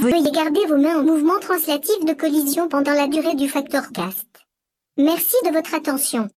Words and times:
Veuillez 0.00 0.30
garder 0.30 0.64
vos 0.66 0.78
mains 0.78 0.98
en 0.98 1.04
mouvement 1.04 1.38
translatif 1.40 2.02
de 2.06 2.14
collision 2.14 2.68
pendant 2.68 2.94
la 2.94 3.06
durée 3.06 3.34
du 3.34 3.50
facteur 3.50 3.92
cast. 3.92 4.46
Merci 4.96 5.36
de 5.44 5.52
votre 5.52 5.74
attention. 5.74 6.30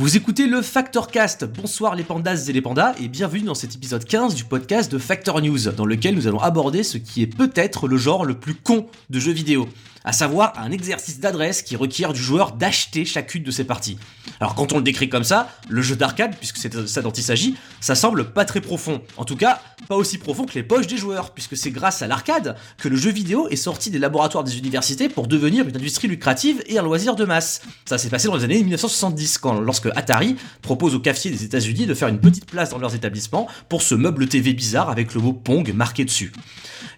Vous 0.00 0.16
écoutez 0.16 0.46
le 0.46 0.62
Factorcast. 0.62 1.44
Bonsoir 1.44 1.94
les 1.94 2.04
pandas 2.04 2.46
et 2.48 2.52
les 2.54 2.62
pandas 2.62 2.94
et 2.98 3.06
bienvenue 3.06 3.42
dans 3.42 3.54
cet 3.54 3.74
épisode 3.74 4.02
15 4.02 4.34
du 4.34 4.44
podcast 4.44 4.90
de 4.90 4.96
Factor 4.96 5.42
News 5.42 5.58
dans 5.76 5.84
lequel 5.84 6.14
nous 6.14 6.26
allons 6.26 6.40
aborder 6.40 6.84
ce 6.84 6.96
qui 6.96 7.20
est 7.20 7.26
peut-être 7.26 7.86
le 7.86 7.98
genre 7.98 8.24
le 8.24 8.32
plus 8.32 8.54
con 8.54 8.86
de 9.10 9.20
jeux 9.20 9.32
vidéo 9.32 9.68
à 10.04 10.12
savoir 10.12 10.52
un 10.58 10.70
exercice 10.70 11.20
d'adresse 11.20 11.62
qui 11.62 11.76
requiert 11.76 12.12
du 12.12 12.20
joueur 12.20 12.52
d'acheter 12.52 13.04
chacune 13.04 13.42
de 13.42 13.50
ses 13.50 13.64
parties. 13.64 13.98
Alors 14.40 14.54
quand 14.54 14.72
on 14.72 14.78
le 14.78 14.82
décrit 14.82 15.08
comme 15.08 15.24
ça, 15.24 15.50
le 15.68 15.82
jeu 15.82 15.96
d'arcade, 15.96 16.36
puisque 16.36 16.56
c'est 16.56 16.88
ça 16.88 17.02
dont 17.02 17.10
il 17.10 17.22
s'agit, 17.22 17.56
ça 17.80 17.94
semble 17.94 18.32
pas 18.32 18.44
très 18.44 18.60
profond. 18.60 19.02
En 19.16 19.24
tout 19.24 19.36
cas, 19.36 19.60
pas 19.88 19.96
aussi 19.96 20.18
profond 20.18 20.46
que 20.46 20.54
les 20.54 20.62
poches 20.62 20.86
des 20.86 20.96
joueurs, 20.96 21.32
puisque 21.32 21.56
c'est 21.56 21.70
grâce 21.70 22.02
à 22.02 22.06
l'arcade 22.06 22.56
que 22.78 22.88
le 22.88 22.96
jeu 22.96 23.10
vidéo 23.10 23.48
est 23.48 23.56
sorti 23.56 23.90
des 23.90 23.98
laboratoires 23.98 24.44
des 24.44 24.56
universités 24.56 25.08
pour 25.08 25.26
devenir 25.26 25.68
une 25.68 25.76
industrie 25.76 26.08
lucrative 26.08 26.62
et 26.66 26.78
un 26.78 26.82
loisir 26.82 27.14
de 27.14 27.24
masse. 27.24 27.62
Ça 27.84 27.98
s'est 27.98 28.08
passé 28.08 28.28
dans 28.28 28.36
les 28.36 28.44
années 28.44 28.62
1970, 28.62 29.38
quand, 29.38 29.60
lorsque 29.60 29.89
Atari 29.96 30.36
propose 30.62 30.94
aux 30.94 31.00
cafetiers 31.00 31.30
des 31.30 31.44
États-Unis 31.44 31.86
de 31.86 31.94
faire 31.94 32.08
une 32.08 32.20
petite 32.20 32.46
place 32.46 32.70
dans 32.70 32.78
leurs 32.78 32.94
établissements 32.94 33.48
pour 33.68 33.82
ce 33.82 33.94
meuble 33.94 34.28
TV 34.28 34.52
bizarre 34.52 34.90
avec 34.90 35.14
le 35.14 35.20
mot 35.20 35.32
Pong 35.32 35.72
marqué 35.74 36.04
dessus. 36.04 36.32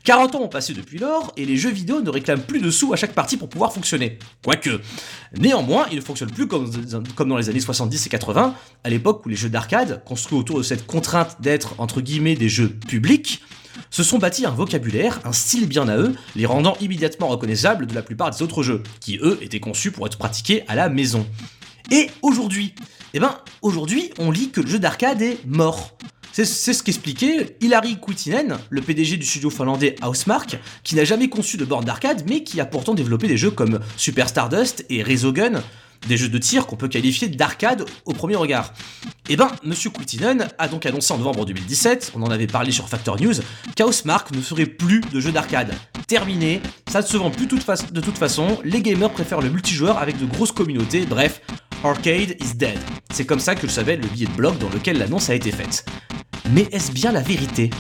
40 0.05 0.35
ans 0.35 0.41
ont 0.43 0.49
passé 0.49 0.73
depuis 0.73 0.99
lors, 0.99 1.33
et 1.37 1.45
les 1.45 1.57
jeux 1.57 1.71
vidéo 1.71 2.01
ne 2.01 2.11
réclament 2.11 2.43
plus 2.43 2.61
de 2.61 2.71
sous 2.71 2.93
à 2.93 2.97
chaque 2.97 3.13
partie 3.13 3.37
pour 3.37 3.49
pouvoir 3.49 3.73
fonctionner. 3.73 4.19
Quoique. 4.45 4.81
Néanmoins, 5.37 5.87
ils 5.91 5.97
ne 5.97 6.01
fonctionnent 6.01 6.33
plus 6.33 6.49
comme, 6.49 6.71
dans 7.19 7.37
les 7.37 7.49
années 7.49 7.61
70 7.61 8.07
et 8.07 8.11
80, 8.11 8.55
à 8.83 8.91
l'époque 8.91 9.25
où 9.25 9.29
les 9.29 9.37
jeux 9.37 9.49
d'arcade, 9.49 10.03
construits 10.05 10.39
autour 10.39 10.59
de 10.59 10.63
cette 10.63 10.87
contrainte 10.87 11.37
d'être, 11.41 11.75
entre 11.79 12.01
guillemets, 12.01 12.35
des 12.35 12.49
jeux 12.49 12.69
publics, 12.69 13.43
se 13.91 14.03
sont 14.03 14.19
bâtis 14.19 14.45
un 14.45 14.51
vocabulaire, 14.51 15.21
un 15.25 15.33
style 15.33 15.67
bien 15.67 15.89
à 15.89 15.97
eux, 15.97 16.15
les 16.37 16.47
rendant 16.47 16.77
immédiatement 16.81 17.29
reconnaissables 17.29 17.87
de 17.87 17.95
la 17.95 18.03
plupart 18.03 18.31
des 18.31 18.43
autres 18.43 18.63
jeux, 18.63 18.83
qui 19.01 19.19
eux 19.23 19.39
étaient 19.41 19.61
conçus 19.61 19.93
pour 19.93 20.07
être 20.07 20.19
pratiqués 20.19 20.65
à 20.69 20.75
la 20.75 20.89
maison. 20.89 21.27
Et 21.93 22.09
aujourd'hui, 22.23 22.75
eh 23.13 23.21
ben, 23.21 23.37
aujourd'hui, 23.61 24.13
on 24.19 24.31
lit 24.31 24.49
que 24.49 24.63
le 24.63 24.67
jeu 24.67 24.79
d'arcade 24.79 25.21
est 25.21 25.45
mort. 25.45 25.95
C'est 26.33 26.47
ce 26.47 26.83
qu'expliquait 26.83 27.59
Hilary 27.61 28.01
Kuitinen, 28.01 28.57
le 28.71 28.81
PDG 28.81 29.19
du 29.19 29.27
studio 29.27 29.51
finlandais 29.51 29.97
Housemark, 30.03 30.59
qui 30.85 30.95
n'a 30.95 31.05
jamais 31.05 31.29
conçu 31.29 31.59
de 31.59 31.67
borne 31.67 31.85
d'arcade, 31.85 32.25
mais 32.27 32.45
qui 32.45 32.63
a 32.63 32.65
pourtant 32.65 32.95
développé 32.95 33.29
des 33.29 33.37
jeux 33.37 33.51
comme 33.51 33.79
Super 33.99 34.31
Stardust 34.31 34.87
et 34.89 35.03
Resogun, 35.03 35.63
des 36.09 36.17
jeux 36.17 36.31
de 36.31 36.39
tir 36.39 36.67
qu'on 36.67 36.77
peut 36.77 36.89
qualifier 36.89 37.29
d'arcade 37.29 37.85
au 38.07 38.15
premier 38.15 38.37
regard. 38.37 38.73
Eh 39.29 39.37
ben, 39.37 39.51
Monsieur 39.63 39.91
Kuitinen 39.91 40.49
a 40.57 40.69
donc 40.69 40.87
annoncé 40.87 41.13
en 41.13 41.19
novembre 41.19 41.45
2017, 41.45 42.13
on 42.15 42.23
en 42.23 42.31
avait 42.31 42.47
parlé 42.47 42.73
sur 42.73 42.89
Factor 42.89 43.21
News, 43.21 43.35
qu'Housemark 43.77 44.31
ne 44.35 44.41
ferait 44.41 44.65
plus 44.65 45.03
de 45.03 45.21
jeux 45.21 45.33
d'arcade. 45.33 45.75
Terminé, 46.09 46.63
ça 46.91 47.03
ne 47.03 47.07
se 47.07 47.19
vend 47.19 47.31
plus 47.31 47.47
de 47.47 48.01
toute 48.01 48.17
façon, 48.17 48.59
les 48.65 48.81
gamers 48.81 49.11
préfèrent 49.11 49.43
le 49.43 49.51
multijoueur 49.51 49.99
avec 49.99 50.19
de 50.19 50.25
grosses 50.25 50.53
communautés, 50.53 51.05
bref, 51.05 51.43
Arcade 51.85 52.37
is 52.41 52.55
dead. 52.55 52.79
C'est 53.13 53.25
comme 53.25 53.41
ça 53.41 53.57
que 53.57 53.67
je 53.67 53.73
savais 53.73 53.97
le 53.97 54.07
billet 54.07 54.27
de 54.27 54.33
blog 54.33 54.57
dans 54.59 54.69
lequel 54.69 54.99
l'annonce 54.99 55.31
a 55.31 55.35
été 55.35 55.51
faite. 55.51 55.85
Mais 56.53 56.69
est-ce 56.71 56.93
bien 56.93 57.11
la 57.11 57.23
vérité? 57.23 57.71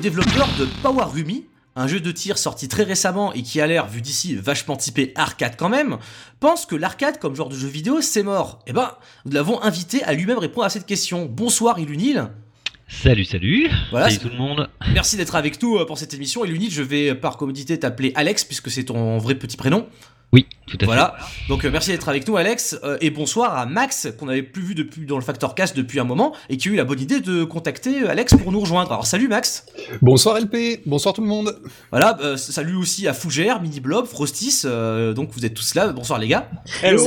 Développeur 0.00 0.48
de 0.58 0.66
Power 0.82 1.04
Rumi 1.04 1.44
un 1.76 1.86
jeu 1.86 2.00
de 2.00 2.10
tir 2.10 2.36
sorti 2.36 2.68
très 2.68 2.82
récemment 2.82 3.32
et 3.32 3.42
qui 3.42 3.60
a 3.60 3.66
l'air, 3.66 3.86
vu 3.86 4.02
d'ici, 4.02 4.34
vachement 4.34 4.76
typé 4.76 5.12
arcade 5.14 5.54
quand 5.56 5.68
même, 5.68 5.98
pense 6.40 6.66
que 6.66 6.74
l'arcade 6.74 7.18
comme 7.18 7.36
genre 7.36 7.48
de 7.48 7.54
jeu 7.54 7.68
vidéo, 7.68 8.00
c'est 8.00 8.22
mort. 8.22 8.58
Eh 8.66 8.72
ben, 8.72 8.90
nous 9.24 9.32
l'avons 9.32 9.62
invité 9.62 10.02
à 10.02 10.12
lui-même 10.12 10.38
répondre 10.38 10.66
à 10.66 10.70
cette 10.70 10.86
question. 10.86 11.26
Bonsoir 11.26 11.78
Ilunil. 11.78 12.28
Salut, 12.88 13.24
salut. 13.24 13.70
Voilà, 13.90 14.10
salut 14.10 14.18
tout 14.18 14.28
le 14.28 14.36
monde. 14.36 14.68
Merci 14.92 15.16
d'être 15.16 15.36
avec 15.36 15.62
nous 15.62 15.76
euh, 15.76 15.86
pour 15.86 15.96
cette 15.96 16.12
émission. 16.12 16.44
Ilunil, 16.44 16.72
je 16.72 16.82
vais 16.82 17.14
par 17.14 17.36
commodité 17.36 17.78
t'appeler 17.78 18.10
Alex 18.16 18.44
puisque 18.44 18.70
c'est 18.70 18.84
ton 18.84 19.18
vrai 19.18 19.36
petit 19.36 19.56
prénom. 19.56 19.86
Oui, 20.32 20.46
tout 20.68 20.78
à 20.80 20.84
voilà. 20.84 21.16
Donc 21.48 21.64
euh, 21.64 21.70
merci 21.72 21.90
d'être 21.90 22.08
avec 22.08 22.26
nous 22.28 22.36
Alex 22.36 22.78
euh, 22.84 22.96
et 23.00 23.10
bonsoir 23.10 23.58
à 23.58 23.66
Max 23.66 24.08
qu'on 24.16 24.26
n'avait 24.26 24.44
plus 24.44 24.62
vu 24.62 24.74
depuis 24.76 25.04
dans 25.04 25.16
le 25.16 25.24
Factor 25.24 25.56
Cast 25.56 25.76
depuis 25.76 25.98
un 25.98 26.04
moment 26.04 26.32
et 26.48 26.56
qui 26.56 26.68
a 26.68 26.72
eu 26.72 26.76
la 26.76 26.84
bonne 26.84 27.00
idée 27.00 27.20
de 27.20 27.42
contacter 27.42 28.02
euh, 28.02 28.10
Alex 28.10 28.34
pour 28.36 28.52
nous 28.52 28.60
rejoindre. 28.60 28.92
Alors 28.92 29.06
salut 29.06 29.26
Max. 29.26 29.66
Bonsoir 30.02 30.38
LP, 30.38 30.82
bonsoir 30.86 31.14
tout 31.14 31.22
le 31.22 31.26
monde. 31.26 31.58
Voilà, 31.90 32.16
salut 32.36 32.76
aussi 32.76 33.08
à 33.08 33.12
Fougère, 33.12 33.60
Mini 33.60 33.80
Blob, 33.80 34.06
Frostis, 34.06 34.62
donc 35.14 35.30
vous 35.32 35.44
êtes 35.44 35.54
tous 35.54 35.74
là. 35.74 35.88
Bonsoir 35.88 36.18
les 36.18 36.28
gars. 36.28 36.48
Hello. 36.82 37.06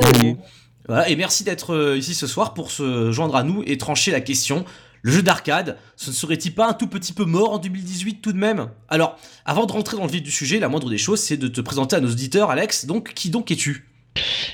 Voilà, 0.88 1.08
et 1.08 1.16
merci 1.16 1.46
d'être 1.46 1.96
ici 1.98 2.14
ce 2.14 2.28
soir 2.28 2.54
pour 2.54 2.72
se 2.72 3.14
joindre 3.14 3.38
à 3.38 3.44
nous 3.44 3.64
et 3.66 3.78
trancher 3.78 4.12
la 4.12 4.20
question 4.20 4.66
le 5.04 5.12
jeu 5.12 5.22
d'arcade, 5.22 5.78
ce 5.98 6.10
ne 6.10 6.16
serait-il 6.16 6.56
pas 6.56 6.70
un 6.70 6.74
tout 6.74 6.88
petit 6.88 7.12
peu 7.12 7.26
mort 7.26 7.52
en 7.52 7.58
2018 7.58 8.22
tout 8.22 8.32
de 8.32 8.38
même? 8.38 8.70
Alors, 8.88 9.20
avant 9.46 9.66
de 9.66 9.72
rentrer 9.74 9.98
dans 9.98 10.06
le 10.06 10.12
vif 10.12 10.24
du 10.24 10.32
sujet, 10.32 10.60
la 10.60 10.70
moindre 10.70 10.90
des 10.90 10.98
choses, 10.98 11.20
c'est 11.20 11.36
de 11.36 11.50
te 11.50 11.60
présenter 11.60 11.98
à 11.98 12.00
nos 12.00 12.10
auditeurs, 12.10 12.50
Alex. 12.50 12.86
Donc, 12.86 13.14
qui 13.14 13.30
donc 13.30 13.52
es-tu? 13.52 13.86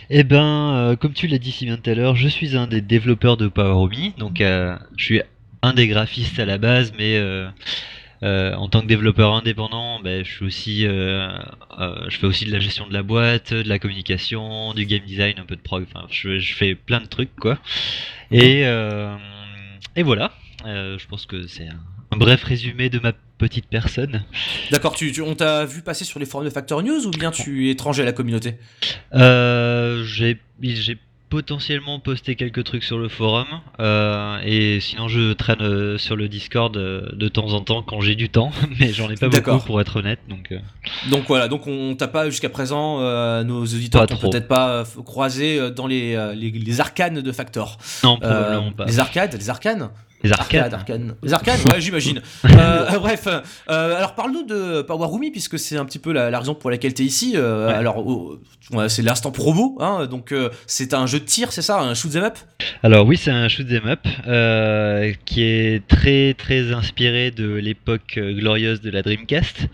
Eh 0.10 0.24
ben, 0.24 0.74
euh, 0.74 0.96
comme 0.96 1.14
tu 1.14 1.28
l'as 1.28 1.38
dit 1.38 1.52
si 1.52 1.66
bien 1.66 1.78
tout 1.78 1.88
à 1.88 1.94
l'heure, 1.94 2.16
je 2.16 2.28
suis 2.28 2.58
un 2.58 2.66
des 2.66 2.82
développeurs 2.82 3.38
de 3.38 3.48
Power 3.48 3.90
donc 4.18 4.42
euh, 4.42 4.76
je 4.98 5.06
suis 5.06 5.22
un 5.62 5.74
des 5.74 5.88
graphistes 5.88 6.40
à 6.40 6.46
la 6.46 6.58
base, 6.58 6.94
mais 6.98 7.18
euh, 7.18 7.52
en 8.24 8.70
tant 8.70 8.82
que 8.82 8.88
développeur 8.88 9.34
indépendant, 9.34 10.00
ben, 10.00 10.26
je 10.26 10.32
suis 10.32 10.46
aussi, 10.46 10.82
je 10.82 12.18
fais 12.18 12.26
aussi 12.26 12.46
de 12.46 12.52
la 12.52 12.60
gestion 12.60 12.88
de 12.88 12.94
la 12.94 13.04
boîte, 13.04 13.54
de 13.54 13.70
la 13.70 13.78
communication, 13.78 14.74
du 14.74 14.88
game 14.88 15.04
design, 15.06 15.36
un 15.38 15.46
peu 15.46 15.56
de 15.56 15.62
prog, 15.62 15.86
enfin, 15.94 16.08
je, 16.10 16.40
je, 16.40 16.56
fais 16.56 16.74
plein 16.74 17.02
de 17.02 17.08
trucs 17.08 17.36
quoi. 17.36 17.60
Et 18.32 18.64
et 20.00 20.04
voilà, 20.04 20.32
euh, 20.66 20.98
je 20.98 21.06
pense 21.08 21.26
que 21.26 21.46
c'est 21.46 21.68
un, 21.68 22.18
bref 22.18 22.46
résumé 22.46 22.90
de 22.90 23.00
ma 23.00 23.12
petite 23.38 23.68
personne. 23.68 24.24
D'accord, 24.72 24.96
tu, 24.96 25.14
on 25.22 25.36
t'a 25.36 25.66
vu 25.66 25.82
passer 25.82 26.06
sur 26.06 26.22
les 26.22 26.26
forums 26.26 26.46
de 26.46 26.50
Factor 26.50 26.82
News 26.82 27.06
ou 27.06 27.12
bien 27.12 27.32
tu 27.32 27.68
es 27.68 27.72
étranger 27.72 28.04
à 28.04 28.06
la 28.06 28.14
communauté? 28.14 28.56
Euh, 29.14 30.06
J'ai 30.06 30.40
potentiellement 31.30 32.00
posté 32.00 32.36
quelques 32.36 32.64
trucs 32.64 32.84
sur 32.84 32.98
le 32.98 33.08
forum 33.08 33.48
euh, 33.80 34.40
et 34.44 34.80
sinon 34.80 35.08
je 35.08 35.34
traîne 35.34 35.62
euh, 35.62 35.98
sur 35.98 36.16
le 36.16 36.28
Discord 36.28 36.76
euh, 36.76 37.10
de 37.14 37.28
temps 37.28 37.54
en 37.54 37.62
temps 37.62 37.84
quand 37.84 38.02
j'ai 38.02 38.16
du 38.16 38.30
temps 38.30 38.52
mais 38.80 38.92
j'en 38.92 39.10
ai 39.10 39.16
pas 39.16 39.30
beaucoup 39.30 39.66
pour 39.66 39.80
être 39.80 39.98
honnête 39.98 40.20
donc 40.28 40.54
donc 41.10 41.26
voilà 41.28 41.48
donc 41.48 41.68
on 41.68 41.96
t'a 41.96 42.08
pas 42.08 42.30
jusqu'à 42.30 42.50
présent 42.50 43.00
nos 43.44 43.62
auditeurs 43.62 44.08
t'ont 44.08 44.18
peut-être 44.18 44.48
pas 44.48 44.84
croisé 45.06 45.72
dans 45.72 45.88
les, 45.88 46.16
les, 46.36 46.52
les 46.52 46.82
arcanes 46.82 47.22
de 47.22 47.32
Factor. 47.32 47.78
Non 48.04 48.18
probablement 48.18 48.72
pas. 48.72 48.86
les 48.86 49.00
arcades 49.00 49.34
les 49.34 49.50
arcanes 49.50 49.90
les 50.24 50.32
arcades. 50.34 50.78
Les 51.24 51.34
arcades, 51.34 51.60
ouais, 51.72 51.80
j'imagine. 51.80 52.22
euh, 52.46 53.00
bref, 53.00 53.28
euh, 53.28 53.98
alors 53.98 54.16
parle-nous 54.16 54.44
de 54.44 54.82
Power 54.82 55.08
Rumi, 55.10 55.32
puisque 55.32 55.58
c'est 55.58 55.78
un 55.78 55.86
petit 55.86 56.00
peu 56.00 56.12
la, 56.12 56.38
raison 56.38 56.56
pour 56.56 56.70
laquelle 56.70 56.94
tu 56.94 57.04
es 57.04 57.06
ici. 57.06 57.34
Euh, 57.36 57.70
alors, 57.70 58.06
c'est 58.88 59.02
l'instant 59.02 59.32
promo, 59.32 59.78
hein, 59.80 60.06
donc 60.06 60.32
euh, 60.32 60.50
c'est 60.68 60.94
un 60.94 61.08
jeu 61.08 61.20
de 61.20 61.26
tir, 61.26 61.52
c'est 61.52 61.62
ça, 61.62 61.80
un 61.80 61.94
shoot 61.94 62.16
'em 62.16 62.24
up? 62.24 62.38
Alors 62.84 63.08
oui, 63.08 63.18
c'est 63.18 63.32
un 63.32 63.48
shoot 63.48 63.68
'em 63.72 63.88
up 63.88 64.02
euh, 64.28 65.14
qui 65.26 65.42
est 65.44 65.88
très 65.88 66.34
très 66.34 66.74
inspiré 66.74 67.32
de 67.32 67.54
l'époque 67.54 68.20
glorieuse 68.20 68.82
de 68.82 68.90
la 68.92 69.02
Dreamcast, 69.02 69.68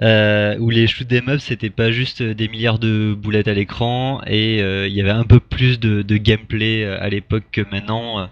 où 0.00 0.70
les 0.70 0.86
shoot 0.86 1.12
'em 1.12 1.28
up 1.28 1.40
c'était 1.40 1.70
pas 1.70 1.90
juste 1.90 2.22
des 2.22 2.48
milliards 2.48 2.78
de 2.78 3.14
boulettes 3.14 3.48
à 3.48 3.54
l'écran 3.54 4.20
et 4.26 4.60
il 4.60 4.92
y 4.92 5.00
avait 5.00 5.10
un 5.10 5.24
peu 5.24 5.40
plus 5.40 5.78
de, 5.80 6.02
de 6.02 6.16
gameplay 6.16 6.84
à 6.84 7.08
l'époque 7.08 7.44
que 7.52 7.62
maintenant, 7.70 8.28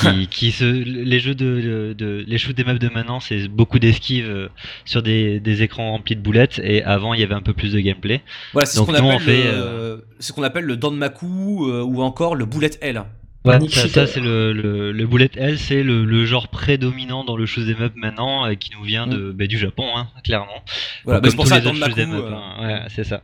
qui, 0.00 0.26
qui 0.30 0.52
se 0.52 0.91
les 0.92 1.20
jeux 1.20 1.34
de, 1.34 2.24
les 2.26 2.38
shoot 2.38 2.56
des 2.56 2.64
maps 2.64 2.74
de 2.74 2.88
maintenant, 2.88 3.20
c'est 3.20 3.48
beaucoup 3.48 3.78
d'esquives 3.78 4.28
euh, 4.28 4.48
sur 4.84 5.02
des, 5.02 5.62
écrans 5.62 5.92
remplis 5.92 6.16
de 6.16 6.20
boulettes 6.20 6.60
et 6.62 6.82
avant 6.82 7.14
il 7.14 7.20
y 7.20 7.22
avait 7.22 7.34
un 7.34 7.42
peu 7.42 7.52
plus 7.52 7.72
de 7.72 7.80
gameplay. 7.80 8.20
Voilà, 8.52 8.66
c'est 8.66 8.78
ce 8.78 8.82
qu'on 8.82 8.94
appelle, 8.94 9.20
le, 9.24 9.52
euh, 9.52 9.96
ce 10.18 10.32
qu'on 10.32 10.42
appelle 10.42 10.64
le 10.64 10.76
Danmaku 10.76 11.68
euh, 11.68 11.82
ou 11.82 12.02
encore 12.02 12.34
le 12.34 12.44
bullet 12.44 12.70
L. 12.80 13.02
Ouais, 13.44 13.58
ça, 13.68 14.06
c'est 14.06 14.20
le, 14.20 14.52
le, 14.52 15.06
bullet 15.06 15.30
L, 15.34 15.58
c'est 15.58 15.82
le, 15.82 16.24
genre 16.26 16.46
prédominant 16.46 17.24
dans 17.24 17.36
le 17.36 17.44
shoot 17.44 17.66
des 17.66 17.74
maps 17.74 17.90
maintenant 17.96 18.54
qui 18.54 18.70
nous 18.70 18.84
vient 18.84 19.08
de, 19.08 19.16
mm. 19.16 19.32
bah, 19.32 19.46
du 19.48 19.58
Japon, 19.58 19.86
hein, 19.96 20.08
clairement. 20.22 20.62
Voilà, 21.04 21.20
bah, 21.20 21.28
c'est 21.28 21.36
pour 21.36 21.48
ça 21.48 21.60
Danmaku. 21.60 22.00
Hein. 22.00 22.54
Ouais, 22.60 22.80
c'est 22.88 23.04
ça. 23.04 23.22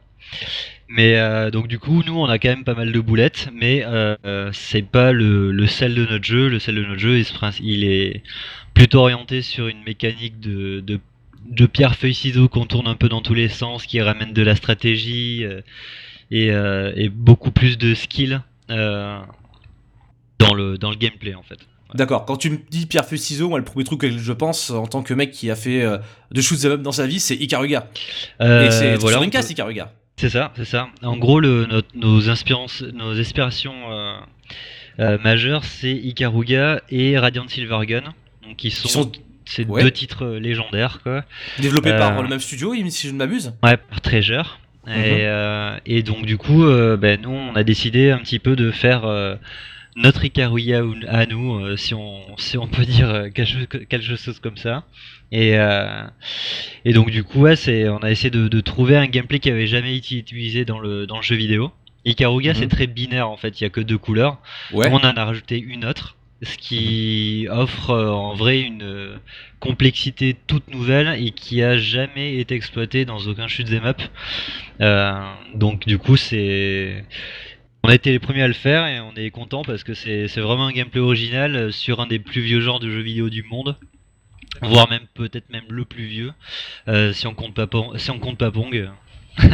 Mais 0.88 1.18
euh, 1.18 1.50
donc 1.50 1.68
du 1.68 1.78
coup, 1.78 2.02
nous, 2.06 2.18
on 2.18 2.26
a 2.26 2.38
quand 2.38 2.48
même 2.48 2.64
pas 2.64 2.74
mal 2.74 2.92
de 2.92 3.00
boulettes, 3.00 3.50
mais 3.52 3.84
euh, 3.84 4.16
euh, 4.24 4.50
c'est 4.52 4.82
pas 4.82 5.12
le, 5.12 5.52
le, 5.52 5.66
sel 5.66 5.94
de 5.94 6.06
notre 6.06 6.24
jeu. 6.24 6.48
Le 6.48 6.58
sel 6.58 6.76
de 6.76 6.84
notre 6.84 7.00
jeu, 7.00 7.22
il, 7.60 7.84
est 7.84 8.22
plutôt 8.72 9.00
orienté 9.00 9.42
sur 9.42 9.68
une 9.68 9.82
mécanique 9.82 10.40
de, 10.40 10.80
de, 10.80 10.98
de 11.50 11.66
pierre 11.66 11.94
feuille 11.94 12.14
ciseaux 12.14 12.48
qu'on 12.48 12.64
tourne 12.64 12.88
un 12.88 12.94
peu 12.94 13.08
dans 13.08 13.20
tous 13.20 13.34
les 13.34 13.48
sens, 13.48 13.84
qui 13.86 14.00
ramène 14.00 14.32
de 14.32 14.42
la 14.42 14.56
stratégie 14.56 15.44
et, 16.30 16.46
et 16.48 17.08
beaucoup 17.10 17.50
plus 17.50 17.76
de 17.76 17.94
skill 17.94 18.42
euh, 18.70 19.18
dans, 20.38 20.54
le, 20.54 20.78
dans 20.78 20.90
le 20.90 20.96
gameplay 20.96 21.34
en 21.34 21.42
fait. 21.42 21.58
D'accord. 21.94 22.26
Quand 22.26 22.36
tu 22.36 22.50
me 22.50 22.58
dis 22.70 22.86
pierre 22.86 23.04
feuille 23.06 23.18
ciseaux, 23.18 23.48
moi 23.48 23.58
le 23.58 23.64
premier 23.64 23.84
truc 23.84 24.00
que 24.00 24.10
je 24.10 24.32
pense 24.32 24.70
en 24.70 24.86
tant 24.86 25.02
que 25.02 25.14
mec 25.14 25.30
qui 25.30 25.50
a 25.50 25.56
fait 25.56 25.82
euh, 25.82 25.98
de 26.30 26.40
shoot 26.40 26.62
up 26.66 26.82
dans 26.82 26.92
sa 26.92 27.06
vie, 27.06 27.18
c'est 27.18 27.34
Ikaruga. 27.34 27.88
Euh, 28.40 28.66
Et 28.66 28.70
c'est 28.70 28.96
voilà, 28.96 29.16
sur 29.16 29.22
une 29.22 29.30
Ikaruga. 29.30 29.92
C'est 30.18 30.28
ça, 30.30 30.52
c'est 30.56 30.64
ça. 30.64 30.88
En 31.02 31.16
gros, 31.16 31.38
le, 31.40 31.64
notre- 31.66 31.96
nos, 31.96 32.28
inspirances, 32.28 32.82
nos 32.82 33.18
inspirations 33.18 33.74
euh, 33.92 34.14
euh, 34.98 35.18
majeures, 35.22 35.64
c'est 35.64 35.92
Ikaruga 35.92 36.82
et 36.90 37.16
Radiant 37.16 37.46
Silvergun, 37.48 38.02
donc 38.42 38.56
qui 38.56 38.70
sont, 38.72 38.88
sont- 38.88 39.12
ces 39.44 39.64
ouais. 39.64 39.82
deux 39.82 39.90
titres 39.92 40.24
euh, 40.24 40.38
légendaires, 40.40 41.00
quoi. 41.04 41.24
Développé 41.60 41.92
Euh, 41.92 41.98
par 41.98 42.20
le 42.20 42.28
même 42.28 42.40
studio, 42.40 42.74
si 42.90 43.06
je 43.06 43.12
ne 43.12 43.18
m'abuse. 43.18 43.54
Ouais, 43.62 43.76
par 43.76 44.00
Treasure. 44.00 44.58
Mhm. 44.86 44.94
Et, 45.04 45.98
et 45.98 46.02
donc 46.02 46.26
du 46.26 46.36
coup, 46.36 46.64
ben, 46.98 47.20
nous, 47.20 47.30
on 47.30 47.54
a 47.54 47.62
décidé 47.62 48.10
un 48.10 48.18
petit 48.18 48.38
peu 48.38 48.56
de 48.56 48.70
faire 48.70 49.02
notre 49.96 50.24
Ikaruga 50.24 50.82
ou- 50.82 50.94
à 51.06 51.26
nous, 51.26 51.76
si 51.76 51.92
on 51.94 52.36
si 52.38 52.56
on 52.58 52.66
peut 52.66 52.84
dire 52.86 53.26
quelque 53.34 54.16
chose 54.16 54.40
comme 54.40 54.56
ça. 54.56 54.84
Et 55.30 55.58
euh, 55.58 56.04
et 56.84 56.92
donc 56.92 57.10
du 57.10 57.22
coup, 57.24 57.40
ouais, 57.40 57.56
c'est 57.56 57.88
on 57.88 57.98
a 57.98 58.10
essayé 58.10 58.30
de, 58.30 58.48
de 58.48 58.60
trouver 58.60 58.96
un 58.96 59.06
gameplay 59.06 59.38
qui 59.40 59.50
avait 59.50 59.66
jamais 59.66 59.96
été 59.96 60.16
utilisé 60.16 60.64
dans 60.64 60.78
le 60.78 61.06
dans 61.06 61.16
le 61.16 61.22
jeu 61.22 61.36
vidéo. 61.36 61.70
Ikaruga, 62.04 62.52
Mhm. 62.52 62.58
c'est 62.58 62.68
très 62.68 62.86
binaire 62.86 63.28
en 63.28 63.36
fait. 63.36 63.60
Il 63.60 63.64
y 63.64 63.66
a 63.66 63.70
que 63.70 63.80
deux 63.82 63.98
couleurs. 63.98 64.38
Ouais. 64.72 64.88
On 64.90 64.96
en 64.96 65.16
a 65.16 65.24
rajouté 65.24 65.58
une 65.60 65.84
autre, 65.84 66.16
ce 66.42 66.56
qui 66.56 67.46
offre 67.50 67.90
euh, 67.90 68.10
en 68.10 68.34
vrai 68.34 68.60
une 68.60 68.82
euh, 68.82 69.16
complexité 69.60 70.34
toute 70.46 70.68
nouvelle 70.72 71.20
et 71.22 71.32
qui 71.32 71.62
a 71.62 71.76
jamais 71.76 72.36
été 72.38 72.54
exploitée 72.54 73.04
dans 73.04 73.18
aucun 73.26 73.48
shoot 73.48 73.70
up. 73.84 74.00
Euh, 74.80 75.12
donc 75.54 75.86
du 75.86 75.98
coup, 75.98 76.16
c'est 76.16 77.04
on 77.84 77.88
a 77.90 77.94
été 77.94 78.10
les 78.10 78.18
premiers 78.18 78.42
à 78.42 78.48
le 78.48 78.54
faire 78.54 78.86
et 78.86 79.00
on 79.00 79.12
est 79.14 79.30
content 79.30 79.62
parce 79.62 79.84
que 79.84 79.92
c'est 79.94 80.26
vraiment 80.40 80.66
un 80.68 80.72
gameplay 80.72 81.00
original 81.00 81.72
sur 81.72 82.00
un 82.00 82.06
des 82.06 82.18
plus 82.18 82.40
vieux 82.40 82.60
genres 82.60 82.80
de 82.80 82.88
jeux 82.90 83.02
vidéo 83.02 83.28
du 83.28 83.42
monde. 83.42 83.76
Voire 84.62 84.88
même 84.90 85.06
peut-être 85.14 85.50
même 85.50 85.64
le 85.70 85.84
plus 85.84 86.06
vieux, 86.06 86.32
euh, 86.88 87.12
si 87.12 87.26
on 87.26 87.34
compte 87.34 87.54
pas 87.54 87.66
Pong- 87.66 87.96
si 87.98 88.10
on 88.10 88.18
compte 88.18 88.38
pas 88.38 88.50
Pong. 88.50 88.90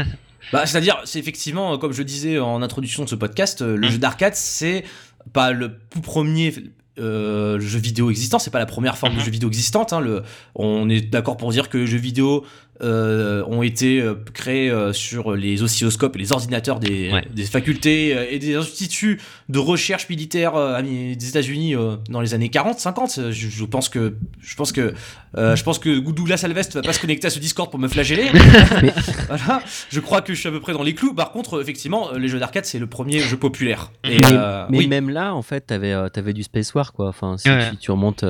Bah, 0.53 0.67
c'est-à-dire, 0.67 1.01
c'est 1.05 1.19
effectivement, 1.19 1.79
comme 1.79 1.93
je 1.93 2.03
disais 2.03 2.39
en 2.39 2.61
introduction 2.61 3.03
de 3.05 3.09
ce 3.09 3.15
podcast, 3.15 3.63
euh, 3.63 3.77
le 3.77 3.89
Mm. 3.89 3.91
jeu 3.93 3.99
d'arcade, 3.99 4.35
c'est 4.35 4.85
pas 5.33 5.53
le 5.53 5.79
tout 5.91 6.03
premier 6.03 6.53
euh, 6.99 7.59
jeu 7.59 7.79
vidéo 7.81 8.11
existant, 8.11 8.39
c'est 8.39 8.51
pas 8.53 8.59
la 8.61 8.67
première 8.67 8.97
forme 8.99 9.15
de 9.15 9.19
Mhm. 9.19 9.25
jeu 9.25 9.31
vidéo 9.33 9.49
existante. 9.49 9.93
hein, 9.95 10.01
le, 10.01 10.23
on 10.55 10.89
est 10.91 11.01
d'accord 11.01 11.37
pour 11.39 11.51
dire 11.51 11.69
que 11.71 11.79
les 11.79 11.87
jeux 11.89 11.99
vidéo 11.99 12.45
euh, 12.83 13.45
ont 13.47 13.63
été 13.63 14.01
euh, 14.01 14.15
créés 14.33 14.69
euh, 14.71 14.93
sur 14.93 15.35
les 15.37 15.63
oscilloscopes 15.63 16.17
et 16.17 16.19
les 16.19 16.33
ordinateurs 16.33 16.81
des, 16.81 17.11
Ouais. 17.13 17.25
des 17.33 17.45
facultés 17.45 18.17
et 18.35 18.39
des 18.39 18.57
instituts 18.57 19.21
de 19.49 19.59
recherche 19.59 20.09
militaire 20.09 20.55
des 20.83 21.29
États-Unis 21.29 21.75
dans 22.11 22.21
les 22.21 22.35
années 22.35 22.49
40, 22.49 22.79
50. 22.81 23.19
Euh, 23.19 23.31
Je, 23.33 23.49
je 23.49 23.65
pense 23.65 23.89
que 23.89 24.15
je 24.41 24.57
pense 24.57 24.73
que 24.73 24.95
euh, 25.37 25.57
je 25.57 25.63
pense 25.65 25.79
que 25.79 25.99
Douglas 25.99 26.43
Alvest 26.45 26.75
va 26.75 26.83
pas 26.83 26.93
se 26.93 27.01
connecter 27.01 27.27
à 27.27 27.31
ce 27.31 27.39
Discord 27.39 27.71
pour 27.71 27.79
me 27.81 27.89
flageller. 27.89 28.31
voilà, 29.29 29.63
je 29.91 30.01
crois 30.01 30.21
que 30.23 30.35
je 30.35 30.39
suis 30.41 30.49
à 30.49 30.53
peu 30.53 30.61
près 30.61 30.73
dans 30.73 30.83
les 30.83 30.95
clous. 30.95 31.15
Par 31.15 31.33
contre, 31.33 31.61
effectivement, 31.61 32.13
les 32.13 32.29
jeux 32.29 32.39
d'arcade 32.39 32.65
c'est 32.65 32.79
le 32.79 32.87
premier 32.87 33.19
jeu 33.21 33.37
populaire. 33.37 33.91
Et, 34.05 34.19
mais 34.19 34.27
euh, 34.33 34.67
mais 34.71 34.79
oui. 34.79 34.87
même 34.89 35.11
là, 35.11 35.35
en 35.35 35.43
fait, 35.43 35.61
t'avais 35.63 35.95
t'avais 36.11 36.33
du 36.33 36.43
Space 36.43 36.75
War, 36.75 36.93
quoi. 36.93 37.09
Enfin, 37.09 37.37
si 37.39 37.49
Ouais. 37.49 37.71
tu, 37.71 37.77
tu 37.77 37.91
remontes. 37.91 38.25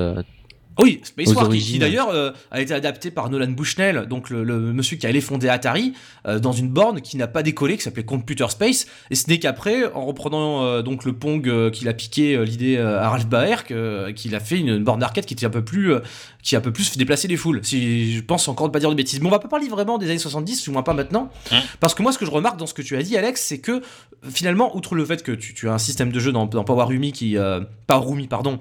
Euh, 0.79 0.83
Oui, 0.83 0.99
Space 1.03 1.27
War, 1.35 1.49
qui, 1.49 1.59
qui 1.59 1.79
d'ailleurs 1.79 2.09
euh, 2.09 2.31
a 2.51 2.61
été 2.61 2.73
adapté 2.73 3.11
par 3.11 3.29
Nolan 3.29 3.51
Bushnell, 3.51 4.05
donc 4.07 4.29
le, 4.29 4.43
le 4.43 4.59
monsieur 4.73 4.97
qui 4.97 5.07
allait 5.07 5.21
fonder 5.21 5.47
Atari, 5.49 5.93
euh, 6.27 6.39
dans 6.39 6.51
une 6.51 6.69
borne 6.69 7.01
qui 7.01 7.17
n'a 7.17 7.27
pas 7.27 7.43
décollé, 7.43 7.77
qui 7.77 7.83
s'appelait 7.83 8.03
Computer 8.03 8.47
Space. 8.49 8.85
Et 9.11 9.15
ce 9.15 9.29
n'est 9.29 9.39
qu'après, 9.39 9.91
en 9.93 10.05
reprenant 10.05 10.63
euh, 10.63 10.81
donc 10.81 11.05
le 11.05 11.13
Pong 11.13 11.47
euh, 11.47 11.69
qu'il 11.69 11.87
a 11.87 11.93
piqué 11.93 12.35
euh, 12.35 12.43
l'idée 12.45 12.77
euh, 12.77 12.99
à 13.01 13.09
Ralph 13.09 13.27
Baer, 13.27 13.63
que- 13.65 14.11
qu'il 14.11 14.35
a 14.35 14.39
fait 14.39 14.59
une, 14.59 14.83
borne 14.83 14.99
d'arcade 14.99 15.25
qui 15.25 15.33
était 15.33 15.45
un 15.45 15.49
peu 15.49 15.63
plus, 15.63 15.93
euh, 15.93 15.99
qui 16.43 16.55
a 16.55 16.59
un 16.59 16.61
peu 16.61 16.71
plus 16.73 16.89
fait 16.89 16.97
déplacer 16.99 17.27
les 17.27 17.37
foules. 17.37 17.59
Si 17.63 18.13
je 18.15 18.21
pense 18.21 18.47
encore 18.47 18.67
ne 18.67 18.71
pas 18.71 18.79
dire 18.79 18.89
de 18.89 18.95
bêtises, 18.95 19.19
mais 19.21 19.27
on 19.27 19.31
va 19.31 19.39
pas 19.39 19.47
parler 19.47 19.67
vraiment 19.67 19.97
des 19.97 20.07
années 20.09 20.17
70, 20.19 20.63
du 20.63 20.69
moins 20.71 20.83
pas 20.83 20.93
maintenant, 20.93 21.29
Hein 21.51 21.61
parce 21.79 21.93
que 21.95 22.03
moi 22.03 22.11
ce 22.11 22.17
que 22.17 22.25
je 22.25 22.31
remarque 22.31 22.57
dans 22.57 22.67
ce 22.67 22.73
que 22.73 22.81
tu 22.81 22.95
as 22.97 23.01
dit, 23.03 23.17
Alex, 23.17 23.41
c'est 23.41 23.59
que 23.59 23.81
finalement, 24.29 24.75
outre 24.75 24.95
le 24.95 25.05
fait 25.05 25.23
que 25.23 25.31
tu, 25.31 25.53
tu 25.53 25.69
as 25.69 25.73
un 25.73 25.77
système 25.77 26.11
de 26.11 26.19
jeu 26.19 26.31
dans, 26.31 26.45
dans 26.45 26.63
Power 26.63 26.85
Rumi 26.85 27.11
qui, 27.11 27.37
euh, 27.37 27.61
Power 27.87 28.05
Rumi, 28.07 28.27
pardon, 28.27 28.53
euh, 28.55 28.57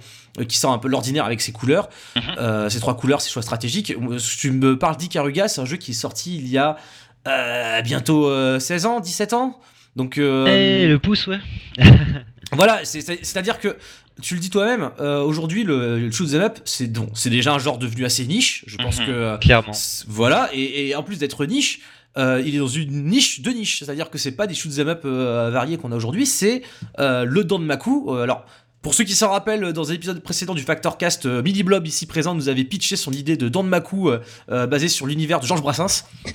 qui 0.49 0.59
sort 0.59 0.73
un 0.73 0.79
peu 0.79 0.89
de 0.89 0.93
l'ordinaire 0.93 1.25
avec 1.25 1.41
ses 1.41 1.53
couleurs, 1.53 1.89
euh, 2.39 2.69
ces 2.69 2.81
trois 2.81 2.97
couleurs, 2.97 3.21
ces 3.21 3.31
choix 3.31 3.43
stratégiques. 3.43 3.93
Euh, 3.93 4.19
Tu 4.19 4.51
me 4.51 4.77
parles 4.79 4.97
d'Ikaruga, 4.97 5.47
c'est 5.49 5.61
un 5.61 5.65
jeu 5.65 5.77
qui 5.77 5.93
est 5.93 5.95
sorti 5.95 6.37
il 6.37 6.49
y 6.49 6.59
a 6.59 6.77
euh, 7.29 7.81
bientôt 7.83 8.29
euh, 8.29 8.59
16 8.59 8.87
ans, 8.87 9.01
17 9.01 9.33
ans. 9.33 9.61
Donc 9.97 10.19
euh, 10.19 10.47
Eh, 10.49 10.89
le 10.89 10.99
pouce, 10.99 11.27
ouais. 11.29 11.39
voilà, 12.53 12.81
c'est- 12.85 13.01
c'est- 13.01 13.25
c'est-à-dire 13.25 13.59
que 13.61 13.77
tu 14.23 14.35
le 14.35 14.41
dis 14.41 14.51
toi-même, 14.51 14.91
euh, 15.01 15.23
aujourd'hui 15.23 15.65
le, 15.65 15.99
le 15.99 16.11
shoot 16.11 16.29
'em 16.35 16.41
up, 16.43 16.59
c'est 16.65 16.87
bon, 16.93 17.09
c'est 17.15 17.31
déjà 17.31 17.53
un 17.53 17.59
genre 17.59 17.79
devenu 17.79 18.05
assez 18.05 18.27
niche. 18.27 18.65
Je 18.67 18.77
pense 18.77 19.01
Mhm. 19.01 19.07
que 19.07 19.11
euh, 19.13 19.37
Clairement. 19.39 19.73
voilà, 20.09 20.51
et, 20.53 20.89
et 20.89 20.95
en 20.97 21.03
plus 21.03 21.19
d'être 21.19 21.45
niche, 21.47 21.81
euh, 22.17 22.41
il 22.45 22.55
est 22.55 22.59
dans 22.59 22.69
une 22.69 23.05
niche 23.07 23.41
de 23.41 23.51
niche, 23.51 23.79
c'est-à-dire 23.81 24.11
que 24.11 24.19
c'est 24.19 24.33
pas 24.33 24.47
des 24.47 24.55
shoot 24.55 24.73
'em 24.79 24.89
up 24.89 25.03
euh, 25.05 25.51
variés 25.53 25.79
qu'on 25.79 25.91
a 25.93 25.97
aujourd'hui, 25.97 26.27
c'est 26.27 26.63
euh, 26.99 27.25
le 27.25 27.45
Danmaku. 27.45 28.07
Euh, 28.11 28.23
alors. 28.23 28.45
Pour 28.85 28.93
ceux 28.93 29.05
qui 29.05 29.15
s'en 29.15 29.31
rappellent, 29.31 29.73
dans 29.73 29.91
un 29.91 29.95
épisode 29.95 30.21
précédent 30.23 30.53
du 30.55 30.61
Factor 30.63 30.99
Cast, 30.99 31.25
euh, 31.25 31.43
Mini 31.43 31.63
Blob 31.63 31.87
ici 31.87 32.05
présent 32.05 32.35
nous 32.35 32.51
avait 32.51 32.65
pitché 32.65 32.97
son 32.97 33.13
idée 33.13 33.39
de 33.39 33.49
Danmaku 33.49 34.11
euh, 34.11 34.21
euh, 34.51 34.67
basé 34.67 34.89
sur 34.89 35.07
l'univers 35.07 35.41
de 35.41 35.47
Georges 35.47 35.63
Brassens. 35.63 36.05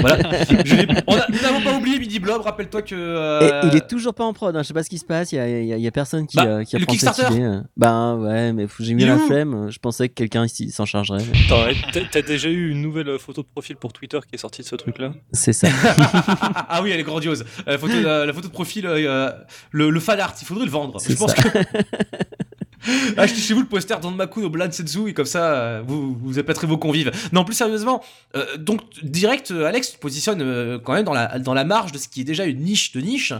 voilà. 0.00 0.44
Je 0.64 0.76
l'ai- 0.76 0.86
on 1.08 1.16
a- 1.16 1.26
nous 1.28 1.40
n'avons 1.40 1.60
pas 1.62 1.74
oublié 1.74 1.98
Mini 1.98 2.20
Blob, 2.20 2.42
rappelle-toi 2.42 2.82
que. 2.82 2.94
Et 2.94 3.52
euh, 3.52 3.62
il 3.72 3.76
est 3.76 3.88
toujours 3.88 4.14
pas 4.14 4.22
en 4.24 4.32
prod, 4.32 4.54
hein, 4.54 4.62
je 4.62 4.68
sais 4.68 4.72
pas 4.74 4.84
ce 4.84 4.88
qui 4.88 4.98
se 4.98 5.04
passe, 5.04 5.32
il 5.32 5.36
y 5.36 5.38
a, 5.40 5.48
y 5.48 5.72
a- 5.72 5.76
y 5.78 5.86
a 5.88 5.90
personne 5.90 6.28
qui, 6.28 6.36
Bah, 6.36 6.44
euh, 6.46 6.62
qui 6.64 6.76
le 6.76 6.82
apprend 6.84 6.94
cette 6.94 7.08
Kickstarter. 7.08 7.34
idée. 7.34 7.42
euh. 7.44 7.60
Ben 7.76 8.14
ouais, 8.18 8.52
mais 8.52 8.68
j'ai 8.78 8.94
mis 8.94 9.04
la 9.04 9.18
flemme, 9.18 9.68
je 9.72 9.78
pensais 9.80 10.08
que 10.08 10.14
quelqu'un 10.14 10.44
ici 10.46 10.70
s'en 10.70 10.84
chargerait. 10.84 11.24
mais 11.32 11.38
Attends, 11.46 11.64
ouais, 11.64 12.04
t'as- 12.12 12.22
déjà 12.22 12.48
eu 12.50 12.70
une 12.70 12.82
nouvelle 12.82 13.18
photo 13.18 13.42
de 13.42 13.48
profil 13.48 13.74
pour 13.74 13.92
Twitter 13.92 14.20
qui 14.28 14.36
est 14.36 14.38
sortie 14.38 14.62
de 14.62 14.66
ce 14.68 14.76
truc-là? 14.76 15.10
C'est 15.32 15.52
ça. 15.52 15.66
ah 16.68 16.80
oui, 16.84 16.92
elle 16.92 17.00
est 17.00 17.04
grandiose. 17.04 17.44
La 17.66 17.78
photo, 17.78 17.94
la, 18.00 18.26
la 18.26 18.32
photo 18.32 18.46
de 18.46 18.52
profil, 18.52 18.86
euh, 18.86 19.32
le, 19.72 19.90
le 19.90 19.98
fan 20.00 20.20
art, 20.20 20.34
il 20.40 20.44
faudrait 20.46 20.66
le 20.66 20.70
vendre. 20.70 21.00
Je 21.04 21.14
pense 21.16 21.34
ça. 21.34 21.42
que. 21.42 21.79
Achetez 23.16 23.40
chez 23.40 23.54
vous 23.54 23.60
le 23.60 23.66
poster 23.66 23.98
d'Anmaku 24.00 24.42
au 24.42 24.50
Blan 24.50 24.70
Senzu 24.70 25.08
et 25.08 25.14
comme 25.14 25.26
ça, 25.26 25.52
euh, 25.52 25.82
vous, 25.86 26.16
vous 26.18 26.38
appâterez 26.38 26.66
vos 26.66 26.78
convives. 26.78 27.10
Non, 27.32 27.44
plus 27.44 27.54
sérieusement, 27.54 28.02
euh, 28.36 28.56
donc 28.56 28.80
direct, 29.02 29.50
euh, 29.50 29.66
Alex, 29.66 29.90
tu 29.90 29.96
te 29.96 30.00
positionnes 30.00 30.40
euh, 30.40 30.78
quand 30.78 30.94
même 30.94 31.04
dans 31.04 31.12
la, 31.12 31.38
dans 31.38 31.54
la 31.54 31.64
marge 31.64 31.92
de 31.92 31.98
ce 31.98 32.08
qui 32.08 32.22
est 32.22 32.24
déjà 32.24 32.46
une 32.46 32.60
niche 32.60 32.92
de 32.92 33.00
niche. 33.00 33.32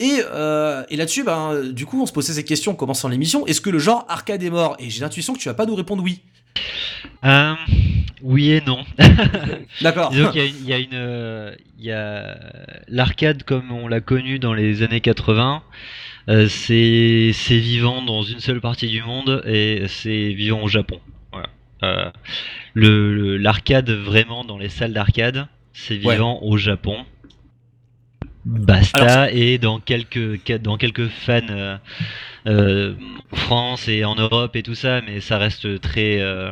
Et, 0.00 0.20
euh, 0.32 0.84
et 0.90 0.96
là-dessus, 0.96 1.24
ben, 1.24 1.72
du 1.72 1.84
coup, 1.84 2.00
on 2.00 2.06
se 2.06 2.12
posait 2.12 2.32
ces 2.32 2.44
questions 2.44 2.72
en 2.72 2.76
commençant 2.76 3.08
l'émission. 3.08 3.46
Est-ce 3.46 3.60
que 3.60 3.70
le 3.70 3.80
genre 3.80 4.06
arcade 4.08 4.42
est 4.42 4.50
mort? 4.50 4.76
Et 4.78 4.90
j'ai 4.90 5.00
l'intuition 5.00 5.32
que 5.32 5.40
tu 5.40 5.48
vas 5.48 5.54
pas 5.54 5.66
nous 5.66 5.74
répondre 5.74 6.04
oui. 6.04 6.20
Euh, 7.24 7.54
oui 8.22 8.52
et 8.52 8.60
non. 8.60 8.84
D'accord. 9.80 10.10
Disons 10.10 10.30
qu'il 10.30 10.40
y 10.40 10.44
a, 10.44 10.46
il 10.46 10.68
y 10.68 10.72
a 10.72 10.78
une, 10.78 11.56
il 11.80 11.84
y 11.84 11.90
a 11.90 12.38
l'arcade 12.86 13.42
comme 13.42 13.72
on 13.72 13.88
l'a 13.88 14.00
connu 14.00 14.38
dans 14.38 14.54
les 14.54 14.84
années 14.84 15.00
80. 15.00 15.62
Euh, 16.28 16.46
c'est 16.48 17.58
vivant 17.58 18.02
dans 18.02 18.22
une 18.22 18.40
seule 18.40 18.60
partie 18.60 18.88
du 18.88 19.02
monde 19.02 19.42
et 19.46 19.84
c'est 19.88 20.32
vivant 20.32 20.62
au 20.62 20.68
Japon. 20.68 21.00
Voilà. 21.32 21.48
Euh, 21.82 22.10
le 22.74 23.14
le- 23.14 23.36
l'arcade 23.36 23.90
vraiment 23.90 24.44
dans 24.44 24.58
les 24.58 24.68
salles 24.68 24.92
d'arcade, 24.92 25.46
c'est 25.72 26.04
Ouais. 26.04 26.14
vivant 26.14 26.40
au 26.42 26.56
Japon. 26.56 27.04
Basta 28.44 29.30
et 29.30 29.58
dans 29.58 29.78
quelques 29.78 30.40
dans 30.62 30.76
quelques 30.78 31.08
fans 31.08 31.40
euh, 31.50 31.76
euh, 32.46 32.94
en 33.32 33.36
France 33.36 33.88
et 33.88 34.04
en 34.04 34.14
Europe 34.14 34.56
et 34.56 34.62
tout 34.62 34.74
ça, 34.74 35.02
mais 35.02 35.20
ça 35.20 35.36
reste 35.38 35.80
très 35.80 36.20
euh, 36.20 36.50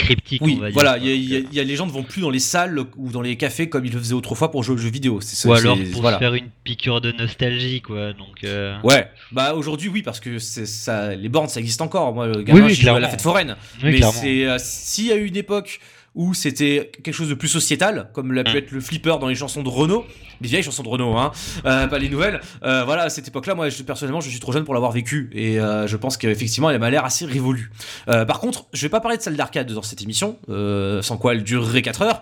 cryptique. 0.00 0.42
Oui, 0.42 0.54
on 0.58 0.60
va 0.60 0.66
dire, 0.66 0.74
voilà, 0.74 0.98
il 0.98 1.06
y, 1.06 1.10
a- 1.10 1.14
y 1.14 1.36
a- 1.36 1.40
Donc, 1.40 1.48
il 1.52 1.56
y 1.56 1.60
a- 1.60 1.64
les 1.64 1.76
gens 1.76 1.86
ne 1.86 1.92
vont 1.92 2.02
plus 2.02 2.20
dans 2.22 2.30
les 2.30 2.38
salles 2.40 2.78
ou 2.96 3.10
dans 3.10 3.22
les 3.22 3.36
cafés 3.36 3.68
comme 3.68 3.84
ils 3.86 3.92
le 3.92 3.98
faisaient 3.98 4.14
autrefois 4.14 4.50
pour 4.50 4.62
jouer 4.64 4.74
aux 4.74 4.78
jeux 4.78 4.90
vidéo. 4.90 5.20
C'est 5.20 5.36
ça, 5.36 5.48
Ou 5.48 5.52
alors 5.52 5.76
pour 5.92 6.00
voilà. 6.02 6.16
se 6.16 6.20
faire 6.20 6.34
une 6.34 6.48
piqûre 6.64 7.00
de 7.00 7.12
nostalgie, 7.12 7.80
quoi. 7.80 8.12
Donc, 8.12 8.44
euh, 8.44 8.76
Ouais, 8.82 9.08
bah 9.32 9.54
aujourd'hui 9.54 9.88
oui 9.88 10.02
parce 10.02 10.20
que 10.20 10.38
c'est 10.38 10.66
ça, 10.66 11.14
les 11.14 11.28
bornes 11.28 11.48
ça 11.48 11.60
existe 11.60 11.80
encore. 11.82 12.12
Moi, 12.14 12.26
le 12.26 12.42
gamin, 12.42 12.66
oui, 12.66 12.74
je 12.74 12.88
à 12.88 12.98
la 12.98 13.08
fête 13.08 13.22
foraine. 13.22 13.56
oui, 13.84 14.00
mais 14.00 14.02
c'est 14.12 14.46
euh, 14.46 14.56
s'il 14.58 15.06
y 15.06 15.12
a 15.12 15.16
eu 15.16 15.26
une 15.26 15.36
époque 15.36 15.80
où 16.16 16.34
c'était 16.34 16.90
quelque 17.04 17.14
chose 17.14 17.28
de 17.28 17.34
plus 17.34 17.48
sociétal, 17.48 18.10
comme 18.12 18.32
l'a 18.32 18.42
pu 18.42 18.54
Mm. 18.54 18.56
être 18.56 18.70
le 18.72 18.80
flipper 18.80 19.16
dans 19.20 19.28
les 19.28 19.34
chansons 19.36 19.62
de 19.62 19.68
Renault, 19.68 20.04
les 20.40 20.48
vieilles 20.48 20.62
chansons 20.62 20.82
de 20.82 20.88
Renault, 20.88 21.16
hein, 21.16 21.30
euh, 21.66 21.86
pas 21.86 21.98
les 21.98 22.08
nouvelles. 22.08 22.40
Euh, 22.64 22.82
voilà, 22.84 23.02
à 23.04 23.10
cette 23.10 23.28
époque-là, 23.28 23.54
moi, 23.54 23.68
je, 23.68 23.82
personnellement, 23.84 24.20
je 24.20 24.28
suis 24.28 24.40
trop 24.40 24.50
jeune 24.52 24.64
pour 24.64 24.74
l'avoir 24.74 24.90
vécu, 24.90 25.30
et 25.32 25.60
euh, 25.60 25.86
je 25.86 25.96
pense 25.96 26.16
qu'effectivement, 26.16 26.68
elle 26.70 26.80
m'a 26.80 26.90
l'air 26.90 27.04
assez 27.04 27.24
révolue. 27.26 27.70
Par 28.06 28.40
contre, 28.40 28.66
je 28.72 28.82
vais 28.82 28.88
pas 28.88 29.00
parler 29.00 29.18
de 29.18 29.22
salle 29.22 29.36
d'arcade 29.36 29.72
dans 29.72 29.82
cette 29.82 30.02
émission, 30.02 30.38
sans 30.48 31.16
quoi 31.16 31.34
elle 31.34 31.44
durerait 31.44 31.82
4 31.82 32.02
heures, 32.02 32.20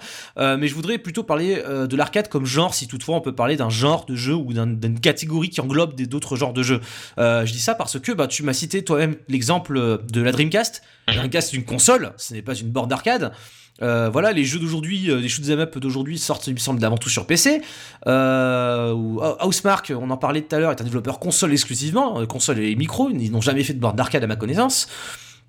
mais 0.59 0.68
je 0.68 0.75
voudrais 0.75 0.99
plutôt 0.99 1.23
parler 1.23 1.57
de 1.57 1.97
l'arcade 1.97 2.28
comme 2.28 2.45
genre, 2.45 2.75
si 2.75 2.88
toutefois 2.88 3.16
on 3.16 3.21
peut 3.23 3.35
parler 3.35 3.57
d'un 3.57 3.71
genre 3.71 4.04
de 4.04 4.14
jeu 4.14 4.35
ou 4.35 4.52
d'un- 4.52 4.66
d'une 4.66 5.00
catégorie 5.00 5.49
qui 5.49 5.61
englobe 5.61 5.95
d'autres 5.99 6.37
genres 6.37 6.52
de 6.52 6.62
jeux. 6.62 6.80
Je 7.16 7.50
dis 7.50 7.61
ça 7.61 7.75
parce 7.75 7.99
que 7.99 8.12
bah, 8.12 8.26
tu 8.26 8.42
m'as 8.42 8.52
cité 8.52 8.85
toi-même 8.85 9.16
l'exemple 9.28 10.02
de 10.11 10.21
la 10.23 10.33
Dreamcast. 10.33 10.83
La 11.07 11.14
Dreamcast, 11.14 11.50
c'est 11.50 11.57
une 11.57 11.64
console, 11.64 12.12
ce 12.18 12.35
n'est 12.35 12.42
pas 12.42 12.54
une 12.54 12.68
borne 12.68 12.88
d'arcade. 12.90 13.33
Euh, 13.80 14.08
voilà, 14.11 14.32
les 14.32 14.44
jeux 14.44 14.58
d'aujourd'hui, 14.58 15.11
euh, 15.11 15.20
les 15.20 15.28
shoot'em 15.28 15.61
up 15.61 15.78
d'aujourd'hui 15.78 16.18
sortent, 16.18 16.47
il 16.49 16.54
me 16.54 16.58
semble, 16.58 16.85
avant 16.85 16.97
tout 16.99 17.08
sur 17.08 17.26
PC. 17.26 17.62
Euh, 18.06 18.92
ou- 18.92 19.20
Housemark, 19.42 19.92
on 19.97 20.11
en 20.11 20.16
parlait 20.16 20.42
tout 20.42 20.54
à 20.56 20.58
l'heure, 20.58 20.70
est 20.73 20.80
un 20.80 20.85
développeur 20.85 21.18
console 21.18 21.52
exclusivement, 21.52 22.25
console 22.26 22.58
et 22.61 22.75
micro. 22.75 23.08
Ils 23.11 23.30
n'ont 23.30 23.40
jamais 23.40 23.62
fait 23.64 23.75
de 23.75 23.80
board 23.80 23.97
d'arcade 23.97 24.25
à 24.25 24.26
ma 24.26 24.37
connaissance. 24.37 24.88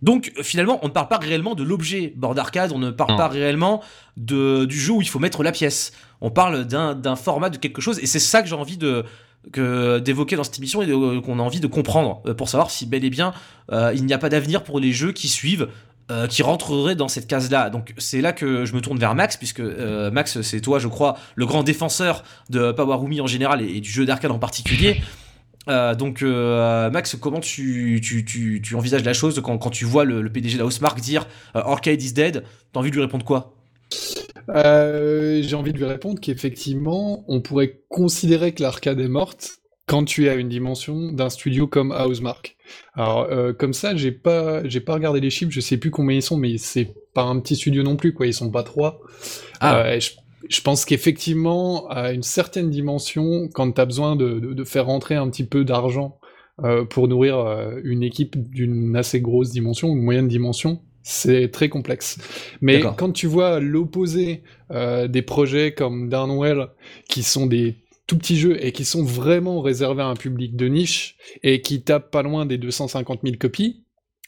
Donc 0.02 0.32
finalement, 0.44 0.80
on 0.82 0.88
ne 0.88 0.94
parle 0.94 1.08
pas 1.10 1.18
réellement 1.18 1.56
de 1.56 1.64
l'objet 1.64 2.14
board 2.16 2.36
d'arcade, 2.36 2.72
on 2.74 2.80
ne 2.80 2.90
parle 2.92 3.12
Non. 3.12 3.18
pas 3.18 3.28
réellement 3.28 3.82
de, 4.16 4.64
du 4.66 4.80
jeu 4.80 4.94
où 4.94 5.02
il 5.02 5.10
faut 5.10 5.20
mettre 5.20 5.44
la 5.44 5.52
pièce. 5.52 5.92
On 6.22 6.30
parle 6.32 6.66
d'un 6.66 7.16
format 7.16 7.50
de 7.50 7.58
quelque 7.58 7.82
chose, 7.82 8.00
et 8.00 8.06
c'est 8.06 8.20
ça 8.20 8.42
que 8.42 8.48
j'ai 8.48 8.56
envie 8.56 8.78
de 8.78 9.04
que 9.54 10.00
d'évoquer 10.00 10.36
dans 10.36 10.44
cette 10.44 10.58
émission 10.58 10.82
et 10.82 11.22
qu'on 11.22 11.40
a 11.40 11.42
envie 11.42 11.62
de 11.62 11.68
comprendre 11.68 12.22
pour 12.36 12.50
savoir 12.50 12.70
si 12.70 12.86
bel 12.86 13.06
et 13.06 13.10
bien 13.10 13.34
euh, 13.72 13.94
il 13.96 14.06
n'y 14.06 14.14
a 14.14 14.18
pas 14.18 14.28
d'avenir 14.28 14.64
pour 14.66 14.82
les 14.82 14.92
jeux 14.92 15.14
qui 15.14 15.30
suivent 15.30 15.70
euh, 16.12 16.26
qui 16.26 16.42
rentreraient 16.42 16.96
dans 16.96 17.08
cette 17.08 17.28
case-là. 17.28 17.70
Donc 17.70 17.94
c'est 18.00 18.20
là 18.20 18.34
que 18.34 18.66
je 18.66 18.74
me 18.74 18.82
tourne 18.82 18.98
vers 18.98 19.14
Max, 19.14 19.38
puisque 19.38 19.60
euh, 19.60 20.10
Max, 20.10 20.42
c'est 20.42 20.60
toi, 20.60 20.80
je 20.80 20.88
crois, 20.88 21.20
le 21.36 21.46
grand 21.46 21.62
défenseur 21.62 22.24
de 22.50 22.72
Powerumi 22.72 23.22
en 23.22 23.28
général 23.28 23.62
et, 23.62 23.80
du 23.80 23.92
jeu 23.92 24.08
d'arcade 24.08 24.32
en 24.32 24.40
particulier. 24.40 25.02
Euh, 25.68 25.94
donc 25.94 26.24
Max, 26.24 27.16
comment 27.16 27.40
tu, 27.40 28.02
tu, 28.02 28.76
envisages 28.76 29.04
la 29.04 29.14
chose 29.14 29.40
quand, 29.44 29.70
tu 29.70 29.86
vois 29.86 30.04
le, 30.04 30.28
PDG 30.32 30.58
de 30.58 30.64
la 30.64 30.90
dire 31.00 31.28
Arcade 31.54 32.02
is 32.02 32.14
dead 32.14 32.44
T'as 32.74 32.80
envie 32.80 32.90
de 32.90 32.96
lui 32.96 33.04
répondre 33.04 33.24
quoi? 33.24 33.54
J'ai 34.48 35.54
envie 35.54 35.74
de 35.74 35.78
lui 35.78 35.86
répondre 35.86 36.20
qu'effectivement, 36.20 37.24
on 37.28 37.42
pourrait 37.42 37.82
considérer 37.88 38.54
que 38.54 38.64
l'arcade 38.64 39.00
est 39.00 39.08
morte 39.08 39.59
quand 39.90 40.06
tu 40.06 40.28
es 40.28 40.30
à 40.30 40.36
une 40.36 40.50
dimension 40.50 41.12
d'un 41.12 41.30
studio 41.30 41.66
comme 41.66 41.92
Housemark. 41.92 42.56
Alors, 42.94 43.24
euh, 43.32 43.54
comme 43.54 43.74
ça, 43.74 43.96
j'ai 43.96 44.12
pas, 44.12 44.64
j'ai 44.68 44.82
pas 44.82 44.94
regardé 44.94 45.20
les 45.20 45.32
chiffres, 45.32 45.52
je 45.52 45.62
sais 45.62 45.78
plus 45.78 45.90
combien 45.90 46.16
ils 46.18 46.22
sont, 46.22 46.38
mais 46.38 46.60
c'est 46.60 46.94
pas 47.16 47.24
un 47.24 47.40
petit 47.40 47.56
studio 47.56 47.82
non 47.82 47.96
plus, 47.96 48.14
quoi. 48.14 48.28
Ils 48.28 48.34
sont 48.36 48.52
pas 48.52 48.62
trois. 48.62 49.02
Ah. 49.62 49.80
Euh, 49.80 50.00
je, 50.00 50.12
je 50.48 50.62
pense 50.62 50.86
qu'effectivement, 50.86 51.88
à 51.90 52.12
une 52.12 52.22
certaine 52.22 52.70
dimension, 52.70 53.50
quand 53.52 53.72
tu 53.72 53.82
as 53.82 53.86
besoin 53.86 54.16
de, 54.16 54.40
de- 54.40 54.54
de 54.54 54.64
faire 54.64 54.86
rentrer 54.86 55.16
un 55.16 55.28
petit 55.28 55.44
peu 55.44 55.66
d'argent 55.66 56.20
euh, 56.64 56.86
pour 56.86 57.08
nourrir 57.08 57.36
une 57.84 58.04
équipe 58.04 58.38
d'une 58.38 58.96
assez 58.96 59.22
grosse 59.22 59.50
dimension, 59.50 59.88
une 59.90 60.04
moyenne 60.04 60.28
dimension, 60.28 60.82
c'est 61.02 61.50
très 61.50 61.68
complexe. 61.70 62.20
Mais 62.62 62.80
quand 62.96 63.12
tu 63.12 63.26
vois 63.26 63.60
l'opposé 63.60 64.44
euh, 64.70 65.08
des 65.08 65.24
projets 65.24 65.74
comme 65.74 66.10
Darnwell, 66.10 66.68
qui 67.08 67.24
sont 67.24 67.48
des 67.48 67.78
tout 68.10 68.18
petits 68.18 68.38
jeux 68.38 68.58
et 68.66 68.72
qui 68.72 68.86
sont 68.86 69.04
vraiment 69.04 69.62
réservés 69.62 70.02
à 70.02 70.08
un 70.08 70.16
public 70.16 70.56
de 70.56 70.68
niche 70.68 71.16
et 71.44 71.62
qui 71.62 71.84
tapent 71.84 72.10
pas 72.10 72.24
loin 72.24 72.48
des 72.48 72.58
250 72.58 73.20
000 73.24 73.36
copies, 73.38 73.84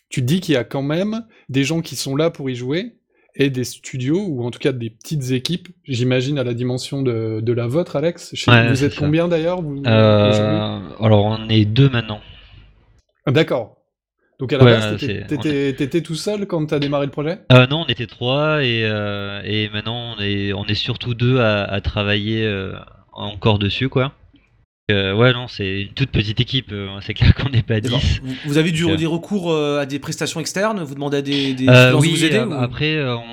tu 0.10 0.22
te 0.22 0.26
dis 0.28 0.40
qu'il 0.40 0.54
y 0.54 0.58
a 0.58 0.64
quand 0.64 0.84
même 0.84 1.26
des 1.50 1.64
gens 1.64 1.82
qui 1.82 1.96
sont 1.96 2.16
là 2.16 2.30
pour 2.30 2.48
y 2.50 2.56
jouer 2.56 2.94
et 3.36 3.50
des 3.50 3.64
studios, 3.64 4.24
ou 4.28 4.44
en 4.44 4.52
tout 4.52 4.60
cas 4.60 4.72
des 4.74 4.90
petites 4.90 5.32
équipes, 5.32 5.70
j'imagine 5.86 6.38
à 6.38 6.44
la 6.44 6.54
dimension 6.54 7.02
de, 7.02 7.40
de 7.42 7.54
la 7.54 7.66
vôtre, 7.66 7.96
Alex. 7.96 8.34
Ouais, 8.48 8.68
vous 8.70 8.84
êtes 8.84 8.92
ça. 8.94 9.00
combien 9.00 9.28
d'ailleurs 9.30 9.62
Euh, 9.88 10.80
alors 11.00 11.24
on 11.26 11.50
est 11.50 11.66
deux 11.66 11.90
maintenant. 11.90 12.20
Ah, 13.26 13.32
D'accord. 13.32 13.78
Donc 14.38 14.52
à 14.54 14.58
la 14.58 14.64
Ouais, 14.66 14.72
base, 14.72 14.98
t'étais- 15.78 16.02
tout 16.02 16.16
seul 16.16 16.46
quand 16.46 16.66
t'as 16.66 16.80
démarré 16.80 17.06
le 17.06 17.12
projet? 17.12 17.40
Euh, 17.54 17.66
non, 17.68 17.86
on 17.86 17.86
était 17.88 18.06
trois 18.08 18.64
et, 18.64 18.84
euh, 18.84 19.42
et 19.46 19.70
maintenant 19.70 20.16
on 20.18 20.22
est, 20.22 20.52
on 20.54 20.66
est 20.66 20.74
surtout 20.76 21.14
deux 21.14 21.40
à, 21.40 21.64
à 21.64 21.80
travailler 21.80 22.44
encore 23.12 23.60
dessus 23.60 23.90
quoi. 23.90 24.14
Euh, 24.90 25.14
ouais 25.16 25.32
non, 25.32 25.48
c'est 25.48 25.84
une 25.84 25.94
toute 25.94 26.10
petite 26.12 26.40
équipe. 26.42 26.72
euh, 26.72 26.90
c'est 27.02 27.14
clair 27.14 27.34
qu'on 27.36 27.50
n'est 27.50 27.62
pas 27.64 27.80
D'accord. 27.80 28.00
10. 28.00 28.22
Vous, 28.24 28.34
vous 28.46 28.58
avez 28.58 28.72
du, 28.72 28.84
Ok. 28.84 28.96
des 28.98 29.06
recours 29.06 29.52
euh, 29.52 29.80
à 29.80 29.86
des 29.86 30.00
prestations 30.00 30.40
externes 30.40 30.84
Vous 30.84 30.96
demandez 30.96 31.18
à 31.18 31.22
des, 31.22 31.54
des 31.54 31.68
Euh, 31.70 31.94
oui, 31.98 32.10
vous 32.10 32.26
aider 32.26 32.38
euh, 32.38 32.48
ou- 32.48 32.54
après 32.54 32.96
euh, 32.96 33.16
on, 33.16 33.24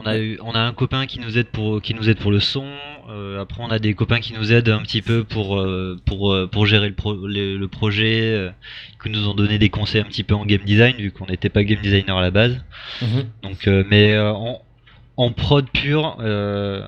on 0.00 0.06
a 0.06 0.18
eu, 0.18 0.38
on 0.42 0.52
a 0.52 0.60
un 0.60 0.72
copain 0.72 1.06
qui 1.06 1.18
nous 1.20 1.38
aide 1.38 1.46
pour 1.48 1.80
qui 1.80 1.94
nous 1.94 2.10
aide 2.10 2.18
pour 2.18 2.30
le 2.30 2.40
son. 2.40 2.66
euh, 3.10 3.40
après 3.40 3.62
on 3.62 3.70
a 3.70 3.78
des 3.78 3.94
copains 3.94 4.20
qui 4.20 4.34
nous 4.34 4.52
aident 4.52 4.68
un 4.68 4.82
petit 4.82 5.00
peu 5.00 5.24
pour 5.24 5.58
euh, 5.58 5.96
pour 6.04 6.32
euh, 6.32 6.46
pour 6.46 6.66
gérer 6.66 6.88
le, 6.88 6.94
pro- 6.94 7.26
le, 7.26 7.56
le 7.56 7.68
projet, 7.68 8.20
euh, 8.34 8.50
qui 9.02 9.08
nous 9.10 9.28
ont 9.28 9.34
donné 9.34 9.58
des 9.58 9.70
conseils 9.70 10.00
un 10.02 10.04
petit 10.04 10.24
peu 10.24 10.34
en 10.34 10.44
game 10.44 10.62
design 10.66 10.96
vu 10.96 11.10
qu'on 11.10 11.26
n'était 11.26 11.48
pas 11.48 11.62
game 11.64 11.80
designer 11.80 12.18
à 12.18 12.22
la 12.22 12.30
base. 12.30 12.60
Mhm. 13.00 13.24
Donc 13.44 13.66
euh, 13.68 13.84
mais 13.88 14.12
euh, 14.12 14.32
en, 14.32 14.60
en 15.16 15.30
prod 15.32 15.66
pur, 15.70 16.16
euh, 16.20 16.84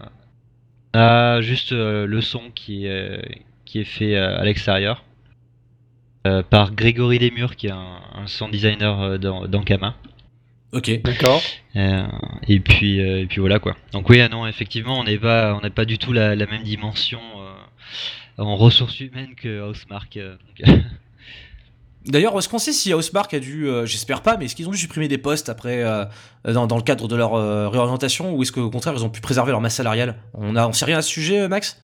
on 0.94 0.98
a 0.98 1.40
juste 1.40 1.72
euh, 1.72 2.06
le 2.06 2.20
son 2.20 2.50
qui 2.54 2.86
est 2.86 3.42
qui 3.64 3.80
est 3.80 3.84
fait 3.84 4.16
euh, 4.16 4.38
à 4.38 4.44
l'extérieur. 4.44 5.04
euh, 6.26 6.42
par 6.42 6.74
Grégory 6.74 7.18
Desmurs 7.18 7.56
qui 7.56 7.66
est 7.66 7.70
un, 7.72 8.00
un 8.14 8.26
sound 8.26 8.50
designer 8.52 9.00
euh, 9.02 9.18
dans, 9.18 9.46
dans 9.46 9.62
Kama. 9.62 9.94
Ok. 10.72 11.02
D'accord. 11.02 11.40
Euh, 11.76 12.06
et 12.48 12.60
puis 12.60 13.00
euh, 13.00 13.20
et 13.22 13.26
puis 13.26 13.40
voilà 13.40 13.58
quoi. 13.58 13.76
Donc 13.92 14.08
oui, 14.10 14.20
ah 14.20 14.28
non, 14.28 14.46
effectivement, 14.46 14.98
on 14.98 15.04
n'est 15.04 15.18
pas 15.18 15.54
on 15.54 15.60
n'est 15.60 15.70
pas 15.70 15.84
du 15.84 15.98
tout 15.98 16.12
la, 16.12 16.34
la 16.34 16.46
même 16.46 16.62
dimension 16.62 17.20
euh, 17.38 18.42
en 18.42 18.56
ressources 18.56 18.98
humaines 19.00 19.34
que 19.36 19.68
Housemark. 19.68 20.16
euh, 20.16 20.36
donc, 20.58 20.76
D'ailleurs, 22.06 22.38
est-ce 22.38 22.48
qu'on 22.48 22.58
sait 22.58 22.72
si 22.72 22.92
Housemark 22.92 23.32
a 23.32 23.40
dû, 23.40 23.66
euh, 23.66 23.86
j'espère 23.86 24.20
pas, 24.20 24.36
mais 24.36 24.44
est-ce 24.44 24.54
qu'ils 24.54 24.68
ont 24.68 24.72
dû 24.72 24.78
supprimer 24.78 25.08
des 25.08 25.16
postes 25.16 25.48
après, 25.48 25.82
euh, 25.82 26.04
dans, 26.44 26.76
le 26.76 26.82
cadre 26.82 27.08
de 27.08 27.16
leur 27.16 27.34
euh, 27.34 27.68
réorientation, 27.68 28.34
ou 28.34 28.42
est-ce 28.42 28.52
qu'au 28.52 28.68
contraire, 28.70 28.94
ils 28.94 29.04
ont 29.04 29.10
pu 29.10 29.22
préserver 29.22 29.52
leur 29.52 29.62
masse 29.62 29.76
salariale? 29.76 30.16
On 30.34 30.54
a, 30.54 30.68
on 30.68 30.72
sait 30.72 30.84
rien 30.84 30.98
à 30.98 31.02
ce 31.02 31.08
sujet, 31.08 31.48
Max? 31.48 31.80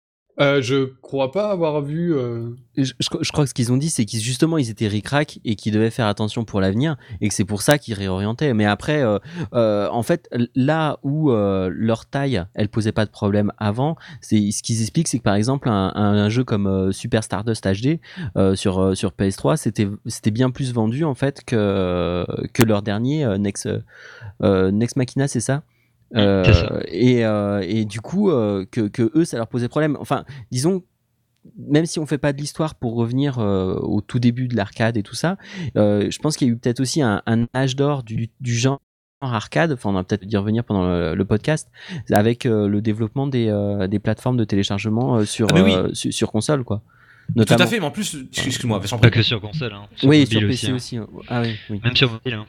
Euh, 0.42 0.62
je 0.62 0.92
crois 1.02 1.32
pas 1.32 1.50
avoir 1.50 1.82
vu. 1.82 2.14
euh, 2.14 2.50
Je, 2.76 2.92
je- 3.00 3.32
crois 3.32 3.46
que 3.46 3.50
ce 3.50 3.54
qu'ils 3.54 3.72
ont 3.72 3.78
dit, 3.78 3.90
c'est 3.90 4.04
qu'ils 4.04 4.20
justement 4.20 4.58
ils 4.58 4.70
étaient 4.70 4.90
ric-rac 4.90 5.40
et 5.46 5.56
qu'ils 5.56 5.72
devaient 5.72 5.90
faire 5.90 6.08
attention 6.08 6.44
pour 6.44 6.60
l'avenir 6.60 6.98
et 7.22 7.30
que 7.30 7.34
c'est 7.34 7.46
pour 7.46 7.62
ça 7.62 7.78
qu'ils 7.78 7.94
réorientaient. 7.94 8.54
Mais 8.54 8.66
après, 8.66 9.02
euh, 9.02 9.18
euh, 9.54 9.88
en 9.90 10.04
fait, 10.04 10.30
là 10.54 11.00
où 11.04 11.32
euh, 11.32 11.70
leur 11.74 12.06
taille, 12.06 12.44
elle 12.54 12.68
posait 12.68 12.92
pas 12.92 13.06
de 13.06 13.12
problème 13.12 13.54
avant, 13.60 13.96
c'est 14.20 14.52
ce 14.52 14.62
qu'ils 14.62 14.82
expliquent, 14.82 15.08
c'est 15.08 15.20
que 15.20 15.24
par 15.24 15.36
exemple 15.36 15.70
un, 15.70 15.94
un- 15.96 16.28
jeu 16.30 16.44
comme 16.44 16.68
euh, 16.68 16.92
Super 16.92 17.24
Stardust 17.24 17.66
HD 17.66 18.00
sur 18.56 18.98
sur 18.98 19.12
PS3, 19.12 19.56
c'était 19.56 19.88
c'était 20.08 20.32
bien 20.32 20.50
plus 20.52 20.74
vendu 20.74 21.06
en 21.06 21.16
fait 21.16 21.44
que 21.46 22.26
que 22.52 22.64
leur 22.64 22.82
dernier 22.82 23.26
Next 23.40 23.70
Next 24.42 24.98
Machina, 24.98 25.30
c'est 25.30 25.40
ça? 25.40 25.64
Euh, 26.16 26.82
et, 26.88 27.26
euh, 27.26 27.62
et 27.68 27.86
du 27.86 28.00
coup, 28.02 28.30
euh, 28.30 28.66
que, 28.70 28.82
que 28.88 29.12
eux, 29.16 29.26
ça 29.26 29.38
leur 29.38 29.48
posait 29.48 29.68
problème. 29.68 29.98
Enfin, 30.00 30.24
disons, 30.52 30.84
même 31.58 31.86
si 31.86 32.00
on 32.00 32.06
fait 32.06 32.18
pas 32.18 32.34
de 32.34 32.38
l'histoire 32.40 32.76
pour 32.76 32.96
revenir 32.96 33.40
euh, 33.40 33.76
au 33.76 34.02
tout 34.02 34.20
début 34.20 34.48
de 34.48 34.56
l'arcade 34.56 34.98
et 34.98 35.04
tout 35.04 35.16
ça, 35.16 35.38
euh, 35.78 36.10
je 36.10 36.20
pense 36.20 36.38
qu'il 36.38 36.48
y 36.48 36.52
a 36.52 36.54
eu 36.54 36.58
peut-être 36.58 36.80
aussi 36.80 37.02
un, 37.02 37.22
un 37.26 37.46
âge 37.56 37.76
d'or 37.76 38.04
du, 38.04 38.30
du 38.40 38.54
genre 38.56 38.80
arcade, 39.22 39.72
enfin 39.72 39.90
on 39.90 39.94
va 39.94 40.04
peut-être 40.04 40.24
y 40.32 40.38
revenir 40.38 40.64
pendant 40.64 40.88
le, 40.88 41.16
le 41.16 41.26
podcast, 41.26 41.70
avec 42.12 42.46
euh, 42.46 42.68
le 42.68 42.82
développement 42.82 43.26
des, 43.28 43.48
euh, 43.50 43.88
des 43.88 43.98
plateformes 44.00 44.38
de 44.38 44.44
téléchargement 44.44 45.18
euh, 45.18 45.26
sur, 45.26 45.48
Ah, 45.50 45.54
mais 45.54 45.62
oui. 45.62 45.74
euh, 45.74 45.90
su- 45.94 46.12
sur, 46.12 46.32
console, 46.32 46.64
quoi. 46.64 46.82
Tout 47.36 47.44
à 47.58 47.66
fait, 47.66 47.80
mais 47.80 47.86
en 47.88 47.92
plus, 47.92 48.16
excuse-moi, 48.32 48.78
Vincent, 48.78 49.00
pas 49.00 49.10
que 49.10 49.24
sur 49.24 49.42
console, 49.42 49.74
hein, 49.74 49.88
sur 49.96 50.08
Oui, 50.10 50.20
mobile 50.22 50.38
sur 50.40 50.48
aussi, 50.50 50.66
PC 50.86 50.98
hein. 50.98 51.08
aussi. 51.10 51.24
Ah 51.28 51.42
oui, 51.42 51.56
oui. 51.72 51.82
Même 51.84 51.96
sur 51.96 52.12
mobile. 52.12 52.34
hein. 52.36 52.46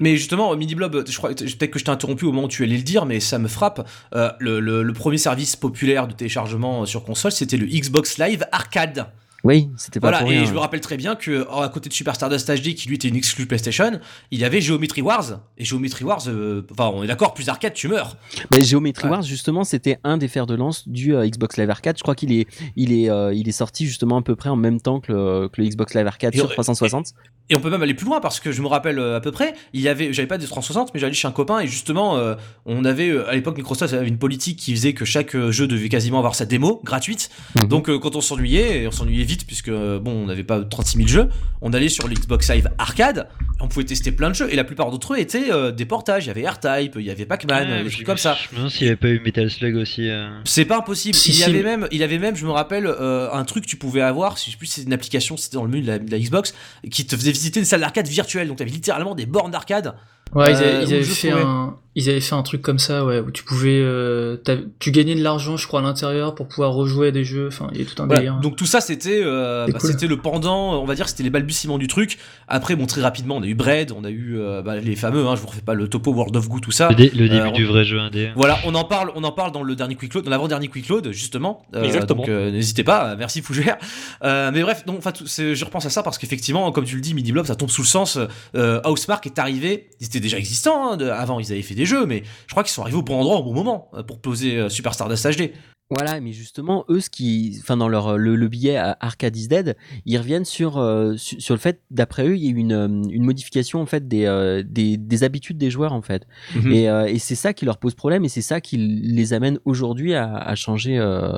Mais 0.00 0.16
justement, 0.16 0.54
Mini 0.56 0.74
Blob, 0.74 1.04
je 1.08 1.16
crois, 1.16 1.30
peut-être 1.30 1.66
que 1.70 1.78
je 1.78 1.84
t'ai 1.84 1.90
interrompu 1.90 2.24
au 2.24 2.32
moment 2.32 2.44
où 2.46 2.48
tu 2.48 2.62
allais 2.64 2.76
le 2.76 2.82
dire, 2.82 3.06
mais 3.06 3.20
ça 3.20 3.38
me 3.38 3.48
frappe. 3.48 3.88
Euh, 4.14 4.30
le, 4.38 4.60
le- 4.60 4.82
le 4.82 4.92
premier 4.92 5.18
service 5.18 5.56
populaire 5.56 6.06
de 6.08 6.12
téléchargement 6.12 6.86
sur 6.86 7.04
console, 7.04 7.32
c'était 7.32 7.56
le 7.56 7.66
Xbox 7.66 8.18
Live 8.18 8.44
Arcade. 8.52 9.06
Oui, 9.44 9.70
c'était 9.76 10.00
pas 10.00 10.08
Voilà, 10.08 10.18
pour 10.24 10.32
et 10.32 10.38
rien. 10.38 10.44
je 10.46 10.52
me 10.52 10.58
rappelle 10.58 10.80
très 10.80 10.96
bien 10.96 11.14
que 11.14 11.46
oh, 11.48 11.60
à 11.60 11.68
côté 11.68 11.88
de 11.88 11.94
Super 11.94 12.16
Stardust 12.16 12.50
HD, 12.50 12.74
qui 12.74 12.88
lui 12.88 12.96
était 12.96 13.06
une 13.06 13.14
exclue 13.14 13.46
PlayStation, 13.46 14.00
il 14.32 14.40
y 14.40 14.44
avait 14.44 14.60
Geometry 14.60 15.00
Wars. 15.00 15.38
Et 15.56 15.64
Geometry 15.64 16.04
Wars, 16.04 16.22
euh, 16.26 16.66
enfin, 16.72 16.90
on 16.92 17.04
est 17.04 17.06
d'accord, 17.06 17.34
plus 17.34 17.48
arcade, 17.48 17.72
tu 17.72 17.86
meurs. 17.86 18.16
Mais 18.50 18.64
Geometry 18.64 19.04
Ouais. 19.04 19.10
Wars, 19.10 19.22
justement, 19.22 19.62
c'était 19.62 19.98
un 20.02 20.16
des 20.18 20.26
fers 20.26 20.46
de 20.46 20.56
lance 20.56 20.88
du 20.88 21.14
euh, 21.14 21.24
Xbox 21.24 21.56
Live 21.56 21.70
Arcade. 21.70 21.96
Je 21.96 22.02
crois 22.02 22.16
qu'il 22.16 22.32
est, 22.32 22.48
il 22.74 22.92
est, 22.92 23.10
euh, 23.10 23.32
il 23.32 23.48
est 23.48 23.52
sorti 23.52 23.86
justement 23.86 24.16
à 24.18 24.22
peu 24.22 24.34
près 24.34 24.48
en 24.50 24.56
même 24.56 24.80
temps 24.80 24.98
que 24.98 25.12
le, 25.12 25.48
que 25.48 25.62
le 25.62 25.68
Xbox 25.68 25.94
Live 25.94 26.08
Arcade 26.08 26.34
Et 26.34 26.38
sur 26.38 26.46
on- 26.46 26.52
360. 26.52 27.06
Et 27.50 27.56
on 27.56 27.60
peut 27.60 27.70
même 27.70 27.82
aller 27.82 27.94
plus 27.94 28.04
loin 28.06 28.20
parce 28.20 28.40
que 28.40 28.52
je 28.52 28.60
me 28.62 28.66
rappelle 28.66 28.98
euh, 28.98 29.16
à 29.16 29.20
peu 29.20 29.32
près, 29.32 29.54
il 29.72 29.80
y 29.80 29.88
avait, 29.88 30.12
j'avais 30.12 30.28
pas 30.28 30.36
des 30.38 30.46
360, 30.46 30.92
mais 30.92 31.00
j'allais 31.00 31.14
chez 31.14 31.26
un 31.28 31.32
copain 31.32 31.60
et 31.60 31.66
justement, 31.66 32.16
euh, 32.18 32.34
on 32.66 32.84
avait 32.84 33.08
euh, 33.08 33.28
à 33.28 33.34
l'époque 33.34 33.56
Microsoft 33.56 33.94
avait 33.94 34.06
une 34.08 34.18
politique 34.18 34.58
qui 34.58 34.74
faisait 34.74 34.92
que 34.92 35.04
chaque 35.04 35.34
jeu 35.50 35.66
devait 35.66 35.88
quasiment 35.88 36.18
avoir 36.18 36.34
sa 36.34 36.44
démo 36.44 36.80
gratuite. 36.84 37.30
Mhm. 37.60 37.68
Donc 37.68 37.88
euh, 37.88 37.98
quand 37.98 38.16
on 38.16 38.20
s'ennuyait, 38.20 38.82
et 38.82 38.86
on 38.86 38.90
s'ennuyait 38.90 39.24
vite 39.24 39.46
puisque 39.46 39.70
bon, 39.70 40.10
on 40.10 40.26
n'avait 40.26 40.44
pas 40.44 40.60
36 40.62 40.96
000 40.98 41.08
jeux, 41.08 41.28
on 41.62 41.72
allait 41.72 41.88
sur 41.88 42.06
l'Xbox 42.06 42.50
Live 42.50 42.68
Arcade, 42.78 43.28
et 43.58 43.62
on 43.62 43.68
pouvait 43.68 43.86
tester 43.86 44.12
plein 44.12 44.28
de 44.28 44.34
jeux 44.34 44.48
et 44.52 44.56
la 44.56 44.64
plupart 44.64 44.90
d'entre 44.90 45.14
eux 45.14 45.18
étaient 45.18 45.50
euh, 45.50 45.72
des 45.72 45.86
portages. 45.86 46.26
Il 46.26 46.28
y 46.28 46.30
avait 46.30 46.46
R-Type, 46.48 46.96
il 46.98 47.02
y 47.06 47.10
avait 47.10 47.24
Pac-Man, 47.26 47.68
Ouais, 47.70 47.84
des 47.84 47.90
trucs 47.90 48.06
comme 48.06 48.18
ça. 48.18 48.36
Je 48.40 48.50
me 48.52 48.56
demande 48.56 48.70
s'il 48.70 48.82
n'y 48.82 48.88
avait 48.88 48.96
pas 48.96 49.08
eu 49.08 49.20
Metal 49.20 49.50
Slug 49.50 49.74
aussi. 49.76 50.08
euh. 50.10 50.28
C'est 50.44 50.64
pas 50.66 50.76
impossible. 50.78 51.14
Si, 51.14 51.30
il 51.30 51.34
y 51.34 51.38
si, 51.38 51.44
avait 51.44 51.52
mais- 51.54 51.62
même, 51.78 51.88
il 51.92 51.98
y 51.98 52.04
avait 52.04 52.18
même, 52.18 52.36
je 52.36 52.44
me 52.44 52.50
rappelle, 52.50 52.86
euh, 52.86 53.28
un 53.32 53.44
truc 53.44 53.64
que 53.64 53.68
tu 53.70 53.76
pouvais 53.76 54.02
avoir, 54.02 54.36
si 54.38 54.46
je 54.50 54.52
sais 54.52 54.58
plus, 54.58 54.66
c'est 54.66 54.82
une 54.82 54.92
application, 54.92 55.36
c'était 55.36 55.56
dans 55.56 55.64
le 55.64 55.70
menu 55.70 55.82
de 55.82 55.86
la, 55.88 55.98
de 55.98 56.10
la 56.10 56.18
Xbox, 56.18 56.54
qui 56.90 57.06
te 57.06 57.16
faisait 57.16 57.32
visiter 57.38 57.60
une 57.60 57.66
salle 57.66 57.80
d'arcade 57.80 58.06
virtuelle. 58.08 58.48
Donc 58.48 58.58
t'avais 58.58 58.70
littéralement 58.70 59.14
des 59.14 59.26
bornes 59.26 59.50
d'arcade. 59.50 59.94
Ouais, 60.34 60.50
ils 60.52 60.56
Euh, 60.56 60.58
avaient, 60.58 60.84
ils 60.84 60.94
avaient 60.94 61.02
fait 61.04 61.30
un, 61.30 61.76
Ils 61.94 62.08
avaient 62.08 62.20
fait 62.20 62.34
un 62.36 62.42
truc 62.42 62.62
comme 62.62 62.78
ça, 62.78 63.04
ouais, 63.04 63.18
où 63.18 63.30
tu 63.32 63.42
pouvais, 63.42 63.80
euh, 63.82 64.36
tu 64.78 64.92
gagnais 64.92 65.16
de 65.16 65.22
l'argent, 65.22 65.56
je 65.56 65.66
crois, 65.66 65.80
à 65.80 65.82
l'intérieur 65.82 66.34
pour 66.36 66.46
pouvoir 66.46 66.72
rejouer 66.72 67.08
à 67.08 67.10
des 67.10 67.24
jeux. 67.24 67.48
Enfin, 67.48 67.68
il 67.72 67.80
y 67.80 67.82
a 67.82 67.86
tout 67.86 68.00
un 68.00 68.06
Voilà. 68.06 68.20
délire. 68.20 68.38
Donc 68.40 68.54
tout 68.54 68.66
ça 68.66 68.80
c'était 68.80 69.20
euh, 69.24 69.66
bah, 69.66 69.78
cool. 69.80 69.90
c'était 69.90 70.06
le 70.06 70.16
pendant, 70.18 70.80
on 70.80 70.84
va 70.84 70.94
dire 70.94 71.08
c'était 71.08 71.24
les 71.24 71.30
balbutiements 71.30 71.78
du 71.78 71.88
truc. 71.88 72.18
Après 72.46 72.76
bon 72.76 72.86
très 72.86 73.00
rapidement 73.00 73.36
on 73.36 73.42
a 73.42 73.46
eu 73.46 73.54
Bread, 73.56 73.90
on 73.90 74.04
a 74.04 74.10
eu 74.10 74.38
euh, 74.38 74.62
bah, 74.62 74.76
les 74.76 74.94
fameux, 74.94 75.26
hein, 75.26 75.34
je 75.34 75.40
vous 75.40 75.48
refais 75.48 75.60
pas 75.62 75.74
le 75.74 75.88
topo 75.88 76.12
World 76.12 76.36
of 76.36 76.48
Goo 76.48 76.60
tout 76.60 76.70
ça. 76.70 76.88
Le, 76.90 76.94
dé- 76.94 77.10
le 77.10 77.28
début 77.28 77.48
Euh, 77.48 77.50
du 77.50 77.64
vrai 77.64 77.84
jeu 77.84 77.98
indé. 77.98 78.30
Voilà, 78.36 78.58
on 78.64 78.74
en 78.76 78.84
parle, 78.84 79.10
on 79.16 79.24
en 79.24 79.32
parle 79.32 79.50
dans 79.50 79.62
le 79.64 79.74
dernier 79.74 79.96
quick 79.96 80.14
load, 80.14 80.24
dans 80.24 80.30
l'avant-dernier 80.30 80.68
quick 80.68 80.88
load 80.88 81.10
justement. 81.10 81.62
Euh, 81.74 81.82
Exactement. 81.82 82.20
Donc 82.20 82.28
euh, 82.28 82.52
n'hésitez 82.52 82.84
pas, 82.84 83.16
merci 83.16 83.42
Fougère. 83.42 83.76
Euh, 84.22 84.50
mais 84.54 84.62
bref, 84.62 84.84
donc 84.86 84.98
enfin 84.98 85.12
je 85.16 85.64
repense 85.64 85.86
à 85.86 85.90
ça 85.90 86.02
parce 86.04 86.18
qu'effectivement, 86.18 86.70
comme 86.70 86.84
tu 86.84 86.94
le 86.94 87.00
dis, 87.00 87.14
Midi 87.14 87.32
Blob, 87.32 87.46
ça 87.46 87.56
tombe 87.56 87.70
sous 87.70 87.82
le 87.82 87.86
sens. 87.88 88.18
Euh, 88.54 88.80
Housemark 88.84 89.26
est 89.26 89.38
arrivé, 89.40 89.88
ils 90.00 90.06
étaient 90.06 90.20
déjà 90.20 90.38
existants 90.38 90.92
hein, 90.92 90.96
de- 90.96 91.06
avant, 91.08 91.40
ils 91.40 91.50
avaient 91.50 91.62
fait 91.62 91.74
des 91.78 91.86
jeux, 91.86 92.04
mais 92.06 92.22
je 92.46 92.50
crois 92.52 92.62
qu'ils 92.62 92.72
sont 92.72 92.82
arrivés 92.82 92.98
au 92.98 93.02
bon 93.02 93.18
endroit 93.20 93.38
au 93.38 93.44
bon 93.44 93.54
moment 93.54 93.90
euh, 93.94 94.02
pour 94.02 94.20
poser 94.20 94.58
euh, 94.58 94.68
Super 94.68 94.92
Stardust 94.94 95.26
HD. 95.38 95.50
Voilà, 95.90 96.20
mais 96.20 96.32
justement, 96.32 96.84
eux, 96.90 97.00
ce 97.00 97.08
qui, 97.08 97.56
enfin, 97.62 97.78
dans 97.78 97.88
leur 97.88 98.18
le, 98.18 98.36
le 98.36 98.48
billet 98.48 98.76
à 98.76 98.94
Arcade 99.00 99.34
is 99.34 99.48
Dead, 99.48 99.74
ils 100.04 100.18
reviennent 100.18 100.44
sur 100.44 100.76
euh, 100.76 101.16
su- 101.16 101.40
sur 101.40 101.54
le 101.54 101.58
fait, 101.60 101.80
d'après 101.90 102.26
eux, 102.28 102.36
il 102.36 102.44
y 102.44 102.48
a 102.48 102.50
eu 102.50 102.56
une, 102.56 102.72
euh, 102.72 102.88
une 103.10 103.24
modification 103.24 103.80
en 103.80 103.86
fait 103.86 104.06
des, 104.06 104.26
euh, 104.26 104.62
des 104.66 104.98
des 104.98 105.24
habitudes 105.24 105.56
des 105.56 105.70
joueurs 105.70 105.94
en 105.94 106.02
fait, 106.02 106.26
Mhm. 106.54 106.72
et, 106.72 106.90
euh, 106.90 107.06
et 107.06 107.18
c'est 107.18 107.34
ça 107.36 107.54
qui 107.54 107.64
leur 107.64 107.78
pose 107.78 107.94
problème 107.94 108.22
et 108.26 108.28
c'est 108.28 108.42
ça 108.42 108.60
qui 108.60 108.76
les 108.76 109.32
amène 109.32 109.58
aujourd'hui 109.64 110.12
à, 110.14 110.34
à 110.36 110.54
changer. 110.56 110.98
euh, 110.98 111.32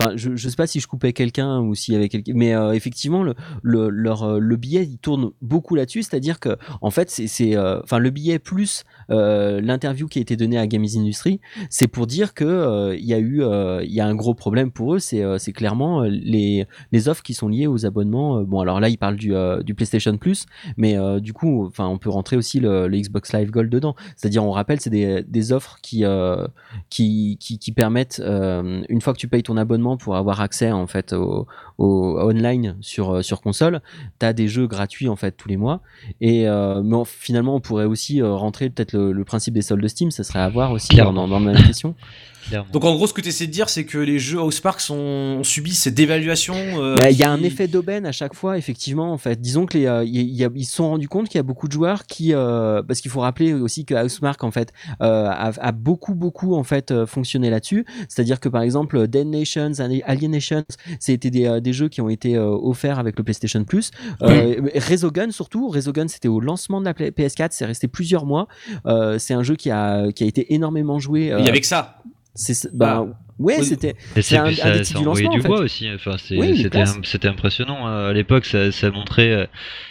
Enfin, 0.00 0.12
je, 0.14 0.36
je 0.36 0.48
sais 0.48 0.54
pas 0.54 0.68
si 0.68 0.78
je 0.78 0.86
coupais 0.86 1.12
quelqu'un 1.12 1.58
ou 1.58 1.74
s'il 1.74 1.92
y 1.92 1.96
avait 1.96 2.08
quelqu'un, 2.08 2.30
mais 2.36 2.54
euh, 2.54 2.70
effectivement, 2.70 3.24
le, 3.24 3.34
le, 3.64 3.88
leur, 3.90 4.22
euh, 4.22 4.38
le 4.38 4.54
billet, 4.54 4.84
il 4.84 4.98
tourne 4.98 5.32
beaucoup 5.42 5.74
là-dessus, 5.74 6.04
c'est-à-dire 6.04 6.38
que, 6.38 6.56
en 6.82 6.92
fait, 6.92 7.10
c'est, 7.10 7.26
c'est, 7.26 7.56
euh, 7.56 7.80
enfin, 7.82 7.98
le 7.98 8.10
billet 8.10 8.38
plus 8.38 8.84
euh, 8.84 8.97
l'interview 9.08 10.06
qui 10.08 10.18
a 10.18 10.22
été 10.22 10.36
donnée 10.36 10.58
à 10.58 10.66
Games 10.66 10.86
Industry, 10.96 11.40
c'est 11.70 11.88
pour 11.88 12.06
dire 12.06 12.34
que 12.34 12.44
euh, 12.44 12.96
il 12.96 13.04
y 13.04 13.14
a 13.14 13.18
eu, 13.18 13.42
euh, 13.42 13.82
il 13.84 13.92
y 13.92 14.00
a 14.00 14.06
un 14.06 14.14
gros 14.14 14.34
problème 14.34 14.70
pour 14.70 14.94
eux, 14.94 14.98
c'est, 14.98 15.22
euh, 15.22 15.38
clairement 15.54 16.02
euh, 16.02 16.08
les, 16.08 16.66
offres 17.08 17.22
qui 17.22 17.34
sont 17.34 17.48
liées 17.48 17.66
aux 17.66 17.86
abonnements. 17.86 18.38
euh, 18.38 18.44
Bon, 18.44 18.60
alors 18.60 18.80
là, 18.80 18.88
ils 18.88 18.98
parlent 18.98 19.16
du, 19.16 19.34
euh, 19.34 19.62
PlayStation 19.76 20.16
Plus, 20.16 20.46
mais 20.76 20.96
euh, 20.98 21.20
du 21.20 21.32
coup, 21.32 21.66
enfin, 21.66 21.86
on 21.86 21.98
peut 21.98 22.10
rentrer 22.10 22.36
aussi 22.36 22.60
le, 22.60 22.88
le 22.88 22.98
Xbox 22.98 23.32
Live 23.32 23.50
Gold 23.50 23.70
dedans. 23.70 23.94
C'est-à-dire, 24.16 24.44
on 24.44 24.50
rappelle, 24.50 24.80
c'est 24.80 24.90
des, 24.90 25.52
offres 25.52 25.78
qui, 25.82 26.04
euh, 26.04 26.46
qui, 26.90 27.38
permettent, 27.74 28.20
euh, 28.24 28.82
une 28.88 29.00
fois 29.00 29.12
que 29.12 29.18
tu 29.18 29.28
payes 29.28 29.42
ton 29.42 29.56
abonnement 29.56 29.96
pour 29.96 30.16
avoir 30.16 30.40
accès 30.40 30.72
en 30.72 30.86
fait 30.86 31.12
au, 31.12 31.46
online 31.78 32.76
sur, 32.80 33.16
euh, 33.16 33.22
sur 33.22 33.40
console, 33.40 33.80
tu 34.18 34.26
as 34.26 34.32
des 34.32 34.48
jeux 34.48 34.66
gratuits 34.66 35.08
en 35.08 35.16
fait 35.16 35.32
tous 35.32 35.48
les 35.48 35.56
mois. 35.56 35.80
Et 36.20 36.48
euh, 36.48 36.82
mais 36.82 36.96
en- 36.96 37.04
finalement, 37.04 37.54
on 37.54 37.60
pourrait 37.60 37.84
aussi 37.84 38.20
euh, 38.20 38.34
rentrer 38.34 38.68
peut-être 38.70 38.97
le, 38.98 39.12
le 39.12 39.24
principe 39.24 39.54
des 39.54 39.62
soldes 39.62 39.86
Steam, 39.88 40.10
ça 40.10 40.24
serait 40.24 40.40
à 40.40 40.48
voir 40.48 40.72
aussi 40.72 40.96
dans, 40.96 41.12
dans 41.12 41.26
la 41.26 41.52
même 41.52 41.62
question. 41.64 41.94
Clairement. 42.48 42.68
Donc 42.72 42.84
en 42.84 42.94
gros, 42.94 43.06
ce 43.06 43.12
que 43.12 43.20
tu 43.20 43.28
essaies 43.28 43.46
de 43.46 43.52
dire, 43.52 43.68
c'est 43.68 43.84
que 43.84 43.98
les 43.98 44.18
jeux 44.18 44.40
Housemark 44.40 44.80
sont 44.80 44.94
ont 45.38 45.44
subi 45.44 45.74
cette 45.74 45.94
dévaluation. 45.94 46.54
euh, 46.54 46.94
Bah, 46.96 47.10
Il 47.10 47.16
y 47.16 47.22
a 47.22 47.30
un 47.30 47.42
effet 47.42 47.68
d'aubaine 47.68 48.06
à 48.06 48.12
chaque 48.12 48.34
fois, 48.34 48.56
effectivement. 48.58 49.12
En 49.12 49.18
fait, 49.18 49.40
disons 49.40 49.66
que 49.66 49.76
les, 49.76 49.86
euh, 49.86 50.04
il 50.04 50.30
y 50.34 50.44
a- 50.44 50.48
ils 50.54 50.64
se 50.64 50.74
sont 50.76 50.88
rendus 50.88 51.08
compte 51.08 51.28
qu'il 51.28 51.36
y 51.36 51.40
a 51.40 51.42
beaucoup 51.44 51.68
de 51.68 51.72
joueurs 51.72 52.06
qui, 52.06 52.32
euh, 52.34 52.82
parce 52.82 53.00
qu'il 53.00 53.10
faut 53.10 53.20
rappeler 53.20 53.52
aussi 53.52 53.84
que 53.84 53.94
Housemark 53.94 54.42
en 54.44 54.50
fait 54.50 54.72
euh, 55.02 55.26
a, 55.28 55.52
a 55.60 55.72
beaucoup 55.72 56.14
beaucoup 56.14 56.54
en 56.54 56.64
fait 56.64 56.90
euh, 56.90 57.06
fonctionné 57.06 57.50
là-dessus. 57.50 57.84
C'est-à-dire 58.08 58.40
que 58.40 58.48
par 58.48 58.62
exemple 58.62 59.06
Dead 59.08 59.26
Nations, 59.26 59.72
Alien 60.06 60.30
Nations, 60.32 60.64
c'était 61.00 61.30
des, 61.30 61.46
euh, 61.46 61.60
des 61.60 61.72
jeux 61.72 61.88
qui 61.88 62.00
ont 62.00 62.08
été 62.08 62.36
euh, 62.36 62.46
offerts 62.48 62.98
avec 62.98 63.18
le 63.18 63.24
PlayStation 63.24 63.62
Plus. 63.64 63.90
Euh, 64.22 64.56
Resogun 64.88 65.30
surtout, 65.30 65.68
Resogun 65.68 66.08
c'était 66.08 66.28
au 66.28 66.40
lancement 66.40 66.80
de 66.80 66.86
la 66.86 66.94
Play- 66.94 67.10
PS4, 67.10 67.48
c'est 67.50 67.66
resté 67.66 67.88
plusieurs 67.88 68.24
mois. 68.26 68.48
Euh, 68.86 69.18
c'est 69.18 69.34
un 69.34 69.42
jeu 69.42 69.54
qui 69.56 69.70
a 69.70 70.10
qui 70.12 70.24
a 70.24 70.26
été 70.26 70.54
énormément 70.54 70.98
joué. 70.98 71.32
Il 71.38 71.44
y 71.44 71.48
avait 71.48 71.60
que 71.60 71.66
ça. 71.66 71.96
C'est 72.34 72.74
bah, 72.74 73.06
ouais, 73.38 73.56
Oui. 73.58 73.64
c'était 73.64 73.94
Et 74.16 74.22
c'est 74.22 74.36
un- 74.36 74.46
un 74.46 74.52
ça, 74.52 74.70
des 74.70 74.82
titres 74.82 75.00
du 75.00 75.06
envoyait 75.06 75.24
lancement, 75.26 75.30
du 75.34 75.38
en 75.38 75.42
fait. 75.42 75.48
bois 75.48 75.60
aussi. 75.60 75.88
Enfin, 75.92 76.16
Oui, 76.30 76.56
c'était, 77.04 77.26
impressionnant. 77.28 77.86
hein. 77.86 78.08
À 78.08 78.12
l'époque, 78.12 78.44
ça, 78.44 78.70
ça 78.72 78.90
montrait 78.90 79.30
euh, 79.32 79.46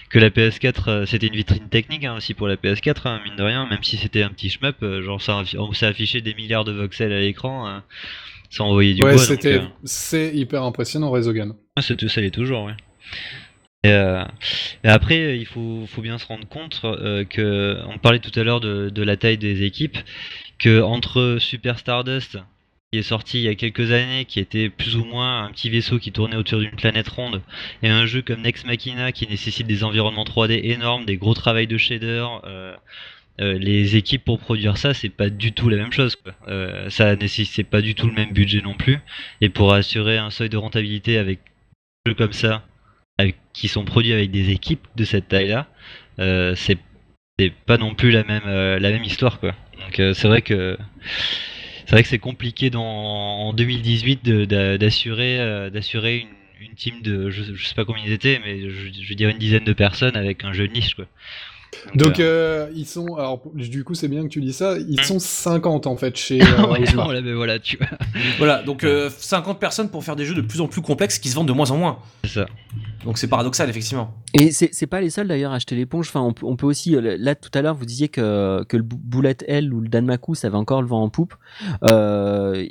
que 0.09 0.19
la 0.19 0.29
PS4, 0.29 0.89
euh, 0.89 1.05
c'était 1.05 1.27
une 1.27 1.35
vitrine 1.35 1.67
technique 1.69 2.03
hein, 2.05 2.15
aussi 2.15 2.33
pour 2.33 2.47
la 2.47 2.55
PS4, 2.55 3.07
hein, 3.07 3.21
mine 3.25 3.35
de 3.35 3.43
rien. 3.43 3.67
Même 3.67 3.83
si 3.83 3.97
c'était 3.97 4.23
un 4.23 4.29
petit 4.29 4.49
shmup, 4.49 4.77
euh, 4.83 5.01
genre 5.01 5.21
ça, 5.21 5.43
ça 5.73 5.87
affichait 5.87 6.21
des 6.21 6.33
milliards 6.33 6.65
de 6.65 6.71
voxels 6.71 7.11
à 7.11 7.19
l'écran. 7.19 7.81
ça 8.49 8.63
envoyait 8.63 8.93
du 8.93 9.03
Ouais, 9.03 9.13
bois. 9.15 9.23
c'était, 9.23 9.59
euh, 9.59 9.65
c'est 9.83 10.33
hyper 10.35 10.63
impressionnant, 10.63 11.09
Resogun. 11.11 11.55
Ah, 11.75 11.81
c'est 11.81 11.97
tout, 11.97 12.07
ça 12.07 12.21
l'est 12.21 12.31
toujours, 12.31 12.63
oui. 12.65 12.71
Et, 13.83 13.89
euh, 13.91 14.23
et 14.83 14.87
après, 14.89 15.37
il 15.37 15.45
faut, 15.45 15.85
faut 15.87 16.01
bien 16.01 16.17
se 16.17 16.25
rendre 16.25 16.47
compte 16.47 16.81
euh, 16.83 17.23
que, 17.25 17.77
on 17.87 17.97
parlait 17.99 18.19
tout 18.19 18.37
à 18.39 18.43
l'heure 18.43 18.59
de, 18.59 18.89
de 18.89 19.03
la 19.03 19.17
taille 19.17 19.37
des 19.37 19.63
équipes, 19.63 19.97
que 20.59 20.81
entre 20.81 21.37
Super 21.39 21.79
Stardust, 21.79 22.39
qui 22.91 22.99
est 22.99 23.03
sorti 23.03 23.39
il 23.39 23.43
y 23.43 23.47
a 23.49 23.55
quelques 23.55 23.91
années, 23.91 24.25
qui 24.25 24.39
était 24.39 24.69
plus 24.69 24.95
ou 24.95 25.03
moins 25.03 25.43
un 25.43 25.51
petit 25.51 25.69
vaisseau 25.69 25.99
qui 25.99 26.11
tournait 26.11 26.37
autour 26.37 26.59
d'une 26.59 26.71
planète 26.71 27.09
ronde, 27.09 27.41
et 27.83 27.89
un 27.89 28.05
jeu 28.05 28.21
comme 28.21 28.41
Nex 28.41 28.65
Machina 28.65 29.11
qui 29.11 29.27
nécessite 29.27 29.67
des 29.67 29.83
environnements 29.83 30.23
3D 30.23 30.59
énormes, 30.63 31.05
des 31.05 31.17
gros 31.17 31.33
travails 31.33 31.67
de 31.67 31.77
shader, 31.77 32.25
euh, 32.45 32.75
euh, 33.41 33.57
les 33.59 33.97
équipes 33.97 34.23
pour 34.23 34.39
produire 34.39 34.77
ça, 34.77 34.93
c'est 34.93 35.09
pas 35.09 35.29
du 35.29 35.51
tout 35.51 35.67
la 35.69 35.77
même 35.77 35.91
chose. 35.91 36.15
Euh, 36.47 36.89
ça 36.89 37.15
nécessite 37.17 37.69
pas 37.69 37.81
du 37.81 37.93
tout 37.93 38.07
le 38.07 38.13
même 38.13 38.31
budget 38.31 38.61
non 38.61 38.73
plus. 38.73 38.99
Et 39.41 39.49
pour 39.49 39.73
assurer 39.73 40.17
un 40.17 40.29
seuil 40.29 40.49
de 40.49 40.57
rentabilité 40.57 41.17
avec 41.17 41.39
des 42.05 42.11
jeux 42.11 42.15
comme 42.15 42.33
ça, 42.33 42.63
qui 43.53 43.67
sont 43.67 43.83
produits 43.83 44.13
avec 44.13 44.31
des 44.31 44.51
équipes 44.51 44.87
de 44.95 45.03
cette 45.03 45.27
taille-là, 45.27 45.67
c'est 46.55 46.77
c'est 47.39 47.51
pas 47.51 47.77
non 47.77 47.93
plus 47.95 48.11
la 48.11 48.23
même 48.23 48.43
euh, 48.47 48.79
la 48.79 48.91
même 48.91 49.03
histoire 49.03 49.39
quoi. 49.39 49.53
Donc 49.79 49.99
euh, 49.99 50.13
c'est 50.13 50.27
vrai 50.27 50.41
que 50.41 50.77
c'est 51.85 51.91
vrai 51.91 52.03
que 52.03 52.09
c'est 52.09 52.19
compliqué 52.19 52.69
dans, 52.69 52.83
en 52.83 53.53
2018 53.53 54.23
de- 54.23 54.45
d'a- 54.45 54.77
d'assurer 54.77 55.39
euh, 55.39 55.69
d'assurer 55.69 56.17
une, 56.17 56.67
une 56.67 56.75
team 56.75 57.01
de 57.01 57.29
je, 57.29 57.43
je 57.55 57.65
sais 57.65 57.75
pas 57.75 57.85
combien 57.85 58.03
ils 58.05 58.11
étaient 58.11 58.39
mais 58.43 58.69
je, 58.69 58.91
je 59.01 59.13
dirais 59.13 59.31
une 59.31 59.37
dizaine 59.37 59.63
de 59.63 59.73
personnes 59.73 60.15
avec 60.17 60.43
un 60.43 60.53
jeu 60.53 60.67
de 60.67 60.73
niche 60.73 60.95
quoi. 60.95 61.05
Donc, 61.95 62.19
euh, 62.19 62.67
euh, 62.67 62.71
ils 62.75 62.85
sont. 62.85 63.15
Alors, 63.15 63.41
du 63.53 63.83
coup, 63.83 63.93
c'est 63.95 64.07
bien 64.07 64.23
que 64.23 64.27
tu 64.29 64.41
dis 64.41 64.53
ça. 64.53 64.75
Ils 64.77 65.01
sont 65.01 65.19
50 65.19 65.87
en 65.87 65.95
fait 65.95 66.15
chez. 66.17 66.41
euh, 66.41 66.67
ouais, 66.67 66.81
Housemarque. 66.81 67.07
voilà, 67.07 67.21
mais 67.21 67.33
voilà, 67.33 67.59
tu 67.59 67.77
vois. 67.77 67.87
Voilà, 68.37 68.63
donc 68.63 68.83
euh, 68.83 69.09
50 69.17 69.59
personnes 69.59 69.89
pour 69.89 70.03
faire 70.03 70.15
des 70.15 70.25
jeux 70.25 70.35
de 70.35 70.41
plus 70.41 70.61
en 70.61 70.67
plus 70.67 70.81
complexes 70.81 71.19
qui 71.19 71.29
se 71.29 71.35
vendent 71.35 71.47
de 71.47 71.53
moins 71.53 71.71
en 71.71 71.77
moins. 71.77 71.99
Ça. 72.25 72.45
Donc 73.05 73.17
c'est 73.17 73.27
paradoxal, 73.27 73.69
effectivement. 73.69 74.13
Et 74.33 74.51
c'est 74.51 74.69
c'est 74.73 74.87
pas 74.87 74.99
les 75.01 75.09
seuls 75.09 75.27
d'ailleurs 75.27 75.51
à 75.53 75.55
acheter 75.55 75.75
l'éponge. 75.75 76.07
Enfin, 76.09 76.21
on, 76.21 76.33
peut- 76.33 76.45
on 76.45 76.55
peut 76.57 76.65
aussi. 76.65 76.95
euh, 76.95 77.15
Là, 77.19 77.35
tout 77.35 77.51
à 77.53 77.61
l'heure, 77.61 77.75
vous 77.75 77.85
disiez 77.85 78.09
que, 78.09 78.63
que 78.67 78.75
le 78.75 78.83
Bullet 78.83 79.37
L 79.47 79.73
ou 79.73 79.79
le 79.79 79.87
Danmaku, 79.87 80.35
ça 80.35 80.47
avait 80.47 80.57
encore 80.57 80.81
le 80.81 80.87
vent 80.87 81.03
en 81.03 81.09
poupe. 81.09 81.35
Euh, 81.91 82.65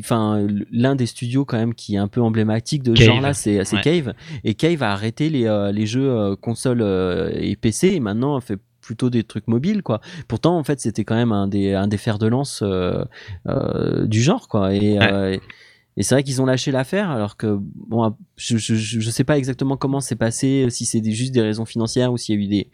Enfin, 0.00 0.46
l'un 0.70 0.94
des 0.94 1.06
studios 1.06 1.44
quand 1.44 1.56
même 1.58 1.74
qui 1.74 1.94
est 1.94 1.98
un 1.98 2.08
peu 2.08 2.20
emblématique 2.20 2.82
de 2.82 2.94
ce 2.94 3.00
Cave. 3.00 3.06
genre-là, 3.14 3.34
c'est 3.34 3.64
c'est 3.64 3.76
Ouais. 3.76 3.82
Cave. 3.82 4.14
Et 4.44 4.54
Cave 4.54 4.82
a 4.82 4.92
arrêté 4.92 5.28
les, 5.30 5.46
euh, 5.46 5.72
les 5.72 5.86
jeux 5.86 6.08
euh, 6.10 6.36
console 6.36 6.80
euh, 6.82 7.30
et 7.34 7.56
PC 7.56 7.88
et 7.88 8.00
maintenant 8.00 8.36
plutôt 8.82 9.08
des 9.08 9.24
trucs 9.24 9.48
mobiles 9.48 9.82
quoi. 9.82 10.00
Pourtant 10.28 10.58
en 10.58 10.64
fait 10.64 10.78
c'était 10.80 11.04
quand 11.04 11.14
même 11.16 11.32
un 11.32 11.46
des 11.46 11.72
un 11.72 11.88
des 11.88 11.96
fers 11.96 12.18
de 12.18 12.26
lance 12.26 12.60
euh, 12.62 13.02
euh, 13.48 14.06
du 14.06 14.20
genre 14.20 14.48
quoi 14.48 14.74
et 14.74 14.98
Ouais. 14.98 15.12
euh, 15.12 15.38
et 15.98 16.02
c'est 16.02 16.14
vrai 16.14 16.22
qu'ils 16.22 16.40
ont 16.40 16.46
lâché 16.46 16.72
l'affaire, 16.72 17.10
alors 17.10 17.36
que 17.36 17.58
bon, 17.60 18.16
je, 18.38 18.56
je, 18.56 18.74
je 18.74 19.10
sais 19.10 19.24
pas 19.24 19.36
exactement 19.36 19.76
comment 19.76 20.00
c'est 20.00 20.16
passé, 20.16 20.66
si 20.70 20.86
c'est 20.86 21.02
des- 21.02 21.12
juste 21.12 21.32
des 21.34 21.42
raisons 21.42 21.66
financières 21.66 22.10
ou 22.14 22.16
s'il 22.16 22.34
y 22.34 22.38
a 22.38 22.42
eu 22.42 22.46
des 22.48 22.70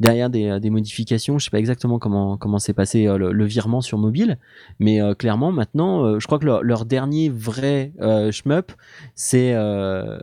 derrière 0.00 0.30
des, 0.30 0.58
des 0.58 0.70
modifications. 0.70 1.38
Je 1.38 1.44
sais 1.44 1.50
pas 1.52 1.60
exactement 1.60 2.00
comment 2.00 2.36
comment 2.36 2.58
s'est 2.58 2.72
passé 2.74 3.06
euh, 3.06 3.18
le, 3.18 3.30
le 3.32 3.44
virement 3.44 3.82
sur 3.82 3.98
mobile, 3.98 4.36
mais 4.80 5.00
euh, 5.00 5.14
clairement 5.14 5.52
maintenant, 5.52 6.04
euh, 6.04 6.18
je 6.18 6.26
crois 6.26 6.40
que 6.40 6.44
leur, 6.44 6.64
leur 6.64 6.86
dernier 6.86 7.28
vrai 7.28 7.92
euh, 8.00 8.32
shmup, 8.32 8.72
c'est 9.14 9.52
euh, 9.54 10.18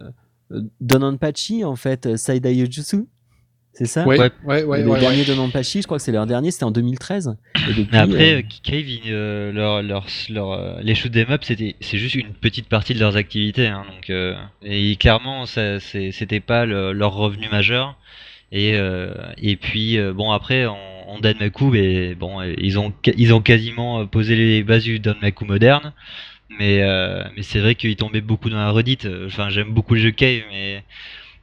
Donanpachi 0.81 1.63
en 1.63 1.77
fait, 1.77 2.05
euh, 2.05 2.17
Saidai 2.17 2.55
Yojutsu. 2.55 3.07
C'est 3.75 3.86
ça 3.88 4.05
Ouais, 4.05 4.19
Ouais. 4.19 4.29
ouais, 4.43 4.63
ouais, 4.63 4.83
Le 4.83 4.89
ouais, 4.91 4.99
dernier 4.99 5.19
ouais. 5.19 5.25
Donanpachi, 5.25 5.81
je 5.81 5.88
crois 5.88 5.97
que 5.97 6.03
c'est 6.03 6.12
leur 6.12 6.27
dernier, 6.27 6.51
c'était 6.51 6.63
en 6.63 6.71
2013. 6.71 7.36
Et 7.55 7.73
depuis, 7.73 7.88
Mais 7.91 7.97
après, 7.97 8.33
euh, 8.36 8.38
euh, 8.38 8.41
Cave, 8.63 8.86
euh, 9.07 9.51
leur, 9.51 9.81
leur, 9.81 10.05
leur, 10.29 10.51
euh, 10.51 10.75
les 10.83 10.93
shoot 10.93 11.15
up, 11.17 11.43
c'était, 11.43 11.75
c'est 11.81 11.97
juste 11.97 12.13
une 12.13 12.33
petite 12.33 12.69
partie 12.69 12.93
de 12.93 12.99
leurs 12.99 13.15
activités. 13.17 13.65
Hein, 13.67 13.83
donc, 13.91 14.12
euh, 14.12 14.36
et 14.63 14.95
clairement, 14.97 15.45
c'était 15.47 16.39
pas 16.39 16.65
le- 16.67 16.93
leur 16.93 17.13
revenu 17.15 17.47
majeur. 17.49 17.97
Et, 18.51 18.75
euh, 18.75 19.12
et 19.39 19.55
puis, 19.55 19.97
euh, 19.97 20.13
bon, 20.13 20.31
après, 20.31 20.67
en, 20.67 20.77
en 21.07 21.19
Danmaku, 21.19 21.71
mais, 21.71 22.13
bon, 22.13 22.43
ils 22.43 22.77
ont, 22.77 22.93
ils 23.17 23.33
ont 23.33 23.41
quasiment 23.41 24.05
posé 24.05 24.36
les 24.36 24.62
bases 24.63 24.83
du 24.83 24.99
Danmaku 24.99 25.45
moderne. 25.45 25.93
Mais, 26.59 26.83
euh, 26.83 27.23
mais 27.36 27.41
c'est 27.41 27.59
vrai 27.59 27.73
qu'ils 27.73 27.95
tombaient 27.95 28.21
beaucoup 28.21 28.51
dans 28.51 28.57
la 28.57 28.69
redite. 28.69 29.07
Enfin, 29.25 29.49
j'aime 29.49 29.71
beaucoup 29.73 29.95
le 29.95 30.01
jeu 30.01 30.12
Cave, 30.12 30.41
mais 30.51 30.83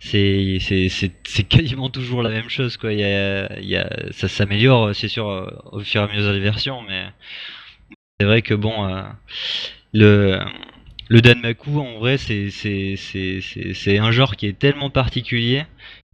c'est 0.01 0.59
c'est 0.61 1.43
quasiment 1.45 1.91
toujours 1.91 2.23
la 2.23 2.31
même 2.31 2.49
chose 2.49 2.79
quoi 2.79 2.93
il 2.93 3.01
y 3.01 3.77
a, 3.77 4.13
ça 4.13 4.29
s'améliore 4.29 4.95
c'est 4.95 5.09
sûr 5.09 5.29
euh, 5.29 5.47
au 5.73 5.81
fur 5.81 6.01
et 6.01 6.05
à 6.05 6.17
mesure 6.17 6.33
des 6.33 6.41
versions 6.41 6.83
mais 6.89 7.05
c'est 8.19 8.27
vrai 8.27 8.41
que 8.41 8.55
bon 8.55 8.87
euh, 8.87 9.03
le 9.93 10.41
le 11.09 11.21
Danmaku 11.21 11.79
en 11.79 11.99
vrai 11.99 12.17
c'est 12.17 12.49
c'est 12.51 13.99
un 13.99 14.11
genre 14.11 14.37
qui 14.37 14.47
est 14.47 14.59
tellement 14.59 14.89
particulier 14.89 15.65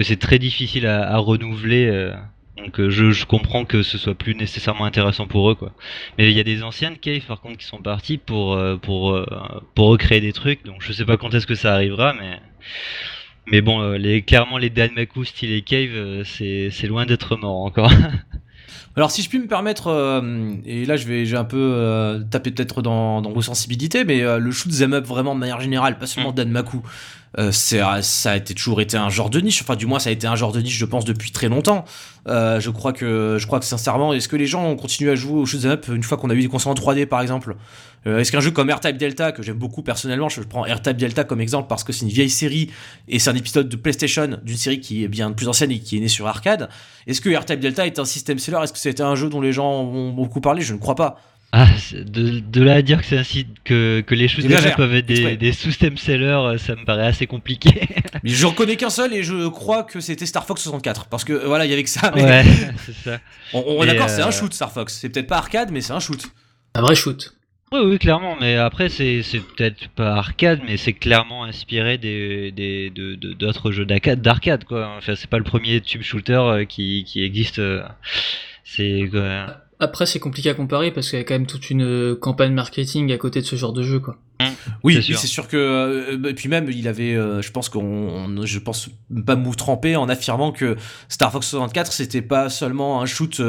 que 0.00 0.04
c'est 0.04 0.18
très 0.18 0.40
difficile 0.40 0.86
à, 0.86 1.16
renouveler 1.18 1.86
euh, 1.86 2.12
Donc 2.56 2.88
je, 2.88 3.12
je 3.12 3.24
comprends 3.24 3.64
que 3.64 3.82
ce 3.82 3.98
soit 3.98 4.16
plus 4.16 4.34
nécessairement 4.34 4.84
intéressant 4.84 5.26
pour 5.26 5.50
eux 5.50 5.54
quoi. 5.54 5.72
Mais 6.18 6.30
il 6.30 6.36
y 6.36 6.40
a 6.40 6.44
des 6.44 6.62
anciennes 6.62 6.98
caves 6.98 7.26
par 7.26 7.40
contre 7.40 7.58
qui 7.58 7.66
sont 7.66 7.80
parties 7.80 8.18
pour 8.18 8.58
pour 8.82 9.18
pour 9.74 9.86
recréer 9.88 10.20
des 10.20 10.32
trucs. 10.32 10.64
Donc 10.64 10.82
je 10.82 10.92
sais 10.92 11.04
pas 11.04 11.16
quand 11.16 11.32
est-ce 11.34 11.46
que 11.46 11.54
ça 11.54 11.72
arrivera 11.74 12.14
mais 12.14 12.40
mais 13.46 13.60
bon 13.60 13.80
euh, 13.80 13.98
les 13.98 14.22
clairement 14.22 14.58
les 14.58 14.70
Danmaku 14.70 15.24
style 15.24 15.52
et 15.52 15.62
cave 15.62 15.90
euh, 15.94 16.24
c'est 16.24 16.86
loin 16.86 17.06
d'être 17.06 17.36
mort 17.36 17.62
encore. 17.62 17.92
Alors 18.96 19.10
si 19.10 19.20
je 19.20 19.28
puis 19.28 19.38
me 19.38 19.46
permettre, 19.46 19.88
euh, 19.88 20.54
et 20.64 20.86
là 20.86 20.96
je 20.96 21.06
vais, 21.06 21.26
j'ai 21.26 21.36
un 21.36 21.44
peu 21.44 21.58
euh, 21.58 22.20
tapé 22.30 22.50
peut-être 22.50 22.80
dans, 22.80 23.20
dans 23.20 23.30
vos 23.30 23.42
sensibilités, 23.42 24.04
mais 24.04 24.22
euh, 24.22 24.38
le 24.38 24.50
shoot 24.50 24.72
'em 24.80 24.94
up 24.94 25.04
vraiment 25.04 25.34
de 25.34 25.40
manière 25.40 25.60
générale, 25.60 25.98
pas 25.98 26.06
seulement 26.06 26.32
Danmaku, 26.32 26.78
euh, 27.38 27.52
c'est, 27.52 27.82
ça 28.00 28.30
a 28.30 28.36
été, 28.36 28.54
toujours 28.54 28.80
été 28.80 28.96
un 28.96 29.10
genre 29.10 29.28
de 29.28 29.38
niche. 29.40 29.60
Enfin 29.60 29.76
du 29.76 29.84
moins 29.84 29.98
ça 29.98 30.08
a 30.08 30.12
été 30.14 30.26
un 30.26 30.34
genre 30.34 30.52
de 30.52 30.62
niche, 30.62 30.78
je 30.78 30.86
pense 30.86 31.04
depuis 31.04 31.30
très 31.30 31.50
longtemps. 31.50 31.84
Je 32.26 32.70
crois 32.70 32.94
que, 32.94 33.36
je 33.38 33.46
crois 33.46 33.60
que 33.60 33.66
sincèrement, 33.66 34.14
est-ce 34.14 34.28
que 34.28 34.36
les 34.36 34.46
gens 34.46 34.64
ont 34.64 34.76
continué 34.76 35.10
à 35.10 35.14
jouer 35.14 35.40
au 35.40 35.44
shoot 35.44 35.62
'em 35.66 35.72
up 35.72 35.86
une 35.88 36.02
fois 36.02 36.16
qu'on 36.16 36.30
a 36.30 36.34
eu 36.34 36.40
des 36.40 36.48
consoles 36.48 36.72
en 36.72 36.74
3D 36.74 37.04
par 37.04 37.20
exemple? 37.20 37.54
Euh, 38.06 38.18
Est-ce 38.18 38.30
qu'un 38.30 38.40
jeu 38.40 38.50
comme 38.52 38.70
R-Type 38.70 38.96
Delta, 38.96 39.32
que 39.32 39.42
j'aime 39.42 39.58
beaucoup 39.58 39.82
personnellement, 39.82 40.28
je 40.28 40.40
prends 40.42 40.62
R-Type 40.62 40.96
Delta 40.96 41.24
comme 41.24 41.40
exemple 41.40 41.68
parce 41.68 41.82
que 41.84 41.92
c'est 41.92 42.04
une 42.04 42.12
vieille 42.12 42.30
série 42.30 42.70
et 43.08 43.18
c'est 43.18 43.30
un 43.30 43.34
épisode 43.34 43.68
de 43.68 43.76
PlayStation 43.76 44.38
d'une 44.42 44.56
série 44.56 44.80
qui 44.80 45.04
est 45.04 45.08
bien 45.08 45.32
plus 45.32 45.48
ancienne 45.48 45.70
et 45.72 45.80
qui 45.80 45.96
est 45.96 46.00
née 46.00 46.08
sur 46.08 46.26
arcade. 46.26 46.68
Est-ce 47.06 47.20
que 47.20 47.34
R-Type 47.34 47.60
Delta 47.60 47.86
est 47.86 47.98
un 47.98 48.04
système 48.04 48.38
seller? 48.38 48.58
Est-ce 48.62 48.72
que 48.72 48.78
c'était 48.78 49.02
un 49.02 49.14
jeu 49.16 49.28
dont 49.28 49.40
les 49.40 49.52
gens 49.52 49.70
ont 49.70 50.12
beaucoup 50.12 50.40
parlé? 50.40 50.62
Je 50.62 50.72
ne 50.74 50.78
crois 50.78 50.94
pas. 50.94 51.20
Ah, 51.52 51.68
de, 51.92 52.40
de 52.40 52.62
là 52.62 52.74
à 52.74 52.82
dire 52.82 53.00
que 53.00 53.06
c'est 53.06 53.16
un 53.16 53.24
site 53.24 53.48
que, 53.64 54.02
que 54.06 54.14
les 54.14 54.28
choses 54.28 54.44
peuvent 54.76 54.94
être 54.94 55.06
des, 55.06 55.36
des 55.36 55.52
system 55.52 55.96
sellers, 55.96 56.26
euh, 56.26 56.58
ça 56.58 56.74
me 56.74 56.84
paraît 56.84 57.06
assez 57.06 57.26
compliqué. 57.26 57.88
Mais 58.24 58.30
je 58.30 58.46
reconnais 58.46 58.76
qu'un 58.76 58.90
seul 58.90 59.14
et 59.14 59.22
je 59.22 59.48
crois 59.48 59.84
que 59.84 60.00
c'était 60.00 60.26
Star 60.26 60.44
Fox 60.44 60.60
64 60.62 61.06
parce 61.06 61.24
que 61.24 61.32
euh, 61.32 61.46
voilà, 61.46 61.64
il 61.64 61.70
y 61.70 61.72
avait 61.72 61.84
que 61.84 61.88
ça. 61.88 62.12
mais 62.14 62.24
ouais, 62.24 62.44
c'est 62.84 63.10
ça. 63.10 63.20
On, 63.54 63.64
on 63.66 63.84
est 63.84 63.86
d'accord, 63.86 64.10
c'est 64.10 64.22
un 64.22 64.30
shoot 64.32 64.52
Star 64.52 64.72
Fox. 64.72 64.98
C'est 65.00 65.08
peut-être 65.08 65.28
pas 65.28 65.38
arcade, 65.38 65.70
mais 65.70 65.80
c'est 65.80 65.92
un 65.92 66.00
shoot. 66.00 66.26
Un 66.74 66.82
vrai 66.82 66.94
shoot. 66.96 67.35
Oui, 67.72 67.80
oui, 67.84 67.98
clairement, 67.98 68.36
mais 68.40 68.54
après, 68.56 68.88
c'est 68.88 69.22
peut-être 69.56 69.88
pas 69.90 70.14
arcade, 70.14 70.60
mais 70.64 70.76
c'est 70.76 70.92
clairement 70.92 71.44
inspiré 71.44 71.98
des 71.98 72.52
des- 72.52 72.90
de- 72.90 73.16
de- 73.16 73.32
d'autres 73.32 73.72
jeux 73.72 73.84
d'arcade, 73.84 74.22
d'arcade, 74.22 74.64
quoi. 74.64 74.94
Enfin, 74.96 75.16
c'est 75.16 75.28
pas 75.28 75.38
le 75.38 75.44
premier 75.44 75.80
tube 75.80 76.02
shooter 76.02 76.34
euh, 76.34 76.64
qui, 76.64 77.02
qui 77.04 77.24
existe. 77.24 77.58
euh, 77.58 77.82
C'est. 78.64 79.08
quoi. 79.10 79.60
Après, 79.78 80.06
c'est 80.06 80.18
compliqué 80.20 80.48
à 80.50 80.54
comparer 80.54 80.90
parce 80.90 81.10
qu'il 81.10 81.18
y 81.18 81.22
a 81.22 81.24
quand 81.24 81.34
même 81.34 81.46
toute 81.46 81.68
une 81.70 81.82
euh, 81.84 82.14
campagne 82.14 82.52
marketing 82.52 83.12
à 83.12 83.18
côté 83.18 83.40
de 83.42 83.46
ce 83.46 83.56
genre 83.56 83.72
de 83.74 83.82
jeu, 83.82 84.00
quoi. 84.00 84.16
Oui, 84.82 84.92
C'est 84.94 84.98
oui, 84.98 85.02
sûr. 85.04 85.18
c'est 85.18 85.26
sûr 85.26 85.48
que. 85.48 85.56
euh, 85.56 86.28
et 86.28 86.34
puis 86.34 86.48
même, 86.48 86.68
il 86.70 86.88
avait, 86.88 87.14
euh, 87.14 87.40
je 87.42 87.50
pense 87.52 87.68
qu'on, 87.68 87.80
on- 87.84 88.44
je 88.46 88.58
pense 88.58 88.88
pas 89.24 89.36
me 89.36 89.54
tremper 89.54 89.96
en 89.96 90.08
affirmant 90.08 90.52
que 90.52 90.76
Star 91.08 91.30
Fox 91.32 91.46
64 91.48 91.92
c'était 91.92 92.20
pas 92.22 92.48
seulement 92.50 93.00
un 93.00 93.06
shoot 93.06 93.40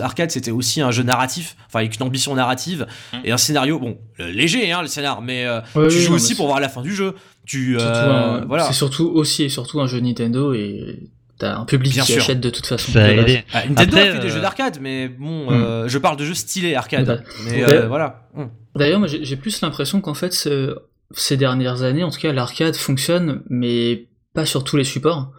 arcade, 0.00 0.30
c'était 0.30 0.50
aussi 0.50 0.80
un 0.80 0.90
jeu 0.90 1.02
narratif, 1.04 1.56
enfin 1.66 1.80
avec 1.80 1.96
une 1.96 2.02
ambition 2.06 2.34
narrative 2.34 2.86
Mm. 3.12 3.16
et 3.24 3.32
un 3.32 3.36
scénario, 3.38 3.78
bon, 3.78 3.98
léger 4.18 4.70
hein, 4.72 4.82
le 4.82 4.88
scénar, 4.88 5.22
mais 5.22 5.46
Ouais, 5.48 5.88
tu 5.88 5.94
oui, 5.96 6.00
joues 6.02 6.10
non, 6.10 6.16
aussi 6.16 6.34
pour 6.34 6.46
voir 6.46 6.60
la 6.60 6.68
fin 6.68 6.82
du 6.82 6.94
jeu. 6.94 7.14
Tu, 7.46 7.76
euh, 7.78 8.40
un- 8.40 8.44
voilà. 8.46 8.64
C'est 8.64 8.72
surtout 8.72 9.06
aussi 9.06 9.44
et 9.44 9.48
surtout 9.48 9.80
un 9.80 9.86
jeu 9.86 10.00
Nintendo 10.00 10.54
et 10.54 10.98
t'as 11.38 11.56
un 11.58 11.64
public 11.64 11.92
Bien 11.92 12.02
qui 12.04 12.12
sûr. 12.12 12.22
achète 12.22 12.40
de 12.40 12.50
toute 12.50 12.66
façon. 12.66 12.92
Ça 12.92 13.04
a 13.04 13.08
aidé. 13.10 13.44
Ah, 13.52 13.66
Nintendo 13.68 13.82
Après, 13.96 14.08
a 14.08 14.12
fait 14.12 14.18
des 14.20 14.26
euh, 14.26 14.34
jeux 14.34 14.40
d'arcade, 14.40 14.78
mais 14.80 15.08
bon, 15.08 15.50
Mm. 15.50 15.54
euh, 15.54 15.88
je 15.88 15.98
parle 15.98 16.16
de 16.16 16.24
jeux 16.24 16.34
stylés 16.34 16.74
arcade. 16.74 17.06
Bah, 17.06 17.18
mais 17.46 17.64
ouais. 17.64 17.72
euh, 17.72 17.88
voilà. 17.88 18.28
Mm. 18.34 18.44
D'ailleurs, 18.76 18.98
moi 18.98 19.08
j'ai 19.08 19.36
plus 19.36 19.60
l'impression 19.60 20.00
qu'en 20.00 20.14
fait, 20.14 20.32
ce- 20.32 20.76
ces 21.12 21.36
dernières 21.36 21.82
années, 21.82 22.02
en 22.02 22.10
tout 22.10 22.18
cas, 22.20 22.32
l'arcade 22.32 22.74
fonctionne, 22.76 23.42
mais 23.48 24.08
pas 24.34 24.46
sur 24.46 24.64
tous 24.64 24.76
les 24.76 24.84
supports. 24.84 25.32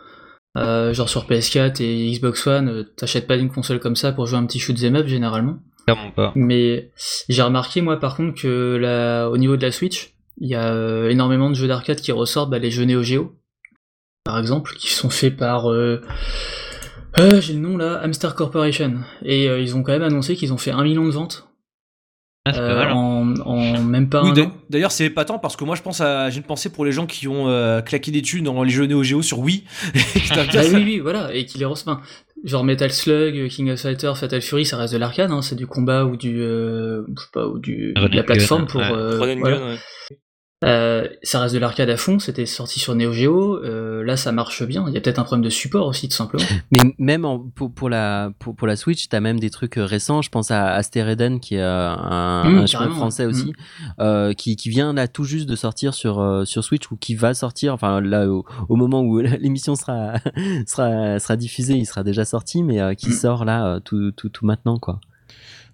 Euh, 0.57 0.93
genre 0.93 1.09
sur 1.09 1.25
PS4 1.27 1.81
et 1.81 2.11
Xbox 2.13 2.47
One, 2.47 2.69
euh, 2.69 2.83
t'achètes 2.95 3.27
pas 3.27 3.35
une 3.35 3.49
console 3.49 3.79
comme 3.81 3.97
ça 3.97 4.13
pour 4.13 4.25
jouer 4.25 4.37
un 4.39 4.45
petit 4.45 4.59
shoot 4.59 4.77
'em 4.83 4.95
up 4.95 5.05
généralement. 5.07 5.57
Clairement 5.85 6.11
pas. 6.11 6.31
Mais 6.35 6.91
j'ai 7.27 7.41
remarqué 7.41 7.81
moi 7.81 7.99
par 7.99 8.15
contre 8.15 8.41
que 8.41 8.77
la, 8.77 9.29
au 9.29 9.37
niveau 9.37 9.57
de 9.57 9.61
la 9.61 9.73
Switch, 9.73 10.13
il 10.39 10.47
y 10.47 10.55
a 10.55 10.71
euh, 10.73 11.09
énormément 11.09 11.49
de 11.49 11.55
jeux 11.55 11.67
d'arcade 11.67 11.99
qui 11.99 12.13
ressortent, 12.13 12.49
bah, 12.49 12.57
les 12.59 12.71
jeux 12.71 12.85
Neo 12.85 13.03
Geo, 13.03 13.35
par 14.25 14.37
exemple, 14.39 14.73
qui 14.75 14.91
sont 14.91 15.09
faits 15.09 15.37
par 15.37 15.71
euh, 15.71 16.01
euh, 17.17 17.39
j'ai 17.39 17.53
le 17.53 17.59
nom 17.59 17.77
là, 17.77 18.01
Hamster 18.03 18.35
Corporation, 18.35 18.95
et 19.23 19.47
euh, 19.47 19.59
ils 19.61 19.75
ont 19.77 19.83
quand 19.83 19.93
même 19.93 20.03
annoncé 20.03 20.35
qu'ils 20.35 20.51
ont 20.51 20.57
fait 20.57 20.71
un 20.71 20.83
million 20.83 21.05
de 21.05 21.11
ventes 21.11 21.47
Ah, 22.45 22.51
c'est 22.53 22.59
pas 22.59 22.75
mal. 22.75 22.89
hein. 22.89 22.93
en, 22.93 23.33
en 23.45 23.81
même 23.83 24.09
pas 24.09 24.23
Oui, 24.23 24.31
un. 24.41 24.51
D'ailleurs, 24.69 24.91
c'est 24.91 25.05
épatant 25.05 25.39
parce 25.39 25.55
que 25.55 25.63
moi, 25.63 25.75
je 25.75 25.81
pense 25.81 26.01
à, 26.01 26.29
j'ai 26.29 26.37
une 26.37 26.43
pensée 26.43 26.69
pour 26.69 26.83
les 26.83 26.91
gens 26.91 27.05
qui 27.05 27.27
ont 27.29 27.47
euh, 27.47 27.81
claqué 27.81 28.11
des 28.11 28.21
thunes 28.21 28.43
dans 28.45 28.63
les 28.63 28.71
jeux 28.71 28.85
Neo 28.87 29.03
Geo 29.03 29.21
sur 29.21 29.39
Wii. 29.39 29.63
Putain, 29.93 30.45
Ah 30.53 30.61
oui, 30.73 30.83
oui, 30.83 30.99
voilà, 30.99 31.33
et 31.33 31.45
qui 31.45 31.57
les 31.57 31.65
reçoit. 31.65 31.93
enfin, 31.93 32.01
Genre 32.43 32.63
Metal 32.63 32.91
Slug, 32.91 33.47
King 33.49 33.71
of 33.71 33.79
Fighter, 33.79 34.11
Fatal 34.15 34.41
Fury, 34.41 34.65
ça 34.65 34.77
reste 34.77 34.93
de 34.93 34.99
l'arcade, 34.99 35.31
hein, 35.31 35.41
c'est 35.41 35.55
du 35.55 35.65
combat 35.67 36.05
ou 36.05 36.15
du, 36.17 36.41
euh, 36.41 37.03
je 37.17 37.21
sais 37.23 37.29
pas, 37.33 37.47
ou 37.47 37.57
du 37.59 37.93
Run 37.95 38.09
de 38.09 38.15
la 38.15 38.21
and 38.21 38.25
plateforme 38.25 38.65
pour. 38.67 38.81
ouais. 38.81 38.91
euh, 38.91 39.19
Run 39.19 39.29
and 39.35 39.39
voilà. 39.39 39.57
gun, 39.57 39.65
ouais. 39.69 39.77
Euh, 40.65 41.07
ça 41.23 41.39
reste 41.39 41.53
de 41.53 41.59
l'arcade 41.59 41.89
à 41.89 41.97
fond, 41.97 42.19
c'était 42.19 42.45
sorti 42.45 42.79
sur 42.79 42.95
Neo 42.95 43.11
Geo, 43.11 43.57
euh, 43.63 44.03
là 44.03 44.17
ça 44.17 44.31
marche 44.31 44.63
bien. 44.63 44.85
Il 44.87 44.93
y 44.93 44.97
a 44.97 45.01
peut-être 45.01 45.19
un 45.19 45.23
problème 45.23 45.43
de 45.43 45.49
support 45.49 45.87
aussi, 45.87 46.09
tout 46.09 46.15
simplement. 46.15 46.43
Mais 46.71 46.95
même 46.97 47.25
en- 47.25 47.39
pour, 47.39 47.71
pour, 47.73 47.89
la, 47.89 48.31
pour, 48.39 48.55
pour 48.55 48.67
la 48.67 48.75
Switch, 48.75 49.07
t'as 49.07 49.19
même 49.19 49.39
des 49.39 49.49
trucs 49.49 49.77
euh, 49.77 49.85
récents. 49.85 50.21
Je 50.21 50.29
pense 50.29 50.51
à 50.51 50.71
Astereden, 50.73 51.39
qui 51.39 51.55
est 51.55 51.61
euh, 51.61 51.89
un, 51.89 52.49
Mmh, 52.49 52.57
un 52.59 52.65
carrément, 52.65 52.95
français 52.95 53.25
aussi, 53.25 53.53
euh, 53.99 54.33
qui, 54.33 54.55
qui 54.55 54.69
vient 54.69 54.93
là 54.93 55.07
tout 55.07 55.23
juste 55.23 55.47
de 55.47 55.55
sortir 55.55 55.93
sur, 55.93 56.19
euh, 56.19 56.45
sur 56.45 56.63
Switch 56.63 56.89
ou 56.91 56.95
qui 56.97 57.15
va 57.15 57.33
sortir. 57.33 57.73
Enfin, 57.73 58.01
là, 58.01 58.27
au, 58.27 58.45
au 58.69 58.75
moment 58.75 59.01
où 59.01 59.19
l'émission 59.39 59.75
sera, 59.75 60.13
sera, 60.67 61.19
sera 61.19 61.35
diffusée, 61.35 61.73
il 61.75 61.85
sera 61.85 62.03
déjà 62.03 62.25
sorti, 62.25 62.63
mais 62.63 62.95
qui 62.95 63.09
Mmh. 63.09 63.13
sort 63.13 63.45
là 63.45 63.79
tout, 63.81 64.11
tout, 64.11 64.29
tout 64.29 64.45
maintenant, 64.45 64.77
quoi. 64.79 64.99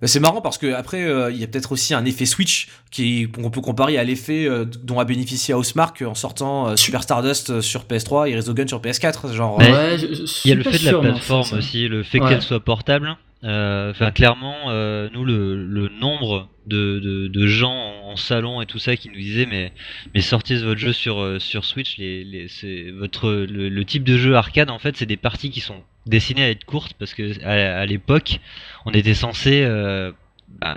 Bah, 0.01 0.07
c'est 0.07 0.19
marrant 0.19 0.41
parce 0.41 0.57
que 0.57 0.73
après, 0.73 1.03
euh, 1.03 1.31
il 1.31 1.37
y 1.37 1.43
a 1.43 1.47
peut-être 1.47 1.71
aussi 1.71 1.93
un 1.93 2.03
effet 2.05 2.25
Switch 2.25 2.69
qui 2.89 3.29
qu'on 3.29 3.51
peut 3.51 3.61
comparer 3.61 3.97
à 3.99 4.03
l'effet 4.03 4.45
euh, 4.47 4.65
dont 4.65 4.99
a 4.99 5.05
bénéficié 5.05 5.53
Housemark 5.53 6.01
en 6.01 6.15
sortant 6.15 6.69
euh, 6.69 6.75
Super 6.75 7.03
Stardust 7.03 7.61
sur 7.61 7.83
PS3 7.83 8.29
et 8.29 8.35
Resogun 8.35 8.67
sur 8.67 8.81
PS4. 8.81 9.31
Genre, 9.33 9.59
ouais, 9.59 9.97
Il 10.43 10.49
y 10.49 10.51
a 10.51 10.55
le 10.55 10.63
fait 10.63 10.79
de 10.79 10.91
la 10.91 10.99
plateforme 10.99 11.57
aussi, 11.57 11.87
le 11.87 12.01
fait 12.03 12.19
Ouais. 12.19 12.29
qu'elle 12.29 12.41
soit 12.41 12.59
portable. 12.59 13.15
Euh, 13.43 13.91
Enfin, 13.91 14.11
clairement, 14.11 14.55
euh, 14.69 15.07
nous, 15.13 15.25
le, 15.25 15.55
le 15.65 15.89
nombre 15.99 16.47
de, 16.71 16.99
de, 16.99 17.27
de 17.27 17.47
gens 17.47 17.75
en, 18.05 18.15
salon 18.15 18.61
et 18.61 18.65
tout 18.65 18.79
ça 18.79 18.95
qui 18.97 19.09
nous 19.09 19.15
disaient 19.15 19.45
mais 19.45 19.71
mais 20.13 20.21
sortez 20.21 20.55
votre 20.57 20.79
jeu 20.79 20.93
sur 20.93 21.19
euh, 21.21 21.39
sur 21.39 21.63
Switch, 21.65 21.97
les, 21.97 22.23
les 22.23 22.47
c'est 22.47 22.91
votre 22.91 23.31
le, 23.31 23.69
le 23.69 23.85
type 23.85 24.03
de 24.03 24.17
jeu 24.17 24.35
arcade 24.35 24.69
en 24.69 24.79
fait, 24.79 24.97
c'est 24.97 25.05
des 25.05 25.17
parties 25.17 25.49
qui 25.49 25.61
sont 25.61 25.81
destinées 26.05 26.43
à 26.43 26.49
être 26.49 26.65
courtes 26.65 26.93
parce 26.99 27.13
que 27.13 27.23
à, 27.43 27.79
à 27.81 27.85
l'époque, 27.85 28.39
on 28.85 28.91
était 28.91 29.13
censé 29.13 29.61
euh, 29.63 30.11
bah, 30.59 30.75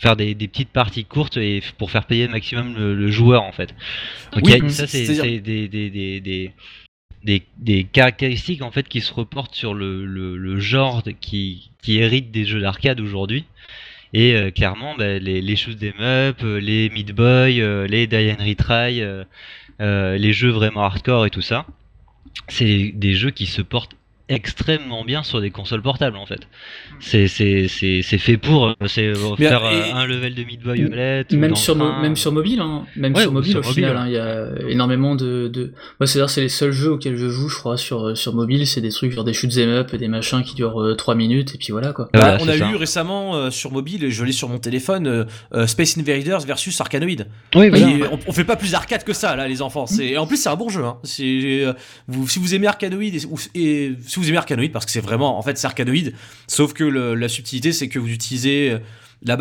faire 0.00 0.16
des, 0.16 0.34
des 0.34 0.48
petites 0.48 0.68
parties 0.68 1.04
courtes 1.06 1.36
et 1.38 1.62
pour 1.78 1.90
faire 1.90 2.04
payer 2.06 2.26
le 2.26 2.32
maximum 2.32 2.74
le, 2.76 2.94
le 2.94 3.10
joueur 3.10 3.42
en 3.44 3.52
fait. 3.52 3.74
Donc 4.32 4.44
Oui, 4.44 4.52
a- 4.54 4.68
ça 4.68 4.86
c'est 4.86 5.06
des, 5.40 5.68
des, 5.68 5.90
des, 5.90 6.20
des, 6.20 6.52
des, 7.24 7.42
des 7.58 7.84
caractéristiques 7.84 8.62
en 8.62 8.70
fait 8.70 8.86
qui 8.88 9.00
se 9.00 9.12
reportent 9.12 9.54
sur 9.54 9.72
le, 9.74 10.04
le, 10.04 10.36
le 10.36 10.60
genre 10.60 11.02
qui, 11.20 11.70
qui 11.82 11.98
hérite 11.98 12.30
des 12.30 12.44
jeux 12.44 12.60
d'arcade 12.60 13.00
aujourd'hui. 13.00 13.44
Et 14.18 14.34
euh, 14.34 14.50
clairement, 14.50 14.94
bah, 14.96 15.18
les, 15.18 15.42
les 15.42 15.56
shoot 15.56 15.76
'em 15.82 16.00
up, 16.00 16.38
euh, 16.42 16.58
les 16.58 16.88
Meat 16.88 17.12
Boy, 17.12 17.60
euh, 17.60 17.86
les 17.86 18.06
Die 18.06 18.32
and 18.32 18.42
Retry, 18.42 19.02
euh, 19.02 20.16
les 20.16 20.32
jeux 20.32 20.48
vraiment 20.48 20.84
hardcore 20.84 21.26
et 21.26 21.30
tout 21.30 21.42
ça, 21.42 21.66
c'est 22.48 22.92
des 22.94 23.12
jeux 23.12 23.30
qui 23.30 23.44
se 23.44 23.60
portent 23.60 23.94
extrêmement 24.28 25.04
bien 25.04 25.22
sur 25.22 25.40
des 25.40 25.50
consoles 25.50 25.82
portables 25.82 26.16
en 26.16 26.26
fait. 26.26 26.40
C'est 27.00 27.28
c'est 27.28 27.68
c'est 27.68 28.02
c'est 28.02 28.18
fait 28.18 28.36
pour 28.36 28.66
euh, 28.68 28.72
c'est 28.86 29.06
euh, 29.06 29.36
faire 29.36 29.62
et- 29.70 29.90
euh, 29.92 29.94
un 29.94 30.06
level 30.06 30.34
de 30.34 30.44
Omelette 30.86 31.32
ou 31.32 31.36
Même 31.36 31.54
sur, 31.56 31.76
train. 31.76 32.00
même 32.02 32.16
sur 32.16 32.32
mobile, 32.32 32.60
hein. 32.60 32.84
même 32.96 33.14
Ouais, 33.14 33.22
sur 33.22 33.32
mobile 33.32 33.50
sur 33.52 33.60
au 33.60 33.62
mobile, 33.62 33.74
final, 33.84 33.96
hein, 33.96 34.04
il 34.06 34.12
y 34.12 34.18
a 34.18 34.48
énormément 34.70 35.14
de. 35.14 35.48
de... 35.48 35.72
Moi, 36.00 36.06
c'est-à-dire, 36.06 36.30
c'est 36.30 36.40
les 36.42 36.48
seuls 36.48 36.72
jeux 36.72 36.92
auxquels 36.92 37.16
je 37.16 37.28
joue, 37.28 37.48
je 37.48 37.56
crois, 37.56 37.76
sur, 37.76 38.16
sur 38.16 38.34
mobile, 38.34 38.66
c'est 38.66 38.80
des 38.80 38.90
trucs 38.90 39.12
genre 39.12 39.24
des 39.24 39.32
shoots 39.32 39.56
'em 39.58 39.68
up 39.68 39.94
et 39.94 39.98
des 39.98 40.08
machins 40.08 40.42
qui 40.42 40.54
durent 40.54 40.94
3 40.96 41.14
minutes, 41.14 41.54
et 41.54 41.58
puis 41.58 41.68
voilà 41.70 41.92
quoi. 41.92 42.08
bah, 42.12 42.20
Voilà, 42.20 42.38
on 42.42 42.48
a 42.48 42.56
ça. 42.58 42.70
eu 42.70 42.76
récemment 42.76 43.36
euh, 43.36 43.50
sur 43.50 43.70
mobile, 43.72 44.04
et 44.04 44.10
je 44.10 44.24
l'ai 44.24 44.32
sur 44.32 44.48
mon 44.48 44.58
téléphone, 44.58 45.06
euh, 45.06 45.24
euh, 45.54 45.66
Space 45.66 45.96
Invaders 45.98 46.40
versus 46.40 46.80
Arkanoid. 46.80 47.26
Oui, 47.54 47.66
Et 47.74 48.02
on, 48.10 48.18
on 48.26 48.32
fait 48.32 48.44
pas 48.44 48.56
plus 48.56 48.74
arcade 48.74 49.04
que 49.04 49.12
ça 49.12 49.36
là 49.36 49.46
les 49.48 49.62
enfants. 49.62 49.86
C'est 49.86 50.06
et 50.06 50.18
en 50.18 50.26
plus 50.26 50.36
c'est 50.36 50.48
un 50.48 50.56
bon 50.56 50.68
jeu. 50.68 50.84
Hein. 50.84 50.96
C'est 51.04 51.22
euh, 51.64 51.72
vous, 52.08 52.26
si 52.28 52.38
vous 52.38 52.54
aimez 52.54 52.66
Arkanoid 52.66 53.02
et, 53.14 53.24
ou- 53.26 53.38
et 53.54 53.92
si 54.16 54.26
vous 54.26 54.28
aimez 54.28 54.38
Arkanoid 54.38 54.68
parce 54.72 54.84
que 54.86 54.90
c'est 54.92 55.00
vraiment 55.00 55.38
en 55.38 55.42
fait 55.42 55.56
c'est. 55.58 56.14
Sauf 56.46 56.72
que 56.72 56.84
le- 56.84 57.14
la 57.14 57.28
subtilité 57.28 57.72
c'est 57.72 57.88
que 57.88 57.98
vous 57.98 58.08
utilisez 58.10 58.70
euh, 58.72 58.78
la, 59.22 59.36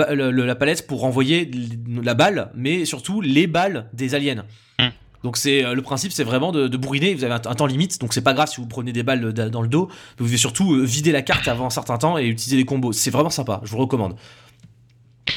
palette 0.56 0.88
pour 0.88 1.02
renvoyer 1.02 1.42
l- 1.52 2.02
la 2.04 2.14
balle, 2.14 2.52
mais 2.56 2.86
surtout 2.86 3.22
les 3.22 3.48
balles 3.48 3.88
des 3.94 4.16
aliens. 4.16 4.46
Hmm. 4.80 4.90
Donc 5.24 5.38
c'est 5.38 5.66
euh, 5.66 5.74
le 5.74 5.82
principe, 5.82 6.12
c'est 6.12 6.24
vraiment 6.24 6.52
de, 6.52 6.68
de 6.68 6.78
bourriner. 6.78 7.14
Vous 7.16 7.24
avez 7.24 7.34
un, 7.34 7.42
un 7.50 7.56
temps 7.56 7.66
limite, 7.66 8.00
donc 8.00 8.14
c'est 8.14 8.22
pas 8.22 8.34
grave 8.34 8.48
si 8.50 8.62
vous 8.62 8.68
prenez 8.68 8.92
des 8.94 9.04
balles 9.04 9.34
da- 9.34 9.50
dans 9.50 9.62
le 9.62 9.68
dos. 9.68 9.90
Vous 10.18 10.26
devez 10.26 10.38
surtout 10.38 10.76
euh, 10.76 10.84
vider 10.84 11.12
la 11.12 11.22
carte 11.22 11.48
avant 11.48 11.66
un 11.66 11.70
certain 11.72 11.98
temps 11.98 12.18
et 12.18 12.26
utiliser 12.28 12.58
les 12.58 12.66
combos. 12.66 12.94
C'est 12.94 13.12
vraiment 13.12 13.30
sympa. 13.30 13.62
Je 13.64 13.72
vous 13.72 13.78
recommande. 13.78 14.16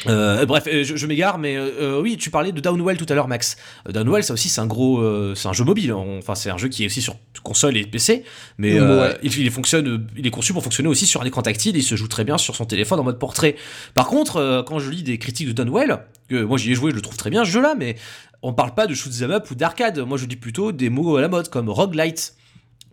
Euh, 0.07 0.45
bref, 0.45 0.65
euh, 0.67 0.85
je, 0.85 0.97
je 0.97 1.07
m'égare, 1.07 1.39
mais 1.39 1.57
euh, 1.57 2.01
oui, 2.01 2.17
tu 2.19 2.29
parlais 2.31 2.53
de 2.53 2.61
Downwell 2.61 2.99
tout 2.99 3.07
à 3.09 3.15
l'heure, 3.15 3.27
Max. 3.29 3.57
Downwell, 3.89 4.23
ça 4.23 4.35
aussi, 4.35 4.49
c'est 4.51 4.61
un 4.61 4.67
gros, 4.67 4.99
euh, 5.01 5.35
c'est 5.35 5.49
un 5.49 5.55
jeu 5.55 5.65
mobile. 5.65 5.91
hein. 5.93 6.05
Enfin, 6.19 6.35
c'est 6.35 6.51
un 6.51 6.59
jeu 6.59 6.69
qui 6.69 6.83
est 6.83 6.87
aussi 6.87 7.01
sur 7.01 7.17
console 7.43 7.77
et 7.77 7.87
PC, 7.87 8.23
mais 8.59 8.79
Ouais. 8.81 9.17
il, 9.23 9.39
il 9.39 9.51
fonctionne, 9.51 10.07
il 10.17 10.27
est 10.27 10.31
conçu 10.31 10.53
pour 10.53 10.63
fonctionner 10.63 10.89
aussi 10.91 11.07
sur 11.07 11.23
un 11.23 11.25
écran 11.25 11.41
tactile. 11.43 11.75
Il 11.77 11.83
se 11.83 11.97
joue 11.97 12.07
très 12.09 12.25
bien 12.25 12.37
sur 12.37 12.55
son 12.55 12.67
téléphone 12.67 13.01
en 13.01 13.05
mode 13.05 13.19
portrait. 13.19 13.57
Par 13.95 14.09
contre, 14.09 14.63
quand 14.67 14.79
je 14.79 14.91
lis 14.91 15.03
des 15.03 15.17
critiques 15.19 15.49
de 15.49 15.53
Downwell, 15.53 16.01
que 16.29 16.43
moi 16.43 16.59
j'y 16.59 16.73
ai 16.73 16.75
joué, 16.75 16.91
je 16.91 16.97
le 16.97 17.03
trouve 17.03 17.17
très 17.17 17.31
bien 17.31 17.45
ce 17.47 17.51
jeu-là, 17.51 17.75
mais 17.79 17.97
on 18.43 18.53
parle 18.53 18.75
pas 18.75 18.87
de 18.87 18.95
shoot 18.95 19.13
'em 19.23 19.31
up 19.31 19.51
ou 19.51 19.55
d'arcade. 19.55 19.99
Moi, 20.01 20.19
je 20.19 20.27
dis 20.27 20.37
plutôt 20.37 20.71
des 20.71 20.91
mots 20.91 21.17
à 21.17 21.23
la 21.23 21.29
mode 21.29 21.49
comme 21.49 21.71
roguelite, 21.71 22.35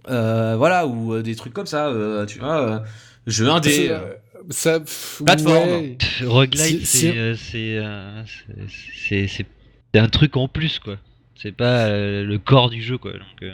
voilà, 0.08 0.88
ou 0.88 1.21
des 1.21 1.36
trucs 1.36 1.53
comme 1.53 1.65
ça. 1.67 1.91
tu 2.27 2.39
vois, 2.39 2.84
jeu 3.27 3.49
indé. 3.49 3.91
C'est, 4.49 4.53
ça, 4.58 4.79
pff, 4.79 5.21
Plateforme. 5.25 5.69
ouais. 5.69 5.97
Roguelite, 6.23 6.86
c'est 6.86 7.13
euh, 7.15 8.23
un 9.95 10.08
truc 10.08 10.38
en 10.38 10.47
plus, 10.47 10.79
quoi. 10.79 10.97
C'est 11.41 11.51
pas 11.55 11.86
euh, 11.88 12.23
le 12.23 12.38
corps 12.39 12.69
du 12.69 12.81
jeu, 12.81 12.97
quoi. 12.97 13.12
Donc, 13.13 13.21
euh, 13.43 13.51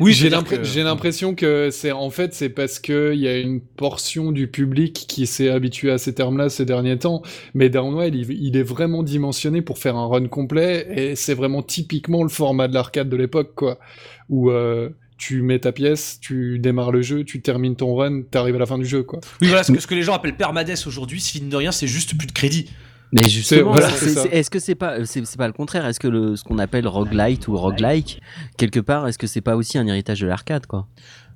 oui, 0.00 0.12
j'ai 0.12 0.28
que- 0.28 0.74
l'impression 0.82 1.34
que 1.34 1.70
c'est 1.70 1.92
en 1.92 2.10
fait 2.10 2.34
c'est 2.34 2.48
parce 2.48 2.80
que 2.80 3.12
il 3.14 3.20
y 3.20 3.28
a 3.28 3.38
une 3.38 3.60
portion 3.60 4.32
du 4.32 4.48
public 4.48 4.92
qui 5.08 5.26
s'est 5.26 5.48
habitué 5.50 5.90
à 5.92 5.98
ces 5.98 6.14
termes-là 6.14 6.48
ces 6.48 6.64
derniers 6.64 6.98
temps. 6.98 7.22
Mais 7.54 7.68
Downwell, 7.70 8.14
il, 8.14 8.28
il 8.30 8.56
est 8.56 8.62
vraiment 8.64 9.02
dimensionné 9.04 9.62
pour 9.62 9.78
faire 9.78 9.96
un 9.96 10.06
run 10.08 10.26
complet 10.26 10.86
et 10.96 11.14
c'est 11.16 11.34
vraiment 11.34 11.62
typiquement 11.62 12.22
le 12.24 12.28
format 12.28 12.66
de 12.66 12.74
l'arcade 12.74 13.08
de 13.08 13.16
l'époque, 13.16 13.52
quoi, 13.54 13.78
où 14.28 14.50
euh, 14.50 14.90
tu 15.16 15.42
mets 15.42 15.58
ta 15.58 15.72
pièce, 15.72 16.18
tu 16.20 16.58
démarres 16.58 16.92
le 16.92 17.02
jeu, 17.02 17.24
tu 17.24 17.40
termines 17.40 17.76
ton 17.76 17.94
run, 17.94 18.22
t'arrives 18.22 18.56
à 18.56 18.58
la 18.58 18.66
fin 18.66 18.78
du 18.78 18.86
jeu, 18.86 19.02
quoi. 19.02 19.20
Oui, 19.40 19.48
voilà, 19.48 19.62
ce 19.62 19.72
que, 19.72 19.80
ce 19.80 19.86
que 19.86 19.94
les 19.94 20.02
gens 20.02 20.14
appellent 20.14 20.36
permades 20.36 20.72
aujourd'hui, 20.86 21.20
si 21.20 21.40
de 21.40 21.56
rien, 21.56 21.72
c'est 21.72 21.86
juste 21.86 22.16
plus 22.16 22.26
de 22.26 22.32
crédit. 22.32 22.70
Mais 23.12 23.28
justement, 23.28 23.72
voilà, 23.72 23.90
est-ce 24.32 24.50
que 24.50 24.58
c'est 24.58 24.74
pas, 24.74 25.04
c'est 25.04 25.24
c'est 25.24 25.36
pas 25.36 25.46
le 25.46 25.52
contraire? 25.52 25.86
Est-ce 25.86 26.00
que 26.00 26.08
le, 26.08 26.34
ce 26.34 26.42
qu'on 26.42 26.58
appelle 26.58 26.88
roguelite 26.88 27.46
ou 27.46 27.56
roguelike, 27.56 28.20
quelque 28.56 28.80
part, 28.80 29.06
est-ce 29.06 29.18
que 29.18 29.28
c'est 29.28 29.40
pas 29.40 29.54
aussi 29.54 29.78
un 29.78 29.86
héritage 29.86 30.20
de 30.20 30.26
l'arcade, 30.26 30.66
quoi? 30.66 30.88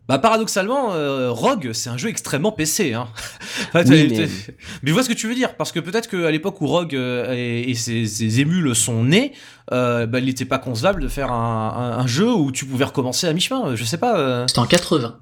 Bah 0.09 0.19
paradoxalement, 0.19 0.95
euh, 0.95 1.31
Rogue, 1.31 1.73
c'est 1.75 1.91
un 1.91 1.99
jeu 1.99 2.09
extrêmement 2.09 2.51
PC. 2.51 2.95
Hein. 2.95 3.09
Enfin, 3.69 3.83
Oui, 3.87 4.09
t'as- 4.09 4.15
mais- 4.21 4.27
t'as- 4.27 4.53
mais 4.83 4.89
je 4.89 4.93
vois 4.95 5.03
ce 5.03 5.09
que 5.11 5.15
tu 5.15 5.29
veux 5.29 5.35
dire, 5.35 5.55
parce 5.57 5.71
que 5.73 5.81
peut-être 5.81 6.09
qu'à 6.09 6.31
l'époque 6.31 6.61
où 6.63 6.67
Rogue 6.67 6.95
euh, 6.95 7.35
et, 7.35 7.69
et 7.71 7.75
ses, 7.75 8.07
ses 8.07 8.41
émules 8.41 8.75
sont 8.75 9.05
nés, 9.05 9.33
euh, 9.73 10.07
bah, 10.07 10.19
il 10.21 10.25
n'était 10.25 10.47
pas 10.47 10.59
concevable 10.59 11.03
de 11.03 11.09
faire 11.09 11.31
un, 11.31 11.75
un- 11.77 11.99
un 11.99 12.07
jeu 12.07 12.33
où 12.33 12.51
tu 12.53 12.65
pouvais 12.65 12.85
recommencer 12.87 13.27
à 13.27 13.33
mi-chemin. 13.35 13.75
Je 13.77 13.85
sais 13.85 13.99
pas. 13.99 14.19
euh. 14.19 14.47
C'était 14.49 14.61
en 14.61 14.67
80. 14.67 15.19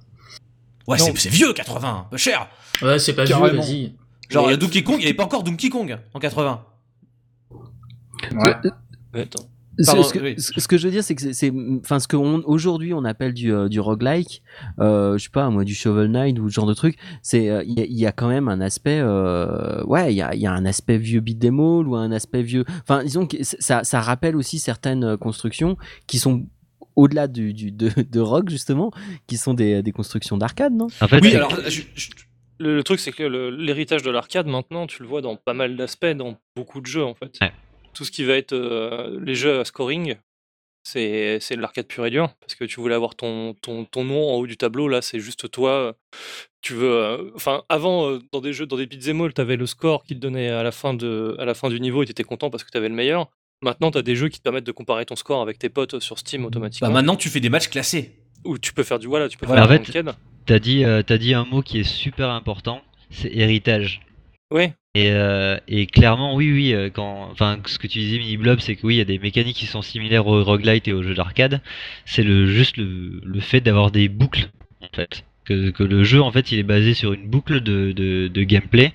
Ouais, 0.87 0.99
c'est 0.99 1.19
c'est 1.19 1.31
vieux 1.31 1.53
80, 1.53 2.07
peu 2.13 2.17
cher. 2.17 2.47
Ouais, 2.81 3.01
c'est 3.01 3.15
pas 3.15 3.25
vieux, 3.25 3.35
vas-y. 3.57 3.95
Genre 4.31 4.47
Mais- 4.47 4.57
Donkey 4.57 4.85
Kong, 4.85 4.97
il 4.99 5.01
n'y 5.01 5.05
avait 5.07 5.15
pas 5.15 5.25
encore 5.25 5.43
Donkey 5.43 5.69
Kong 5.69 5.99
en 6.15 6.21
80. 6.21 6.63
Attends. 9.15 9.49
Ce- 9.79 9.87
Pardon, 9.87 10.03
ce, 10.05 10.13
que, 10.15 10.19
oui. 10.21 10.35
ce- 10.39 10.59
ce 10.59 10.69
que 10.69 10.79
je 10.79 10.87
veux 10.87 10.91
dire, 10.93 11.05
c'est 11.05 11.15
que 11.15 11.33
c'est- 11.33 11.53
enfin, 11.81 11.99
ce 11.99 12.09
qu'aujourd'hui 12.09 12.95
on, 12.95 13.05
appelle 13.05 13.35
du, 13.35 13.53
euh, 13.53 13.69
du 13.69 13.79
roguelike, 13.81 14.43
euh, 14.81 15.19
je 15.19 15.25
sais 15.25 15.31
pas, 15.31 15.51
moi, 15.51 15.65
du 15.65 15.75
Shovel 15.75 16.11
Knight 16.11 16.39
ou 16.39 16.49
ce 16.49 16.55
genre 16.55 16.67
de 16.67 16.75
truc, 16.75 16.97
c'est, 17.23 17.51
euh, 17.51 17.63
il 17.67 17.79
y, 17.79 17.83
a- 17.83 17.85
il 17.85 17.99
y 17.99 18.07
a 18.07 18.13
quand 18.13 18.29
même 18.29 18.49
un 18.49 18.61
aspect, 18.61 18.99
euh, 19.01 19.83
ouais, 19.85 20.13
il 20.15 20.17
y 20.17 20.23
a, 20.23 20.35
il 20.35 20.41
y 20.41 20.47
a 20.47 20.53
un 20.53 20.65
aspect 20.65 20.97
vieux 20.99 21.21
beat'em 21.21 21.61
all 21.61 21.87
ou 21.89 21.95
un 21.97 22.11
aspect 22.13 22.43
vieux, 22.43 22.65
enfin, 22.83 23.03
disons 23.05 23.27
que 23.27 23.37
ça, 23.43 23.85
ça 23.85 24.01
rappelle 24.01 24.37
aussi 24.37 24.59
certaines 24.59 25.17
constructions 25.19 25.77
qui 26.07 26.19
sont 26.19 26.47
au-delà 26.95 27.27
du, 27.29 27.53
du, 27.53 27.71
de, 27.73 27.91
de 28.11 28.21
rock 28.21 28.49
justement, 28.49 28.91
qui 29.27 29.37
sont 29.37 29.53
des, 29.53 29.83
des 29.83 29.93
constructions 29.93 30.39
d'arcade, 30.39 30.73
non? 30.73 30.87
En 31.03 31.09
fait, 31.09 31.21
Oui, 31.21 31.35
alors 31.35 31.55
je- 31.69 31.83
je- 31.95 32.09
Le, 32.59 32.77
le 32.77 32.83
truc, 32.83 32.99
c'est 33.01 33.13
que 33.13 33.23
l'héritage 33.51 34.03
de 34.03 34.11
l'arcade, 34.11 34.47
maintenant, 34.47 34.87
tu 34.87 35.03
le 35.03 35.09
vois 35.09 35.21
dans 35.21 35.37
pas 35.37 35.53
mal 35.53 35.77
d'aspects, 35.77 36.07
dans 36.07 36.39
beaucoup 36.57 36.81
de 36.81 36.87
jeux, 36.87 37.05
en 37.05 37.13
fait. 37.15 37.37
Ouais. 37.43 37.53
Tout 37.97 38.05
ce 38.05 38.11
qui 38.11 38.25
va 38.25 38.35
être 38.37 38.53
euh, 38.53 39.19
les 39.23 39.35
jeux 39.35 39.61
à 39.61 39.65
scoring, 39.65 40.17
c'est 40.85 41.39
c'est 41.41 41.57
de 41.57 41.61
l'arcade 41.61 41.87
pur 41.87 42.05
et 42.07 42.11
dur. 42.11 42.29
Parce 42.41 42.55
que 42.55 42.65
tu 42.65 42.79
voulais 42.81 42.95
avoir 42.95 43.15
ton, 43.15 43.55
ton, 43.55 43.85
ton 43.85 44.05
nom 44.05 44.31
en 44.31 44.35
haut 44.37 44.47
du 44.47 44.57
tableau, 44.57 44.87
là, 44.89 45.01
c'est 45.03 45.19
juste 45.21 45.51
toi. 45.51 45.97
Tu 46.63 46.75
veux. 46.75 46.93
euh, 46.93 47.31
Enfin, 47.35 47.63
avant, 47.69 48.11
euh, 48.11 48.19
dans 48.33 48.41
des 48.41 48.53
jeux, 48.53 48.67
dans 48.67 48.77
des 48.77 48.87
beat'em 48.87 49.21
all, 49.23 49.33
t'avais 49.33 49.57
le 49.57 49.67
score 49.67 50.05
qui 50.05 50.15
te 50.15 50.21
donnait 50.21 50.51
à 50.51 50.63
la 50.63 50.73
fin, 50.73 50.95
de, 50.95 51.37
à 51.39 51.45
la 51.45 51.55
fin 51.55 51.69
du 51.71 51.81
niveau 51.81 52.03
et 52.03 52.07
t'étais 52.07 52.25
content 52.25 52.51
parce 52.51 52.65
que 52.65 52.71
t'avais 52.71 52.89
le 52.89 52.95
meilleur. 52.95 53.29
Maintenant, 53.63 53.91
t'as 53.91 54.03
des 54.03 54.15
jeux 54.17 54.29
qui 54.29 54.39
te 54.39 54.43
permettent 54.45 54.65
de 54.67 54.73
comparer 54.73 55.07
ton 55.07 55.17
score 55.17 55.41
avec 55.41 55.59
tes 55.59 55.71
potes 55.71 55.99
sur 56.01 56.19
Steam 56.19 56.45
automatiquement. 56.45 56.89
bah, 56.89 56.95
maintenant 56.95 57.17
tu 57.17 57.31
fais 57.31 57.41
des 57.41 57.49
matchs 57.49 57.69
classés. 57.69 58.13
Ou 58.45 58.59
tu 58.59 58.75
peux 58.75 58.83
faire 58.85 58.99
du 58.99 59.07
voilà, 59.07 59.29
tu 59.31 59.39
peux 59.39 59.47
Voilà. 59.47 59.63
faire 59.67 59.81
En 59.81 59.83
du 59.83 59.91
fait- 59.91 60.01
ranked. 60.01 60.15
t'as 60.45 60.59
dit, 60.59 60.85
euh, 60.85 61.03
t'as 61.03 61.17
dit 61.19 61.33
un 61.33 61.47
mot 61.47 61.63
qui 61.63 61.81
est 61.81 61.85
super 61.85 62.29
important, 62.29 62.83
c'est 63.11 63.33
héritage. 63.35 64.03
Ouais, 64.53 64.75
Et, 64.97 65.11
euh, 65.11 65.59
et 65.69 65.87
clairement, 65.87 66.35
oui, 66.35 66.51
oui, 66.51 66.73
euh, 66.73 66.89
quand, 66.89 67.29
enfin, 67.31 67.59
ce 67.67 67.79
que 67.79 67.87
tu 67.87 67.99
disais, 67.99 68.17
Mini 68.17 68.39
Blob, 68.39 68.61
c'est 68.61 68.77
que 68.77 68.87
oui, 68.87 68.95
il 68.95 68.99
y 68.99 69.03
a 69.03 69.05
des 69.05 69.19
mécaniques 69.19 69.59
qui 69.59 69.67
sont 69.67 69.83
similaires 69.83 70.27
au 70.27 70.43
roguelite 70.43 70.89
et 70.89 70.95
aux 70.95 71.03
jeux 71.03 71.13
d'arcade. 71.13 71.61
C'est 72.07 72.23
le, 72.23 72.47
juste 72.47 72.79
le, 72.79 73.41
fait 73.41 73.61
d'avoir 73.61 73.91
des 73.91 74.09
boucles, 74.09 74.49
en 74.81 74.89
fait. 74.97 75.27
Que, 75.45 75.83
le 75.83 76.03
jeu, 76.03 76.23
en 76.23 76.33
fait, 76.33 76.51
il 76.51 76.59
est 76.59 76.63
basé 76.63 76.95
sur 76.95 77.13
une 77.13 77.29
boucle 77.29 77.61
de, 77.61 77.93
de, 77.93 78.29
de 78.29 78.43
gameplay 78.43 78.95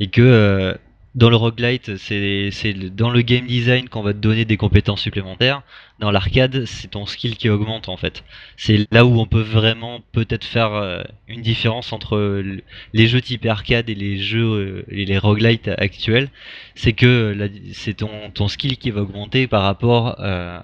et 0.00 0.06
que 0.06 0.22
euh, 0.22 0.72
dans 1.14 1.30
le 1.30 1.36
roguelite, 1.36 1.96
c'est, 1.96 2.50
dans 2.94 3.10
le 3.10 3.22
game 3.22 3.46
design 3.46 3.88
qu'on 3.88 4.02
va 4.02 4.12
te 4.12 4.18
donner 4.18 4.44
des 4.44 4.56
compétences 4.56 5.00
supplémentaires. 5.00 5.62
Dans 6.00 6.10
l'arcade, 6.10 6.64
c'est 6.64 6.88
ton 6.88 7.06
skill 7.06 7.36
qui 7.36 7.48
augmente, 7.48 7.88
en 7.88 7.96
fait. 7.96 8.24
C'est 8.56 8.86
là 8.90 9.06
où 9.06 9.20
on 9.20 9.26
peut 9.26 9.40
vraiment 9.40 10.00
peut-être 10.12 10.44
faire 10.44 10.72
euh, 10.74 11.02
une 11.28 11.40
différence 11.42 11.92
entre 11.92 12.16
le- 12.18 12.62
les 12.92 13.06
jeux 13.06 13.20
type 13.20 13.46
arcade 13.46 13.88
et 13.90 13.94
les 13.94 14.18
jeux 14.18 14.44
euh, 14.44 14.84
et 14.88 15.04
les 15.04 15.18
roguelites 15.18 15.68
actuels, 15.78 16.30
c'est 16.74 16.94
que 16.94 17.48
c'est 17.72 17.94
ton, 17.94 18.30
ton 18.32 18.48
skill 18.48 18.76
qui 18.76 18.90
va 18.90 19.02
augmenter 19.02 19.46
par 19.46 19.62
rapport 19.62 20.16
euh, 20.20 20.58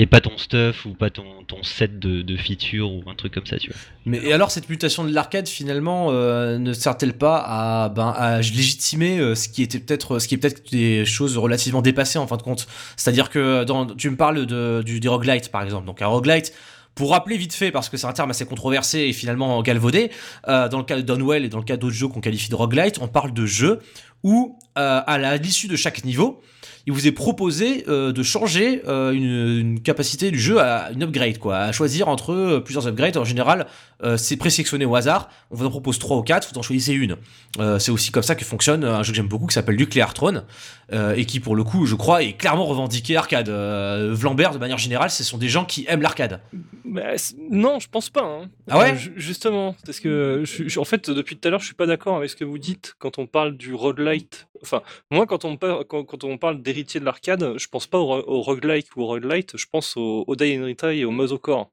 et 0.00 0.06
pas 0.06 0.20
ton 0.20 0.36
stuff 0.38 0.86
ou 0.86 0.94
pas 0.94 1.08
ton, 1.08 1.44
ton 1.46 1.62
set 1.62 2.00
de, 2.00 2.22
de 2.22 2.36
features 2.36 2.90
ou 2.90 3.04
un 3.08 3.14
truc 3.14 3.32
comme 3.32 3.46
ça, 3.46 3.58
tu 3.58 3.70
vois. 3.70 3.78
Mais 4.06 4.32
alors 4.32 4.50
cette 4.50 4.68
mutation 4.68 5.04
de 5.04 5.12
l'arcade 5.12 5.46
finalement 5.46 6.08
euh, 6.10 6.58
ne 6.58 6.72
sert-elle 6.72 7.16
pas 7.16 7.44
à, 7.46 7.88
ben, 7.90 8.08
à 8.08 8.38
légitimer 8.38 9.20
euh, 9.20 9.36
ce 9.36 9.48
qui 9.48 9.62
était 9.62 9.78
peut-être 9.78 10.18
ce 10.18 10.26
qui 10.26 10.34
est 10.34 10.38
peut-être 10.38 10.68
des 10.72 11.04
choses 11.04 11.38
relativement 11.38 11.80
dépassées 11.80 12.18
en 12.18 12.26
fin 12.26 12.36
de 12.36 12.42
compte? 12.42 12.66
C'est-à-dire 12.96 13.30
que 13.30 13.62
dans, 13.62 13.86
tu 13.86 14.10
me 14.10 14.16
parles 14.16 14.46
de, 14.46 14.82
du 14.84 14.98
des 14.98 15.08
roguelites 15.08 15.52
par 15.52 15.62
exemple. 15.62 15.86
Donc 15.86 16.02
un 16.02 16.08
roguelite 16.08 16.52
pour 16.96 17.10
rappeler 17.10 17.36
vite 17.36 17.54
fait, 17.54 17.72
parce 17.72 17.88
que 17.88 17.96
c'est 17.96 18.06
un 18.06 18.12
terme 18.12 18.30
assez 18.30 18.46
controversé 18.46 19.00
et 19.00 19.12
finalement 19.12 19.60
galvaudé, 19.62 20.10
euh, 20.46 20.68
dans 20.68 20.78
le 20.78 20.84
cas 20.84 20.96
de 20.96 21.02
Downwell 21.02 21.44
et 21.44 21.48
dans 21.48 21.58
le 21.58 21.64
cas 21.64 21.76
d'autres 21.76 21.94
jeux 21.94 22.06
qu'on 22.06 22.20
qualifie 22.20 22.50
de 22.50 22.54
roguelite, 22.54 22.98
on 23.00 23.08
parle 23.08 23.32
de 23.32 23.46
jeux 23.46 23.80
où, 24.22 24.56
à 24.76 25.36
l'issue 25.36 25.66
de 25.66 25.76
chaque 25.76 26.04
niveau, 26.04 26.40
il 26.86 26.92
vous 26.92 27.06
est 27.06 27.12
proposé 27.12 27.84
euh, 27.88 28.12
de 28.12 28.22
changer 28.22 28.82
euh, 28.86 29.12
une, 29.12 29.58
une 29.58 29.80
capacité 29.80 30.30
du 30.30 30.38
jeu 30.38 30.60
à 30.60 30.90
une 30.92 31.02
upgrade, 31.02 31.38
quoi, 31.38 31.58
à 31.58 31.72
choisir 31.72 32.08
entre 32.08 32.32
euh, 32.32 32.60
plusieurs 32.60 32.86
upgrades. 32.86 33.16
En 33.16 33.24
général, 33.24 33.66
euh, 34.04 34.16
c'est 34.16 34.36
présélectionné 34.36 34.84
au 34.84 34.94
hasard. 34.94 35.28
On 35.50 35.56
vous 35.56 35.66
en 35.66 35.70
propose 35.70 35.98
trois 35.98 36.16
ou 36.18 36.22
quatre, 36.22 36.48
vous 36.52 36.58
en 36.58 36.62
choisissez 36.62 36.92
une. 36.92 37.16
Euh, 37.58 37.78
c'est 37.78 37.90
aussi 37.90 38.10
comme 38.10 38.22
ça 38.22 38.34
que 38.34 38.44
fonctionne 38.44 38.84
un 38.84 39.02
jeu 39.02 39.12
que 39.12 39.16
j'aime 39.16 39.28
beaucoup 39.28 39.46
qui 39.46 39.54
s'appelle 39.54 39.76
Nuclear 39.76 40.12
Throne 40.14 40.44
euh, 40.92 41.14
et 41.14 41.24
qui, 41.24 41.40
pour 41.40 41.56
le 41.56 41.64
coup, 41.64 41.86
je 41.86 41.94
crois, 41.94 42.22
est 42.22 42.34
clairement 42.34 42.66
revendiqué 42.66 43.16
arcade. 43.16 43.48
Euh, 43.48 44.10
Vlambert, 44.12 44.52
de 44.52 44.58
manière 44.58 44.78
générale, 44.78 45.10
ce 45.10 45.24
sont 45.24 45.38
des 45.38 45.48
gens 45.48 45.64
qui 45.64 45.86
aiment 45.88 46.02
l'arcade. 46.02 46.40
Bah, 46.84 47.14
non, 47.50 47.78
je 47.80 47.88
pense 47.88 48.10
pas. 48.10 48.22
hein. 48.22 48.48
Ah 48.70 48.78
ouais 48.78 48.92
Euh, 48.92 48.96
ju- 48.96 49.12
Justement, 49.16 49.74
parce 49.86 50.00
que 50.00 50.42
je, 50.44 50.68
je- 50.68 50.78
en 50.78 50.84
fait, 50.84 51.10
depuis 51.10 51.36
tout 51.36 51.48
à 51.48 51.50
l'heure, 51.50 51.60
je 51.60 51.66
suis 51.66 51.74
pas 51.74 51.86
d'accord 51.86 52.16
avec 52.16 52.30
ce 52.30 52.36
que 52.36 52.44
vous 52.44 52.58
dites 52.58 52.94
quand 52.98 53.18
on 53.18 53.26
parle 53.26 53.56
du 53.56 53.74
roguelite. 53.74 54.46
Enfin, 54.62 54.82
moi, 55.10 55.26
quand 55.26 55.44
on, 55.44 55.56
par- 55.56 55.80
quand, 55.88 56.04
quand 56.04 56.24
on 56.24 56.38
parle 56.38 56.62
d'héritier 56.62 57.00
de 57.00 57.04
l'arcade, 57.04 57.54
je 57.56 57.66
pense 57.68 57.86
pas 57.86 57.98
au, 57.98 58.12
au 58.26 58.42
roguelike 58.42 58.88
ou 58.96 59.02
au 59.02 59.06
roguelite, 59.06 59.56
je 59.56 59.66
pense 59.70 59.96
au, 59.96 60.24
au 60.26 60.36
Die 60.36 60.58
and 60.58 60.64
Retry 60.66 61.00
et 61.00 61.04
au 61.04 61.10
Muzzle 61.10 61.38
Core. 61.38 61.70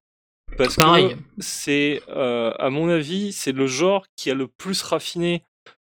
Parce 0.58 0.76
Pareil. 0.76 1.10
que 1.10 1.16
c'est, 1.40 2.02
euh, 2.10 2.54
à 2.60 2.70
mon 2.70 2.90
avis, 2.90 3.32
c'est 3.34 3.52
le 3.52 3.68
genre 3.68 4.06
qui 4.16 4.30
a 4.30 4.36
le 4.36 4.48
plus 4.48 4.82
raffiné 4.84 5.44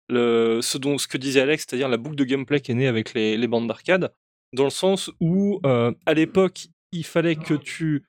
le, 0.08 0.60
ce, 0.62 0.78
dont, 0.78 0.98
ce 0.98 1.08
que 1.08 1.18
disait 1.18 1.40
Alex, 1.40 1.64
c'est-à-dire 1.68 1.88
la 1.88 1.96
boucle 1.96 2.16
de 2.16 2.24
gameplay 2.24 2.60
qui 2.60 2.72
est 2.72 2.74
née 2.74 2.86
avec 2.86 3.14
les, 3.14 3.36
les 3.36 3.46
bandes 3.48 3.66
d'arcade, 3.66 4.12
dans 4.52 4.64
le 4.64 4.70
sens 4.70 5.10
où, 5.20 5.60
euh, 5.66 5.92
à 6.04 6.14
l'époque, 6.14 6.68
il 6.92 7.04
fallait 7.04 7.36
que 7.36 7.54
tu 7.54 8.04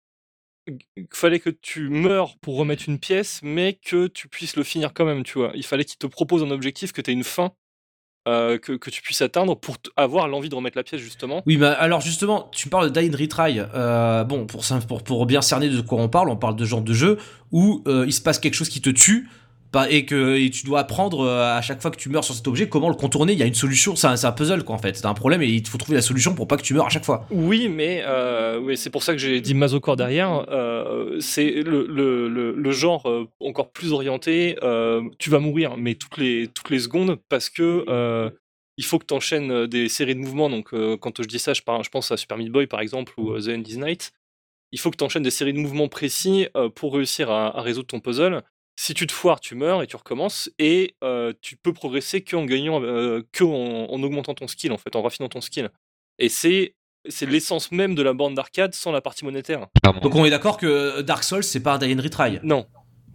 il 0.98 1.08
fallait 1.14 1.40
que 1.40 1.50
tu 1.50 1.88
meurs 1.88 2.38
pour 2.40 2.58
remettre 2.58 2.90
une 2.90 3.00
pièce, 3.00 3.40
mais 3.42 3.80
que 3.82 4.08
tu 4.08 4.28
puisses 4.28 4.58
le 4.58 4.64
finir 4.64 4.94
quand 4.94 5.06
même, 5.06 5.24
tu 5.24 5.38
vois. 5.38 5.52
Il 5.56 5.66
fallait 5.66 5.86
qu'il 5.86 5.98
te 5.98 6.08
propose 6.08 6.44
un 6.44 6.52
objectif, 6.52 6.92
que 6.92 7.02
tu 7.02 7.12
aies 7.12 7.14
une 7.14 7.24
fin, 7.24 7.54
euh, 8.28 8.58
que, 8.58 8.90
tu 8.90 9.02
puisses 9.02 9.22
atteindre 9.22 9.56
pour 9.56 9.78
avoir 9.96 10.28
l'envie 10.28 10.50
de 10.50 10.56
remettre 10.56 10.78
la 10.78 10.84
pièce, 10.84 11.00
justement. 11.00 11.44
Oui, 11.46 11.56
mais 11.56 11.68
alors 11.68 12.02
justement, 12.02 12.50
tu 12.52 12.68
parles 12.68 12.92
de 12.92 13.00
Die 13.00 13.10
Retry. 13.16 13.60
Euh, 13.60 14.26
bon, 14.26 14.46
pour, 14.46 14.64
pour, 15.04 15.26
bien 15.26 15.42
cerner 15.42 15.70
de 15.70 15.80
quoi 15.80 16.02
on 16.02 16.10
parle, 16.10 16.30
on 16.30 16.36
parle 16.36 16.58
de 16.58 16.66
genre 16.66 16.82
de 16.82 16.94
jeu 16.94 17.18
où 17.54 17.84
euh, 17.88 18.04
il 18.06 18.12
se 18.12 18.22
passe 18.22 18.40
quelque 18.40 18.56
chose 18.56 18.68
qui 18.68 18.82
te 18.82 18.90
tue 18.90 19.30
et 19.90 20.06
que 20.06 20.48
tu 20.48 20.66
dois 20.66 20.80
apprendre 20.80 21.22
euh, 21.22 21.58
à 21.58 21.62
chaque 21.62 21.82
fois 21.82 21.92
que 21.92 21.98
tu 21.98 22.10
meurs 22.10 22.24
sur 22.24 22.34
cet 22.34 22.48
objet 22.48 22.70
comment 22.70 22.90
le 22.90 22.96
contourner. 22.96 23.34
Il 23.34 23.40
y 23.40 23.44
a 23.44 23.46
une 23.46 23.54
solution, 23.54 23.96
c'est 23.96 24.08
un, 24.08 24.32
puzzle 24.32 24.64
quoi 24.64 24.76
en 24.76 24.80
fait. 24.80 24.96
C'est 24.96 25.06
un 25.06 25.14
problème 25.14 25.42
et 25.42 25.48
il 25.48 25.68
faut 25.68 25.78
trouver 25.78 25.96
la 25.96 26.02
solution 26.02 26.34
pour 26.34 26.48
pas 26.48 26.58
que 26.58 26.64
tu 26.64 26.74
meurs 26.74 26.86
à 26.86 26.90
chaque 26.90 27.06
fois. 27.06 27.26
Oui, 27.32 27.70
mais 27.70 28.04
euh, 28.06 28.60
oui, 28.60 28.78
c'est 28.78 28.90
pour 28.90 29.04
ça 29.04 29.14
que 29.14 29.20
j'ai 29.20 29.42
dit 29.42 29.54
Mazocor 29.54 29.96
derrière. 29.96 30.46
euh, 30.50 31.20
c'est 31.20 31.64
le, 31.66 32.72
genre 32.72 33.10
encore 33.40 33.72
plus 33.72 33.92
orienté. 33.92 34.56
tu 35.18 35.30
vas 35.30 35.40
mourir, 35.40 35.78
mais 35.78 35.96
toutes 35.96 36.18
les, 36.18 36.48
toutes 36.48 36.70
les 36.70 36.80
secondes, 36.80 37.18
parce 37.30 37.50
que 37.50 38.32
il 38.80 38.86
faut 38.86 39.00
que 39.00 39.06
tu 39.06 39.14
enchaînes 39.16 39.66
des 39.66 39.90
séries 39.90 40.14
de 40.14 40.20
mouvements. 40.20 40.50
Donc, 40.50 40.70
quand 41.00 41.22
je 41.22 41.28
dis 41.28 41.40
ça, 41.40 41.54
je, 41.54 41.62
pense 41.64 42.12
à 42.12 42.18
Super 42.18 42.38
Meat 42.38 42.52
Boy 42.52 42.68
par 42.68 42.82
exemple 42.82 43.14
ou 43.18 43.40
The 43.40 43.50
End 43.50 43.64
is 43.68 43.78
Night. 43.78 44.12
Il 44.72 44.80
faut 44.80 44.92
que 44.92 44.98
tu 44.98 45.04
enchaînes 45.04 45.24
des 45.24 45.32
séries 45.32 45.54
de 45.54 45.60
mouvements 45.60 45.88
précis 45.88 46.48
pour 46.76 46.94
réussir 46.94 47.32
à 47.32 47.62
résoudre 47.62 47.88
ton 47.88 48.00
puzzle. 48.00 48.44
Si 48.80 48.94
tu 48.94 49.08
te 49.08 49.12
foires, 49.12 49.40
tu 49.40 49.56
meurs 49.56 49.82
et 49.82 49.88
tu 49.88 49.96
recommences. 49.96 50.50
Et 50.60 50.96
euh, 51.04 51.34
tu 51.42 51.58
peux 51.58 51.74
progresser 51.74 52.22
que 52.22 52.36
en 52.36 52.46
gagnant, 52.46 52.82
euh, 52.82 53.24
que 53.32 53.44
en, 53.44 53.92
en 53.92 54.04
augmentant 54.04 54.34
ton 54.34 54.48
skill 54.48 54.72
en 54.72 54.78
fait, 54.78 54.96
en 54.96 55.02
raffinant 55.02 55.30
ton 55.30 55.42
skill. 55.42 55.70
Et 56.20 56.30
c'est 56.30 56.76
c'est 57.10 57.26
l'essence 57.26 57.72
même 57.72 57.96
de 57.96 58.02
la 58.02 58.14
bande 58.14 58.36
d'arcade 58.36 58.74
sans 58.74 58.92
la 58.92 59.02
partie 59.02 59.24
monétaire. 59.24 59.68
Donc 60.02 60.16
on 60.16 60.26
est 60.26 60.30
d'accord 60.30 60.58
que 60.58 61.02
Dark 61.02 61.24
Souls 61.24 61.44
c'est 61.44 61.62
pas 61.62 61.76
un 61.76 61.78
die 61.78 61.94
and 61.94 62.02
retry? 62.02 62.40
Non, 62.44 62.66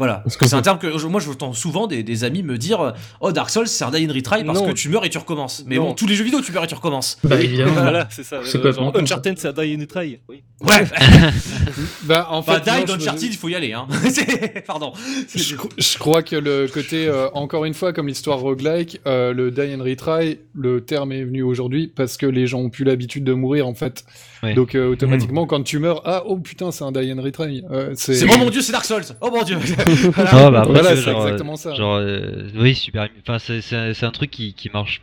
Voilà. 0.02 0.24
C'est 0.28 0.54
un 0.54 0.62
terme 0.62 0.78
que 0.78 0.98
je- 0.98 1.06
moi 1.06 1.20
je 1.20 1.30
entends 1.30 1.52
souvent 1.52 1.86
des, 1.86 2.02
des 2.02 2.24
amis 2.24 2.42
me 2.42 2.58
dire 2.58 2.92
Oh 3.20 3.30
Dark 3.30 3.50
Souls 3.50 3.68
c'est 3.68 3.84
un 3.84 3.90
die 3.92 4.04
and 4.08 4.12
retry 4.12 4.42
parce 4.44 4.58
Non. 4.58 4.66
que 4.66 4.72
tu 4.72 4.88
meurs 4.88 5.04
et 5.04 5.10
tu 5.10 5.18
recommences. 5.18 5.62
Mais 5.66 5.76
Non. 5.76 5.88
bon, 5.88 5.94
tous 5.94 6.06
les 6.08 6.14
jeux 6.16 6.24
vidéo 6.24 6.40
tu 6.40 6.50
meurs 6.50 6.64
et 6.64 6.66
tu 6.66 6.74
recommences. 6.74 7.18
Bah 7.22 7.40
évidemment. 7.40 7.72
voilà, 7.72 8.08
c'est 8.10 8.24
ça. 8.24 8.40
C'est 8.44 8.58
Euh. 8.64 8.72
Uncharted, 8.94 9.38
c'est 9.38 9.48
un 9.48 9.52
die 9.52 9.76
and 9.76 9.80
retry. 9.80 10.18
Oui. 10.28 10.42
Ouais. 10.60 10.84
Bah, 12.04 12.26
en 12.30 12.40
Bah 12.42 12.60
fait, 12.60 12.70
non, 12.70 12.76
die 12.84 12.92
me- 12.92 12.96
Uncharted 12.96 13.32
il 13.32 13.36
faut 13.36 13.48
y 13.48 13.54
aller 13.54 13.72
hein. 13.72 13.86
C'est- 14.10 14.64
Pardon. 14.66 14.92
Je, 15.34 15.54
cro- 15.56 15.68
je 15.76 15.98
crois 15.98 16.22
que 16.22 16.36
le 16.36 16.66
côté, 16.66 17.06
euh, 17.06 17.28
encore 17.34 17.64
une 17.64 17.74
fois, 17.74 17.92
comme 17.92 18.08
l'histoire 18.08 18.38
roguelike, 18.40 19.00
euh, 19.06 19.32
le 19.32 19.50
die 19.50 19.74
and 19.78 19.82
retry, 19.82 20.38
le 20.54 20.80
terme 20.84 21.12
est 21.12 21.24
venu 21.24 21.42
aujourd'hui 21.42 21.88
parce 21.94 22.16
que 22.16 22.26
les 22.26 22.46
gens 22.46 22.60
ont 22.60 22.70
plus 22.70 22.84
l'habitude 22.84 23.24
de 23.24 23.32
mourir 23.32 23.66
en 23.66 23.74
fait. 23.74 24.04
Ouais. 24.42 24.54
Donc 24.54 24.74
euh, 24.74 24.88
automatiquement, 24.90 25.46
quand 25.46 25.62
tu 25.62 25.78
meurs, 25.78 26.02
ah 26.04 26.24
oh 26.26 26.36
putain, 26.38 26.72
c'est 26.72 26.84
un 26.84 26.92
die 26.92 27.12
and 27.12 27.22
retry. 27.22 27.62
Euh, 27.70 27.92
c'est 27.94 28.14
C'est 28.14 28.26
oh 28.32 28.38
mon 28.38 28.50
dieu 28.50 28.60
c'est 28.60 28.72
Dark 28.72 28.84
Souls. 28.84 29.02
Oh 29.20 29.30
mon 29.32 29.42
dieu. 29.42 29.56
Voilà. 29.94 30.30
Ah, 30.32 30.50
bah, 30.50 30.60
après, 30.60 30.72
Voilà, 30.72 30.96
c'est 30.96 31.02
genre, 31.02 31.22
exactement 31.26 31.56
ça. 31.56 31.74
Genre, 31.74 31.94
euh, 31.96 32.48
oui, 32.56 32.74
super. 32.74 33.08
Enfin, 33.22 33.38
c'est- 33.38 33.60
c'est 33.60 33.76
un, 33.76 33.94
c'est 33.94 34.06
un 34.06 34.10
truc 34.10 34.30
qui, 34.30 34.54
qui 34.54 34.70
marche, 34.70 35.02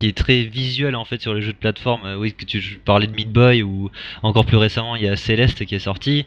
qui 0.00 0.08
est 0.08 0.16
très 0.16 0.42
visuel 0.42 0.96
en 0.96 1.04
fait 1.04 1.20
sur 1.22 1.34
les 1.34 1.40
jeux 1.40 1.52
de 1.52 1.58
plateforme. 1.58 2.04
Euh, 2.04 2.16
oui, 2.16 2.32
que 2.34 2.44
tu 2.44 2.60
parlais 2.84 3.06
de 3.06 3.12
Meat 3.14 3.30
Boy 3.32 3.62
ou 3.62 3.90
encore 4.22 4.44
plus 4.44 4.56
récemment, 4.56 4.96
il 4.96 5.02
y 5.04 5.08
a 5.08 5.16
Céleste 5.16 5.64
qui 5.64 5.74
est 5.74 5.78
sorti. 5.78 6.26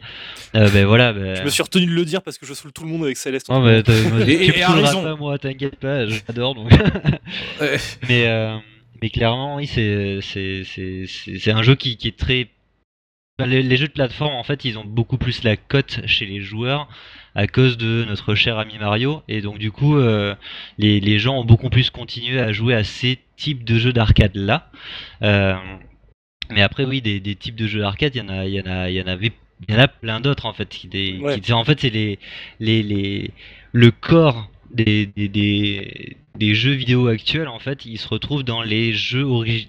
Euh, 0.54 0.68
ben 0.70 0.86
voilà. 0.86 1.12
ben- 1.12 1.36
Je 1.36 1.42
me 1.42 1.50
suis 1.50 1.62
retenu 1.62 1.86
de 1.86 1.92
le 1.92 2.04
dire 2.04 2.22
parce 2.22 2.38
que 2.38 2.46
je 2.46 2.54
saoule 2.54 2.72
tout 2.72 2.82
le 2.84 2.88
monde 2.88 3.04
avec 3.04 3.16
Céleste. 3.16 3.48
Non, 3.50 3.60
mais 3.60 3.80
Et- 3.80 3.82
tu 3.82 4.58
et 4.58 4.64
raison. 4.64 5.02
pas, 5.02 5.16
moi, 5.16 5.38
t'inquiète 5.38 5.76
pas, 5.76 6.06
j'adore 6.06 6.54
donc. 6.54 6.70
Mais, 8.08 8.26
euh, 8.26 8.56
mais 9.02 9.10
clairement, 9.10 9.56
oui, 9.56 9.66
c'est 9.66 10.20
c'est- 10.22 10.64
c'est- 10.64 11.04
c'est- 11.06 11.38
c'est 11.38 11.50
un 11.52 11.62
jeu 11.62 11.74
qui, 11.74 11.96
qui 11.96 12.08
est 12.08 12.16
très. 12.16 12.48
Les, 13.44 13.62
les 13.62 13.76
jeux 13.76 13.86
de 13.86 13.92
plateforme, 13.92 14.34
en 14.34 14.42
fait, 14.42 14.64
ils 14.64 14.78
ont 14.78 14.84
beaucoup 14.84 15.16
plus 15.16 15.44
la 15.44 15.56
cote 15.56 16.00
chez 16.06 16.26
les 16.26 16.40
joueurs 16.40 16.88
à 17.38 17.46
cause 17.46 17.76
de 17.78 18.04
notre 18.08 18.34
cher 18.34 18.58
ami 18.58 18.78
Mario. 18.80 19.22
Et 19.28 19.40
donc, 19.42 19.58
du 19.58 19.70
coup, 19.70 19.96
euh, 19.96 20.34
les, 20.76 20.98
les 20.98 21.20
gens 21.20 21.36
ont 21.38 21.44
beaucoup 21.44 21.70
plus 21.70 21.88
continué 21.90 22.40
à 22.40 22.52
jouer 22.52 22.74
à 22.74 22.82
ces 22.82 23.20
types 23.36 23.62
de 23.64 23.78
jeux 23.78 23.92
d'arcade-là. 23.92 24.68
Euh, 25.22 25.54
mais 26.50 26.62
après, 26.62 26.84
oui, 26.84 27.00
des, 27.00 27.20
des 27.20 27.36
types 27.36 27.54
de 27.54 27.68
jeux 27.68 27.78
d'arcade, 27.78 28.16
il 28.16 28.18
y 28.18 28.22
en 28.22 28.28
a, 28.28 28.44
il 28.46 28.54
y 28.54 28.60
en 28.60 28.66
a, 28.66 28.90
il 28.90 28.96
y 28.96 29.00
en 29.00 29.06
avait, 29.06 29.30
il 29.68 29.72
y 29.72 29.78
en 29.78 29.80
a 29.80 29.86
plein 29.86 30.18
d'autres 30.18 30.46
en 30.46 30.52
fait. 30.52 30.68
Qui, 30.68 30.88
des, 30.88 31.18
Ouais. 31.22 31.38
qui- 31.38 31.52
en 31.52 31.62
fait, 31.64 31.78
c'est 31.80 31.90
les, 31.90 32.18
les, 32.58 32.82
les, 32.82 33.30
le 33.72 33.90
corps 33.92 34.50
des, 34.72 35.06
des, 35.06 35.28
des, 35.28 36.16
des 36.36 36.54
jeux 36.56 36.72
vidéo 36.72 37.06
actuels 37.06 37.46
en 37.48 37.58
fait, 37.60 37.86
ils 37.86 37.98
se 37.98 38.08
retrouvent 38.08 38.42
dans 38.42 38.62
les 38.62 38.92
jeux 38.92 39.24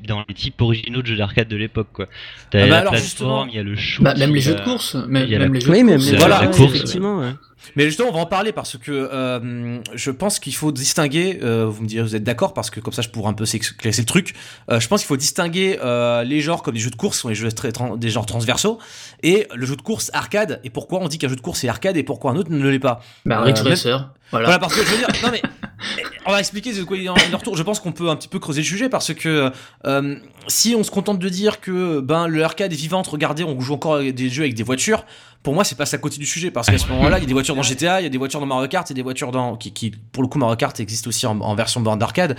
dans 0.07 0.25
les 0.27 0.33
types 0.33 0.59
originaux 0.61 1.01
de 1.03 1.07
jeux 1.07 1.15
d'arcade 1.17 1.47
de 1.47 1.55
l'époque 1.55 1.87
quoi. 1.93 2.07
T'as 2.49 2.63
Ah 2.63 2.67
bah 2.67 2.83
la 2.83 2.89
plateforme, 2.89 3.47
il 3.49 3.55
y 3.55 3.59
a 3.59 3.63
le 3.63 3.75
shoot, 3.77 4.03
Bah, 4.03 4.13
même 4.15 4.33
les 4.35 4.41
jeux 4.41 4.55
de 4.55 4.61
course. 4.61 4.95
Même, 4.95 5.29
même 5.29 5.39
la- 5.39 5.47
les 5.47 5.61
jeux 5.61 5.71
Oui, 5.71 5.79
de 5.81 5.85
même 5.85 5.95
course. 5.99 6.09
les 6.11 6.15
euh, 6.15 6.19
Voilà. 6.19 6.47
course, 6.47 6.59
effectivement. 6.75 7.19
ouais. 7.19 7.31
Mais 7.75 7.85
justement, 7.85 8.09
on 8.09 8.13
va 8.13 8.19
en 8.19 8.25
parler 8.25 8.51
parce 8.51 8.77
que 8.77 8.91
euh, 8.91 9.79
je 9.93 10.11
pense 10.11 10.39
qu'il 10.39 10.55
faut 10.55 10.71
distinguer. 10.71 11.39
euh, 11.43 11.65
vous 11.65 11.83
me 11.83 11.87
direz, 11.87 12.03
vous 12.03 12.15
êtes 12.15 12.23
d'accord 12.23 12.53
parce 12.53 12.69
que 12.69 12.79
comme 12.79 12.93
ça, 12.93 13.01
je 13.01 13.09
pourrais 13.09 13.29
un 13.29 13.33
peu 13.33 13.45
classer 13.77 14.01
le 14.01 14.05
truc. 14.05 14.33
Euh, 14.69 14.79
je 14.79 14.87
pense 14.87 15.01
qu'il 15.01 15.07
faut 15.07 15.17
distinguer 15.17 15.79
les 16.25 16.41
genres 16.41 16.63
comme 16.63 16.73
les 16.75 16.79
jeux 16.79 16.89
de 16.89 16.95
course, 16.95 17.17
qui 17.17 17.21
sont 17.21 17.29
les 17.29 17.35
jeux 17.35 17.51
très, 17.51 17.71
des 17.97 18.09
genres 18.09 18.25
transversaux, 18.25 18.79
et 19.23 19.47
le 19.53 19.65
jeu 19.65 19.75
de 19.75 19.81
course 19.81 20.11
arcade. 20.13 20.59
Et 20.63 20.69
pourquoi 20.69 20.99
on 20.99 21.07
dit 21.07 21.17
qu'un 21.17 21.29
jeu 21.29 21.35
de 21.35 21.41
course 21.41 21.63
est 21.63 21.69
arcade 21.69 21.97
et 21.97 22.03
pourquoi 22.03 22.31
un 22.31 22.35
autre 22.35 22.51
ne 22.51 22.67
l'est 22.69 22.79
pas 22.79 23.01
Bah, 23.25 23.41
Ridge 23.41 23.61
Racer. 23.61 24.09
Voilà. 24.31 24.45
Voilà, 24.45 24.59
parce 24.59 24.75
que 24.75 24.85
je 24.85 24.91
veux 24.91 24.97
dire, 24.97 25.07
non 25.23 25.29
mais 25.31 25.41
on 26.25 26.31
va 26.31 26.39
expliquer 26.39 26.71
de 26.73 26.83
quoi 26.83 26.97
il 26.97 27.05
est 27.05 27.09
en 27.09 27.15
il 27.15 27.31
est 27.31 27.33
en 27.33 27.37
retour. 27.37 27.57
Je 27.57 27.63
pense 27.63 27.79
qu'on 27.79 27.91
peut 27.91 28.09
un 28.09 28.15
petit 28.15 28.27
peu 28.27 28.37
creuser 28.39 28.61
le 28.61 28.67
sujet 28.67 28.89
parce 28.89 29.13
que 29.13 29.51
euh, 29.85 30.15
si 30.49 30.75
on 30.75 30.83
se 30.83 30.91
contente 30.91 31.19
de 31.19 31.29
dire 31.29 31.61
que 31.61 32.01
ben 32.01 32.27
le 32.27 32.43
arcade 32.43 32.73
est 32.73 32.75
vivante, 32.75 33.07
regardez, 33.07 33.43
on 33.43 33.59
joue 33.61 33.75
encore 33.75 33.99
des 33.99 34.29
jeux 34.29 34.43
avec 34.43 34.55
des 34.55 34.63
voitures. 34.63 35.05
Pour 35.41 35.53
moi, 35.53 35.63
c'est 35.63 35.77
pas 35.77 35.85
à 35.89 35.97
côté 35.97 36.17
du 36.17 36.25
sujet 36.25 36.51
parce 36.51 36.69
qu'à 36.69 36.77
ce 36.77 36.87
moment-là, 36.89 37.17
il 37.17 37.21
y 37.21 37.23
a 37.23 37.27
des 37.27 37.33
voitures 37.33 37.55
dans 37.55 37.63
GTA, 37.63 38.01
il 38.01 38.03
y 38.03 38.07
a 38.07 38.09
des 38.09 38.17
voitures 38.17 38.41
dans 38.41 38.45
Mario 38.45 38.67
Kart, 38.67 38.89
il 38.89 38.91
y 38.91 38.95
a 38.95 38.97
des 38.97 39.03
voitures 39.03 39.31
dans 39.31 39.55
qui, 39.55 39.71
qui 39.71 39.91
pour 40.11 40.21
le 40.21 40.27
coup 40.27 40.37
Mario 40.37 40.57
Kart 40.57 40.77
existe 40.81 41.07
aussi 41.07 41.25
en, 41.27 41.39
en 41.39 41.55
version 41.55 41.79
bande 41.79 41.99
d'arcade. 41.99 42.35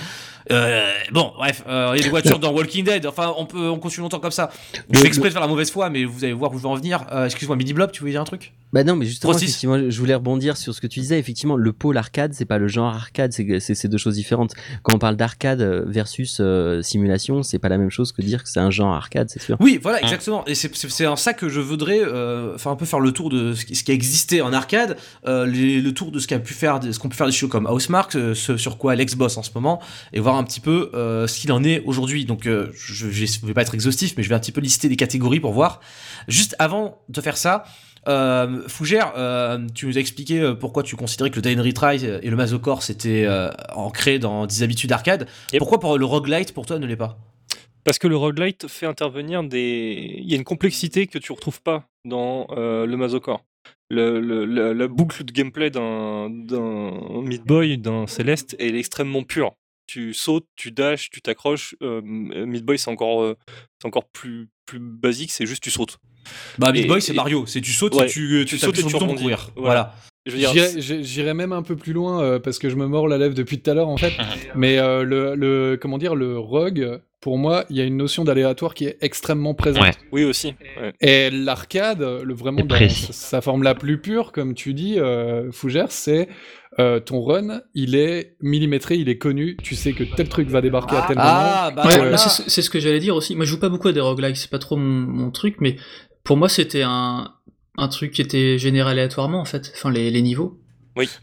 Euh, 0.51 0.83
bon, 1.13 1.33
bref, 1.37 1.63
euh, 1.67 1.93
il 1.95 1.99
y 1.99 2.01
a 2.01 2.05
des 2.05 2.11
voitures 2.11 2.39
dans 2.39 2.53
Walking 2.53 2.85
Dead. 2.85 3.07
Enfin, 3.07 3.33
on 3.39 3.47
peut 3.47 3.71
on 3.71 3.79
continue 3.79 4.03
longtemps 4.03 4.21
comme 4.21 4.31
ça. 4.31 4.51
Je 4.91 4.99
fais 4.99 5.07
exprès 5.07 5.29
de 5.29 5.33
faire 5.33 5.41
la 5.41 5.49
mauvaise 5.49 5.71
foi, 5.71 5.89
mais 5.89 6.05
vous 6.05 6.25
allez 6.25 6.33
voir 6.33 6.53
où 6.53 6.59
je 6.59 6.63
veux 6.63 6.69
en 6.69 6.75
venir. 6.75 7.07
Euh, 7.13 7.25
Excuse-moi, 7.25 7.57
Midi 7.57 7.73
Blob, 7.73 7.91
tu 7.91 8.01
voulais 8.01 8.13
dire 8.13 8.21
un 8.21 8.25
truc? 8.25 8.53
Bah 8.73 8.85
non, 8.85 8.97
mais 8.97 9.07
justement, 9.07 9.33
je 9.33 9.99
voulais 9.99 10.15
rebondir 10.15 10.57
sur 10.57 10.75
ce 10.75 10.81
que 10.81 10.87
tu 10.87 11.01
disais. 11.01 11.19
Effectivement, 11.19 11.57
le 11.57 11.73
pôle 11.73 11.97
arcade, 11.97 12.35
c'est 12.35 12.45
pas 12.45 12.59
le 12.59 12.69
genre 12.69 12.95
arcade, 12.95 13.33
c'est 13.33 13.89
deux 13.89 13.99
choses 13.99 14.15
différentes. 14.15 14.55
Quand 14.83 14.95
on 14.95 14.99
parle 14.99 15.17
d'arcade 15.17 15.61
euh, 15.61 15.85
versus 15.87 16.41
simulation, 16.83 17.43
c'est 17.43 17.59
pas 17.59 17.69
la 17.69 17.79
même 17.79 17.91
chose 17.91 18.00
que 18.13 18.23
dire 18.23 18.43
que 18.43 18.49
c'est 18.49 18.61
un 18.61 18.71
genre 18.71 18.93
arcade, 18.95 19.29
c'est 19.31 19.41
sûr. 19.43 19.57
Oui, 19.61 19.79
voilà, 19.83 20.01
exactement. 20.03 20.45
Et 20.47 20.55
c'est- 20.55 20.75
c'est 20.75 20.91
c'est 20.91 21.07
en 21.07 21.17
ça 21.17 21.33
que 21.35 21.49
je 21.49 21.61
voudrais 21.61 22.01
euh, 22.01 22.57
faire 22.59 22.73
un 22.73 22.77
peu 22.77 22.87
faire 22.87 23.01
le 23.01 23.13
tour 23.13 23.31
de 23.31 23.55
ce 23.55 23.65
qui, 23.65 23.75
ce 23.75 23.85
qui 23.85 23.91
a 23.91 23.95
existé 23.95 24.43
en 24.43 24.53
arcade, 24.53 24.97
euh, 25.27 25.47
les- 25.47 25.81
le 25.81 25.93
tour 25.95 26.11
de 26.11 26.19
ce 26.19 26.27
qu'a 26.27 26.39
pu 26.39 26.55
faire, 26.55 26.81
ce 26.83 26.99
qu'on 26.99 27.09
peut 27.09 27.17
faire 27.17 27.27
des 27.27 27.33
shows 27.33 27.49
comme 27.49 27.67
Housemark, 27.67 28.15
euh, 28.17 28.35
ce 28.35 28.57
sur 28.57 28.79
quoi 28.79 28.93
Alex 28.93 29.15
bosse 29.15 29.37
en 29.37 29.43
ce 29.43 29.51
moment, 29.55 29.81
et 30.13 30.21
voir 30.21 30.37
un 30.37 30.45
petit 30.45 30.61
peu 30.61 30.91
euh, 30.95 31.27
ce 31.27 31.39
qu'il 31.41 31.53
en 31.53 31.63
est 31.65 31.83
aujourd'hui. 31.85 32.25
Donc, 32.25 32.47
euh, 32.47 32.71
je, 32.75 33.11
je 33.11 33.47
vais 33.47 33.55
pas 33.55 33.63
être 33.63 33.75
exhaustif, 33.75 34.15
mais 34.17 34.23
je 34.23 34.29
vais 34.29 34.35
un 34.35 34.41
petit 34.41 34.53
peu 34.53 34.61
lister 34.61 34.89
des 34.89 34.97
catégories 34.97 35.41
pour 35.41 35.53
voir. 35.53 35.81
Juste 36.29 36.57
avant 36.59 36.99
de 37.09 37.21
faire 37.21 37.37
ça. 37.37 37.65
Euh, 38.09 38.63
Fougère, 38.67 39.13
euh, 39.19 39.59
tu 39.75 39.87
nous 39.87 39.99
as 39.99 40.01
expliqué 40.01 40.55
pourquoi 40.59 40.83
tu 40.83 40.97
considérais 40.97 41.29
que 41.29 41.37
le 41.37 41.43
Die 41.43 41.55
and 41.59 41.63
Retry 41.63 42.03
et 42.23 42.31
le 42.31 42.37
Masocore 42.37 42.83
c'était 42.83 43.27
euh, 43.27 43.51
ancré 43.75 44.19
dans 44.19 44.47
des 44.47 44.63
habitudes 44.63 44.91
arcade. 44.93 45.27
Yep. 45.53 45.59
Pourquoi 45.59 45.81
pour 45.81 45.99
le 45.99 46.07
roguelite 46.07 46.55
pour 46.55 46.65
toi 46.65 46.79
ne 46.79 46.87
l'est 46.87 46.97
pas? 46.97 47.19
Parce 47.85 47.99
que 47.99 48.07
le 48.09 48.17
roguelite 48.17 48.69
fait 48.69 48.87
intervenir 48.87 49.43
des. 49.43 50.15
Il 50.19 50.31
y 50.31 50.35
a 50.35 50.37
une 50.37 50.45
complexité 50.45 51.07
que 51.07 51.19
tu 51.19 51.33
retrouves 51.33 51.63
pas 51.63 51.85
dans 52.05 52.47
euh, 52.51 52.87
le 52.87 54.21
le- 54.21 54.45
la, 54.45 54.73
la 54.75 54.87
boucle 54.89 55.25
de 55.25 55.33
gameplay 55.33 55.71
d'un 55.71 56.31
d'un 56.31 57.23
Meat 57.23 57.45
Boy, 57.45 57.79
d'un 57.79 58.07
Céleste, 58.07 58.55
elle 58.59 58.77
est 58.77 58.79
extrêmement 58.79 59.23
pure. 59.25 59.53
Tu 59.87 60.15
sautes, 60.15 60.47
tu 60.57 60.71
dashes, 60.71 61.11
tu 61.11 61.21
t'accroches. 61.21 61.75
Euh, 61.83 62.01
Meat 62.05 62.65
Boy, 62.65 62.79
c'est 62.79 62.91
encore, 62.91 63.23
euh, 63.23 63.37
c'est 63.81 63.89
encore 63.89 64.09
plus, 64.09 64.49
plus 64.67 64.79
basique, 64.79 65.33
c'est 65.33 65.47
juste 65.47 65.63
tu 65.65 65.71
sautes. 65.73 65.99
Bah, 66.59 66.71
Meat 66.71 66.85
Et- 66.85 66.89
Boy, 66.89 67.03
c'est 67.03 67.13
Mario. 67.15 67.45
C'est 67.47 67.61
tu 67.61 67.73
sautes, 67.73 67.97
Ouais. 67.97 68.07
et 68.07 68.09
tu, 68.09 68.45
Tu 68.47 68.55
tu 68.55 68.59
sautes 68.59 68.79
et 68.79 68.85
tu 68.85 68.95
rebondis. 68.95 69.23
courir. 69.23 69.51
Voilà. 69.57 69.67
Voilà. 69.67 69.95
Je 70.27 70.33
veux 70.33 70.39
dire, 70.39 70.53
J'irais- 70.53 70.81
j'ai- 70.81 71.03
J'irais 71.03 71.35
même 71.35 71.53
un 71.53 71.63
peu 71.63 71.75
plus 71.75 71.93
loin 71.93 72.23
euh, 72.23 72.39
parce 72.39 72.59
que 72.61 72.69
je 72.71 72.77
me 72.77 72.87
mords 72.87 73.09
la 73.09 73.19
lèvre 73.19 73.35
depuis 73.35 73.59
tout 73.61 73.69
à 73.71 73.75
l'heure 73.75 73.89
en 73.89 73.97
fait. 73.97 74.13
Mais 74.55 74.79
euh, 74.79 75.03
le, 75.03 75.35
le 75.35 75.77
comment 75.81 75.99
dire 75.99 76.15
le 76.15 76.39
rogue, 76.39 77.01
pour 77.21 77.37
moi, 77.37 77.65
il 77.69 77.77
y 77.77 77.81
a 77.81 77.85
une 77.85 77.97
notion 77.99 78.25
d'aléatoire 78.25 78.73
qui 78.75 78.87
est 78.87 78.97
extrêmement 79.03 79.53
présente. 79.55 79.83
Ouais. 79.83 79.93
oui 80.13 80.25
aussi. 80.25 80.55
ouais. 80.81 80.93
Et 81.01 81.31
l'arcade, 81.31 82.01
le 82.01 82.33
vraiment 82.35 82.63
dans 82.65 82.77
sa- 82.89 83.13
sa 83.13 83.41
forme 83.43 83.63
la 83.63 83.75
plus 83.75 84.01
pure, 84.01 84.33
comme 84.33 84.55
tu 84.55 84.73
dis, 84.75 84.99
euh, 84.99 85.53
Fougère, 85.53 85.91
c'est 85.93 86.29
euh, 86.79 86.99
ton 87.01 87.21
run, 87.23 87.61
il 87.75 87.95
est 87.95 88.37
millimétré, 88.41 88.97
il 88.97 89.09
est 89.09 89.19
connu. 89.19 89.57
Tu 89.63 89.75
sais 89.75 89.93
que 89.93 90.05
tel 90.05 90.29
truc 90.29 90.49
va 90.49 90.61
débarquer 90.63 90.97
à 90.97 91.03
tel 91.09 91.17
moment. 91.17 91.29
Ah, 91.31 91.71
bah 91.77 91.83
Ouais, 91.87 92.17
c'est 92.17 92.49
c'est 92.49 92.63
ce 92.63 92.71
que 92.71 92.81
j'allais 92.81 93.01
dire 93.01 93.15
aussi. 93.17 93.37
Moi, 93.37 93.45
je 93.45 93.51
joue 93.51 93.61
pas 93.61 93.69
beaucoup 93.69 93.89
à 93.89 93.93
des 93.93 94.01
roguelikes, 94.01 94.37
c'est 94.37 94.51
pas 94.51 94.59
trop 94.59 94.77
mon, 94.77 95.07
mon 95.07 95.31
truc, 95.31 95.57
mais 95.61 95.77
pour 96.25 96.37
moi, 96.39 96.49
c'était 96.49 96.83
un, 96.83 97.35
un 97.77 97.89
truc 97.89 98.13
qui 98.13 98.23
était 98.23 98.57
généré 98.57 98.93
aléatoirement, 98.93 99.41
en 99.41 99.45
fait. 99.45 99.73
Enfin, 99.75 99.91
les, 99.91 100.11
les 100.11 100.23
niveaux. 100.23 100.59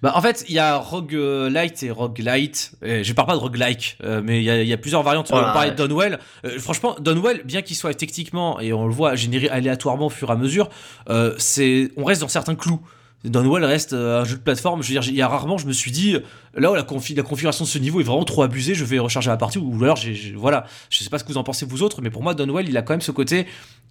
Bah, 0.01 0.13
en 0.15 0.21
fait, 0.21 0.45
il 0.47 0.55
y 0.55 0.59
a 0.59 0.77
roguelite 0.77 1.83
et 1.83 1.91
roguelite. 1.91 2.71
Euh, 2.83 3.03
je 3.03 3.13
parle 3.13 3.27
pas 3.27 3.33
de 3.35 3.39
roguelike, 3.39 3.97
euh, 4.03 4.21
mais 4.23 4.39
il 4.39 4.43
y, 4.43 4.49
a- 4.49 4.61
il 4.61 4.67
y 4.67 4.73
a 4.73 4.77
plusieurs 4.77 5.03
variantes. 5.03 5.27
Voilà, 5.29 5.49
on 5.49 5.53
parlait 5.53 5.69
ouais. 5.69 5.75
de 5.75 5.87
Donwell. 5.87 6.19
Euh, 6.45 6.57
franchement, 6.59 6.95
Donwell, 6.99 7.41
bien 7.43 7.61
qu'il 7.61 7.75
soit 7.75 7.93
techniquement, 7.93 8.59
et 8.59 8.73
on 8.73 8.87
le 8.87 8.93
voit, 8.93 9.15
généré 9.15 9.49
aléatoirement 9.49 10.07
au 10.07 10.09
fur 10.09 10.29
et 10.29 10.31
à 10.31 10.35
mesure, 10.35 10.69
euh, 11.09 11.35
c'est, 11.37 11.91
on 11.97 12.03
reste 12.05 12.21
dans 12.21 12.27
certains 12.27 12.55
clous. 12.55 12.79
Donwell 13.29 13.63
reste 13.65 13.93
euh, 13.93 14.21
un 14.21 14.23
jeu 14.25 14.35
de 14.37 14.41
plateforme. 14.41 14.81
Je 14.83 14.87
veux 14.93 14.99
dire, 14.99 15.09
il 15.09 15.15
y 15.15 15.21
a 15.21 15.27
rarement, 15.27 15.57
je 15.57 15.67
me 15.67 15.73
suis 15.73 15.91
dit, 15.91 16.15
là 16.55 16.71
où 16.71 16.75
la, 16.75 16.83
confi- 16.83 17.15
la 17.15 17.23
configuration 17.23 17.65
de 17.65 17.69
ce 17.69 17.77
niveau 17.77 17.99
est 17.99 18.03
vraiment 18.03 18.23
trop 18.25 18.43
abusée, 18.43 18.73
je 18.75 18.83
vais 18.85 18.99
recharger 18.99 19.29
la 19.29 19.37
partie, 19.37 19.57
ou 19.59 19.83
alors, 19.83 19.95
j'ai, 19.97 20.33
voilà. 20.35 20.65
Je 20.89 21.03
sais 21.03 21.09
pas 21.09 21.19
ce 21.19 21.23
que 21.23 21.31
vous 21.31 21.37
en 21.37 21.43
pensez 21.43 21.65
vous 21.65 21.83
autres, 21.83 22.01
mais 22.01 22.09
pour 22.09 22.23
moi, 22.23 22.33
Donwell, 22.33 22.67
il 22.69 22.75
a 22.77 22.81
quand 22.81 22.93
même 22.93 23.01
ce 23.01 23.11
côté, 23.11 23.45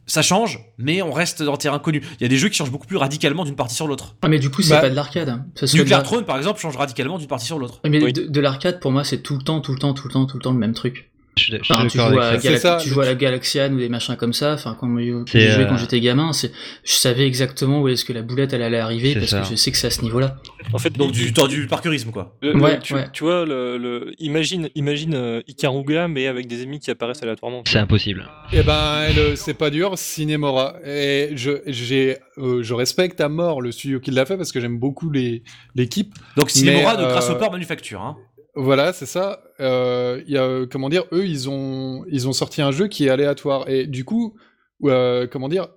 ça 0.09 0.23
change, 0.23 0.61
mais 0.79 1.03
on 1.03 1.11
reste 1.13 1.43
dans 1.43 1.57
terrain 1.57 1.79
connu. 1.81 2.01
Il 2.21 2.23
y 2.23 2.27
a 2.27 2.29
des 2.29 2.37
jeux 2.37 2.49
qui 2.49 2.57
changent 2.57 2.71
beaucoup 2.71 2.87
plus 2.87 2.97
radicalement 2.97 3.45
d'une 3.45 3.57
partie 3.57 3.75
sur 3.75 3.89
l'autre. 3.89 4.15
Ah, 4.23 4.29
mais 4.29 4.39
du 4.39 4.51
coup, 4.51 4.63
c'est 4.63 4.71
Bah, 4.75 4.81
pas 4.83 4.91
de 4.91 4.95
l'arcade. 4.95 5.29
hein. 5.29 5.45
Nuclear 5.75 6.03
Throne, 6.05 6.25
par 6.25 6.37
exemple, 6.37 6.61
change 6.61 6.77
radicalement 6.77 7.19
d'une 7.19 7.27
partie 7.27 7.47
sur 7.47 7.59
l'autre. 7.59 7.81
Ouais, 7.83 7.91
mais 7.91 8.03
Oui. 8.03 8.13
de, 8.13 8.27
de 8.27 8.41
l'arcade, 8.41 8.79
pour 8.81 8.93
moi, 8.93 9.03
c'est 9.05 9.19
tout 9.19 9.37
le 9.37 9.43
temps, 9.43 9.61
tout 9.61 9.73
le 9.73 9.79
temps, 9.79 9.95
tout 9.95 10.07
le 10.07 10.13
temps, 10.13 10.27
tout 10.27 10.37
le 10.37 10.43
temps 10.43 10.53
le 10.53 10.59
même 10.59 10.75
truc. 10.75 11.11
Je 11.39 11.53
je 11.63 11.73
Enfin, 11.73 11.87
tu, 11.87 11.99
joues 11.99 12.19
à, 12.19 12.39
ça, 12.59 12.79
tu 12.83 12.89
joues 12.89 13.01
la 13.03 13.15
Galaxian 13.15 13.71
ou 13.73 13.77
des 13.79 13.91
machins 13.91 14.17
comme 14.17 14.33
ça. 14.33 14.55
Enfin, 14.55 14.75
quand 14.81 14.89
je 14.99 15.05
jouais 15.05 15.37
euh, 15.37 15.67
quand 15.67 15.77
j'étais 15.77 16.01
gamin, 16.01 16.33
c'est, 16.33 16.51
je 16.83 16.93
savais 16.93 17.27
exactement 17.27 17.83
où 17.83 17.89
est-ce 17.89 18.07
que 18.07 18.15
la 18.15 18.23
boulette 18.23 18.55
elle 18.55 18.63
allait 18.63 18.79
arriver 18.79 19.13
parce 19.15 19.27
ça. 19.27 19.41
que 19.43 19.49
je 19.51 19.55
sais 19.55 19.71
que 19.71 19.77
c'est 19.77 19.89
à 19.89 19.91
ce 19.91 20.01
niveau-là. 20.01 20.37
En 20.73 20.79
fait, 20.79 20.91
Donc 20.97 21.13
du 21.13 21.35
temps 21.35 21.47
du 21.47 21.67
parkourisme 21.67 22.11
quoi. 22.11 22.35
le- 22.41 22.53
le- 22.55 22.61
Ouais, 22.61 22.79
tu, 22.81 22.95
ouais. 22.95 23.09
tu 23.13 23.25
vois, 23.25 23.45
le, 23.45 23.77
le- 23.77 24.15
imagine, 24.19 24.71
imagine 24.75 25.13
euh, 25.15 25.43
Ikaruga, 25.47 26.09
mais 26.09 26.27
avec 26.27 26.47
des 26.47 26.63
ennemis 26.63 26.81
qui 26.81 26.91
apparaissent 26.91 27.23
aléatoirement. 27.23 27.63
C'est 27.67 27.79
impossible. 27.79 28.27
Eh 28.55 28.63
ben, 28.63 29.03
elle, 29.07 29.37
c'est 29.37 29.53
pas 29.55 29.69
dur, 29.69 29.99
Cinemora. 29.99 30.77
Et 30.87 31.33
je, 31.35 31.51
j'ai, 31.67 32.17
euh, 32.39 32.63
je 32.63 32.73
respecte 32.73 33.21
à 33.21 33.29
mort 33.29 33.61
le 33.61 33.73
studio 33.73 34.01
qui 34.01 34.11
l'a 34.11 34.25
fait 34.25 34.39
parce 34.39 34.53
que 34.53 34.61
j'aime 34.61 34.79
beaucoup 34.79 35.11
les, 35.11 35.43
l'équipe. 35.75 36.15
Donc 36.39 36.49
Cinemora 36.51 36.95
Mais, 36.97 37.03
de 37.03 37.07
euh, 37.07 37.11
Grasshopper 37.13 37.51
Manufacture. 37.51 38.01
Hein. 38.01 38.17
Voilà, 38.55 38.95
c'est 38.95 39.05
ça. 39.07 39.41
Euh, 39.61 40.23
y 40.27 40.37
a, 40.37 40.67
comment 40.67 40.89
dire, 40.89 41.05
eux, 41.13 41.27
ils 41.27 41.49
ont, 41.49 42.05
ils 42.09 42.29
ont 42.29 42.33
sorti 42.33 42.63
un 42.63 42.71
jeu 42.73 42.89
qui 42.89 43.07
est 43.07 43.11
aléatoire. 43.11 43.69
Et 43.69 43.87
du 43.87 44.05
coup, 44.05 44.37
euh, 44.85 45.27
comment 45.31 45.49
dire, 45.49 45.69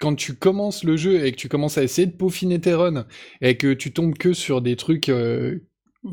quand 0.00 0.14
tu 0.14 0.34
commences 0.34 0.84
le 0.84 0.96
jeu 0.96 1.24
et 1.24 1.32
que 1.32 1.36
tu 1.36 1.48
commences 1.48 1.78
à 1.78 1.82
essayer 1.82 2.06
de 2.06 2.12
peaufiner 2.12 2.60
tes 2.60 2.74
runs 2.74 3.06
et 3.40 3.56
que 3.56 3.72
tu 3.72 3.92
tombes 3.92 4.14
que 4.16 4.32
sur 4.32 4.60
des 4.62 4.76
trucs 4.76 5.08
euh, 5.08 5.60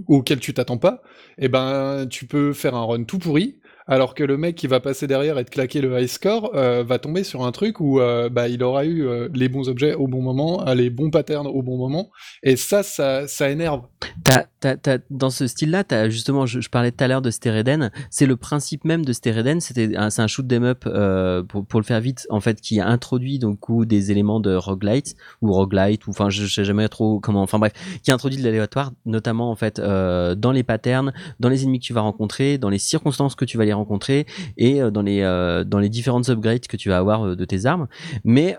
auxquels 0.08 0.40
tu 0.40 0.54
t'attends 0.54 0.78
pas, 0.78 1.02
eh 1.38 1.48
ben, 1.48 2.08
tu 2.10 2.26
peux 2.26 2.54
faire 2.54 2.76
un 2.76 2.86
run 2.86 3.04
tout 3.04 3.20
pourri. 3.20 3.60
Alors 3.92 4.14
que 4.14 4.24
le 4.24 4.38
mec 4.38 4.56
qui 4.56 4.68
va 4.68 4.80
passer 4.80 5.08
derrière 5.08 5.40
et 5.40 5.46
te 5.46 5.50
claquer 5.50 5.82
le 5.82 6.00
high 6.00 6.08
score 6.08 6.52
euh, 6.54 6.84
va 6.84 7.00
tomber 7.00 7.24
sur 7.24 7.44
un 7.44 7.52
truc 7.52 7.80
où 7.80 8.00
euh, 8.00 8.30
bah, 8.30 8.48
il 8.48 8.62
aura 8.62 8.86
eu 8.86 9.08
euh, 9.08 9.30
les 9.34 9.50
bons 9.50 9.68
objets 9.68 9.96
au 9.96 10.08
bon 10.08 10.22
moment, 10.22 10.64
les 10.76 10.92
bons 10.92 11.10
patterns 11.10 11.48
au 11.48 11.64
bon 11.64 11.76
moment. 11.76 12.12
Et 12.44 12.56
ça, 12.56 12.84
ça, 12.84 13.50
énerve. 13.50 13.82
T'as- 14.24 14.46
t'as- 14.60 14.78
t'as- 14.78 15.00
dans 15.10 15.32
ce 15.32 15.48
style-là, 15.48 15.84
justement, 16.08 16.46
je, 16.46 16.70
parlais 16.70 16.92
tout 16.92 17.04
à 17.04 17.08
l'heure 17.08 17.24
de 17.24 17.32
Stereden. 17.32 17.90
C'est 18.12 18.28
le 18.28 18.36
principe 18.36 18.86
même 18.86 19.04
de 19.04 19.12
Stereden. 19.12 19.60
C'est 19.60 19.96
un 19.98 20.28
shoot 20.28 20.46
'em 20.54 20.66
up 20.66 20.86
pour, 21.48 21.66
pour 21.66 21.80
le 21.80 21.86
faire 21.86 22.00
vite, 22.00 22.28
en 22.30 22.42
fait, 22.42 22.62
qui 22.62 22.80
introduit 22.80 23.40
donc 23.40 23.58
des 23.88 24.12
éléments 24.12 24.40
de 24.40 24.54
roguelite 24.54 25.16
ou 25.42 25.52
roguelite 25.52 26.06
ou 26.06 26.12
enfin, 26.12 26.30
je, 26.30 26.46
je 26.46 26.54
sais 26.54 26.64
jamais 26.64 26.88
trop 26.90 27.20
comment. 27.20 27.42
Enfin 27.42 27.58
bref, 27.58 27.74
qui 28.04 28.12
introduit 28.12 28.38
de 28.38 28.44
l'aléatoire, 28.44 28.92
notamment 29.08 29.50
en 29.50 29.56
fait 29.56 29.80
dans 29.80 30.52
les 30.52 30.64
patterns, 30.64 31.12
dans 31.40 31.50
les 31.50 31.64
ennemis 31.64 31.80
que 31.80 31.86
tu 31.86 31.94
vas 31.94 32.02
rencontrer, 32.02 32.60
dans 32.60 32.70
les 32.70 32.78
circonstances 32.78 33.34
que 33.34 33.46
tu 33.46 33.58
vas 33.58 33.66
les 33.66 33.74
rencontrer 33.74 33.79
et 34.58 34.82
euh, 34.82 34.92
dans 34.92 35.02
les 35.02 35.22
euh, 35.22 35.64
dans 35.64 35.80
les 35.80 35.90
différentes 35.90 36.30
upgrades 36.30 36.68
que 36.68 36.78
tu 36.78 36.90
vas 36.90 36.98
avoir 36.98 37.26
euh, 37.26 37.36
de 37.36 37.46
tes 37.46 37.66
armes. 37.66 37.88
Mais 38.24 38.58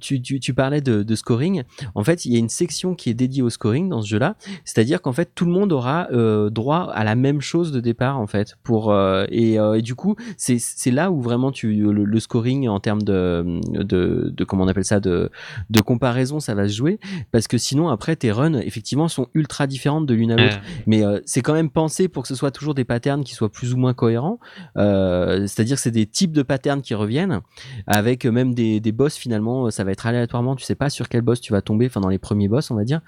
tu, 0.00 0.20
tu, 0.22 0.40
tu 0.40 0.54
parlais 0.54 0.80
de, 0.80 1.02
de 1.02 1.14
scoring. 1.14 1.62
En 1.94 2.04
fait, 2.04 2.24
il 2.24 2.32
y 2.32 2.36
a 2.36 2.38
une 2.38 2.48
section 2.48 2.94
qui 2.94 3.10
est 3.10 3.14
dédiée 3.14 3.42
au 3.42 3.50
scoring 3.50 3.88
dans 3.88 4.02
ce 4.02 4.08
jeu-là. 4.08 4.36
C'est-à-dire 4.64 5.02
qu'en 5.02 5.12
fait, 5.12 5.30
tout 5.34 5.44
le 5.44 5.52
monde 5.52 5.72
aura 5.72 6.08
droit 6.50 6.90
à 6.92 7.04
la 7.04 7.14
même 7.14 7.40
chose 7.40 7.72
de 7.72 7.80
départ, 7.80 8.18
en 8.18 8.26
fait. 8.26 8.56
Pour, 8.62 8.94
et, 9.28 9.54
et 9.54 9.82
du 9.82 9.94
coup, 9.94 10.16
c'est 10.36 10.58
c'est 10.58 10.90
là 10.90 11.10
où 11.10 11.20
vraiment 11.20 11.52
tu, 11.52 11.72
le, 11.74 12.04
le 12.04 12.20
scoring 12.20 12.68
en 12.68 12.80
termes 12.80 13.02
de, 13.02 13.60
de, 13.70 14.32
de, 14.34 14.44
comment 14.44 14.64
on 14.64 14.68
appelle 14.68 14.84
ça, 14.84 15.00
de, 15.00 15.30
de 15.70 15.80
comparaison, 15.80 16.40
ça 16.40 16.54
va 16.54 16.68
se 16.68 16.74
jouer. 16.74 16.98
Parce 17.30 17.48
que 17.48 17.58
sinon, 17.58 17.88
après, 17.88 18.16
tes 18.16 18.32
runs, 18.32 18.60
effectivement, 18.60 19.08
sont 19.08 19.28
ultra 19.34 19.66
différentes 19.66 20.06
de 20.06 20.14
l'une 20.14 20.32
à 20.32 20.36
l'autre. 20.36 20.60
Mais 20.86 21.04
euh, 21.04 21.20
c'est 21.24 21.42
quand 21.42 21.54
même 21.54 21.70
pensé 21.70 22.08
pour 22.08 22.22
que 22.22 22.28
ce 22.28 22.34
soit 22.34 22.50
toujours 22.50 22.74
des 22.74 22.84
patterns 22.84 23.24
qui 23.24 23.34
soient 23.34 23.50
plus 23.50 23.74
ou 23.74 23.76
moins 23.76 23.91
cohérents. 23.92 24.38
Euh, 24.76 25.46
C'est-à-dire 25.46 25.76
que 25.76 25.82
c'est 25.82 25.90
des 25.90 26.06
types 26.06 26.32
de 26.32 26.42
patterns 26.42 26.82
qui 26.82 26.94
reviennent, 26.94 27.40
avec 27.86 28.24
euh, 28.24 28.30
même 28.30 28.54
des, 28.54 28.80
des 28.80 28.92
boss 28.92 29.16
finalement, 29.16 29.66
euh, 29.66 29.70
ça 29.70 29.84
va 29.84 29.92
être 29.92 30.06
aléatoirement, 30.06 30.56
tu 30.56 30.64
sais 30.64 30.74
pas 30.74 30.90
sur 30.90 31.08
quel 31.08 31.22
boss 31.22 31.40
tu 31.40 31.52
vas 31.52 31.62
tomber, 31.62 31.86
enfin 31.86 32.00
dans 32.00 32.08
les 32.08 32.18
premiers 32.18 32.48
boss 32.48 32.70
on 32.70 32.76
va 32.76 32.84
dire. 32.84 33.00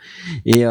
Et, 0.45 0.64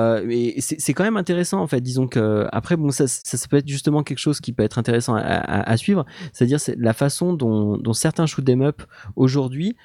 c'est 0.60 0.94
quand 0.94 1.04
même 1.04 1.18
intéressant 1.18 1.62
en 1.62 1.68
fait, 1.68 1.82
disons 1.82 2.08
que 2.08 2.48
après 2.52 2.76
bon 2.76 2.92
ça, 2.92 3.08
ça, 3.08 3.38
peut 3.50 3.58
être 3.58 3.68
justement 3.68 4.04
quelque 4.04 4.20
chose 4.20 4.40
qui 4.40 4.54
peut 4.54 4.64
être 4.64 4.80
intéressant 4.80 5.16
à, 5.16 5.78
suivre, 5.78 6.06
c'est-à-dire 6.32 6.60
c'est 6.60 6.76
la 6.78 6.94
façon 6.94 7.34
dont, 7.34 7.94
certains 7.94 8.26
shoot 8.26 8.48
'em 8.50 8.62
up 8.62 8.82
aujourd'hui 9.16 9.76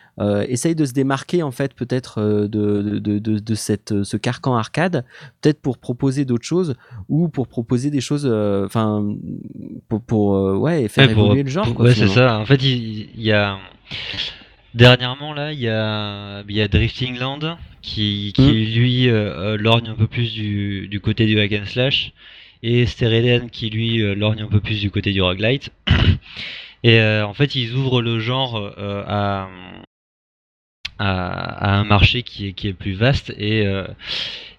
essayent 0.49 0.74
de 0.74 0.85
se 0.85 0.93
démarquer 0.93 1.43
en 1.43 1.51
fait 1.51 1.74
peut-être 1.74 2.20
de, 2.22 2.99
de, 2.99 3.18
de, 3.18 3.55
cette, 3.55 4.03
ce 4.03 4.16
carcan 4.16 4.57
arcade, 4.57 5.05
peut-être 5.41 5.61
pour 5.61 5.79
proposer 5.79 6.24
d'autres 6.24 6.45
choses 6.45 6.74
ou 7.09 7.29
pour 7.29 7.49
proposer 7.49 7.91
des 7.91 8.01
choses, 8.01 8.26
enfin 8.26 9.07
pour, 9.89 10.03
pour 10.09 10.35
euh, 10.37 10.57
ouais 10.57 10.89
faire 10.89 11.07
Ouais, 11.09 11.15
pour- 11.15 11.27
évoluer 11.27 11.43
le 11.45 11.51
genre. 11.51 11.65
pour- 11.67 11.75
quoi, 11.77 11.85
ouais, 11.87 11.95
c'est 11.95 12.09
ça. 12.09 12.39
En 12.41 12.45
fait, 12.47 12.61
il, 12.65 13.09
il 13.15 13.23
y 13.23 13.31
a 13.33 13.59
dernièrement 14.75 15.33
là, 15.33 15.53
il 15.53 15.61
y 15.61 15.69
a, 15.69 16.43
il 16.49 16.57
y 16.57 16.61
a 16.61 16.67
Drifting 16.69 17.19
Land 17.19 17.57
qui, 17.83 18.33
qui 18.35 18.43
Mm. 18.43 18.79
lui 18.79 19.09
euh, 19.09 19.15
euh, 19.55 19.57
lorgne 19.57 19.89
un 19.91 19.95
peu 19.95 20.07
plus 20.09 20.33
du, 20.33 20.89
du 20.89 21.01
côté 21.01 21.27
du 21.27 21.39
hack 21.39 21.53
and 21.53 21.67
slash 21.67 22.13
et 22.63 22.87
Stereden 22.87 23.51
qui 23.51 23.71
lui 23.71 23.99
lorgne 24.17 24.43
un 24.43 24.49
peu 24.49 24.61
plus 24.61 24.81
du 24.81 24.91
côté 24.91 25.13
du 25.13 25.23
roguelite. 25.23 25.71
Et 26.85 27.01
euh, 27.01 27.27
en 27.27 27.35
fait, 27.35 27.55
ils 27.57 27.75
ouvrent 27.75 28.03
le 28.03 28.21
genre 28.21 28.57
euh, 28.57 29.03
à, 29.07 29.49
à, 30.99 31.75
à 31.75 31.79
un 31.79 31.85
marché 31.85 32.23
qui 32.23 32.49
est, 32.49 32.53
qui 32.53 32.69
est 32.69 32.73
plus 32.73 32.93
vaste 32.95 33.33
et, 33.39 33.65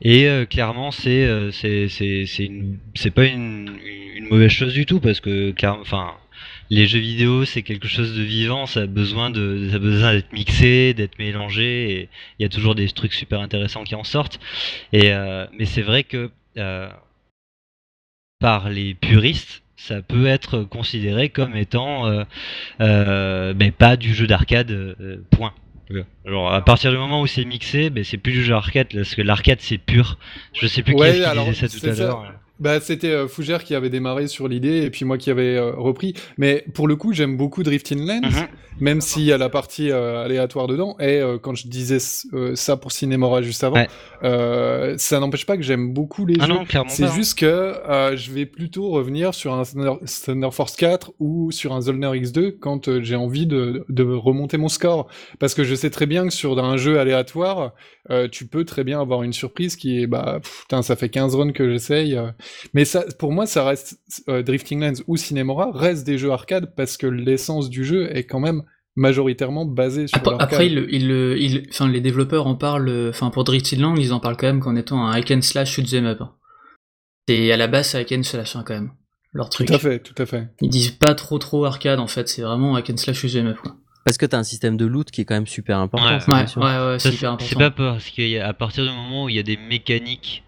et 0.01 0.27
clairement 0.49 0.91
c'est 0.91 1.49
c'est 1.51 1.87
c'est 1.89 2.25
c'est 2.25 2.45
une- 2.45 2.77
c'est 2.95 3.11
pas 3.11 3.25
une, 3.25 3.69
une 3.85 3.98
mauvaise 4.27 4.51
chose 4.51 4.73
du 4.73 4.85
tout 4.85 4.99
parce 4.99 5.19
que 5.19 5.51
clairement 5.51 5.81
enfin 5.81 6.13
les 6.69 6.87
jeux 6.87 6.99
vidéo 6.99 7.45
c'est 7.45 7.61
quelque 7.61 7.87
chose 7.87 8.15
de 8.15 8.21
vivant 8.21 8.65
ça 8.65 8.81
a 8.81 8.85
besoin 8.85 9.29
de 9.29 9.67
ça 9.69 9.75
a 9.77 9.79
besoin 9.79 10.13
d'être 10.13 10.33
mixé 10.33 10.93
d'être 10.93 11.17
mélangé 11.19 11.91
et 11.91 12.09
il 12.39 12.43
y 12.43 12.45
a 12.45 12.49
toujours 12.49 12.75
des 12.75 12.87
trucs 12.89 13.13
super 13.13 13.39
intéressants 13.41 13.83
qui 13.83 13.95
en 13.95 14.03
sortent 14.03 14.39
et 14.93 15.13
euh, 15.13 15.45
mais 15.57 15.65
c'est 15.65 15.81
vrai 15.81 16.03
que 16.03 16.29
euh, 16.57 16.89
par 18.39 18.69
les 18.69 18.93
puristes 18.93 19.63
ça 19.75 20.01
peut 20.01 20.27
être 20.27 20.63
considéré 20.63 21.29
comme 21.29 21.55
étant 21.55 22.05
euh, 22.07 22.23
euh, 22.81 23.53
ben, 23.53 23.71
pas 23.71 23.95
du 23.95 24.13
jeu 24.13 24.27
d'arcade 24.27 24.71
euh, 24.71 25.17
point 25.31 25.53
Genre 26.25 26.53
à 26.53 26.61
partir 26.63 26.91
du 26.91 26.97
moment 26.97 27.21
où 27.21 27.27
c'est 27.27 27.45
mixé, 27.45 27.89
ben, 27.89 28.03
c'est 28.03 28.17
plus 28.17 28.31
du 28.31 28.43
jeu 28.43 28.53
arcade 28.53 28.87
parce 28.93 29.15
que 29.15 29.23
l'arcade 29.23 29.57
c'est 29.59 29.79
pur. 29.79 30.19
Je 30.53 30.67
sais 30.67 30.83
plus 30.83 30.93
qui 30.93 30.99
Ouais, 30.99 31.09
est-ce 31.09 31.17
qui 31.19 31.25
alors, 31.25 31.45
disait 31.45 31.67
ça 31.67 31.67
tout 31.67 31.79
c'est 31.79 32.01
à 32.01 32.05
l'heure. 32.05 32.33
Bah, 32.59 32.79
c'était 32.81 33.07
euh, 33.11 33.27
Fougère 33.27 33.63
qui 33.63 33.73
avait 33.75 33.89
démarré 33.89 34.27
sur 34.27 34.47
l'idée 34.47 34.83
et 34.83 34.89
puis 34.89 35.05
moi 35.05 35.17
qui 35.17 35.29
avais 35.31 35.55
euh, 35.55 35.71
repris. 35.71 36.13
Mais 36.37 36.65
pour 36.73 36.87
le 36.87 36.95
coup, 36.95 37.13
j'aime 37.13 37.37
beaucoup 37.37 37.63
Drifting 37.63 38.05
Lands, 38.05 38.21
Mhm. 38.29 38.47
même 38.79 39.01
s'il 39.01 39.23
y 39.23 39.31
a 39.31 39.37
la 39.37 39.49
partie 39.49 39.91
euh, 39.91 40.23
aléatoire 40.23 40.67
dedans. 40.67 40.95
Et 40.99 41.21
quand 41.41 41.55
je 41.55 41.67
disais 41.67 41.99
ça 41.99 42.77
pour 42.77 42.91
Cinemora 42.91 43.41
juste 43.41 43.63
avant, 43.63 43.77
Ouais. 43.77 44.95
ça 44.97 45.19
n'empêche 45.19 45.45
pas 45.45 45.57
que 45.57 45.63
j'aime 45.63 45.93
beaucoup 45.93 46.25
les 46.25 46.35
Ah 46.39 46.45
jeux. 46.47 46.53
C'est 46.87 47.03
hein. 47.05 47.11
juste 47.15 47.37
que 47.39 47.73
je 48.15 48.31
vais 48.31 48.45
plutôt 48.45 48.89
revenir 48.89 49.33
sur 49.33 49.53
un 49.53 49.63
Thunder, 49.63 50.49
Force 50.51 50.75
4 50.75 51.11
ou 51.19 51.51
sur 51.51 51.73
un 51.73 51.81
Zollner 51.81 52.07
X2 52.19 52.57
quand 52.59 53.01
j'ai 53.01 53.15
envie 53.15 53.45
de, 53.47 53.85
de 53.89 54.03
remonter 54.03 54.57
mon 54.57 54.69
score. 54.69 55.07
Parce 55.39 55.53
que 55.53 55.63
je 55.63 55.75
sais 55.75 55.89
très 55.89 56.05
bien 56.05 56.25
que 56.27 56.33
sur 56.33 56.57
un 56.63 56.77
jeu 56.77 56.99
aléatoire, 56.99 57.73
euh, 58.09 58.27
tu 58.29 58.47
peux 58.47 58.65
très 58.65 58.83
bien 58.83 58.99
avoir 58.99 59.23
une 59.23 59.33
surprise 59.33 59.75
qui 59.75 60.01
est, 60.01 60.07
bah, 60.07 60.39
pff, 60.41 60.61
putain, 60.61 60.81
ça 60.81 60.95
fait 60.95 61.09
15 61.09 61.35
runs 61.35 61.51
que 61.51 61.69
j'essaye. 61.69 62.17
Mais 62.73 62.85
ça, 62.85 63.03
pour 63.17 63.31
moi, 63.31 63.45
ça 63.45 63.63
reste, 63.65 63.99
euh, 64.27 64.43
Drifting 64.43 64.79
Lands 64.81 65.01
ou 65.07 65.17
Cinemora 65.17 65.71
reste 65.73 66.05
des 66.05 66.17
jeux 66.17 66.31
arcade 66.31 66.73
parce 66.75 66.97
que 66.97 67.07
l'essence 67.07 67.69
du 67.69 67.83
jeu 67.85 68.15
est 68.15 68.25
quand 68.25 68.39
même 68.39 68.63
majoritairement 68.95 69.65
basée 69.65 70.07
sur 70.07 70.17
Après, 70.17 70.35
après, 70.39 70.67
il, 70.67 70.87
il, 70.91 71.67
enfin, 71.69 71.87
les 71.87 72.01
développeurs 72.01 72.47
en 72.47 72.55
parlent, 72.55 72.89
euh, 72.89 73.09
enfin, 73.09 73.29
pour 73.29 73.43
Drifting 73.43 73.79
Land, 73.79 73.95
ils 73.95 74.13
en 74.13 74.19
parlent 74.19 74.35
quand 74.37 74.47
même 74.47 74.59
qu'en 74.59 74.75
étant 74.75 75.05
un 75.05 75.11
hack 75.11 75.31
and 75.31 75.41
slash 75.41 75.71
shoot 75.71 75.93
'em 75.93 76.05
up. 76.05 76.19
hein. 76.21 76.33
C'est 77.27 77.51
à 77.51 77.57
la 77.57 77.67
base, 77.67 77.89
c'est 77.89 77.99
hack 77.99 78.11
and 78.11 78.23
slash, 78.23 78.55
hein, 78.55 78.63
quand 78.65 78.73
même. 78.73 78.91
Leur 79.31 79.49
truc. 79.49 79.67
Tout 79.67 79.75
à 79.75 79.79
fait, 79.79 79.99
tout 79.99 80.15
à 80.17 80.25
fait. 80.25 80.47
Ils 80.61 80.69
disent 80.69 80.89
pas 80.91 81.13
trop 81.13 81.37
trop 81.37 81.63
arcade, 81.65 81.99
en 81.99 82.07
fait, 82.07 82.27
c'est 82.27 82.41
vraiment 82.41 82.75
hack 82.75 82.89
and 82.89 82.97
slash 82.97 83.17
shoot 83.19 83.35
'em 83.35 83.47
up, 83.47 83.57
quoi. 83.61 83.75
Parce 84.05 84.17
que 84.17 84.25
t'as 84.25 84.39
un 84.39 84.43
système 84.43 84.75
de 84.75 84.85
loot 84.85 85.11
qui 85.11 85.21
est 85.21 85.25
quand 85.25 85.35
même 85.35 85.45
super 85.45 85.77
important. 85.77 86.07
Ouais. 86.07 86.17
Ouais, 86.27 86.45
ouais, 86.57 86.85
ouais, 86.91 86.99
c'est 86.99 87.09
hyper 87.13 87.37
C'est 87.39 87.53
important. 87.55 87.59
pas 87.59 87.71
parce 87.71 88.09
qu'à 88.09 88.53
partir 88.53 88.83
du 88.85 88.89
moment 88.89 89.25
où 89.25 89.29
il 89.29 89.35
y 89.35 89.39
a 89.39 89.43
des 89.43 89.57
mécaniques 89.57 90.43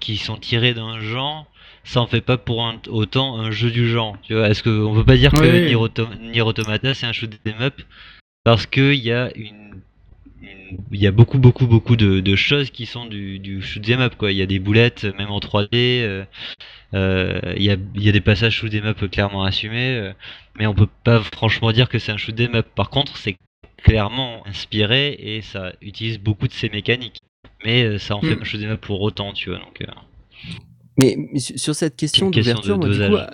qui 0.00 0.16
sont 0.16 0.36
tirées 0.36 0.74
d'un 0.74 1.00
genre, 1.00 1.46
ça 1.84 2.00
en 2.00 2.06
fait 2.06 2.20
pas 2.20 2.36
pour 2.38 2.64
un- 2.66 2.80
autant 2.88 3.38
un 3.38 3.50
jeu 3.50 3.70
du 3.70 3.88
genre. 3.88 4.16
Tu 4.22 4.34
vois, 4.34 4.48
est-ce 4.48 4.62
qu'on 4.62 4.94
peut 4.94 5.04
pas 5.04 5.16
dire 5.16 5.32
que 5.32 5.40
Oui. 5.40 5.66
Nier, 5.66 5.74
Auto- 5.76 6.08
Nier 6.20 6.42
Automata 6.42 6.94
c'est 6.94 7.06
un 7.06 7.12
shoot 7.12 7.30
'em 7.46 7.60
up 7.62 7.80
parce 8.44 8.66
que 8.66 8.92
il 8.92 9.00
y 9.00 9.12
a 9.12 9.30
une 9.36 9.80
il 10.92 11.00
y 11.00 11.06
a 11.06 11.10
beaucoup 11.12 11.38
beaucoup 11.38 11.66
beaucoup 11.66 11.96
de, 11.96 12.20
de 12.20 12.36
choses 12.36 12.70
qui 12.70 12.84
sont 12.86 13.06
du, 13.06 13.38
du 13.38 13.62
shoot 13.62 13.88
'em 13.88 14.00
up 14.00 14.14
quoi. 14.16 14.32
Il 14.32 14.38
y 14.38 14.42
a 14.42 14.46
des 14.46 14.58
boulettes 14.58 15.04
même 15.18 15.30
en 15.30 15.40
3D. 15.40 15.68
euh, 16.02 16.24
euh, 16.94 17.40
il 17.56 17.62
y, 17.62 17.70
a, 17.70 17.76
il 17.94 18.02
y 18.02 18.08
a 18.08 18.12
des 18.12 18.20
passages 18.20 18.54
shoot 18.54 18.72
'em 18.74 18.86
up 18.86 19.10
clairement 19.10 19.44
assumés, 19.44 19.96
euh, 19.96 20.12
mais 20.58 20.66
on 20.66 20.74
peut 20.74 20.88
pas 21.04 21.20
franchement 21.34 21.72
dire 21.72 21.88
que 21.88 21.98
c'est 21.98 22.12
un 22.12 22.16
shoot 22.16 22.38
'em 22.40 22.54
up. 22.56 22.66
Par 22.74 22.90
contre, 22.90 23.16
c'est 23.18 23.36
clairement 23.82 24.46
inspiré 24.46 25.16
et 25.18 25.42
ça 25.42 25.72
utilise 25.82 26.18
beaucoup 26.18 26.48
de 26.48 26.52
ces 26.52 26.68
mécaniques. 26.68 27.20
Mais 27.64 27.84
euh, 27.84 27.98
ça 27.98 28.16
en 28.16 28.20
fait 28.20 28.36
Mm. 28.36 28.40
un 28.40 28.44
shoot 28.44 28.60
'em 28.62 28.70
up 28.70 28.80
pour 28.80 29.00
autant, 29.00 29.32
tu 29.32 29.50
vois. 29.50 29.58
Donc, 29.58 29.80
euh, 29.82 29.86
Mais, 31.00 31.16
mais 31.32 31.38
sur 31.38 31.74
cette 31.74 31.96
question 31.96 32.30
d'ouverture, 32.30 32.78
de 32.78 32.86
moi, 32.86 32.94
du 32.94 33.00
coup, 33.00 33.08
dosage. 33.10 33.28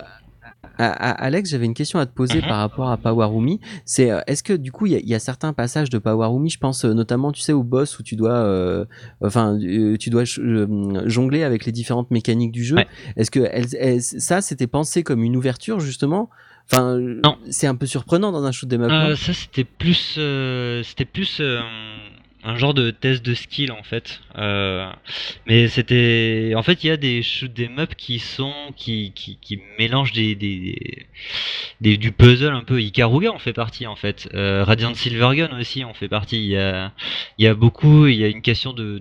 à, 0.77 0.87
À- 0.87 1.11
Alex, 1.25 1.49
j'avais 1.51 1.65
une 1.65 1.73
question 1.73 1.99
à 1.99 2.05
te 2.05 2.13
poser 2.13 2.41
Mhm. 2.41 2.47
par 2.47 2.57
rapport 2.57 2.89
à 2.91 2.97
Powerumi. 2.97 3.59
C'est 3.85 4.11
euh, 4.11 4.19
est-ce 4.27 4.43
que 4.43 4.51
du 4.53 4.71
coup 4.73 4.87
il 4.87 4.91
y, 4.91 4.95
a- 4.95 4.99
il 4.99 5.07
y 5.07 5.15
a 5.15 5.19
certains 5.19 5.53
passages 5.53 5.89
de 5.89 5.97
Powerumi, 5.97 6.49
je 6.49 6.57
pense 6.59 6.83
notamment, 6.85 7.31
tu 7.31 7.41
sais, 7.41 7.53
au 7.53 7.63
boss 7.63 7.97
où 7.97 8.03
tu 8.03 8.15
dois, 8.15 8.33
euh, 8.33 8.83
enfin, 9.21 9.57
tu 9.99 10.09
dois 10.09 10.23
jongler 10.25 11.43
avec 11.43 11.65
les 11.65 11.71
différentes 11.71 12.11
mécaniques 12.11 12.51
du 12.51 12.63
jeu. 12.63 12.75
Ouais. 12.77 12.87
Est-ce 13.15 13.31
que 13.31 13.41
ça 14.19 14.41
c'était 14.41 14.67
pensé 14.67 15.01
comme 15.03 15.23
une 15.23 15.35
ouverture 15.37 15.79
justement? 15.79 16.29
Enfin, 16.71 16.97
Non. 16.99 17.37
c'est 17.49 17.67
un 17.67 17.75
peu 17.75 17.85
surprenant 17.85 18.31
dans 18.31 18.43
un 18.43 18.51
shoot 18.51 18.71
'em 18.73 18.81
up. 18.81 18.91
Euh, 18.91 19.15
ça 19.15 19.33
c'était 19.33 19.63
plus 19.63 20.15
euh, 20.17 20.81
c'était 20.83 21.05
plus 21.05 21.37
euh, 21.39 21.61
un 22.45 22.57
genre 22.57 22.73
de 22.73 22.91
test 22.91 23.25
de 23.25 23.33
skill 23.33 23.71
en 23.71 23.83
fait. 23.83 24.21
Euh, 24.37 24.87
mais 25.47 25.67
c'était 25.67 26.53
en 26.55 26.63
fait 26.63 26.83
il 26.83 26.87
y 26.87 26.91
a 26.91 26.97
des 26.97 27.23
shoot 27.23 27.51
'em 27.59 27.79
up 27.79 27.95
qui 27.97 28.19
sont 28.19 28.53
qui, 28.75 29.11
qui, 29.15 29.37
qui 29.41 29.59
mélangent 29.79 30.11
des, 30.13 30.35
des, 30.35 31.97
du 31.97 32.11
puzzle 32.11 32.53
un 32.53 32.63
peu. 32.63 32.81
Ikaruga 32.81 33.31
en 33.31 33.39
fait 33.39 33.53
partie 33.53 33.87
en 33.87 33.95
fait. 33.95 34.29
Euh, 34.33 34.63
Radiant 34.63 34.93
Silvergun 34.93 35.59
aussi 35.59 35.83
en 35.83 35.93
fait 35.93 36.07
partie. 36.07 36.37
Il 36.37 36.51
y 36.51 36.57
a 36.57 36.93
il 37.39 37.45
y 37.45 37.47
a 37.47 37.55
beaucoup 37.55 38.05
il 38.07 38.15
y 38.15 38.23
a 38.23 38.27
une 38.27 38.43
question 38.43 38.73
de 38.73 38.99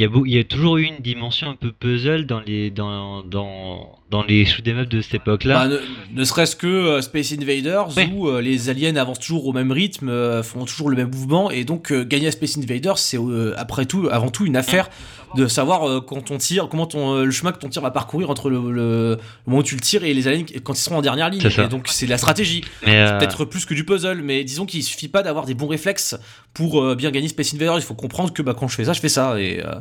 il 0.00 0.02
y, 0.02 0.06
a 0.06 0.08
beau- 0.10 0.26
il 0.26 0.32
y 0.34 0.38
a 0.40 0.42
toujours 0.44 0.78
eu 0.78 0.82
une 0.86 0.98
dimension 0.98 1.48
un 1.50 1.54
peu 1.54 1.70
puzzle 1.70 2.26
dans 2.26 2.40
les 2.40 2.68
dans 2.72 3.22
dans, 3.22 3.96
dans 4.10 4.24
les 4.24 4.44
shoot 4.44 4.66
'em 4.66 4.78
up 4.78 4.88
de 4.88 5.00
cette 5.00 5.14
époque-là. 5.14 5.54
Bah, 5.54 5.68
ne, 5.68 6.18
ne 6.18 6.24
serait-ce 6.24 6.56
que 6.56 6.66
euh, 6.66 7.00
Space 7.00 7.32
Invaders 7.32 7.96
Ouais. 7.96 8.10
où 8.12 8.26
euh, 8.28 8.40
les 8.40 8.68
aliens 8.70 8.96
avancent 8.96 9.20
toujours 9.20 9.46
au 9.46 9.52
même 9.52 9.70
rythme, 9.70 10.08
euh, 10.08 10.42
font 10.42 10.64
toujours 10.64 10.90
le 10.90 10.96
même 10.96 11.10
mouvement 11.12 11.48
et 11.52 11.62
donc 11.64 11.92
gagner 11.92 12.26
à 12.26 12.32
Space 12.32 12.58
Invaders 12.58 12.98
c'est 12.98 13.18
euh, 13.18 13.54
après 13.56 13.86
tout 13.86 14.08
avant 14.10 14.30
tout 14.30 14.44
une 14.46 14.56
affaire 14.56 14.90
de 15.36 15.46
savoir 15.48 15.88
euh, 15.88 16.00
quand 16.00 16.30
on 16.30 16.38
tire 16.38 16.68
comment 16.68 16.86
ton 16.86 17.14
euh, 17.16 17.24
le 17.24 17.30
chemin 17.30 17.52
que 17.52 17.58
ton 17.58 17.68
tir 17.68 17.82
va 17.82 17.90
parcourir 17.90 18.30
entre 18.30 18.50
le, 18.50 18.58
le- 18.70 18.74
le 19.14 19.18
moment 19.46 19.58
où 19.60 19.62
tu 19.62 19.74
le 19.74 19.80
tires 19.80 20.04
et 20.04 20.14
les 20.14 20.28
aliens 20.28 20.44
quand 20.62 20.72
ils 20.74 20.82
seront 20.82 20.96
en 20.98 21.02
dernière 21.02 21.28
ligne. 21.30 21.40
Et 21.64 21.68
donc 21.68 21.88
c'est 21.88 22.06
de 22.06 22.10
la 22.10 22.18
stratégie. 22.18 22.64
Euh, 22.86 23.18
peut-être 23.18 23.44
plus 23.44 23.64
que 23.66 23.74
du 23.74 23.84
puzzle 23.84 24.20
mais 24.22 24.44
disons 24.44 24.66
qu'il 24.66 24.82
suffit 24.82 25.08
pas 25.08 25.22
d'avoir 25.22 25.44
des 25.46 25.54
bons 25.54 25.66
réflexes 25.68 26.16
pour 26.52 26.94
bien 26.96 27.10
gagner 27.10 27.28
Space 27.28 27.54
Invaders. 27.54 27.78
Il 27.78 27.82
faut 27.82 27.94
comprendre 27.94 28.32
que 28.32 28.42
bah, 28.42 28.54
quand 28.58 28.68
je 28.68 28.76
fais 28.76 28.84
ça 28.84 28.92
je 28.92 29.00
fais 29.00 29.08
ça. 29.08 29.40
Et 29.40 29.60
euh, 29.64 29.72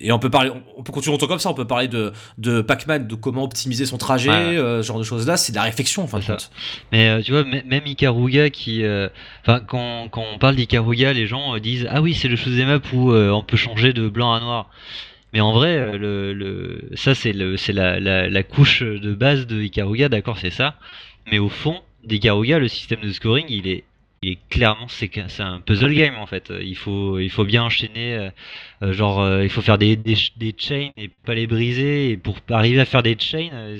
et 0.00 0.12
on 0.12 0.18
peut 0.18 0.30
parler, 0.30 0.50
on 0.76 0.82
peut 0.82 0.92
continuer 0.92 1.12
longtemps 1.14 1.26
comme 1.26 1.38
ça. 1.38 1.50
On 1.50 1.54
peut 1.54 1.66
parler 1.66 1.88
de, 1.88 2.12
de 2.38 2.60
Pac-Man, 2.62 3.06
de 3.06 3.14
comment 3.14 3.44
optimiser 3.44 3.86
son 3.86 3.98
trajet, 3.98 4.30
Ouais. 4.30 4.36
euh, 4.56 4.82
ce 4.82 4.88
genre 4.88 4.98
de 4.98 5.04
choses 5.04 5.26
là. 5.26 5.36
C'est 5.36 5.52
de 5.52 5.56
la 5.56 5.62
réflexion, 5.64 6.02
en 6.02 6.06
fin 6.06 6.18
de 6.18 6.24
compte. 6.24 6.50
Mais 6.92 7.08
euh, 7.10 7.22
tu 7.22 7.32
vois, 7.32 7.44
même 7.44 7.82
Ikaruga 7.86 8.50
qui. 8.50 8.82
euh, 8.84 9.08
Enfin, 9.42 9.60
quand, 9.66 10.08
quand 10.10 10.24
on 10.34 10.38
parle 10.38 10.56
d'Ikaruga, 10.56 11.12
les 11.12 11.26
gens 11.26 11.56
disent 11.58 11.86
Ah 11.90 12.00
oui, 12.02 12.14
c'est 12.14 12.28
le 12.28 12.36
shoot'em 12.36 12.68
up 12.70 12.84
où 12.92 13.12
on 13.12 13.42
peut 13.42 13.56
changer 13.56 13.92
de 13.92 14.08
blanc 14.08 14.32
à 14.32 14.40
noir. 14.40 14.70
Mais 15.32 15.40
en 15.40 15.52
vrai, 15.52 15.96
le, 15.96 16.32
le, 16.32 16.88
ça 16.94 17.14
c'est 17.14 17.32
le, 17.32 17.56
c'est 17.56 17.72
la, 17.72 18.00
la, 18.00 18.28
la 18.28 18.42
couche 18.42 18.82
de 18.82 19.14
base 19.14 19.46
de 19.46 19.62
Ikaruga, 19.62 20.08
d'accord, 20.08 20.38
c'est 20.38 20.50
ça. 20.50 20.74
Mais 21.30 21.38
au 21.38 21.48
fond 21.48 21.76
d'Ikaruga, 22.04 22.58
le 22.58 22.66
système 22.68 23.00
de 23.00 23.12
scoring, 23.12 23.46
il 23.48 23.68
est, 23.68 23.84
il 24.22 24.32
est 24.32 24.48
clairement, 24.50 24.88
c'est 24.88 25.10
c'est 25.28 25.42
un 25.42 25.60
puzzle 25.60 25.94
game 25.94 26.16
en 26.16 26.26
fait. 26.26 26.52
Il 26.60 26.76
faut, 26.76 27.18
il 27.18 27.30
faut 27.30 27.44
bien 27.44 27.62
enchaîner, 27.64 28.14
euh, 28.16 28.30
euh, 28.82 28.92
genre, 28.92 29.20
euh, 29.20 29.44
il 29.44 29.50
faut 29.50 29.62
faire 29.62 29.78
des, 29.78 29.96
des, 29.96 30.14
ch- 30.14 30.36
des 30.36 30.54
chains 30.56 30.90
et 30.96 31.08
pas 31.08 31.34
les 31.34 31.46
briser. 31.46 32.10
Et 32.10 32.16
pour 32.18 32.36
arriver 32.50 32.80
à 32.80 32.84
faire 32.84 33.02
des 33.02 33.16
chains, 33.18 33.48
euh, 33.52 33.78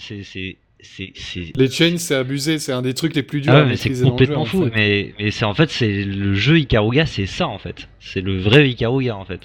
Les 1.57 1.71
chains, 1.71 1.97
c'est 1.99 2.15
abusé, 2.15 2.59
c'est 2.59 2.73
un 2.73 2.83
des 2.83 2.95
trucs 2.95 3.15
les 3.15 3.23
plus 3.23 3.41
durs 3.41 3.53
ah 3.55 3.61
ouais, 3.63 3.67
mais 3.69 3.77
c'est 3.77 3.95
jeu, 3.95 4.05
complètement 4.05 4.43
en 4.43 4.45
fou. 4.45 4.65
fait. 4.65 4.71
Mais, 4.75 5.15
mais 5.19 5.31
c'est 5.31 5.45
en 5.45 5.55
fait, 5.55 5.71
c'est 5.71 6.05
le 6.05 6.35
jeu 6.35 6.59
Ikaruga, 6.59 7.07
c'est 7.07 7.27
ça 7.27 7.47
en 7.49 7.59
fait. 7.59 7.89
C'est 8.01 8.21
le 8.21 8.39
vrai 8.39 8.69
Ikaruga 8.71 9.17
en 9.17 9.25
fait. 9.25 9.41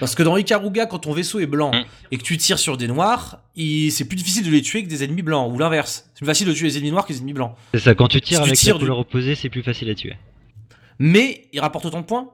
Parce 0.00 0.14
que 0.14 0.22
dans 0.22 0.36
Ikaruga, 0.36 0.86
quand 0.86 1.00
ton 1.00 1.12
vaisseau 1.12 1.40
est 1.40 1.46
blanc 1.46 1.70
Mm. 1.72 1.84
et 2.12 2.18
que 2.18 2.22
tu 2.22 2.36
tires 2.36 2.58
sur 2.58 2.76
des 2.76 2.88
noirs, 2.88 3.40
il- 3.56 3.90
c'est 3.90 4.06
plus 4.06 4.16
difficile 4.16 4.44
de 4.44 4.50
les 4.50 4.62
tuer 4.62 4.82
que 4.84 4.88
des 4.88 5.02
ennemis 5.04 5.22
blancs, 5.22 5.52
ou 5.52 5.58
l'inverse. 5.58 6.08
C'est 6.14 6.20
plus 6.20 6.26
facile 6.26 6.46
de 6.48 6.52
tuer 6.52 6.66
les 6.68 6.76
ennemis 6.78 6.90
noirs 6.92 7.06
que 7.06 7.12
les 7.12 7.18
ennemis 7.18 7.32
blancs. 7.34 7.54
C'est 7.74 7.80
ça, 7.80 7.94
quand 7.94 8.08
tu 8.08 8.20
tires 8.20 8.38
Si 8.38 8.42
tu 8.44 8.48
avec 8.48 8.58
tires 8.58 8.74
la 8.74 8.78
du- 8.78 8.84
couleur 8.84 8.98
opposée, 8.98 9.34
c'est 9.34 9.48
plus 9.50 9.62
facile 9.62 9.90
à 9.90 9.94
tuer. 9.94 10.14
Mais 10.98 11.42
il 11.52 11.60
rapporte 11.60 11.84
autant 11.86 12.00
de 12.00 12.06
points? 12.06 12.28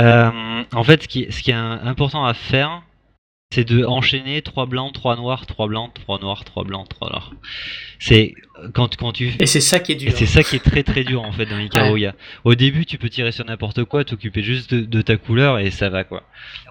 Euh, 0.00 0.62
en 0.72 0.84
fait, 0.84 1.02
ce 1.02 1.08
qui, 1.08 1.26
ce 1.30 1.42
qui 1.42 1.50
est 1.50 1.54
important 1.54 2.24
à 2.24 2.32
faire, 2.34 2.82
c'est 3.52 3.64
de 3.64 3.84
enchaîner 3.84 4.40
3 4.40 4.64
blancs, 4.64 4.94
3 4.94 5.16
noirs, 5.16 5.44
3 5.44 5.66
blancs, 5.68 5.92
3 5.92 6.20
noirs, 6.20 6.42
3 6.42 6.64
blancs, 6.64 6.88
3 6.88 7.10
noirs. 7.10 7.32
C'est 7.98 8.34
quand, 8.74 8.96
quand 8.96 9.12
tu 9.12 9.32
Et 9.38 9.46
c'est 9.46 9.60
ça 9.60 9.80
qui 9.80 9.92
est 9.92 9.96
dur. 9.96 10.08
Et 10.08 10.16
c'est 10.16 10.26
ça 10.26 10.42
qui 10.42 10.56
est 10.56 10.64
très 10.64 10.82
très 10.82 11.04
dur 11.04 11.22
en 11.22 11.32
fait 11.32 11.46
dans 11.46 11.58
Ikaruga. 11.58 12.14
Au 12.44 12.54
début, 12.54 12.86
tu 12.86 12.98
peux 12.98 13.08
tirer 13.08 13.32
sur 13.32 13.44
n'importe 13.44 13.84
quoi, 13.84 14.04
t'occuper 14.04 14.42
juste 14.42 14.74
de, 14.74 14.80
de 14.80 15.02
ta 15.02 15.16
couleur 15.16 15.58
et 15.58 15.70
ça 15.70 15.88
va 15.88 16.04
quoi. 16.04 16.24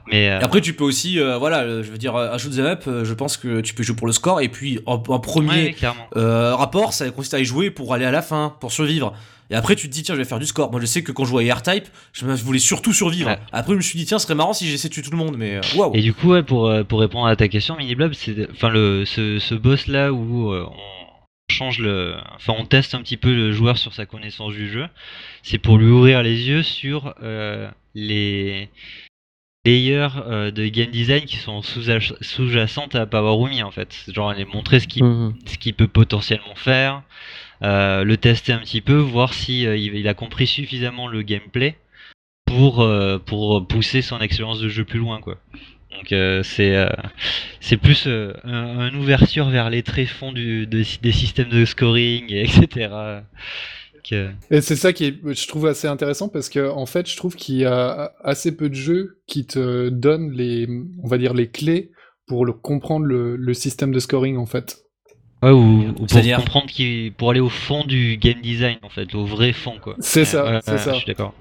Mais 0.08 0.30
euh, 0.30 0.40
après, 0.42 0.62
tu 0.62 0.74
peux 0.74 0.84
aussi, 0.84 1.20
euh, 1.20 1.38
voilà, 1.38 1.82
je 1.82 1.92
veux 1.92 1.98
dire, 1.98 2.16
un 2.16 2.38
shoot 2.38 2.54
'em 2.58 2.66
up, 2.66 2.84
euh, 2.88 3.06
je 3.06 3.14
pense 3.14 3.38
que 3.38 3.62
tu 3.62 3.74
peux 3.74 3.84
jouer 3.84 3.96
pour 3.96 4.08
le 4.08 4.14
score, 4.14 4.42
et 4.42 4.50
puis 4.50 4.80
en, 4.86 4.94
en 4.96 5.20
premier 5.20 5.76
ouais, 5.82 5.90
euh, 6.18 6.56
rapport, 6.56 6.94
ça 6.94 7.10
consiste 7.12 7.34
à 7.34 7.40
y 7.40 7.46
jouer 7.46 7.70
pour 7.70 7.94
aller 7.94 8.06
à 8.06 8.12
la 8.12 8.22
fin, 8.22 8.56
pour 8.60 8.72
survivre. 8.72 9.14
Et 9.50 9.56
après, 9.56 9.76
tu 9.76 9.90
te 9.90 9.94
dis, 9.94 10.02
tiens, 10.02 10.16
je 10.16 10.20
vais 10.20 10.26
faire 10.26 10.40
du 10.40 10.46
score. 10.46 10.72
Moi, 10.72 10.80
je 10.80 10.86
sais 10.86 11.04
que 11.04 11.12
quand 11.12 11.26
je 11.26 11.30
jouais 11.30 11.50
à 11.50 11.56
R-Type, 11.56 11.84
je, 12.14 12.26
voulais 12.26 12.58
surtout 12.58 12.94
survivre. 12.94 13.30
Ouais. 13.30 13.40
Après, 13.52 13.74
je 13.74 13.78
me 13.78 13.82
suis 13.82 14.00
dit, 14.00 14.06
tiens, 14.06 14.18
ce 14.18 14.24
serait 14.24 14.36
marrant 14.36 14.54
si 14.54 14.66
j'essaie 14.66 14.88
de 14.88 14.94
tuer 14.94 15.02
tout 15.02 15.12
le 15.12 15.18
monde, 15.18 15.36
mais 15.38 15.60
waouh! 15.76 15.92
Et 15.94 16.02
du 16.02 16.14
coup, 16.14 16.30
ouais, 16.30 16.42
pour, 16.42 16.72
pour 16.88 17.02
répondre 17.02 17.28
à 17.28 17.36
ta 17.36 17.50
question, 17.50 17.76
Miniblob, 17.76 18.14
c'est 18.14 18.48
enfin 18.50 18.70
le 18.70 19.04
ce, 19.06 19.40
ce 19.40 19.54
boss 19.54 19.88
là 19.88 20.14
où 20.14 20.54
euh, 20.54 20.66
on 20.66 21.01
change 21.62 21.80
le, 21.80 22.16
enfin 22.36 22.54
on 22.58 22.66
teste 22.66 22.96
un 22.96 23.02
petit 23.02 23.18
peu 23.18 23.34
le 23.36 23.52
joueur 23.52 23.78
sur 23.78 23.94
sa 23.94 24.08
connaissance 24.08 24.54
du 24.54 24.68
jeu. 24.68 24.88
C'est 25.44 25.60
pour 25.60 25.78
lui 25.78 25.92
ouvrir 25.92 26.24
les 26.24 26.48
yeux 26.50 26.64
sur 26.64 27.14
euh, 27.22 27.70
les 27.94 28.70
layers 29.64 30.08
euh, 30.26 30.50
de 30.50 30.68
game 30.68 30.90
design 30.90 31.26
qui 31.26 31.36
sont 31.38 31.62
sous- 31.62 31.84
sous-jacentes 32.22 32.96
à 32.96 33.06
Powerumi 33.06 33.62
en 33.62 33.70
fait. 33.70 34.06
Genre 34.12 34.30
aller 34.32 34.46
montrer 34.46 34.80
ce 34.80 34.88
Mhm. 35.04 35.36
ce 35.46 35.58
qu'il 35.60 35.76
peut 35.76 35.88
potentiellement 35.88 36.56
faire, 36.56 37.04
euh, 37.62 38.04
le 38.04 38.18
tester 38.18 38.54
un 38.54 38.60
petit 38.60 38.82
peu, 38.82 38.98
voir 38.98 39.34
si 39.36 39.62
il, 39.62 40.08
a 40.08 40.16
compris 40.16 40.48
suffisamment 40.48 41.08
le 41.08 41.22
gameplay 41.22 41.78
pour 42.48 42.84
pour 43.28 43.68
pousser 43.68 44.02
son 44.02 44.20
expérience 44.20 44.60
de 44.60 44.68
jeu 44.68 44.84
plus 44.84 45.00
loin 45.00 45.22
quoi. 45.22 45.38
Donc 45.92 46.12
euh, 46.14 46.42
c'est 46.44 46.76
euh, 46.76 46.90
c'est 47.60 47.78
plus 47.78 48.08
euh, 48.08 48.34
un, 48.44 48.94
ouverture 48.96 49.50
vers 49.50 49.70
les 49.70 49.84
tréfonds 49.84 50.32
du, 50.32 50.66
de- 50.68 50.84
des 51.02 51.12
systèmes 51.12 51.50
de 51.50 51.66
scoring 51.66 52.26
et 52.32 52.44
etc. 52.44 53.24
Et 54.50 54.62
c'est 54.62 54.76
ça 54.76 54.94
qui 54.94 55.20
je 55.24 55.48
trouve 55.48 55.68
assez 55.68 55.88
intéressant 55.88 56.28
parce 56.30 56.50
que 56.50 56.70
en 56.70 56.86
fait, 56.86 57.10
je 57.10 57.16
trouve 57.16 57.36
qu'il 57.36 57.56
y 57.56 57.66
a 57.66 58.14
assez 58.24 58.56
peu 58.56 58.70
de 58.70 58.76
jeux 58.76 59.22
qui 59.28 59.46
te 59.46 59.90
donnent 59.90 60.32
les, 60.32 60.68
on 61.04 61.08
va 61.08 61.18
dire 61.18 61.34
les 61.34 61.50
clés 61.50 61.92
pour 62.28 62.46
comprendre 62.62 63.06
le, 63.06 63.36
le 63.36 63.54
système 63.54 63.92
de 63.92 64.00
scoring 64.00 64.38
en 64.38 64.46
fait. 64.46 64.84
Ouais, 65.44 65.50
ou, 65.50 65.90
ou 66.00 66.06
pour 66.06 66.22
comprendre 66.36 66.68
qui, 66.68 67.12
pour 67.18 67.32
aller 67.32 67.40
au 67.40 67.50
fond 67.50 67.84
du 67.84 68.18
game 68.18 68.40
design 68.42 68.78
en 68.84 68.90
fait, 68.90 69.16
au 69.16 69.26
vrai 69.26 69.54
fond 69.54 69.78
quoi. 69.82 69.96
C'est 70.00 70.24
ça, 70.26 70.46
Ouais, 70.46 70.60
c'est 70.64 70.72
ouais, 70.74 70.78
ça. 70.78 70.92
Je 70.94 70.98
suis 70.98 71.06
d'accord. 71.08 71.34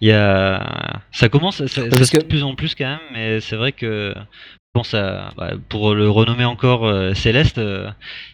Il 0.00 0.08
y 0.08 0.12
a, 0.12 1.00
ça 1.12 1.28
commence, 1.28 1.56
ça, 1.58 1.68
ça 1.68 1.88
Parce 1.88 2.04
se 2.04 2.10
fait 2.10 2.18
que- 2.18 2.22
de 2.22 2.28
plus 2.28 2.42
en 2.42 2.54
plus 2.54 2.74
quand 2.74 2.86
même, 2.86 2.98
mais 3.12 3.40
c'est 3.40 3.56
vrai 3.56 3.72
que 3.72 4.14
bon 4.74 4.82
ça, 4.82 5.30
bah, 5.36 5.52
pour 5.68 5.94
le 5.94 6.08
renommer 6.08 6.46
encore 6.46 6.86
euh, 6.86 7.12
Céleste, 7.12 7.58
euh, 7.58 7.90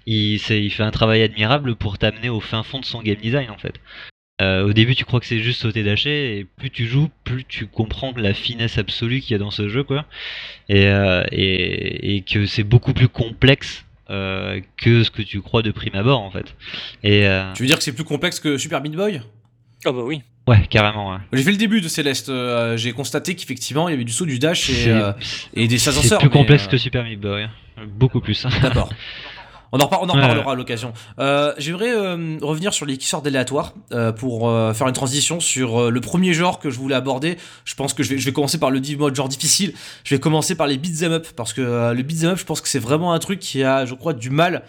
il, 0.06 0.38
c'est- 0.38 0.62
il 0.62 0.70
fait 0.70 0.84
un 0.84 0.92
travail 0.92 1.22
admirable 1.22 1.74
pour 1.74 1.98
t'amener 1.98 2.28
au 2.28 2.38
fin 2.40 2.62
fond 2.62 2.78
de 2.78 2.84
son 2.84 3.02
game 3.02 3.16
design 3.16 3.50
en 3.50 3.58
fait. 3.58 3.74
Euh, 4.42 4.64
au 4.68 4.72
début, 4.72 4.94
tu 4.96 5.04
crois 5.04 5.20
que 5.20 5.26
c'est 5.26 5.38
juste 5.40 5.60
sauter 5.62 5.82
dasher, 5.84 6.38
et 6.38 6.44
plus 6.44 6.70
tu 6.70 6.86
joues, 6.86 7.08
plus 7.24 7.44
tu 7.44 7.66
comprends 7.66 8.12
la 8.16 8.34
finesse 8.34 8.78
absolue 8.78 9.20
qu'il 9.20 9.32
y 9.32 9.34
a 9.34 9.38
dans 9.38 9.52
ce 9.52 9.68
jeu, 9.68 9.84
quoi. 9.84 10.06
Et, 10.68 10.86
euh, 10.88 11.24
et, 11.30 12.16
et 12.16 12.20
que 12.22 12.46
c'est 12.46 12.64
beaucoup 12.64 12.92
plus 12.94 13.08
complexe 13.08 13.84
euh, 14.10 14.60
que 14.76 15.02
ce 15.04 15.10
que 15.10 15.22
tu 15.22 15.40
crois 15.40 15.62
de 15.62 15.70
prime 15.70 15.94
abord, 15.94 16.20
en 16.22 16.30
fait. 16.30 16.54
Et 17.02 17.26
euh, 17.26 17.52
Tu 17.54 17.62
veux 17.62 17.66
dire 17.68 17.78
que 17.78 17.84
c'est 17.84 17.92
plus 17.94 18.04
complexe 18.04 18.40
que 18.40 18.58
Super 18.58 18.80
Meat 18.80 18.92
Boy? 18.94 19.20
Ah 19.86 19.92
bah 19.92 20.00
oui. 20.02 20.22
ouais, 20.46 20.66
carrément. 20.70 21.12
ouais. 21.12 21.18
J'ai 21.34 21.42
fait 21.42 21.50
le 21.50 21.56
début 21.58 21.80
de 21.82 21.88
Céleste. 21.88 22.28
euh, 22.30 22.76
J'ai 22.76 22.92
constaté 22.92 23.34
qu'effectivement, 23.34 23.88
il 23.88 23.92
y 23.92 23.94
avait 23.94 24.04
du 24.04 24.12
saut, 24.12 24.24
du 24.26 24.38
dash 24.38 24.70
et, 24.70 24.74
C'est 24.74 24.90
euh, 24.90 25.12
et 25.54 25.68
des 25.68 25.78
c'est 25.78 25.90
ascenseurs. 25.90 26.18
plus 26.20 26.28
mais, 26.28 26.32
complexe 26.32 26.64
euh, 26.66 26.70
que 26.70 26.76
Super 26.78 27.04
Meat 27.04 27.20
Boy, 27.20 27.48
beaucoup 27.88 28.20
plus. 28.20 28.46
D'accord. 28.62 28.88
On 29.72 29.78
en, 29.78 29.88
on 29.90 30.08
en 30.08 30.12
reparlera 30.12 30.52
à 30.52 30.54
l'occasion. 30.54 30.92
Euh, 31.18 31.52
J'aimerais 31.58 31.92
euh, 31.92 32.38
revenir 32.42 32.72
sur 32.72 32.86
les 32.86 32.96
qui 32.96 33.06
sortent 33.06 33.26
aléatoires 33.26 33.74
euh, 33.92 34.12
pour 34.12 34.50
faire 34.74 34.86
une 34.86 34.94
transition 34.94 35.40
sur 35.40 35.90
le 35.90 36.00
premier 36.00 36.32
genre 36.32 36.58
que 36.58 36.70
je 36.70 36.78
voulais 36.78 36.94
aborder. 36.94 37.36
Je 37.64 37.74
pense 37.74 37.92
que 37.94 38.02
je 38.02 38.10
vais, 38.10 38.18
je 38.18 38.24
vais 38.24 38.32
commencer 38.32 38.58
par 38.58 38.70
le 38.70 38.80
mode 38.96 39.14
genre 39.14 39.28
difficile. 39.28 39.74
Je 40.04 40.14
vais 40.14 40.20
commencer 40.20 40.54
par 40.54 40.66
les 40.66 40.78
beat'em 40.78 41.12
up 41.12 41.26
parce 41.36 41.52
que 41.52 41.92
le 41.92 42.02
beat'em 42.02 42.30
up, 42.30 42.38
je 42.38 42.44
pense 42.44 42.60
que 42.60 42.68
c'est 42.68 42.78
vraiment 42.78 43.12
un 43.12 43.18
truc 43.18 43.40
qui 43.40 43.62
a, 43.64 43.84
je 43.84 43.94
crois, 43.94 44.12
du 44.12 44.30
mal. 44.30 44.64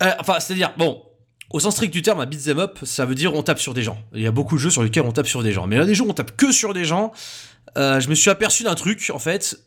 Enfin, 0.00 0.38
c'est-à-dire, 0.38 0.72
bon, 0.76 1.02
au 1.50 1.60
sens 1.60 1.74
strict 1.74 1.92
du 1.92 2.02
terme, 2.02 2.20
un 2.20 2.26
beat'em 2.26 2.58
up, 2.58 2.78
ça 2.82 3.06
veut 3.06 3.14
dire 3.14 3.34
on 3.34 3.42
tape 3.42 3.58
sur 3.58 3.72
des 3.72 3.82
gens. 3.82 3.98
Il 4.14 4.22
y 4.22 4.26
a 4.26 4.30
beaucoup 4.30 4.56
de 4.56 4.60
jeux 4.60 4.70
sur 4.70 4.82
lesquels 4.82 5.04
on 5.04 5.12
tape 5.12 5.26
sur 5.26 5.42
des 5.42 5.52
gens. 5.52 5.66
Mais 5.66 5.76
là, 5.76 5.84
des 5.84 5.94
jeux 5.94 6.04
où 6.04 6.10
on 6.10 6.14
tape 6.14 6.36
que 6.36 6.52
sur 6.52 6.74
des 6.74 6.84
gens, 6.84 7.12
euh, 7.76 8.00
je 8.00 8.08
me 8.08 8.14
suis 8.14 8.30
aperçu 8.30 8.64
d'un 8.64 8.74
truc, 8.74 9.10
en 9.14 9.18
fait. 9.18 9.58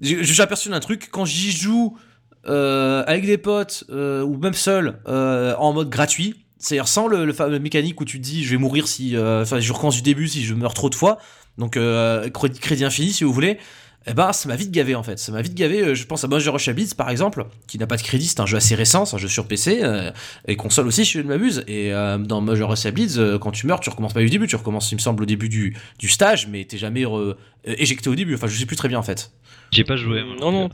Je 0.00 0.22
je 0.22 0.32
suis 0.32 0.42
aperçu 0.42 0.68
d'un 0.68 0.80
truc 0.80 1.08
quand 1.10 1.24
j'y 1.24 1.50
joue 1.50 1.98
euh, 2.46 3.02
avec 3.06 3.26
des 3.26 3.38
potes 3.38 3.84
euh, 3.90 4.22
ou 4.22 4.36
même 4.38 4.54
seul 4.54 4.98
euh, 5.08 5.54
en 5.58 5.72
mode 5.72 5.90
gratuit. 5.90 6.34
C'est-à-dire 6.58 6.88
sans 6.88 7.06
le, 7.06 7.24
le 7.26 7.32
fameux 7.32 7.58
mécanique 7.58 8.00
où 8.00 8.04
tu 8.04 8.18
te 8.18 8.24
dis 8.24 8.42
je 8.44 8.50
vais 8.50 8.56
mourir 8.56 8.88
si. 8.88 9.16
euh, 9.16 9.42
Enfin, 9.42 9.60
je 9.60 9.72
recommence 9.72 9.96
du 9.96 10.02
début 10.02 10.26
si 10.28 10.44
je 10.44 10.54
meurs 10.54 10.74
trop 10.74 10.88
de 10.90 10.94
fois. 10.94 11.18
Donc, 11.58 11.76
euh, 11.76 12.28
crédit, 12.30 12.58
crédit 12.58 12.84
infini 12.84 13.12
si 13.12 13.24
vous 13.24 13.32
voulez. 13.32 13.58
eh 14.06 14.14
ben 14.14 14.32
ça 14.32 14.48
m'a 14.48 14.56
vite 14.56 14.70
gavé 14.70 14.94
en 14.94 15.02
fait. 15.02 15.18
Ça 15.18 15.32
m'a 15.32 15.42
vite 15.42 15.54
gavé. 15.54 15.94
Je 15.94 16.06
pense 16.06 16.24
à 16.24 16.28
Major 16.28 16.54
Rush 16.54 16.70
Blitz 16.70 16.94
par 16.94 17.10
exemple, 17.10 17.46
qui 17.66 17.78
n'a 17.78 17.86
pas 17.86 17.96
de 17.96 18.02
crédit, 18.02 18.26
c'est 18.26 18.40
un 18.40 18.46
jeu 18.46 18.56
assez 18.56 18.74
récent, 18.74 19.04
c'est 19.04 19.16
un 19.16 19.18
jeu 19.18 19.28
sur 19.28 19.46
PC 19.48 19.80
euh, 19.82 20.10
et 20.48 20.56
console 20.56 20.86
aussi, 20.86 21.04
si 21.04 21.12
je 21.12 21.20
ne 21.20 21.28
m'abuse. 21.28 21.62
Et 21.66 21.92
euh, 21.92 22.16
dans 22.18 22.40
Major 22.40 22.70
Rush 22.70 22.86
Blitz, 22.88 23.16
euh, 23.18 23.38
quand 23.38 23.50
tu 23.52 23.66
meurs, 23.66 23.80
tu 23.80 23.90
recommences 23.90 24.12
pas 24.14 24.20
du 24.20 24.30
début, 24.30 24.46
tu 24.46 24.56
recommences, 24.56 24.90
il 24.92 24.96
me 24.96 25.00
semble, 25.00 25.22
au 25.22 25.26
début 25.26 25.48
du, 25.48 25.76
du 25.98 26.08
stage, 26.08 26.46
mais 26.48 26.64
t'es 26.64 26.78
jamais 26.78 27.02
re- 27.02 27.34
éjecté 27.64 28.08
au 28.08 28.14
début. 28.14 28.34
Enfin, 28.34 28.46
je 28.48 28.56
sais 28.58 28.66
plus 28.66 28.76
très 28.76 28.88
bien 28.88 28.98
en 28.98 29.02
fait. 29.02 29.30
J'ai 29.72 29.84
pas 29.84 29.96
joué. 29.96 30.22
moi, 30.24 30.36
Non, 30.40 30.52
non. 30.52 30.68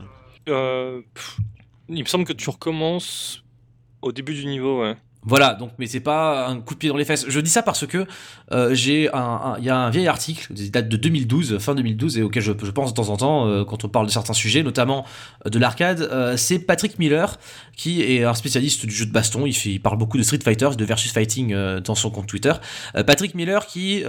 Euh, 0.49 1.01
pff, 1.13 1.37
il 1.89 1.99
me 1.99 2.05
semble 2.05 2.25
que 2.25 2.33
tu 2.33 2.49
recommences 2.49 3.43
au 4.01 4.11
début 4.11 4.33
du 4.33 4.45
niveau, 4.45 4.81
ouais. 4.81 4.97
Voilà, 5.25 5.53
donc 5.53 5.71
mais 5.77 5.87
c'est 5.87 6.01
pas 6.01 6.47
un 6.47 6.59
coup 6.59 6.73
de 6.73 6.79
pied 6.79 6.89
dans 6.89 6.97
les 6.97 7.05
fesses. 7.05 7.25
Je 7.27 7.39
dis 7.39 7.49
ça 7.49 7.63
parce 7.63 7.87
que 7.87 8.05
euh, 8.51 8.73
j'ai 8.73 9.09
un, 9.13 9.55
il 9.57 9.63
y 9.63 9.69
a 9.69 9.77
un 9.77 9.89
vieil 9.89 10.07
article 10.07 10.53
qui 10.53 10.69
date 10.69 10.89
de 10.89 10.97
2012, 10.97 11.59
fin 11.59 11.75
2012, 11.75 12.17
et 12.17 12.23
auquel 12.23 12.43
je, 12.43 12.51
pense 12.51 12.93
de 12.93 12.95
temps 12.95 13.09
en 13.09 13.17
temps 13.17 13.47
euh, 13.47 13.63
quand 13.63 13.85
on 13.85 13.89
parle 13.89 14.05
de 14.05 14.11
certains 14.11 14.33
sujets, 14.33 14.63
notamment 14.63 15.05
euh, 15.45 15.49
de 15.49 15.59
l'arcade. 15.59 16.09
C'est 16.37 16.59
Patrick 16.59 16.99
Miller 16.99 17.39
qui 17.75 18.01
est 18.01 18.23
un 18.23 18.33
spécialiste 18.33 18.85
du 18.85 18.93
jeu 18.93 19.05
de 19.05 19.11
baston. 19.11 19.45
Il, 19.45 19.53
fait, 19.53 19.79
parle 19.79 19.97
beaucoup 19.97 20.17
de 20.17 20.23
Street 20.23 20.39
Fighters, 20.43 20.75
de 20.75 20.85
versus 20.85 21.11
fighting 21.11 21.55
dans 21.81 21.95
son 21.95 22.09
compte 22.09 22.27
Twitter. 22.27 22.53
Patrick 22.93 23.35
Miller 23.35 23.65
qui 23.65 24.03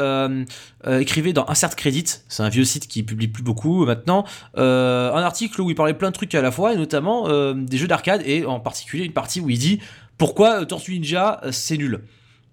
écrivait 0.87 1.33
dans 1.33 1.49
Insert 1.49 1.77
Credit, 1.77 2.05
c'est 2.29 2.43
un 2.43 2.49
vieux 2.49 2.65
site 2.65 2.89
qui 2.89 3.03
publie 3.03 3.29
plus 3.29 3.43
beaucoup 3.43 3.87
maintenant, 3.87 4.25
un 4.57 5.23
article 5.23 5.61
où 5.61 5.71
il 5.71 5.75
parlait 5.75 5.95
plein 5.95 6.11
de 6.11 6.15
trucs 6.15 6.35
à 6.35 6.43
la 6.43 6.51
fois 6.51 6.73
et 6.73 6.77
notamment 6.77 7.53
des 7.55 7.77
jeux 7.77 7.89
d'arcade 7.89 8.23
et 8.25 8.45
en 8.45 8.61
particulier 8.61 9.05
une 9.05 9.13
partie 9.13 9.41
où 9.41 9.51
il 9.51 9.59
dit 9.59 9.81
pourquoi 10.19 10.61
euh, 10.61 10.65
Tortue 10.65 10.93
Ninja 10.93 11.41
euh, 11.45 11.53
c'est 11.53 11.77
nul? 11.77 12.03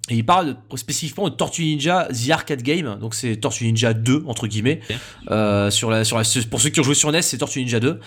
Et 0.10 0.16
il 0.16 0.26
parle 0.26 0.58
spécifiquement 0.76 1.30
de 1.30 1.36
Tortue 1.36 1.64
Ninja 1.64 2.08
The 2.08 2.32
Arcade 2.32 2.64
Game, 2.64 2.98
donc 3.00 3.14
c'est 3.14 3.38
Tortue 3.38 3.66
Ninja 3.66 3.94
2 3.94 4.24
entre 4.26 4.48
guillemets. 4.48 4.82
Euh, 5.30 5.70
sur 5.70 5.92
la, 5.92 6.04
sur 6.04 6.18
la, 6.18 6.24
pour 6.50 6.60
ceux 6.60 6.70
qui 6.70 6.80
ont 6.80 6.84
joué 6.84 6.96
sur 6.96 7.12
NES, 7.12 7.22
c'est 7.22 7.38
Tortue 7.38 7.60
Ninja 7.60 7.80
2. 7.80 8.00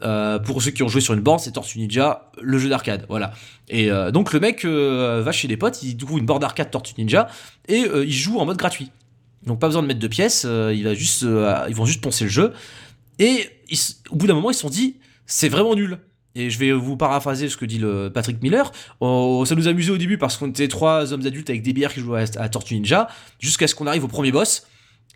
Euh, 0.00 0.38
pour 0.38 0.62
ceux 0.62 0.70
qui 0.70 0.82
ont 0.82 0.88
joué 0.88 1.00
sur 1.00 1.14
une 1.14 1.20
borne, 1.20 1.38
c'est 1.38 1.52
Tortue 1.52 1.78
Ninja, 1.78 2.30
le 2.40 2.58
jeu 2.58 2.68
d'arcade. 2.68 3.06
Voilà. 3.08 3.32
Et 3.68 3.90
euh, 3.90 4.10
donc 4.10 4.32
le 4.32 4.40
mec 4.40 4.64
va 4.64 5.32
chez 5.32 5.48
des 5.48 5.56
potes, 5.56 5.82
il 5.82 5.96
trouve 5.96 6.18
une 6.18 6.26
borne 6.26 6.40
d'arcade 6.40 6.70
Tortue 6.70 6.94
Ninja 6.98 7.28
et 7.66 7.78
il 7.80 8.12
joue 8.12 8.38
en 8.38 8.44
mode 8.44 8.58
gratuit. 8.58 8.92
Donc 9.46 9.58
pas 9.58 9.68
besoin 9.68 9.82
de 9.82 9.88
mettre 9.88 10.00
de 10.00 10.08
pièces, 10.08 10.44
il 10.44 10.84
va 10.84 10.94
juste, 10.94 11.22
ils 11.22 11.74
vont 11.74 11.86
juste 11.86 12.02
poncer 12.02 12.24
le 12.24 12.30
jeu. 12.30 12.52
Et 13.18 13.48
ils 13.70 13.78
au 14.10 14.16
bout 14.16 14.26
d'un 14.26 14.34
moment, 14.34 14.50
ils 14.50 14.54
se 14.54 14.60
sont 14.60 14.70
dit, 14.70 14.96
c'est 15.26 15.48
vraiment 15.48 15.74
nul. 15.74 15.98
Et 16.34 16.50
je 16.50 16.58
vais 16.58 16.72
vous 16.72 16.96
paraphraser 16.96 17.48
ce 17.48 17.56
que 17.56 17.64
dit 17.64 17.78
le 17.78 18.10
Patrick 18.12 18.42
Miller. 18.42 18.70
Oh, 19.00 19.44
ça 19.46 19.54
nous 19.54 19.66
amusait 19.66 19.90
au 19.90 19.98
début 19.98 20.18
parce 20.18 20.36
qu'on 20.36 20.48
était 20.48 20.68
trois 20.68 21.12
hommes 21.12 21.26
adultes 21.26 21.50
avec 21.50 21.62
des 21.62 21.72
bières 21.72 21.92
qui 21.92 22.00
jouaient 22.00 22.24
à, 22.36 22.42
à 22.42 22.48
Tortue 22.48 22.74
Ninja, 22.74 23.08
jusqu'à 23.40 23.66
ce 23.66 23.74
qu'on 23.74 23.86
arrive 23.86 24.04
au 24.04 24.08
premier 24.08 24.30
boss. 24.30 24.66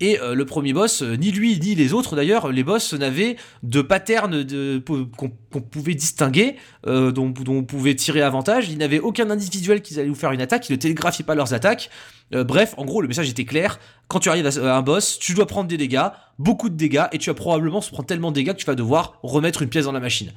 Et 0.01 0.21
euh, 0.21 0.35
le 0.35 0.45
premier 0.45 0.73
boss, 0.73 1.03
euh, 1.03 1.15
ni 1.15 1.31
lui 1.31 1.59
ni 1.61 1.75
les 1.75 1.93
autres 1.93 2.17
d'ailleurs, 2.17 2.51
les 2.51 2.65
boss 2.65 2.93
n'avaient 2.95 3.37
de 3.63 3.83
pattern 3.83 4.45
qu'on 4.85 5.61
pouvait 5.61 5.95
distinguer, 5.95 6.57
euh, 6.87 7.13
dont, 7.13 7.33
on 7.47 7.63
pouvait 7.63 7.95
tirer 7.95 8.23
avantage. 8.23 8.69
Ils 8.69 8.79
n'avaient 8.79 8.99
aucun 8.99 9.31
individuel 9.31 9.81
qui 9.81 9.99
allait 10.01 10.09
vous 10.09 10.15
faire 10.15 10.33
une 10.33 10.41
attaque, 10.41 10.69
ils 10.69 10.73
ne 10.73 10.77
télégraphiaient 10.77 11.25
pas 11.25 11.35
leurs 11.37 11.55
attaques. 11.55 11.91
Bref, 12.33 12.75
en 12.79 12.87
gros, 12.87 13.03
le 13.03 13.09
message 13.09 13.29
était 13.29 13.45
clair. 13.45 13.79
Quand 14.09 14.19
tu 14.19 14.31
arrives 14.31 14.47
à 14.47 14.73
à 14.73 14.77
un 14.77 14.83
boss, 14.83 15.19
tu 15.19 15.35
dois 15.35 15.47
prendre 15.47 15.69
des 15.69 15.77
dégâts, 15.77 16.09
beaucoup 16.39 16.71
de 16.71 16.75
dégâts, 16.75 17.05
et 17.13 17.19
tu 17.19 17.29
vas 17.29 17.35
probablement 17.35 17.83
se 17.83 17.91
prendre 17.91 18.07
tellement 18.07 18.31
de 18.31 18.37
dégâts 18.37 18.53
que 18.53 18.59
tu 18.59 18.65
vas 18.65 18.75
devoir 18.75 19.19
remettre 19.23 19.61
une 19.61 19.69
pièce 19.69 19.85
dans 19.85 19.93
la 19.93 20.01
machine. 20.01 20.33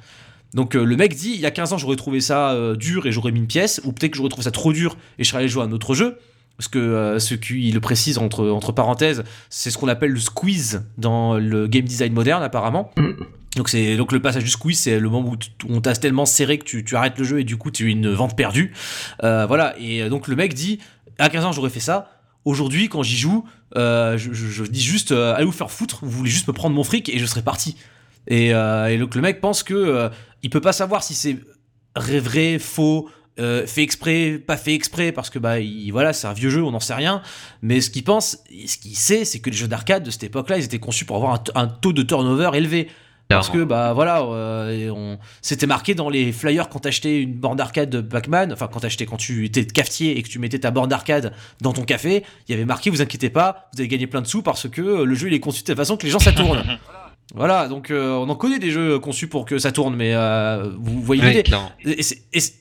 Donc 0.54 0.74
euh, 0.76 0.84
le 0.84 0.96
mec 0.96 1.14
dit, 1.14 1.32
il 1.34 1.40
y 1.40 1.46
a 1.46 1.50
15 1.50 1.72
ans, 1.74 1.78
j'aurais 1.78 1.96
trouvé 1.96 2.20
ça 2.20 2.52
euh, 2.52 2.76
dur 2.76 3.06
et 3.06 3.12
j'aurais 3.12 3.32
mis 3.32 3.40
une 3.40 3.46
pièce, 3.46 3.80
ou 3.84 3.92
peut-être 3.92 4.12
que 4.12 4.16
j'aurais 4.16 4.28
trouvé 4.30 4.44
ça 4.44 4.50
trop 4.50 4.72
dur 4.72 4.96
et 5.18 5.24
je 5.24 5.28
serais 5.28 5.40
allé 5.40 5.48
jouer 5.48 5.62
à 5.62 5.66
un 5.66 5.72
autre 5.72 5.94
jeu. 5.94 6.18
Parce 6.56 6.68
que 6.68 6.78
euh, 6.78 7.18
ce 7.18 7.34
qui 7.34 7.70
le 7.70 7.80
précise 7.80 8.16
entre, 8.16 8.48
entre 8.48 8.72
parenthèses, 8.72 9.24
c'est 9.50 9.70
ce 9.70 9.76
qu'on 9.76 9.88
appelle 9.88 10.12
le 10.12 10.20
squeeze 10.20 10.86
dans 10.96 11.34
le 11.34 11.66
game 11.66 11.84
design 11.84 12.14
moderne 12.14 12.42
apparemment. 12.42 12.92
Donc 13.56 13.68
c'est 13.68 13.96
donc 13.98 14.12
le 14.12 14.20
passage 14.22 14.44
du 14.44 14.48
squeeze, 14.50 14.78
c'est 14.78 14.98
le 14.98 15.08
moment 15.10 15.32
où 15.32 15.36
on 15.68 15.80
t'a 15.82 15.94
tellement 15.94 16.24
serré 16.24 16.58
que 16.58 16.64
tu, 16.64 16.82
tu 16.84 16.96
arrêtes 16.96 17.18
le 17.18 17.24
jeu 17.24 17.40
et 17.40 17.44
du 17.44 17.58
coup 17.58 17.70
tu 17.70 17.86
as 17.86 17.90
une 17.90 18.08
vente 18.10 18.36
perdue. 18.36 18.72
Voilà 19.22 19.74
et 19.78 20.08
donc 20.08 20.28
le 20.28 20.36
mec 20.36 20.54
dit 20.54 20.78
à 21.18 21.28
15 21.28 21.44
ans 21.44 21.52
j'aurais 21.52 21.70
fait 21.70 21.80
ça. 21.80 22.10
Aujourd'hui 22.46 22.88
quand 22.88 23.02
j'y 23.02 23.16
joue, 23.18 23.44
je, 23.74 24.16
je- 24.16 24.32
je 24.32 24.64
dis 24.64 24.82
juste 24.82 25.12
allez 25.12 25.44
vous 25.44 25.52
faire 25.52 25.70
foutre, 25.70 25.98
vous 26.02 26.10
voulez 26.10 26.30
juste 26.30 26.48
me 26.48 26.52
prendre 26.54 26.74
mon 26.74 26.84
fric 26.84 27.08
et 27.10 27.18
je 27.18 27.26
serais 27.26 27.42
parti. 27.42 27.76
Et, 28.28 28.52
euh, 28.54 28.86
et 28.88 28.98
donc 28.98 29.14
le 29.14 29.20
mec 29.20 29.40
pense 29.40 29.62
que 29.62 29.72
euh, 29.74 30.08
il 30.46 30.50
peut 30.50 30.60
pas 30.60 30.72
savoir 30.72 31.02
si 31.02 31.14
c'est 31.14 31.38
vrai, 31.96 32.60
faux, 32.60 33.10
euh, 33.40 33.66
fait 33.66 33.82
exprès, 33.82 34.38
pas 34.38 34.56
fait 34.56 34.74
exprès, 34.74 35.10
parce 35.10 35.28
que 35.28 35.40
bah 35.40 35.58
il- 35.58 35.90
voilà, 35.90 36.12
c'est 36.12 36.28
un 36.28 36.32
vieux 36.32 36.50
jeu, 36.50 36.62
on 36.62 36.70
n'en 36.70 36.78
sait 36.78 36.94
rien. 36.94 37.20
Mais 37.62 37.80
ce 37.80 37.90
qu'il 37.90 38.04
pense, 38.04 38.38
ce 38.66 38.78
qu'il 38.78 38.94
sait, 38.94 39.24
c'est 39.24 39.40
que 39.40 39.50
les 39.50 39.56
jeux 39.56 39.66
d'arcade 39.66 40.04
de 40.04 40.10
cette 40.12 40.22
époque-là, 40.22 40.58
ils 40.58 40.64
étaient 40.64 40.78
conçus 40.78 41.04
pour 41.04 41.16
avoir 41.16 41.42
un, 41.56 41.66
taux 41.66 41.92
de 41.92 42.02
turnover 42.02 42.50
élevé. 42.54 42.88
Parce 43.28 43.50
que 43.50 43.64
bah 43.64 43.92
voilà, 43.92 44.22
euh, 44.22 44.88
on... 44.90 45.18
c'était 45.42 45.66
marqué 45.66 45.96
dans 45.96 46.08
les 46.08 46.30
flyers 46.30 46.68
quand 46.68 46.78
t'achetais 46.78 47.22
une 47.22 47.34
borne 47.34 47.56
d'arcade 47.56 47.90
de 47.90 48.00
Pac-Man, 48.00 48.52
enfin 48.52 48.68
quand 48.72 48.78
t'achetais 48.78 49.04
quand 49.04 49.16
tu 49.16 49.44
étais 49.44 49.66
cafetier 49.66 50.16
et 50.16 50.22
que 50.22 50.28
tu 50.28 50.38
mettais 50.38 50.60
ta 50.60 50.70
borne 50.70 50.88
d'arcade 50.88 51.32
dans 51.60 51.72
ton 51.72 51.82
café, 51.82 52.22
il 52.46 52.52
y 52.52 52.54
avait 52.54 52.64
marqué 52.64 52.88
vous 52.88 53.02
inquiétez 53.02 53.28
pas, 53.28 53.68
vous 53.74 53.80
allez 53.80 53.88
gagner 53.88 54.06
plein 54.06 54.22
de 54.22 54.28
sous 54.28 54.42
parce 54.42 54.68
que 54.68 55.02
le 55.02 55.14
jeu 55.16 55.26
il 55.26 55.34
est 55.34 55.40
conçu 55.40 55.62
de 55.62 55.66
telle 55.66 55.76
façon 55.76 55.96
que 55.96 56.04
les 56.04 56.10
gens 56.10 56.20
ça 56.20 56.30
tourne. 56.30 56.78
voilà, 57.34 57.66
donc 57.68 57.90
euh, 57.90 58.12
on 58.12 58.28
en 58.28 58.36
connaît 58.36 58.58
des 58.60 58.70
jeux 58.70 58.98
conçus 59.00 59.26
pour 59.26 59.44
que 59.44 59.58
ça 59.58 59.72
tourne, 59.72 59.96
mais 59.96 60.14
euh, 60.14 60.70
vous 60.78 61.02
voyez 61.02 61.22
l'idée. 61.22 61.42
Et 61.84 62.02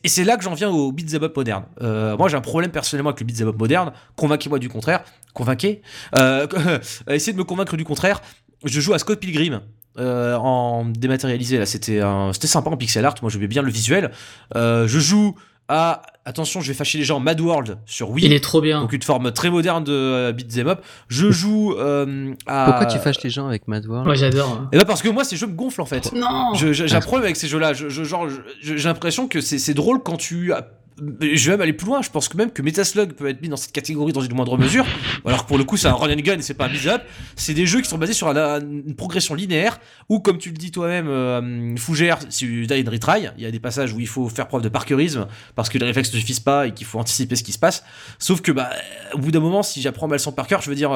c'est- 0.10 0.24
là 0.24 0.38
que 0.38 0.44
j'en 0.44 0.56
viens 0.56 0.70
au 0.70 0.92
beat'em 0.92 1.24
up 1.24 1.36
moderne. 1.38 1.66
Euh, 1.82 2.18
moi, 2.18 2.30
j'ai 2.30 2.36
un 2.38 2.42
problème 2.42 2.72
personnellement 2.72 3.12
avec 3.12 3.20
le 3.20 3.26
beat'em 3.28 3.48
up 3.50 3.60
moderne. 3.60 3.92
Convainquez-moi 4.16 4.58
du 4.60 4.70
contraire. 4.70 5.04
Convainquez. 5.34 5.82
Essayez 7.08 7.34
de 7.34 7.38
me 7.38 7.44
convaincre 7.44 7.78
du 7.78 7.84
contraire. 7.86 8.22
Je 8.64 8.80
joue 8.82 8.94
à 8.94 9.00
Scott 9.00 9.20
Pilgrim. 9.20 9.62
en 9.98 10.86
dématérialisé 10.86 11.58
là 11.58 11.66
c'était 11.66 12.02
un- 12.02 12.34
c'était 12.34 12.48
sympa 12.48 12.70
en 12.70 12.76
pixel 12.76 13.06
art 13.06 13.16
moi 13.22 13.32
j'aimais 13.32 13.48
bien 13.48 13.62
le 13.62 13.72
visuel 13.72 14.12
je 14.54 14.86
joue 15.00 15.36
à 15.68 16.02
attention 16.26 16.62
je 16.62 16.68
vais 16.68 16.74
fâcher 16.74 16.98
les 16.98 17.04
gens 17.04 17.20
Mad 17.20 17.40
World 17.42 17.78
sur 17.86 18.10
Wii 18.12 18.26
Il 18.26 18.34
est 18.34 18.40
trop 18.44 18.62
bien. 18.62 18.82
donc 18.82 18.94
une 18.94 19.02
forme 19.02 19.32
très 19.32 19.50
moderne 19.50 19.84
de 19.84 19.92
euh, 19.94 20.32
beat'em 20.32 20.68
up 20.68 20.82
je 21.08 21.32
joue 21.32 21.74
euh, 21.78 22.34
à 22.48 22.66
Pourquoi 22.66 22.86
tu 22.86 22.98
fâches 23.00 23.22
les 23.24 23.30
gens 23.30 23.48
avec 23.48 23.68
Mad 23.68 23.86
World? 23.86 24.06
Moi 24.06 24.16
j'adore. 24.16 24.50
hein. 24.62 24.70
Eh 24.72 24.78
ben 24.78 24.86
parce 24.86 25.02
que 25.02 25.10
moi 25.10 25.24
ces 25.24 25.38
jeux 25.38 25.48
me 25.48 25.54
gonflent 25.54 25.82
en 25.82 25.86
fait 25.86 26.12
Non 26.14 26.54
problème 27.02 27.26
avec 27.26 27.36
ces 27.36 27.48
jeux-là. 27.48 27.74
Je, 27.74 27.90
je- 27.90 28.04
genre, 28.04 28.28
je- 28.30 28.76
j'ai 28.78 28.88
l'impression 28.88 29.28
que 29.28 29.42
c'est 29.42 29.58
c'est 29.60 29.74
drôle 29.74 30.02
quand 30.04 30.18
tu. 30.18 30.52
Je 30.98 31.46
vais 31.46 31.52
même 31.52 31.62
aller 31.62 31.74
plus 31.74 31.88
loin. 31.88 32.02
Je 32.02 32.10
pense 32.10 32.30
que 32.30 32.38
même 32.38 32.52
que 32.52 32.62
Metaslug 32.62 33.14
peut 33.14 33.28
être 33.28 33.42
mis 33.42 33.50
dans 33.50 33.58
cette 33.58 33.74
catégorie 33.74 34.14
dans 34.14 34.22
une 34.22 34.34
moindre 34.34 34.58
mesure. 34.58 34.86
Alors 35.26 35.44
que 35.44 35.48
pour 35.48 35.58
le 35.58 35.64
coup, 35.64 35.76
c'est 35.76 35.88
un 35.88 35.94
run 35.94 36.12
and 36.12 36.22
gun 36.22 36.38
et 36.38 36.42
c'est 36.42 36.54
pas 36.54 36.66
un 36.66 36.70
beat 36.70 36.86
up. 36.88 37.02
C'est 37.36 37.54
des 37.54 37.66
jeux 37.66 37.82
qui 37.82 37.90
sont 37.90 37.98
basés 37.98 38.14
sur 38.14 38.30
une 38.30 38.96
progression 38.96 39.36
linéaire 39.36 39.80
où, 40.08 40.20
comme 40.20 40.38
tu 40.38 40.50
le 40.50 40.56
dis 40.56 40.72
toi-même, 40.72 41.08
euh, 41.08 41.76
Fougère, 41.78 42.20
as 42.20 42.76
une 42.78 42.90
retry, 42.90 43.28
il 43.38 43.44
y 43.44 43.46
a 43.46 43.52
des 43.52 43.60
passages 43.60 43.94
où 43.94 44.00
il 44.00 44.08
faut 44.08 44.30
faire 44.30 44.48
preuve 44.48 44.62
de 44.62 44.70
parkeurisme 44.70 45.28
parce 45.56 45.70
que 45.70 45.78
les 45.78 45.86
réflexes 45.86 46.14
ne 46.14 46.20
suffisent 46.20 46.40
pas 46.40 46.68
et 46.68 46.74
qu'il 46.74 46.88
faut 46.88 47.00
anticiper 47.00 47.36
ce 47.36 47.44
qui 47.44 47.52
se 47.52 47.60
passe. 47.60 47.84
Sauf 48.18 48.42
que, 48.42 48.52
bah, 48.52 48.70
au 49.14 49.18
bout 49.18 49.32
d'un 49.32 49.42
moment, 49.42 49.64
si 49.64 49.82
j'apprends 49.82 50.08
mal 50.08 50.20
son 50.20 50.32
par 50.32 50.48
cœur, 50.48 50.62
je 50.62 50.70
veux 50.70 50.76
dire. 50.76 50.92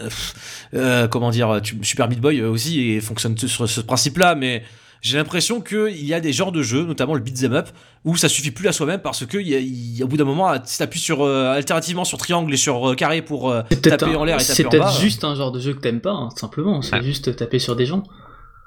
euh, 0.00 0.08
euh, 0.74 1.08
comment 1.08 1.30
dire, 1.30 1.60
Super 1.82 2.08
Meat 2.08 2.20
Boy 2.20 2.40
euh, 2.40 2.50
aussi 2.50 2.80
et 2.80 3.00
fonctionne 3.00 3.36
sur 3.36 3.68
ce 3.68 3.80
principe-là, 3.80 4.34
mais 4.34 4.62
j'ai 5.00 5.16
l'impression 5.18 5.60
qu'il 5.60 6.04
y 6.04 6.12
a 6.14 6.20
des 6.20 6.32
genres 6.32 6.52
de 6.52 6.62
jeux, 6.62 6.84
notamment 6.84 7.14
le 7.14 7.20
beat'em 7.20 7.52
up, 7.54 7.68
où 8.04 8.16
ça 8.16 8.28
suffit 8.28 8.50
plus 8.50 8.68
à 8.68 8.72
soi-même 8.72 9.00
parce 9.00 9.24
que 9.26 9.38
y 9.38 9.54
a- 9.54 9.58
il 9.60 9.96
y 9.96 10.02
a- 10.02 10.04
au 10.04 10.08
bout 10.08 10.16
d'un 10.16 10.24
moment, 10.24 10.52
si 10.64 10.78
t'appuies 10.78 10.98
sur 11.00 11.22
euh, 11.22 11.52
alternativement 11.52 12.04
sur 12.04 12.18
triangle 12.18 12.52
et 12.52 12.56
sur 12.56 12.90
euh, 12.90 12.94
carré 12.94 13.22
pour 13.22 13.50
euh, 13.50 13.62
C'est 13.70 13.80
taper 13.82 14.06
un- 14.12 14.16
en 14.16 14.24
l'air 14.24 14.36
et 14.36 14.40
c'est 14.40 14.62
taper 14.64 14.78
en 14.78 14.80
bas. 14.80 14.86
peut-être 14.88 15.00
juste 15.00 15.24
un 15.24 15.34
genre 15.34 15.52
de 15.52 15.60
jeu 15.60 15.74
que 15.74 15.80
t'aimes 15.80 16.00
pas, 16.00 16.12
hein, 16.12 16.28
simplement. 16.36 16.82
C'est 16.82 16.96
Ah. 16.96 17.00
juste 17.02 17.34
taper 17.36 17.58
sur 17.58 17.76
des 17.76 17.86
gens. 17.86 18.02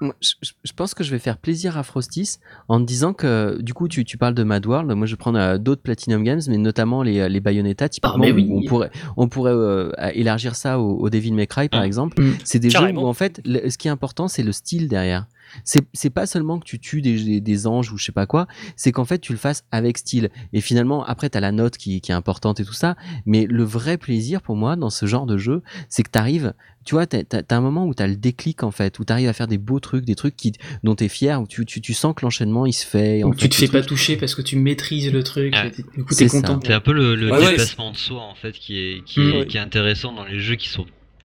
Moi, 0.03 0.15
je, 0.19 0.71
pense 0.75 0.95
que 0.95 1.03
je 1.03 1.11
vais 1.11 1.19
faire 1.19 1.37
plaisir 1.37 1.77
à 1.77 1.83
Frostis 1.83 2.39
en 2.69 2.79
te 2.79 2.85
disant 2.85 3.13
que 3.13 3.61
du 3.61 3.75
coup 3.75 3.87
tu, 3.87 4.03
tu 4.03 4.17
parles 4.17 4.33
de 4.33 4.41
Mad 4.41 4.65
World. 4.65 4.91
Moi 4.93 5.05
je 5.05 5.13
vais 5.13 5.17
prendre 5.17 5.37
euh, 5.37 5.57
d'autres 5.59 5.83
Platinum 5.83 6.23
Games, 6.23 6.41
mais 6.47 6.57
notamment 6.57 7.03
les, 7.03 7.29
les 7.29 7.39
Bayonetta. 7.39 7.87
Typiquement, 7.87 8.17
mais 8.17 8.31
oui. 8.31 8.47
où 8.49 8.61
on 8.61 8.67
pourrait, 8.67 8.89
on 9.15 9.27
pourrait 9.27 9.51
euh, 9.53 9.91
élargir 10.15 10.55
ça 10.55 10.79
au, 10.79 10.97
au 10.97 11.09
Devil 11.11 11.33
May 11.33 11.45
Cry 11.45 11.69
par 11.69 11.81
Mm. 11.81 11.85
exemple. 11.85 12.19
Mm. 12.19 12.33
C'est 12.43 12.57
des 12.57 12.69
Carrément. 12.69 13.01
jeux 13.01 13.05
où 13.05 13.09
en 13.09 13.13
fait 13.13 13.41
le- 13.45 13.69
ce 13.69 13.77
qui 13.77 13.89
est 13.89 13.91
important 13.91 14.27
c'est 14.27 14.41
le 14.41 14.51
style 14.51 14.87
derrière. 14.87 15.27
C'est 15.63 15.81
c'est 15.93 16.09
pas 16.09 16.25
seulement 16.25 16.59
que 16.59 16.65
tu 16.65 16.79
tues 16.79 17.01
des, 17.01 17.23
des, 17.23 17.41
des 17.41 17.67
anges 17.67 17.91
ou 17.91 17.97
je 17.97 18.05
sais 18.05 18.11
pas 18.11 18.25
quoi, 18.25 18.47
c'est 18.75 18.91
qu'en 18.91 19.05
fait 19.05 19.19
tu 19.19 19.31
le 19.31 19.37
fasses 19.37 19.63
avec 19.71 19.97
style. 19.97 20.29
Et 20.53 20.61
finalement 20.61 21.03
après 21.03 21.29
t'as 21.29 21.39
la 21.39 21.51
note 21.51 21.77
qui, 21.77 22.01
qui 22.01 22.11
est 22.11 22.15
importante 22.15 22.59
et 22.59 22.65
tout 22.65 22.73
ça, 22.73 22.95
mais 23.25 23.45
le 23.49 23.63
vrai 23.63 23.97
plaisir 23.97 24.41
pour 24.41 24.55
moi 24.55 24.75
dans 24.75 24.89
ce 24.89 25.05
genre 25.05 25.25
de 25.25 25.37
jeu, 25.37 25.61
c'est 25.89 26.03
que 26.03 26.09
t'arrives, 26.09 26.53
tu 26.85 26.95
vois, 26.95 27.05
t'as 27.05 27.23
t'as- 27.23 27.43
t'as 27.43 27.57
un 27.57 27.61
moment 27.61 27.85
où 27.85 27.93
t'as 27.93 28.07
le 28.07 28.15
déclic 28.15 28.63
en 28.63 28.71
fait, 28.71 28.97
où 28.99 29.03
t'arrives 29.03 29.29
à 29.29 29.33
faire 29.33 29.47
des 29.47 29.57
beaux 29.59 29.79
trucs, 29.79 30.05
des 30.05 30.15
trucs 30.15 30.35
qui 30.35 30.53
dont 30.83 30.95
t'es 30.95 31.07
fier, 31.09 31.41
où 31.41 31.47
tu, 31.47 31.65
tu, 31.65 31.79
tu 31.81 31.93
sens 31.93 32.13
que 32.15 32.25
l'enchaînement 32.25 32.65
il 32.65 32.73
se 32.73 32.85
fait. 32.85 33.23
en 33.23 33.31
fait, 33.31 33.37
tu 33.37 33.49
te 33.49 33.55
fais 33.55 33.67
pas 33.67 33.81
toucher 33.83 34.17
parce 34.17 34.33
que 34.35 34.41
tu 34.41 34.55
maîtrises 34.57 35.11
le 35.11 35.23
truc. 35.23 35.53
Ah. 35.55 35.67
et 35.67 35.71
t'es- 35.71 35.83
du 35.95 36.03
coup 36.03 36.13
C'est 36.13 36.25
t'es 36.25 36.29
ça. 36.29 36.41
content. 36.41 36.59
C'est 36.65 36.73
un 36.73 36.79
peu 36.79 36.93
le, 36.93 37.15
le 37.15 37.31
Ouais, 37.31 37.37
ouais, 37.39 37.51
dépassement 37.51 37.91
de 37.91 37.97
soi 37.97 38.21
en 38.21 38.35
fait 38.35 38.53
qui 38.53 38.77
est, 38.79 39.03
qui, 39.05 39.19
Mm. 39.19 39.29
est, 39.29 39.37
Ouais. 39.39 39.45
qui 39.47 39.57
est 39.57 39.61
intéressant 39.61 40.13
dans 40.13 40.25
les 40.25 40.39
jeux 40.39 40.55
qui 40.55 40.69
sont 40.69 40.85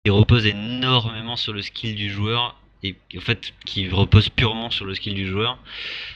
qui 0.05 0.11
reposent 0.11 0.47
énormément 0.47 1.37
sur 1.37 1.53
le 1.53 1.61
skill 1.63 1.95
du 1.95 2.11
joueur 2.11 2.60
et 2.83 2.97
en 3.17 3.21
fait 3.21 3.53
qui 3.67 3.89
reposent 3.89 4.29
purement 4.31 4.71
sur 4.71 4.85
le 4.87 4.95
skill 4.95 5.15
du 5.15 5.27
joueur. 5.29 5.59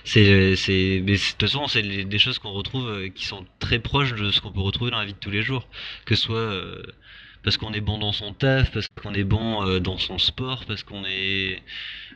C'est 0.05 0.57
c'est 0.57 1.03
mais 1.05 1.13
de 1.13 1.19
toute 1.19 1.41
façon 1.41 1.67
c'est 1.69 1.83
des 1.83 2.19
choses 2.19 2.39
qu'on 2.39 2.53
retrouve 2.53 2.89
euh, 2.89 3.09
qui 3.09 3.27
sont 3.27 3.45
très 3.59 3.79
proches 3.79 4.15
de 4.15 4.31
ce 4.31 4.41
qu'on 4.41 4.51
peut 4.53 4.61
retrouver 4.61 4.91
dans 4.91 4.99
la 4.99 5.05
vie 5.05 5.13
de 5.13 5.19
tous 5.19 5.31
les 5.31 5.43
jours, 5.43 5.69
que 6.07 6.15
ce 6.15 6.23
soit 6.23 6.37
euh, 6.39 6.83
parce 7.43 7.59
qu'on 7.59 7.75
est 7.75 7.83
bon 7.83 7.99
dans 7.99 8.13
son 8.13 8.33
taf, 8.33 8.71
parce 8.73 8.87
qu'on 9.03 9.13
est 9.13 9.25
bon 9.25 9.67
euh, 9.67 9.79
dans 9.79 9.99
son 9.99 10.17
sport, 10.19 10.65
parce 10.67 10.83
qu'on 10.83 11.05
est 11.05 11.63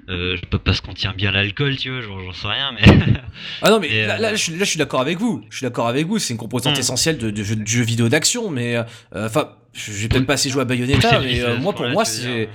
euh, 0.08 0.38
parce 0.64 0.80
qu'on 0.80 0.94
tient 0.94 1.12
bien 1.12 1.30
l'alcool, 1.30 1.76
tu 1.76 1.90
vois, 1.90 2.00
j'en 2.00 2.32
sais 2.32 2.48
rien, 2.48 2.72
mais. 2.72 2.86
ah 3.62 3.68
non, 3.68 3.78
mais 3.78 4.06
là, 4.06 4.16
là, 4.18 4.34
je, 4.34 4.52
là, 4.52 4.58
je 4.60 4.64
suis 4.64 4.78
d'accord 4.78 5.02
avec 5.02 5.18
vous. 5.18 5.44
Je 5.50 5.58
suis 5.58 5.64
d'accord 5.64 5.86
avec 5.88 6.06
vous. 6.06 6.18
C'est 6.18 6.32
une 6.32 6.38
composante 6.38 6.76
Mm. 6.76 6.80
essentielle 6.80 7.18
de, 7.18 7.30
de, 7.30 7.42
jeux, 7.42 7.56
de 7.56 7.66
jeux 7.66 7.82
vidéo 7.82 8.08
d'action, 8.08 8.48
mais 8.48 8.78
enfin, 9.14 9.50
je 9.74 9.92
j'ai 9.92 10.08
peut-être 10.08 10.24
pas 10.24 10.32
assez 10.34 10.48
joué 10.48 10.62
à 10.62 10.64
Bayonetta, 10.64 11.20
mais 11.22 11.58
moi, 11.58 11.74
pour 11.74 11.86
moi, 11.90 12.06
c'est- 12.06 12.48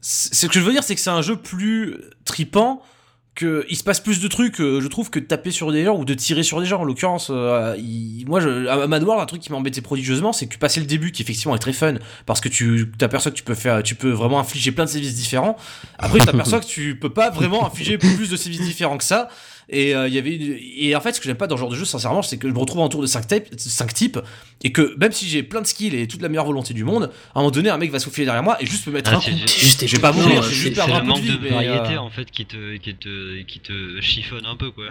ce 0.00 0.46
que 0.46 0.54
je 0.54 0.60
veux 0.64 0.72
dire, 0.72 0.82
c'est 0.84 0.94
que 0.94 1.00
c'est 1.00 1.10
un 1.10 1.22
jeu 1.22 1.36
plus 1.36 1.96
tripant. 2.24 2.82
Que 3.36 3.64
il 3.70 3.76
se 3.76 3.84
passe 3.84 4.00
plus 4.00 4.20
de 4.20 4.26
trucs, 4.26 4.60
euh, 4.60 4.80
je 4.80 4.88
trouve, 4.88 5.08
que 5.08 5.20
de 5.20 5.24
taper 5.24 5.52
sur 5.52 5.70
des 5.70 5.84
gens 5.84 5.96
ou 5.96 6.04
de 6.04 6.14
tirer 6.14 6.42
sur 6.42 6.58
des 6.60 6.66
gens. 6.66 6.80
En 6.80 6.84
l'occurrence, 6.84 7.28
euh, 7.30 7.76
il- 7.78 8.24
moi, 8.26 8.40
je, 8.40 8.66
à 8.66 8.88
Mad 8.88 9.04
un 9.08 9.24
truc 9.26 9.40
qui 9.40 9.52
m'embêtait 9.52 9.80
prodigieusement, 9.80 10.32
c'est 10.32 10.48
que 10.48 10.58
passer 10.58 10.80
le 10.80 10.86
début, 10.86 11.12
qui 11.12 11.22
effectivement 11.22 11.54
est 11.54 11.60
très 11.60 11.72
fun, 11.72 11.94
parce 12.26 12.40
que 12.40 12.48
tu 12.48 12.90
t'aperçois 12.98 13.30
que 13.30 13.36
tu 13.36 13.44
peux 13.44 13.54
faire, 13.54 13.84
tu 13.84 13.94
peux 13.94 14.10
vraiment 14.10 14.40
infliger 14.40 14.72
plein 14.72 14.84
de 14.84 14.90
sévices 14.90 15.14
différents. 15.14 15.56
Après, 15.96 16.18
tu 16.18 16.26
t'aperçois 16.26 16.58
que 16.58 16.66
tu 16.66 16.96
peux 16.98 17.10
pas 17.10 17.30
vraiment 17.30 17.64
infliger 17.64 17.98
plus 17.98 18.28
de 18.30 18.36
sévices 18.36 18.62
différents 18.62 18.98
que 18.98 19.04
ça. 19.04 19.28
Et 19.72 19.94
euh, 19.94 20.08
il 20.08 20.14
y 20.14 20.18
avait 20.18 20.34
une- 20.34 20.58
et 20.76 20.96
en 20.96 21.00
fait, 21.00 21.12
ce 21.14 21.20
que 21.20 21.26
j'aime 21.26 21.36
pas 21.36 21.46
dans 21.46 21.56
ce 21.56 21.60
genre 21.60 21.70
de 21.70 21.76
jeu, 21.76 21.84
sincèrement, 21.84 22.22
c'est 22.22 22.36
que 22.38 22.48
je 22.48 22.52
me 22.52 22.58
retrouve 22.58 22.82
autour 22.82 23.00
de 23.02 23.06
5 23.06 23.26
types, 23.26 23.46
cinq 23.56 23.94
types, 23.94 24.18
et 24.64 24.72
que 24.72 24.96
même 24.98 25.12
si 25.12 25.28
j'ai 25.28 25.42
plein 25.44 25.60
de 25.60 25.66
skills 25.66 25.94
et 25.96 26.08
toute 26.08 26.20
la 26.22 26.28
meilleure 26.28 26.46
volonté 26.46 26.74
du 26.74 26.82
monde, 26.82 27.04
à 27.34 27.38
un 27.38 27.42
moment 27.42 27.50
donné, 27.52 27.70
un 27.70 27.78
mec 27.78 27.90
va 27.92 28.00
souffler 28.00 28.24
derrière 28.24 28.42
moi 28.42 28.56
et 28.60 28.66
juste 28.66 28.86
me 28.88 28.92
mettre 28.92 29.12
Ah, 29.14 29.18
un 29.18 29.20
coup. 29.20 29.30
juste- 29.46 29.86
Je 29.86 29.94
vais 29.96 30.02
pas 30.02 30.10
mourir, 30.12 30.40
euh, 30.40 30.42
c'est 30.42 30.48
c'est- 30.48 30.54
juste 30.56 30.74
perdre 30.74 30.96
un 30.96 31.02
manque 31.04 31.22
de 31.22 31.26
de 31.28 31.32
vie. 31.32 31.38
mais, 31.42 31.50
variété 31.50 31.94
euh, 31.94 32.00
en 32.00 32.10
fait 32.10 32.30
qui 32.30 32.46
te, 32.46 32.76
qui 32.78 32.94
te, 32.96 33.42
qui 33.42 33.60
te 33.60 34.00
chiffonne 34.00 34.44
un 34.46 34.56
peu 34.56 34.70
quoi. 34.72 34.86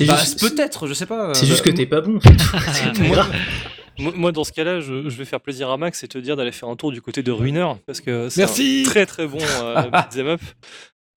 bah, 0.00 0.18
peut-être, 0.40 0.86
je 0.86 0.94
sais 0.94 1.06
pas. 1.06 1.34
C'est 1.34 1.44
euh, 1.46 1.48
juste 1.48 1.62
que 1.62 1.70
t'es 1.70 1.86
pas 1.86 2.00
bon, 2.00 2.18
Moi, 3.98 4.32
dans 4.32 4.42
ce 4.42 4.50
cas-là, 4.52 4.80
je, 4.80 5.08
je 5.08 5.16
vais 5.16 5.24
faire 5.24 5.40
plaisir 5.40 5.70
à 5.70 5.76
Max 5.76 6.02
et 6.02 6.08
te 6.08 6.18
dire 6.18 6.34
d'aller 6.36 6.50
faire 6.50 6.68
un 6.68 6.74
tour 6.74 6.90
du 6.90 7.00
côté 7.00 7.22
de 7.22 7.30
Ruiner 7.30 7.68
parce 7.86 8.00
que 8.00 8.28
c'est 8.28 8.42
très 8.84 9.06
très 9.06 9.26
bon 9.26 9.38
euh, 9.62 9.82
beat'em 9.90 10.26
up. 10.26 10.40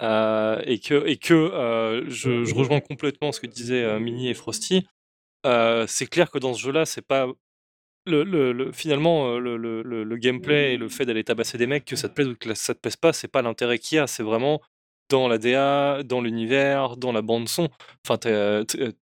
Euh, 0.04 0.62
et 0.66 0.80
que, 0.80 1.08
et 1.08 1.18
que 1.18 1.34
euh, 1.34 2.04
je, 2.08 2.44
je 2.46 2.54
rejoins 2.54 2.80
complètement 2.82 3.32
ce 3.32 3.40
que 3.40 3.48
disaient 3.48 3.84
euh, 3.84 4.00
Mini 4.00 4.30
et 4.30 4.34
Frosty. 4.36 4.86
C'est 5.88 6.08
clair 6.08 6.30
que 6.30 6.40
dans 6.40 6.54
ce 6.54 6.62
jeu-là, 6.62 6.86
c'est 6.86 7.02
pas 7.06 7.28
le, 8.06 8.24
le- 8.24 8.52
le- 8.52 8.72
finalement 8.72 9.38
le, 9.38 10.18
gameplay 10.18 10.74
et 10.74 10.78
le 10.78 10.90
fait 10.90 11.06
d'aller 11.06 11.24
tabasser 11.24 11.58
des 11.58 11.68
mecs, 11.68 11.86
que 11.86 11.96
ça 11.96 12.10
te 12.10 12.14
plaise 12.14 12.28
ou 12.28 12.36
que 12.36 12.54
ça 12.54 12.74
te 12.76 12.80
plaise 12.80 12.96
pas, 12.98 13.14
c'est 13.14 13.28
pas 13.28 13.42
l'intérêt 13.42 13.80
qu'il 13.80 13.96
y 13.98 14.00
a. 14.00 14.08
C'est 14.08 14.24
vraiment 14.24 14.62
dans 15.10 15.28
la 15.30 15.38
DA, 15.38 16.04
dans 16.04 16.20
l'univers, 16.20 16.98
dans 16.98 17.14
la 17.14 17.22
bande 17.22 17.48
son. 17.48 17.70
Enfin, 18.06 18.18
t'es, 18.18 18.64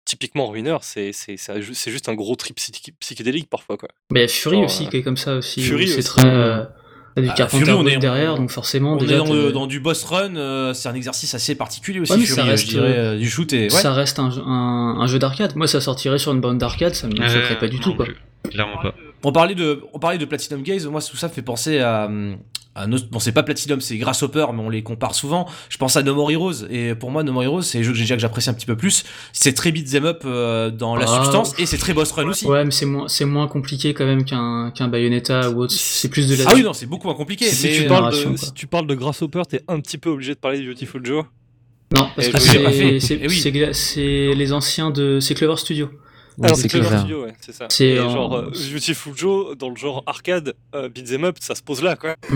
typiquement 0.07 0.47
Ruiner, 0.49 0.78
c'est 0.80 1.12
c'est 1.12 1.36
c'est 1.36 1.61
ju- 1.61 1.74
c'est 1.74 1.91
juste 1.91 2.09
un 2.09 2.14
gros 2.14 2.36
trip 2.36 2.57
psy- 2.57 2.93
psychédélique 3.01 3.51
parfois 3.51 3.76
quoi. 3.76 3.91
Mais 4.11 4.26
Fury 4.26 4.64
aussi, 4.64 4.88
qui 4.88 4.97
est 4.97 5.03
comme 5.03 5.18
ça 5.18 5.36
aussi. 5.36 5.61
Fury 5.62 5.88
C'est 5.88 5.99
aussi. 5.99 6.09
très. 6.09 6.66
T'as 7.14 7.22
du 7.22 7.28
Ah, 7.30 7.34
Carpenter 7.34 7.72
on 7.72 7.82
Brut 7.82 7.94
est- 7.94 7.98
derrière, 7.98 8.36
donc 8.36 8.50
forcément, 8.50 8.94
On 8.94 8.96
déjà. 8.96 9.14
est 9.14 9.18
dans, 9.18 9.32
le- 9.32 9.46
t'es- 9.48 9.52
dans 9.52 9.66
du 9.66 9.80
boss 9.80 10.04
run, 10.04 10.36
euh, 10.36 10.72
c'est 10.74 10.88
un 10.88 10.94
exercice 10.94 11.34
assez 11.34 11.54
particulier 11.54 12.00
aussi, 12.00 12.12
Ouais, 12.12 12.18
Fury, 12.20 12.28
ça 12.34 12.42
euh, 12.42 12.50
reste, 12.50 12.64
je 12.66 12.70
dirais, 12.70 12.94
euh, 12.98 13.18
du 13.18 13.28
shoot 13.28 13.52
et 13.52 13.62
ouais. 13.64 13.68
Ça 13.70 13.92
reste 13.92 14.18
un, 14.18 14.30
jeu- 14.30 14.42
un, 14.46 14.96
un 15.00 15.06
jeu 15.06 15.18
d'arcade. 15.18 15.56
Moi, 15.56 15.66
ça 15.66 15.80
sortirait 15.80 16.18
sur 16.18 16.32
une 16.32 16.40
bande 16.40 16.58
d'arcade, 16.58 16.94
ça 16.94 17.06
me 17.08 17.12
Euh, 17.20 17.28
choquerait 17.28 17.58
pas 17.58 17.68
du 17.68 17.76
non 17.76 17.82
tout, 17.82 17.94
quoi. 17.94 18.06
Clairement 18.50 18.78
pas. 18.82 18.94
On 19.22 19.32
parlait 19.32 19.54
de, 19.54 19.82
on 19.92 19.98
parlait 19.98 20.18
de 20.18 20.24
Platinum 20.24 20.62
Gaze, 20.62 20.86
moi 20.86 21.00
tout 21.02 21.16
ça 21.16 21.28
me 21.28 21.32
fait 21.32 21.42
penser 21.42 21.78
à, 21.80 22.06
hum, 22.06 22.36
à 22.74 22.86
nos- 22.86 22.98
bon 23.10 23.18
c'est 23.18 23.32
pas 23.32 23.42
Platinum, 23.42 23.80
c'est 23.80 23.96
Grasshopper, 23.98 24.46
mais 24.54 24.60
on 24.62 24.70
les 24.70 24.82
compare 24.82 25.14
souvent. 25.14 25.46
Je 25.68 25.76
pense 25.76 25.96
à 25.96 26.02
No 26.02 26.14
More 26.14 26.30
Heroes, 26.30 26.66
et 26.70 26.94
pour 26.94 27.10
moi 27.10 27.22
No 27.22 27.32
More 27.32 27.42
Heroes, 27.42 27.62
c'est 27.62 27.78
un 27.78 27.82
jeu 27.82 27.92
que 27.92 27.98
j'ai- 27.98 28.06
que 28.14 28.18
j'apprécie 28.20 28.48
un 28.50 28.54
petit 28.54 28.66
peu 28.66 28.76
plus. 28.76 29.04
C'est 29.32 29.52
très 29.54 29.72
beat'em 29.72 30.04
up 30.04 30.22
euh, 30.24 30.70
dans 30.70 30.94
la 30.96 31.06
Ah. 31.08 31.16
substance, 31.16 31.54
et 31.58 31.66
c'est 31.66 31.78
très 31.78 31.92
boss 31.94 32.12
run 32.12 32.28
aussi. 32.28 32.46
Ouais, 32.46 32.64
mais 32.64 32.70
c'est 32.70 32.86
moins, 32.86 33.08
c'est 33.08 33.24
moins 33.24 33.48
compliqué 33.48 33.92
quand 33.94 34.06
même 34.06 34.24
qu'un 34.24 34.70
qu'un 34.74 34.88
Bayonetta 34.88 35.50
ou 35.50 35.62
autre. 35.62 35.74
C'est 35.76 36.08
plus 36.08 36.28
de 36.28 36.36
la. 36.36 36.44
Ah 36.48 36.52
oui, 36.54 36.62
non, 36.62 36.72
c'est 36.72 36.86
beaucoup 36.86 37.06
moins 37.08 37.16
compliqué. 37.16 37.46
Si, 37.46 37.66
mais, 37.66 37.72
tu 37.76 37.86
parles 37.86 38.12
de, 38.16 38.22
quoi. 38.24 38.36
si 38.36 38.52
tu 38.52 38.66
parles 38.66 38.86
de 38.86 38.94
Grasshopper, 38.94 39.42
t'es 39.48 39.62
un 39.68 39.80
petit 39.80 39.98
peu 39.98 40.10
obligé 40.10 40.34
de 40.34 40.38
parler 40.40 40.60
de 40.60 40.66
Beautiful 40.66 41.04
Joe. 41.04 41.24
Non, 41.92 42.08
parce 42.14 42.28
Eh, 42.28 42.30
que 42.30 42.38
je 42.38 42.52
l'ai 42.52 42.62
pas 42.62 42.70
fait. 42.70 43.00
c'est 43.00 43.18
Eh 43.20 43.26
oui. 43.26 44.34
les 44.36 44.52
anciens 44.52 44.90
de. 44.92 45.18
C'est 45.20 45.34
Clover 45.34 45.56
Studio. 45.56 45.90
Oui, 46.39 46.45
Alors 46.45 46.57
c'est. 46.57 46.68
Studio, 46.68 47.24
ouais, 47.24 47.35
c'est 47.41 47.53
ça. 47.53 47.66
C'est 47.68 47.99
en- 48.01 48.11
genre 48.11 48.35
euh, 48.37 48.51
Beautiful 48.72 49.16
Joe 49.16 49.57
dans 49.57 49.68
le 49.70 49.76
genre 49.76 50.03
arcade, 50.07 50.55
euh, 50.74 50.89
beat'em 50.89 51.24
up, 51.24 51.37
ça 51.41 51.55
se 51.55 51.62
pose 51.62 51.83
là 51.83 51.97
quoi. 51.97 52.14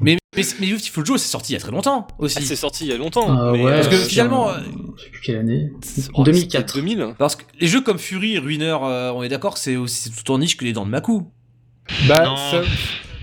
mais, 0.00 0.16
mais, 0.34 0.42
mais 0.60 0.70
Beautiful 0.70 1.04
Joe, 1.06 1.20
c'est 1.20 1.28
sorti 1.28 1.52
il 1.52 1.54
y 1.54 1.56
a 1.56 1.60
très 1.60 1.70
longtemps 1.70 2.06
aussi. 2.18 2.38
Ah, 2.40 2.44
c'est 2.44 2.56
sorti 2.56 2.84
il 2.86 2.90
y 2.90 2.92
a 2.92 2.96
longtemps. 2.96 3.26
Ah 3.28 3.52
mais, 3.52 3.62
ouais, 3.64 3.72
parce 3.74 3.88
que 3.88 3.96
c'est 3.96 4.08
finalement, 4.08 4.50
un- 4.50 4.54
euh, 4.60 4.62
Je 4.96 5.02
sais 5.04 5.10
plus 5.10 5.20
quelle 5.20 5.36
année? 5.36 5.72
c'est- 5.82 6.10
oh, 6.14 6.22
2004. 6.24 6.68
c'était 6.74 6.80
2000. 6.80 7.14
Parce 7.18 7.36
que 7.36 7.42
les 7.60 7.66
jeux 7.68 7.80
comme 7.82 7.98
Fury 7.98 8.38
Ruiner, 8.38 8.76
euh, 8.82 9.12
on 9.12 9.22
est 9.22 9.28
d'accord 9.28 9.54
que 9.54 9.60
c'est 9.60 9.76
aussi 9.76 10.10
tout 10.10 10.30
en 10.32 10.38
niche 10.38 10.56
que 10.56 10.64
les 10.64 10.72
dents 10.72 10.84
de 10.86 10.90
Maku. 10.90 11.24
Bah, 12.08 12.24
Non. 12.24 12.36
ça, 12.36 12.62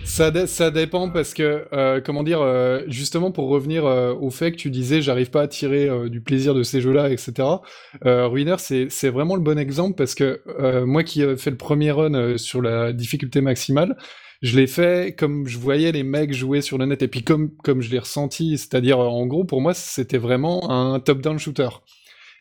ça, 0.10 0.32
dé- 0.32 0.47
ça 0.47 0.72
dépend 0.72 1.10
parce 1.10 1.34
que, 1.34 1.66
euh, 1.72 2.01
comment 2.03 2.24
dire, 2.24 2.41
euh, 2.41 2.82
justement 2.88 3.32
pour 3.32 3.47
revenir 3.49 3.86
euh, 3.86 4.14
au 4.14 4.30
fait 4.32 4.51
que 4.51 4.57
tu 4.57 4.70
disais, 4.72 5.01
j'arrive 5.01 5.30
pas 5.30 5.43
à 5.43 5.47
tirer 5.47 6.10
du 6.10 6.20
plaisir 6.22 6.53
de 6.55 6.64
ces 6.64 6.82
jeux-là, 6.82 7.10
etc. 7.12 7.64
Ruiner, 8.03 8.55
c'est 8.57 9.10
vraiment 9.10 9.36
le 9.36 9.41
bon 9.41 9.57
exemple 9.60 9.95
parce 9.95 10.16
que 10.16 10.41
moi 10.84 11.03
qui 11.03 11.22
ai 11.22 11.38
fait 11.38 11.51
le 11.51 11.57
premier 11.57 11.91
run 11.91 12.38
sur 12.38 12.62
la 12.62 12.91
difficulté 12.93 13.41
maximale, 13.41 13.95
je 14.41 14.57
l'ai 14.57 14.68
fait 14.68 15.16
comme 15.18 15.47
je 15.47 15.57
voyais 15.57 15.91
les 15.91 16.03
mecs 16.03 16.34
jouer 16.34 16.62
sur 16.62 16.78
le 16.78 16.86
net 16.86 17.01
et 17.01 17.07
puis 17.07 17.24
comme, 17.24 17.51
comme 17.57 17.82
je 17.82 17.91
l'ai 17.91 17.99
ressenti, 17.99 18.57
c'est-à-dire 18.57 18.99
en 18.99 19.26
gros 19.28 19.43
pour 19.43 19.62
moi 19.62 19.74
c'était 19.74 20.18
vraiment 20.18 20.72
un 20.72 20.99
top-down 20.99 21.38
shooter. 21.39 21.70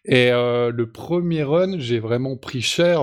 Et 0.04 0.30
le 0.30 0.86
premier 0.86 1.42
run, 1.42 1.78
j'ai 1.78 1.98
vraiment 1.98 2.36
pris 2.36 2.62
cher. 2.62 3.02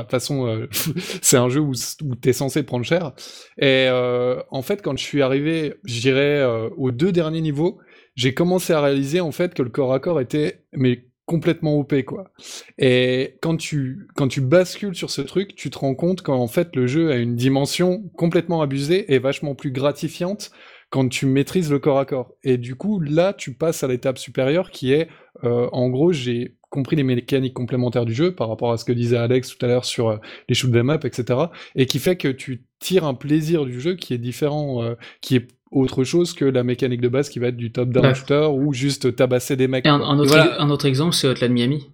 De 0.00 0.04
toute 0.04 0.10
façon, 0.10 0.46
euh, 0.46 0.68
c'est 1.22 1.36
un 1.36 1.48
jeu 1.48 1.60
où, 1.60 1.72
où 2.04 2.14
t'es 2.14 2.32
censé 2.32 2.62
prendre 2.62 2.84
cher. 2.84 3.12
Et 3.58 3.86
euh, 3.88 4.42
en 4.50 4.62
fait, 4.62 4.82
quand 4.82 4.96
je 4.96 5.04
suis 5.04 5.22
arrivé, 5.22 5.74
je 5.84 6.00
dirais, 6.00 6.40
euh, 6.40 6.68
aux 6.76 6.90
deux 6.90 7.12
derniers 7.12 7.40
niveaux, 7.40 7.78
j'ai 8.14 8.34
commencé 8.34 8.72
à 8.72 8.80
réaliser 8.80 9.20
en 9.20 9.32
fait 9.32 9.54
que 9.54 9.62
le 9.62 9.70
corps 9.70 9.92
à 9.92 10.00
corps 10.00 10.20
était 10.20 10.64
mais 10.72 11.04
complètement 11.24 11.78
OP 11.78 12.02
quoi. 12.04 12.32
Et 12.78 13.36
quand 13.42 13.56
tu 13.56 14.08
quand 14.16 14.28
tu 14.28 14.40
bascules 14.40 14.94
sur 14.94 15.10
ce 15.10 15.20
truc, 15.20 15.54
tu 15.54 15.70
te 15.70 15.78
rends 15.78 15.94
compte 15.94 16.22
qu'en 16.22 16.48
fait 16.48 16.74
le 16.74 16.86
jeu 16.86 17.12
a 17.12 17.16
une 17.16 17.36
dimension 17.36 18.02
complètement 18.16 18.62
abusée 18.62 19.12
et 19.12 19.18
vachement 19.18 19.54
plus 19.54 19.70
gratifiante 19.70 20.50
quand 20.90 21.08
tu 21.08 21.26
maîtrises 21.26 21.70
le 21.70 21.78
corps 21.78 21.98
à 21.98 22.06
corps. 22.06 22.32
Et 22.42 22.56
du 22.56 22.74
coup, 22.74 22.98
là, 22.98 23.34
tu 23.34 23.52
passes 23.52 23.84
à 23.84 23.88
l'étape 23.88 24.16
supérieure 24.16 24.70
qui 24.70 24.94
est, 24.94 25.08
en 25.42 25.90
gros, 25.90 26.12
j'ai 26.12 26.56
compris 26.70 26.96
les 26.96 27.02
mécaniques 27.02 27.54
complémentaires 27.54 28.04
du 28.04 28.14
jeu 28.14 28.32
par 28.34 28.48
rapport 28.48 28.72
à 28.72 28.76
ce 28.76 28.84
que 28.84 28.92
disait 28.92 29.16
Alex 29.16 29.56
tout 29.56 29.64
à 29.64 29.68
l'heure 29.68 29.84
sur 29.84 30.08
euh, 30.08 30.16
les 30.48 30.54
shoot 30.54 30.74
'em 30.74 30.90
up, 30.90 31.04
etc. 31.04 31.38
Et 31.74 31.86
qui 31.86 31.98
fait 31.98 32.16
que 32.16 32.28
tu 32.28 32.64
tires 32.78 33.04
un 33.04 33.14
plaisir 33.14 33.64
du 33.64 33.80
jeu 33.80 33.94
qui 33.94 34.12
est 34.14 34.18
différent, 34.18 34.82
euh, 34.82 34.94
qui 35.22 35.36
est 35.36 35.48
autre 35.70 36.04
chose 36.04 36.32
que 36.34 36.44
la 36.44 36.62
mécanique 36.64 37.00
de 37.00 37.08
base 37.08 37.28
qui 37.28 37.38
va 37.38 37.48
être 37.48 37.56
du 37.56 37.72
top-down 37.72 38.04
Ouais. 38.06 38.14
shooter 38.14 38.48
ou 38.52 38.72
juste 38.72 39.14
tabasser 39.16 39.56
des 39.56 39.68
mecs. 39.68 39.86
Un, 39.86 40.00
autre, 40.18 40.28
voilà. 40.28 40.60
un 40.62 40.70
autre 40.70 40.86
exemple, 40.86 41.14
c'est 41.14 41.26
Hotline 41.28 41.52
Miami. 41.52 41.86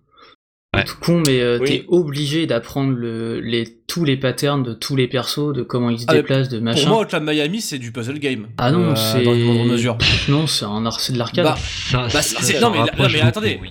Ouais. 0.76 0.82
Tout 0.84 0.96
con, 1.00 1.22
mais 1.26 1.40
euh, 1.40 1.58
Oui. 1.60 1.68
t'es 1.68 1.84
obligé 1.86 2.46
d'apprendre 2.48 2.94
le, 2.94 3.38
les, 3.40 3.64
tous 3.86 4.04
les 4.04 4.16
patterns 4.16 4.64
de 4.64 4.74
tous 4.74 4.96
les 4.96 5.06
persos, 5.06 5.52
de 5.54 5.62
comment 5.62 5.88
ils 5.90 6.00
se 6.00 6.04
Ah, 6.08 6.14
déplacent, 6.14 6.48
de 6.48 6.56
Pour 6.58 6.64
machin. 6.64 6.88
moi, 6.88 7.00
Outland 7.02 7.20
Miami, 7.24 7.60
c'est 7.60 7.78
du 7.78 7.92
puzzle 7.92 8.18
game. 8.18 8.48
ah 8.58 8.72
non, 8.72 8.90
Euh, 8.90 8.94
c'est. 8.96 9.22
Dans 9.22 9.34
une 9.34 9.66
mesure. 9.70 9.96
Pff, 9.98 10.28
Non, 10.28 10.48
c'est 10.48 10.64
un 10.64 10.90
c'est 10.98 11.12
de 11.12 11.18
l'arcade. 11.18 11.44
Bah, 11.44 11.54
Ça, 11.56 12.08
Bah, 12.12 12.22
c'est- 12.22 12.42
c'est- 12.42 12.60
non, 12.60 12.70
mais- 12.72 12.78
non, 12.78 13.24
attendez. 13.24 13.58
oui. 13.62 13.70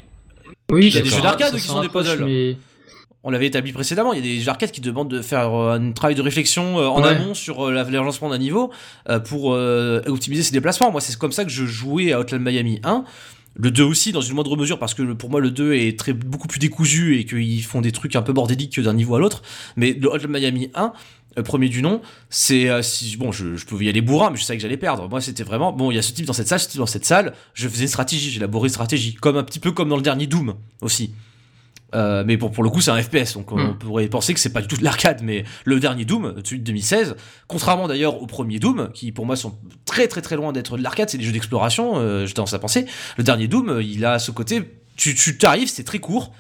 Oui, 0.72 0.88
il 0.88 0.96
y 0.96 0.98
a 0.98 1.02
des 1.02 1.10
jeux 1.10 1.22
d'arcade 1.22 1.54
qui 1.56 1.62
sont 1.62 1.82
des 1.82 1.90
puzzles. 1.90 2.26
mais- 2.26 2.58
On 3.26 3.30
l'avait 3.32 3.48
établi 3.48 3.72
précédemment, 3.72 4.12
il 4.12 4.18
y 4.18 4.20
a 4.20 4.24
des 4.34 4.40
jeux 4.40 4.46
d'arcade 4.48 4.72
qui 4.72 4.82
demandent 4.82 5.10
de 5.10 5.22
faire 5.22 5.54
euh, 5.54 5.78
un 5.78 5.92
travail 5.94 6.14
de 6.16 6.22
réflexion 6.22 6.78
euh, 6.80 6.88
en 6.88 7.02
Ouais. 7.02 7.08
amont 7.10 7.34
sur 7.34 7.68
euh, 7.68 7.72
la- 7.72 7.84
le 7.86 7.98
lancement 7.98 8.30
d'un 8.30 8.38
niveau 8.38 8.70
pour 9.26 9.46
optimiser 10.08 10.44
ses 10.44 10.52
déplacements. 10.52 10.92
Moi, 10.92 11.00
c'est 11.02 11.18
comme 11.18 11.32
ça 11.32 11.46
que 11.46 11.52
je 11.52 11.66
jouais 11.66 12.12
à 12.12 12.20
Hotline 12.20 12.42
Miami 12.42 12.80
1. 12.84 13.06
Le 13.56 13.70
2 13.70 13.84
aussi, 13.84 14.12
dans 14.12 14.20
une 14.22 14.34
moindre 14.34 14.58
mesure, 14.58 14.80
parce 14.80 14.96
que 14.96 15.04
pour 15.14 15.30
moi, 15.30 15.40
le 15.40 15.52
2 15.52 15.74
est 15.74 15.98
très, 15.98 16.12
beaucoup 16.12 16.48
plus 16.48 16.58
décousu 16.60 17.20
et 17.20 17.26
qu'ils 17.26 17.62
font 17.64 17.82
des 17.82 17.92
trucs 17.92 18.16
un 18.16 18.24
peu 18.24 18.34
bordéliques 18.34 18.80
d'un 18.80 18.94
niveau 18.96 19.14
à 19.16 19.20
l'autre. 19.20 19.44
Mais 19.78 19.94
le 19.94 20.10
Hotline 20.12 20.32
Miami 20.32 20.72
1, 20.74 20.86
euh, 20.86 20.90
premier 21.42 21.70
du 21.70 21.82
nom, 21.82 22.02
c'est. 22.30 22.70
euh, 22.70 22.82
si, 22.84 23.18
bon, 23.18 23.32
je, 23.32 23.56
je 23.56 23.66
pouvais 23.66 23.86
y 23.86 23.90
aller 23.90 24.02
bourrin, 24.02 24.30
mais 24.30 24.38
je 24.38 24.44
savais 24.44 24.58
que 24.58 24.62
j'allais 24.62 24.78
perdre. 24.78 25.10
Moi, 25.10 25.20
c'était 25.22 25.44
vraiment. 25.44 25.74
Bon, 25.74 25.90
il 25.90 25.96
y 25.96 25.98
a 25.98 26.02
ce 26.04 26.12
type 26.14 26.26
dans 26.28 26.34
cette 26.34 26.48
salle, 26.48 26.60
ce 26.60 26.68
type 26.70 26.80
dans 26.80 26.86
cette 26.86 27.06
salle. 27.06 27.34
Je 27.56 27.68
faisais 27.68 27.84
une 27.84 27.88
stratégie, 27.88 28.30
j'élaborais 28.30 28.68
une 28.68 28.74
stratégie. 28.74 29.16
Comme 29.16 29.38
un 29.38 29.44
petit 29.44 29.60
peu 29.60 29.72
comme 29.72 29.90
dans 29.90 29.96
le 29.96 30.02
dernier 30.04 30.28
Doom 30.28 30.54
aussi. 30.82 31.14
Euh, 31.96 32.24
mais 32.26 32.38
pour, 32.38 32.50
pour 32.52 32.64
le 32.64 32.72
coup, 32.72 32.82
c'est 32.82 32.90
un 32.90 33.00
FPS, 33.02 33.34
donc 33.36 33.52
on 33.52 33.58
Mm. 33.74 33.78
pourrait 33.78 34.08
penser 34.08 34.34
que 34.34 34.40
c'est 34.40 34.52
pas 34.52 34.62
du 34.62 34.68
tout 34.68 34.78
de 34.78 34.84
l'arcade, 34.84 35.22
mais 35.22 35.44
le 35.64 35.80
dernier 35.80 36.06
Doom, 36.06 36.34
celui 36.44 36.58
de 36.60 36.64
2016, 36.64 37.16
contrairement 37.48 37.88
d'ailleurs 37.88 38.20
au 38.20 38.26
premier 38.26 38.58
Doom, 38.58 38.90
qui 38.96 39.12
pour 39.12 39.28
moi 39.28 39.36
sont 39.36 39.56
très 39.86 40.08
très 40.08 40.22
très 40.24 40.36
loin 40.36 40.52
d'être 40.54 40.76
de 40.76 40.82
l'arcade, 40.82 41.12
c'est 41.12 41.20
des 41.20 41.24
jeux 41.24 41.32
d'exploration, 41.32 41.94
euh, 41.98 42.26
j'ai 42.26 42.34
tendance 42.34 42.54
à 42.56 42.60
penser, 42.60 42.88
le 43.18 43.24
dernier 43.24 43.48
Doom, 43.48 43.70
euh, 43.70 43.84
il 43.84 44.06
a 44.06 44.18
ce 44.18 44.32
côté, 44.32 44.64
tu 44.96 45.14
tu 45.14 45.38
t'arrives, 45.38 45.70
c'est 45.70 45.84
très 45.84 46.00
court, 46.00 46.32
Euh, 46.34 46.38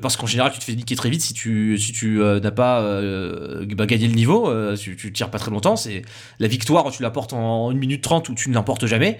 parce 0.00 0.16
qu'en 0.16 0.26
général, 0.26 0.52
tu 0.52 0.58
te 0.58 0.64
fais 0.64 0.74
niquer 0.74 0.96
très 0.96 1.10
vite 1.10 1.20
si 1.20 1.34
tu, 1.34 1.76
si 1.78 1.92
tu 1.92 2.22
euh, 2.22 2.40
n'as 2.40 2.50
pas 2.50 2.80
euh, 2.80 3.66
bah, 3.76 3.86
gagné 3.86 4.08
le 4.08 4.14
niveau, 4.14 4.48
euh, 4.48 4.76
tu, 4.76 4.96
tu 4.96 5.12
tires 5.12 5.30
pas 5.30 5.38
très 5.38 5.50
longtemps. 5.50 5.76
C'est 5.76 6.02
la 6.38 6.48
victoire, 6.48 6.90
tu 6.90 7.02
l'apportes 7.02 7.32
en 7.32 7.70
1 7.70 7.74
minute 7.74 8.02
30 8.02 8.28
ou 8.28 8.34
tu 8.34 8.48
ne 8.48 8.54
l'emportes 8.54 8.86
jamais. 8.86 9.18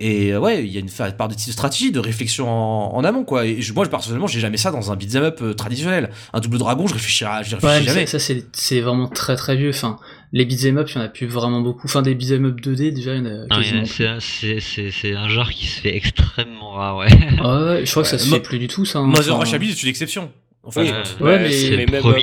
Et 0.00 0.32
euh, 0.32 0.40
ouais, 0.40 0.64
il 0.64 0.72
y 0.72 0.76
a 0.76 0.80
une 0.80 0.88
part 1.12 1.28
de 1.28 1.34
stratégie, 1.38 1.92
de 1.92 2.00
réflexion 2.00 2.48
en, 2.48 2.94
en 2.96 3.04
amont, 3.04 3.24
quoi. 3.24 3.44
Et 3.46 3.60
je- 3.62 3.72
moi, 3.74 3.86
personnellement, 3.86 4.26
j'ai 4.26 4.40
jamais 4.40 4.56
ça 4.56 4.70
dans 4.70 4.90
un 4.90 4.96
beat'em 4.96 5.22
up 5.22 5.38
euh, 5.42 5.52
traditionnel. 5.54 6.10
Un 6.32 6.40
double 6.40 6.58
dragon, 6.58 6.86
je 6.86 6.94
réfléchirai, 6.94 7.30
Ouais, 7.30 7.38
réfléchis 7.42 7.66
mais 7.80 7.82
jamais. 7.84 8.06
ça, 8.06 8.18
c'est 8.18 8.80
vraiment 8.80 9.08
très 9.08 9.36
très 9.36 9.56
vieux. 9.56 9.70
Enfin, 9.70 9.98
les 10.36 10.44
beat'em 10.44 10.76
up, 10.78 10.90
il 10.90 10.96
y 10.96 10.98
en 10.98 11.02
a 11.02 11.08
plus 11.08 11.26
vraiment 11.26 11.60
beaucoup. 11.60 11.86
Enfin, 11.86 12.02
des 12.02 12.14
beat'em 12.14 12.44
up 12.46 12.60
2D, 12.60 12.90
déjà, 12.92 13.14
il 13.14 13.18
y 13.24 13.28
en 13.28 13.44
a 13.44 13.46
quasiment 13.46 13.84
c'est 13.86 14.06
un- 14.06 14.20
c'est- 14.20 14.58
c'est- 14.60 14.90
c'est 14.90 15.14
genre 15.28 15.48
qui 15.48 15.66
se 15.66 15.80
fait 15.80 15.96
extrêmement 15.96 16.72
rare, 16.72 16.96
ouais. 16.98 17.08
Ah 17.40 17.64
ouais, 17.64 17.86
je 17.86 17.90
crois 17.90 18.02
que 18.02 18.08
ça 18.08 18.18
se 18.18 18.28
fait 18.28 18.40
plus 18.40 18.58
du 18.58 18.66
tout, 18.68 18.84
ça. 18.84 18.98
hein. 18.98 19.06
Mother 19.06 19.34
Enfin, 19.34 19.44
Russia 19.44 19.58
Beat 19.58 19.70
est 19.70 19.82
une 19.84 19.88
exception. 19.88 20.32
Enfin, 20.64 20.82
Oui, 20.82 20.90
Ouais. 20.90 21.24
Ouais, 21.24 21.38
mais- 21.38 21.52
c'est 21.52 21.70
le 21.70 21.86
même, 21.86 22.00
premier 22.00 22.20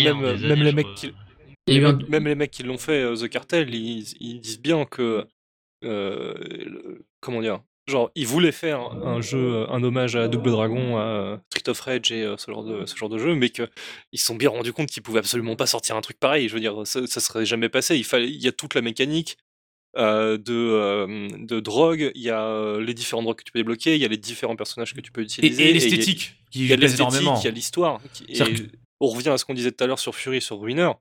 les 0.64 0.72
mecs 0.74 0.94
qui, 0.96 1.12
même, 2.10 2.28
les 2.28 2.36
mecs 2.36 2.52
qui 2.52 2.64
l'ont 2.64 2.78
fait, 2.78 3.02
euh, 3.04 3.16
The 3.16 3.30
Cartel, 3.30 3.74
ils, 3.74 4.04
ils 4.20 4.40
disent 4.42 4.62
bien 4.62 4.86
que. 4.86 5.26
euh, 5.84 6.34
le- 6.50 7.06
comment 7.22 7.42
dire 7.42 7.62
Genre, 7.88 8.12
ils 8.16 8.28
voulaient 8.28 8.52
faire 8.52 8.80
un 8.80 9.22
jeu, 9.22 9.66
un 9.70 9.84
hommage 9.84 10.16
à 10.16 10.28
Double 10.28 10.52
Dragon, 10.52 10.98
à 10.98 11.42
Street 11.50 11.70
of 11.70 11.80
Rage 11.82 12.12
et 12.12 12.24
euh, 12.24 12.38
ce 12.38 12.52
genre 12.52 12.64
de, 12.64 12.86
ce 12.86 12.96
genre 12.96 13.10
de 13.10 13.18
jeu, 13.18 13.34
mais 13.36 13.50
qu'ils 13.50 13.68
se 14.14 14.26
sont 14.26 14.36
bien 14.36 14.50
rendus 14.50 14.72
compte 14.72 14.90
qu'ils 14.90 15.04
pouvaient 15.04 15.20
absolument 15.20 15.56
pas 15.56 15.66
sortir 15.66 15.96
un 15.96 16.02
truc 16.02 16.20
pareil. 16.20 16.48
Je 16.48 16.54
veux 16.54 16.60
dire, 16.60 16.86
ça, 16.86 17.06
ça 17.08 17.20
serait 17.20 17.46
jamais 17.46 17.70
passé. 17.70 17.98
Il, 17.98 18.06
fallait, 18.06 18.30
il 18.30 18.42
y 18.42 18.48
a 18.48 18.52
toute 18.52 18.76
la 18.76 18.82
mécanique 18.82 19.38
euh, 19.98 20.38
de, 20.38 20.54
euh, 20.54 21.28
de 21.38 21.60
drogue, 21.60 22.14
il 22.16 22.22
y 22.22 22.30
a 22.30 22.46
euh, 22.46 22.82
les 22.82 22.94
différents 22.94 23.24
drogues 23.24 23.40
que 23.40 23.44
tu 23.44 23.52
peux 23.52 23.60
débloquer, 23.60 23.96
il 23.96 24.02
y 24.02 24.06
a 24.06 24.08
les 24.08 24.16
différents 24.16 24.56
personnages 24.56 24.94
que 24.94 25.02
tu 25.02 25.12
peux 25.12 25.22
utiliser. 25.22 25.70
et 25.70 25.74
l'esthétique, 25.74 26.38
qui 26.50 26.62
il 26.62 26.68
y 26.68 26.74
a 26.74 26.78
l'esthétique, 26.78 27.02
énormément. 27.02 27.38
il 27.42 27.44
y 27.44 27.48
a 27.50 27.52
l'histoire. 27.52 28.00
on 29.02 29.08
revient 29.08 29.30
à 29.30 29.38
ce 29.38 29.44
qu'on 29.44 29.54
disait 29.54 29.74
tout 29.74 29.84
à 29.84 29.88
l'heure 29.88 30.00
sur 30.00 30.16
Fury, 30.16 30.42
sur 30.42 30.62
Ruiner. 30.62 30.92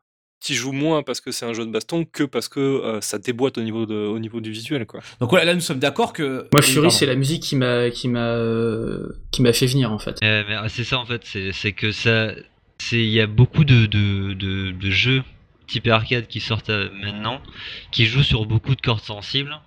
Tu 0.43 0.55
joues 0.55 0.73
moins 0.73 1.03
parce 1.03 1.21
que 1.21 1.33
c'est 1.33 1.45
un 1.45 1.53
jeu 1.53 1.67
de 1.67 1.71
baston 1.71 2.07
que 2.07 2.25
parce 2.25 2.49
que 2.49 2.61
euh, 2.61 3.01
ça 3.03 3.19
déboîte 3.19 3.59
au 3.59 3.63
niveau, 3.63 3.85
de, 3.85 3.95
au 3.95 4.19
niveau 4.19 4.41
du 4.41 4.51
visuel. 4.51 4.87
Quoi. 4.87 5.01
Donc 5.21 5.29
voilà, 5.31 5.45
là, 5.45 5.55
nous 5.55 5.61
sommes 5.61 5.79
d'accord 5.79 6.15
que. 6.15 6.49
Moi, 6.53 6.63
Oui, 6.63 6.63
Fury, 6.63 6.91
c'est 6.91 7.05
la 7.05 7.15
musique 7.15 7.43
qui 7.43 7.57
m'a 7.57 7.91
qui 7.91 8.09
m'a 8.09 8.29
euh, 8.37 9.19
qui 9.33 9.43
m'a 9.43 9.53
fait 9.53 9.67
venir 9.67 9.93
en 9.93 9.99
fait. 9.99 10.19
Euh, 10.23 10.43
mais, 10.49 10.55
ah, 10.55 10.69
c'est 10.71 10.85
ça 10.85 10.99
en 10.99 11.05
fait, 11.05 11.21
c'est 11.25 11.53
c'est 11.53 11.73
que 11.73 11.93
ça, 11.93 12.33
c'est 12.79 12.97
il 13.01 13.11
y 13.11 13.21
a 13.21 13.27
beaucoup 13.27 13.65
de, 13.65 13.85
de, 13.85 14.33
de, 14.33 14.71
de 14.71 14.91
jeux 14.91 15.23
type 15.67 15.87
arcade 15.89 16.27
qui 16.27 16.41
sortent 16.41 16.71
euh, 16.71 16.89
maintenant, 17.03 17.41
qui 17.93 18.07
jouent 18.07 18.23
sur 18.23 18.47
beaucoup 18.47 18.75
de 18.75 18.81
cordes 18.81 19.03
sensibles, 19.03 19.61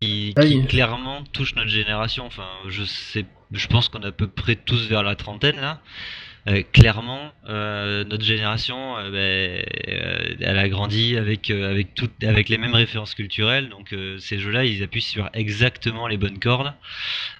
qui, 0.00 0.32
Ah 0.36 0.46
qui 0.46 0.56
oui. 0.56 0.66
clairement 0.66 1.24
touchent 1.32 1.56
notre 1.56 1.68
génération. 1.68 2.24
Enfin, 2.26 2.46
je 2.68 2.84
sais, 2.84 3.26
je 3.50 3.66
pense 3.66 3.88
qu'on 3.88 4.02
est 4.02 4.06
à 4.06 4.12
peu 4.12 4.28
près 4.28 4.54
tous 4.54 4.86
vers 4.86 5.02
la 5.02 5.16
trentaine 5.16 5.56
là. 5.56 5.80
Euh, 6.48 6.62
clairement, 6.72 7.30
euh, 7.48 8.02
notre 8.04 8.24
génération, 8.24 8.96
euh, 8.98 9.10
ben, 9.12 9.64
euh, 9.94 10.34
elle 10.40 10.58
a 10.58 10.68
grandi 10.68 11.16
avec 11.16 11.50
euh, 11.50 11.70
avec 11.70 11.94
toutes, 11.94 12.24
avec 12.24 12.48
les 12.48 12.58
mêmes 12.58 12.74
références 12.74 13.14
culturelles. 13.14 13.68
Donc 13.68 13.92
euh, 13.92 14.18
ces 14.18 14.40
jeux-là, 14.40 14.64
ils 14.64 14.82
appuient 14.82 15.02
sur 15.02 15.30
exactement 15.34 16.08
les 16.08 16.16
bonnes 16.16 16.40
cordes. 16.40 16.72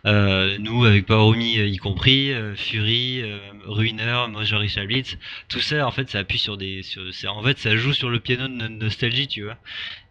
Euh, 0.06 0.56
nous, 0.60 0.84
avec 0.84 1.06
Power 1.06 1.36
Me 1.36 1.58
euh, 1.62 1.66
y 1.66 1.78
compris, 1.78 2.30
euh, 2.32 2.54
Fury, 2.54 3.22
euh, 3.22 3.38
Ruiner, 3.66 4.26
Major 4.30 4.60
Richard 4.60 4.86
Blitz, 4.86 5.18
tout 5.48 5.58
ça, 5.60 5.84
en 5.84 5.90
fait, 5.90 6.08
ça 6.08 6.20
appuie 6.20 6.38
sur 6.38 6.56
des, 6.56 6.82
sur, 6.82 7.02
en 7.36 7.42
fait, 7.42 7.58
ça 7.58 7.74
joue 7.76 7.92
sur 7.92 8.08
le 8.08 8.20
piano 8.20 8.46
de 8.46 8.52
notre 8.54 8.74
nostalgie, 8.74 9.26
tu 9.26 9.42
vois. 9.42 9.56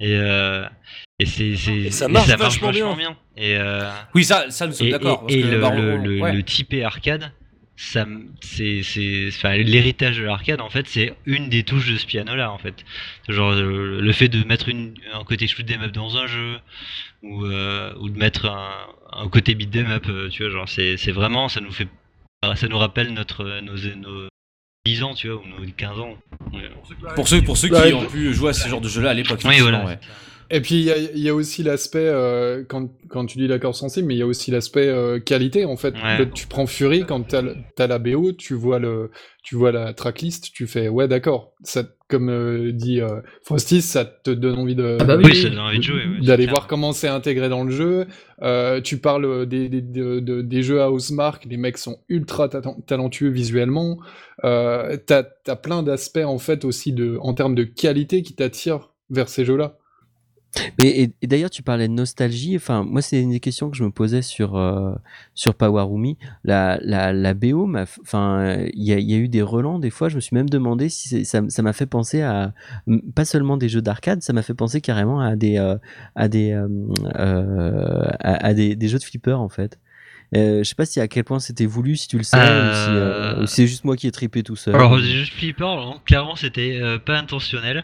Et 0.02 0.16
euh, 0.16 0.66
et 1.20 1.26
c'est, 1.26 1.56
c'est, 1.56 1.72
Et 1.76 1.92
ça 1.92 2.10
marche 2.10 2.28
vachement 2.28 2.68
vachement 2.72 2.96
bien. 2.96 3.12
bien. 3.12 3.18
Et 3.38 3.56
euh, 3.56 3.90
Oui, 4.16 4.26
ça, 4.26 4.50
ça 4.52 4.68
nous 4.68 4.74
sommes 4.74 4.88
et, 4.88 4.92
d'accord. 4.92 5.22
parce 5.22 5.34
et- 5.34 5.40
et 5.40 5.42
que, 5.44 5.48
le, 5.48 5.58
le, 5.60 5.66
on- 5.66 6.04
le, 6.04 6.20
ouais. 6.20 6.34
le 6.34 6.44
typé 6.44 6.84
arcade, 6.84 7.32
ça, 7.78 8.06
c'est, 8.42 8.84
c'est, 8.84 9.28
enfin, 9.30 9.56
l'héritage 9.58 10.18
de 10.18 10.24
l'arcade, 10.24 10.62
en 10.62 10.70
fait, 10.70 10.88
c'est 10.88 11.14
une 11.26 11.50
des 11.50 11.64
touches 11.64 11.90
de 11.92 11.98
ce 11.98 12.06
piano-là, 12.06 12.52
en 12.52 12.58
fait. 12.60 12.76
Genre, 13.28 13.54
euh, 13.54 14.00
le 14.02 14.12
fait 14.14 14.28
de 14.28 14.44
mettre 14.46 14.70
une, 14.70 14.94
un 15.14 15.24
côté 15.24 15.48
shoot 15.48 15.66
'em 15.70 15.82
up 15.84 15.92
dans 15.92 16.16
un 16.18 16.28
jeu, 16.28 16.58
ou, 17.24 17.46
euh, 17.46 17.94
ou 18.00 18.10
de 18.10 18.18
mettre 18.18 18.46
un, 18.46 18.72
un 19.14 19.28
côté 19.30 19.56
beat 19.56 19.76
'em 19.76 19.90
up, 19.92 20.06
euh, 20.10 20.30
tu 20.30 20.44
vois, 20.44 20.52
genre, 20.52 20.70
c'est, 20.70 20.98
c'est 20.98 21.12
vraiment, 21.12 21.50
ça 21.50 21.60
nous 21.62 21.72
fait, 21.72 21.88
ça 22.56 22.68
nous 22.68 22.78
rappelle 22.78 23.14
notre, 23.14 23.44
nos, 23.62 23.76
nos 23.96 24.28
10 24.86 25.04
ans, 25.04 25.14
tu 25.16 25.30
vois, 25.30 25.42
ou 25.42 25.48
nos 25.48 25.66
15 25.72 26.00
ans. 26.00 26.18
Ouais. 26.54 26.70
Pour 27.16 27.28
ceux, 27.28 27.42
pour 27.42 27.58
ceux 27.58 27.68
qui 27.70 27.74
Ouais. 27.76 27.94
ont 27.94 28.06
pu 28.06 28.34
jouer 28.34 28.50
à 28.50 28.54
ce 28.54 28.68
genre 28.68 28.82
de 28.82 28.90
jeu-là 28.90 29.12
à 29.12 29.14
l'époque. 29.14 29.42
Oui, 29.46 29.60
voilà. 29.60 29.86
ouais. 29.86 30.00
Et 30.54 30.60
puis 30.60 30.76
il 30.76 30.82
y 30.84 30.92
a, 30.92 30.98
il 30.98 31.20
y 31.20 31.30
a 31.30 31.34
aussi 31.34 31.64
l'aspect, 31.64 32.00
euh, 32.08 32.64
quand, 32.68 32.90
quand 33.08 33.26
tu 33.26 33.38
dis 33.38 33.48
l'accord 33.48 33.74
sensible, 33.74 34.08
mais 34.08 34.16
il 34.16 34.18
y 34.18 34.22
a 34.22 34.28
aussi 34.28 34.52
l'aspect 34.52 34.88
euh, 34.90 35.20
qualité 35.20 35.64
en 35.64 35.78
fait. 35.78 35.94
Ouais. 35.96 36.30
Tu 36.34 36.46
prends 36.48 36.68
Fury, 36.68 37.06
quand 37.06 37.22
t'as 37.26 37.42
le- 37.42 37.56
t'as 37.78 37.88
la 37.88 38.00
BO, 38.00 38.34
tu 38.34 38.54
vois, 38.54 38.78
le, 38.78 39.12
tu 39.44 39.56
vois 39.56 39.72
la 39.72 39.94
tracklist, 39.94 40.52
tu 40.54 40.68
fais 40.68 40.90
ouais 40.90 41.08
d'accord, 41.08 41.54
ça, 41.64 41.84
comme 42.10 42.30
euh, 42.30 42.74
dit 42.74 43.00
euh, 43.00 43.22
Frosty, 43.46 43.82
ça 43.82 44.04
te 44.04 44.30
donne 44.30 44.60
envie 44.60 44.76
de 44.76 44.98
Ah 45.00 45.06
bah 45.06 45.16
oui, 45.16 45.24
Oui, 45.26 45.32
oui. 45.50 46.20
ouais, 46.20 46.26
d'aller 46.28 46.48
voir 46.48 46.68
comment 46.68 46.92
c'est 46.92 47.08
intégré 47.08 47.48
dans 47.48 47.64
le 47.64 47.72
jeu. 47.72 48.06
Euh, 48.42 48.82
tu 48.82 48.98
parles 48.98 49.46
des, 49.46 49.70
des, 49.70 49.80
de- 49.82 50.20
de- 50.20 50.42
des 50.42 50.64
jeux 50.64 50.82
à 50.82 50.92
Housemark, 50.92 51.46
les 51.50 51.56
mecs 51.56 51.78
sont 51.78 52.00
ultra 52.10 52.50
ta- 52.50 52.62
talentueux 52.88 53.30
visuellement. 53.30 54.00
Euh, 54.44 54.98
t'as 55.06 55.24
as 55.48 55.56
plein 55.56 55.82
d'aspects 55.82 56.18
en 56.26 56.40
fait 56.40 56.66
aussi 56.66 56.92
de, 56.92 57.18
en 57.22 57.34
termes 57.34 57.56
de 57.56 57.64
qualité 57.64 58.22
qui 58.22 58.36
t'attirent 58.36 58.90
vers 59.10 59.30
ces 59.30 59.46
jeux-là. 59.46 59.78
Et, 60.84 61.12
d'ailleurs, 61.24 61.50
tu 61.50 61.64
parlais 61.64 61.88
de 61.88 61.94
nostalgie. 61.94 62.56
Enfin, 62.56 62.84
moi, 62.84 63.02
c'est 63.02 63.22
une 63.22 63.32
des 63.32 63.40
questions 63.40 63.70
que 63.70 63.78
je 63.78 63.84
me 63.84 63.92
posais 63.92 64.22
sur 64.22 64.56
euh, 64.56 64.94
sur. 65.34 65.54
La, 66.44 66.80
la, 66.82 67.14
la 67.14 67.34
BO, 67.34 67.70
enfin, 68.02 68.58
il 68.74 68.84
y 68.84 68.94
a, 68.94 69.18
eu 69.18 69.28
des 69.28 69.42
relents. 69.42 69.80
Des 69.80 69.90
fois, 69.90 70.10
je 70.10 70.16
me 70.16 70.22
suis 70.22 70.36
même 70.36 70.50
demandé 70.50 70.90
si 70.90 71.26
ça 71.26 71.42
ça 71.48 71.62
m'a 71.62 71.74
fait 71.74 71.86
penser 71.86 72.22
à 72.22 72.54
pas 73.16 73.26
seulement 73.26 73.58
des 73.58 73.70
jeux 73.70 73.82
d'arcade, 73.82 74.22
ça 74.22 74.34
m'a 74.34 74.42
fait 74.42 74.54
penser 74.54 74.82
carrément 74.82 75.20
à 75.20 75.36
des 75.36 75.58
euh, 75.58 75.78
à 76.16 76.28
des 76.28 76.52
euh, 76.52 76.68
euh, 77.16 78.08
à, 78.20 78.46
à 78.48 78.54
des, 78.54 78.76
des 78.76 78.88
jeux 78.88 79.00
de 79.00 79.04
flipper 79.04 79.34
en 79.34 79.50
fait. 79.50 79.80
Euh, 80.34 80.60
je 80.60 80.64
sais 80.70 80.76
pas 80.76 80.86
si 80.86 81.02
à 81.02 81.10
quel 81.10 81.26
point 81.26 81.40
c'était 81.40 81.66
voulu, 81.66 81.98
si 81.98 82.08
tu 82.08 82.18
le 82.18 82.24
sais, 82.24 82.38
ou 82.38 82.40
si, 82.42 82.46
euh, 82.48 83.42
Euh, 83.42 83.46
c'est 83.48 83.68
juste 83.68 83.84
moi 83.84 83.98
qui 83.98 84.08
ai 84.08 84.12
trippé 84.12 84.44
tout 84.44 84.56
seul. 84.56 84.74
Alors, 84.76 84.98
jeux 84.98 85.26
flipper, 85.26 85.64
alors, 85.66 86.02
clairement, 86.06 86.38
c'était 86.38 86.80
euh, 86.82 86.98
pas 87.00 87.18
intentionnel. 87.18 87.84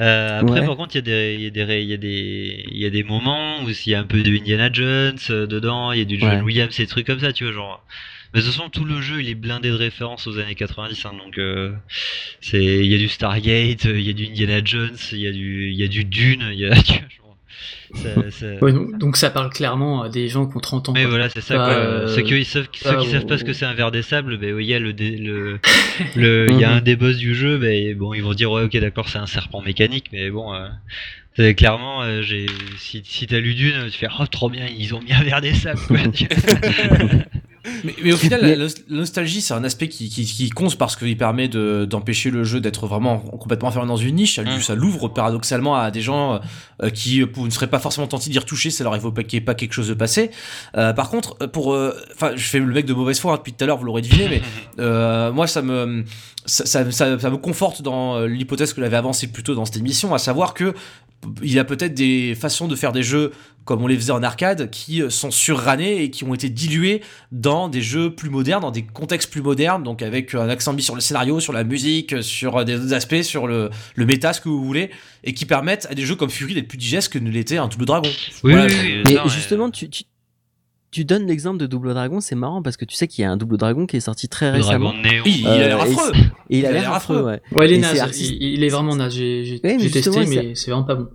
Euh, 0.00 0.40
après, 0.40 0.60
Ouais. 0.60 0.66
par 0.66 0.76
contre, 0.76 0.96
il 0.96 0.98
y, 0.98 0.98
a 0.98 1.02
des- 1.02 1.34
il 1.34 1.40
y, 1.40 1.44
y, 1.88 1.92
a 1.92 1.96
des- 1.96 2.64
il 2.68 2.78
y 2.78 2.84
a 2.86 2.90
des 2.90 3.04
moments 3.04 3.62
où 3.62 3.68
il 3.68 3.90
y 3.90 3.94
a 3.94 4.00
un 4.00 4.04
peu 4.04 4.22
de 4.22 4.30
Indiana 4.32 4.70
Jones 4.72 5.16
euh, 5.30 5.46
dedans, 5.46 5.92
il 5.92 6.00
y 6.00 6.02
a 6.02 6.04
du 6.04 6.18
John 6.18 6.30
Ouais. 6.38 6.40
Williams, 6.40 6.76
des 6.76 6.86
trucs 6.88 7.06
comme 7.06 7.20
ça, 7.20 7.32
tu 7.32 7.44
vois, 7.44 7.52
genre. 7.52 7.86
Mais 8.32 8.40
de 8.40 8.44
toute 8.46 8.52
façon, 8.54 8.68
tout 8.70 8.84
le 8.84 9.00
jeu, 9.00 9.20
il 9.22 9.28
est 9.28 9.36
blindé 9.36 9.68
de 9.70 9.74
références 9.76 10.26
aux 10.26 10.38
années 10.40 10.56
90, 10.56 11.06
hein, 11.06 11.12
donc 11.24 11.38
euh, 11.38 11.70
c'est, 12.40 12.60
il 12.64 12.86
y 12.90 12.94
a 12.96 12.98
du 12.98 13.06
Stargate, 13.08 13.86
euh, 13.86 13.96
il 14.00 14.04
y 14.04 14.10
a 14.10 14.12
du 14.12 14.26
Indiana 14.26 14.60
Jones, 14.64 14.96
il 15.12 15.18
y 15.20 15.28
a 15.28 15.32
du, 15.32 15.70
il 15.70 15.76
y 15.78 15.84
a 15.84 15.86
du 15.88 16.04
Dune, 16.04 16.44
il 16.52 16.58
y 16.58 16.66
a, 16.66 16.74
tu 16.82 16.94
vois, 16.94 17.08
Ouais, 18.62 18.72
donc, 18.72 18.98
donc 18.98 19.16
ça 19.16 19.30
parle 19.30 19.50
clairement 19.50 20.02
à 20.02 20.08
des 20.08 20.28
gens 20.28 20.46
qui 20.46 20.56
ont 20.56 20.60
30 20.60 20.88
ans. 20.88 20.92
mais 20.92 21.02
quoi. 21.02 21.10
voilà, 21.10 21.28
c'est 21.28 21.40
ça. 21.40 21.56
Pas, 21.56 21.64
quoi. 21.64 21.74
euh, 21.74 22.06
ceux 22.08 22.22
qui 22.22 22.44
savent, 22.44 22.68
ceux 22.74 22.88
pas 22.96 23.04
savent 23.04 23.38
ce 23.38 23.44
que 23.44 23.52
c'est 23.52 23.64
un 23.64 23.74
verre 23.74 23.90
des 23.90 24.02
sables, 24.02 24.36
ben 24.38 24.52
oui, 24.54 24.64
il 24.64 24.68
y 24.68 24.74
a 24.74 24.78
le, 24.78 24.92
dé- 24.92 25.16
le, 25.16 25.58
le, 26.16 26.46
il 26.50 26.58
y 26.58 26.64
a 26.64 26.70
Mhm. 26.70 26.76
un 26.78 26.80
des 26.80 26.96
boss 26.96 27.16
du 27.16 27.34
jeu, 27.34 27.58
ben 27.58 27.96
bon, 27.96 28.12
ils 28.14 28.22
vont 28.22 28.32
se 28.32 28.36
dire 28.36 28.50
ouais, 28.50 28.62
ok, 28.64 28.76
d'accord, 28.78 29.08
c'est 29.08 29.18
un 29.18 29.26
serpent 29.26 29.62
mécanique, 29.62 30.06
mais 30.12 30.30
bon, 30.30 30.52
euh, 30.54 31.52
clairement, 31.54 32.02
euh, 32.02 32.22
j'ai, 32.22 32.46
si, 32.78 33.02
si 33.04 33.26
t'as 33.26 33.38
lu 33.40 33.54
d'une, 33.54 33.90
tu 33.90 33.98
fais 33.98 34.08
oh 34.20 34.26
trop 34.26 34.48
bien, 34.50 34.66
ils 34.66 34.94
ont 34.94 35.00
mis 35.00 35.12
un 35.12 35.22
verre 35.22 35.40
des 35.40 35.54
sables. 35.54 35.80
Quoi. 35.86 35.98
Mais, 37.84 37.94
mais 38.02 38.12
au 38.12 38.16
final, 38.16 38.40
Mais- 38.42 38.56
la, 38.56 38.66
nostalgie, 38.90 39.40
c'est 39.40 39.54
un 39.54 39.64
aspect 39.64 39.88
qui, 39.88 40.10
qui, 40.10 40.24
qui 40.26 40.50
compte 40.50 40.76
parce 40.76 40.96
qu'il 40.96 41.16
permet 41.16 41.48
de- 41.48 41.86
d'empêcher 41.88 42.30
le 42.30 42.44
jeu 42.44 42.60
d'être 42.60 42.86
vraiment 42.86 43.18
complètement 43.18 43.68
enfermé 43.68 43.88
dans 43.88 43.96
une 43.96 44.16
niche. 44.16 44.38
Mm. 44.38 44.60
ça 44.60 44.74
l'ouvre 44.74 45.08
paradoxalement 45.08 45.74
à 45.76 45.90
des 45.90 46.02
gens 46.02 46.40
euh, 46.82 46.90
qui 46.90 47.22
euh, 47.22 47.26
pour- 47.26 47.44
ne 47.46 47.50
seraient 47.50 47.66
pas 47.70 47.78
forcément 47.78 48.06
tentés 48.06 48.28
d'y 48.30 48.38
retoucher, 48.38 48.70
ça 48.70 48.84
leur 48.84 48.94
évoquait 48.94 49.40
pas 49.40 49.54
quelque 49.54 49.72
chose 49.72 49.88
de 49.88 49.94
passé. 49.94 50.30
Euh, 50.76 50.92
par 50.92 51.08
contre, 51.08 51.36
pour, 51.48 51.72
euh, 51.74 51.94
enfin, 52.14 52.32
je 52.36 52.44
fais 52.46 52.58
le 52.58 52.66
mec 52.66 52.84
de 52.86 52.92
mauvaise 52.94 53.18
foi 53.18 53.32
hein, 53.32 53.36
depuis 53.36 53.52
tout 53.54 53.64
à 53.64 53.66
l'heure, 53.66 53.78
vous 53.78 53.84
l'aurez 53.84 54.02
deviné, 54.02 54.28
mais 54.28 54.42
euh, 54.78 55.32
moi, 55.32 55.46
ça 55.46 55.62
me, 55.62 56.04
ça, 56.44 56.66
ça, 56.66 56.90
ça- 56.90 57.18
ça 57.18 57.30
me 57.30 57.36
conforte 57.38 57.80
dans 57.82 58.20
l'hypothèse 58.26 58.72
que 58.74 58.82
j'avais 58.82 58.96
avancée 58.96 59.28
plus 59.28 59.42
tôt 59.42 59.54
dans 59.54 59.64
cette 59.64 59.78
émission, 59.78 60.12
à 60.14 60.18
savoir 60.18 60.52
que 60.54 60.74
il 61.42 61.50
y 61.52 61.58
a 61.58 61.64
peut-être 61.64 61.94
des 61.94 62.34
façons 62.34 62.68
de 62.68 62.76
faire 62.76 62.92
des 62.92 63.02
jeux 63.02 63.32
comme 63.64 63.82
on 63.82 63.86
les 63.86 63.96
faisait 63.96 64.12
en 64.12 64.22
arcade 64.22 64.70
qui 64.70 65.00
euh, 65.02 65.08
sont 65.10 65.30
surranés 65.30 66.02
et 66.02 66.10
qui 66.10 66.24
ont 66.24 66.34
été 66.34 66.48
dilués 66.50 67.00
dans 67.32 67.68
des 67.68 67.80
jeux 67.82 68.14
plus 68.14 68.28
modernes, 68.30 68.62
dans 68.62 68.70
des 68.70 68.82
contextes 68.84 69.30
plus 69.30 69.40
modernes, 69.42 69.82
donc 69.82 70.02
avec 70.02 70.34
un 70.34 70.48
accent 70.48 70.72
mis 70.72 70.82
sur 70.82 70.94
le 70.94 71.00
scénario, 71.00 71.40
sur 71.40 71.52
la 71.52 71.64
musique, 71.64 72.22
sur 72.22 72.58
euh, 72.58 72.64
des 72.64 72.76
autres 72.76 72.92
aspects, 72.92 73.22
sur 73.22 73.46
le, 73.46 73.70
le 73.94 74.06
méta, 74.06 74.32
ce 74.32 74.40
que 74.40 74.48
vous 74.48 74.64
voulez, 74.64 74.90
et 75.24 75.32
qui 75.34 75.46
permettent 75.46 75.86
à 75.90 75.94
des 75.94 76.02
jeux 76.02 76.16
comme 76.16 76.30
Fury 76.30 76.54
d'être 76.54 76.68
plus 76.68 76.78
digestes 76.78 77.12
que 77.12 77.18
ne 77.18 77.30
l'était 77.30 77.56
un 77.56 77.68
Double 77.68 77.86
Dragon. 77.86 78.10
oui, 78.42 78.52
Voilà, 78.52 78.66
oui, 78.66 79.02
Mais 79.06 79.14
non, 79.14 79.28
justement, 79.28 79.70
tu, 79.70 79.88
tu, 79.88 80.04
tu 80.90 81.04
donnes 81.04 81.26
l'exemple 81.26 81.58
de 81.58 81.66
Double 81.66 81.92
Dragon, 81.94 82.20
c'est 82.20 82.34
marrant 82.36 82.62
parce 82.62 82.76
que 82.76 82.84
tu 82.84 82.94
sais 82.94 83.08
qu'il 83.08 83.22
y 83.22 83.24
a 83.24 83.30
un 83.30 83.36
Double 83.36 83.56
Dragon 83.56 83.86
qui 83.86 83.96
est 83.96 84.00
sorti 84.00 84.28
très 84.28 84.50
le 84.52 84.58
récemment. 84.58 84.92
néon. 84.92 85.22
Oui, 85.24 85.40
il 85.40 85.46
Euh, 85.48 85.54
a 85.64 85.68
l'air 85.68 85.80
affreux. 85.80 86.12
Et 86.50 86.58
il 86.58 86.66
a 86.66 86.72
l'air 86.72 86.92
affreux, 86.92 87.22
ouais. 87.22 87.40
Ouais, 87.52 87.66
il 87.68 87.72
est 87.74 87.78
naze. 87.78 88.20
Il, 88.20 88.42
il 88.42 88.62
est 88.62 88.68
vraiment 88.68 88.94
naze. 88.94 89.14
J'ai 89.14 89.60
Ouais, 89.64 89.76
testé, 89.90 90.26
mais 90.26 90.54
c'est 90.54 90.70
vraiment 90.70 90.84
pas 90.86 90.94
bon. 90.94 91.08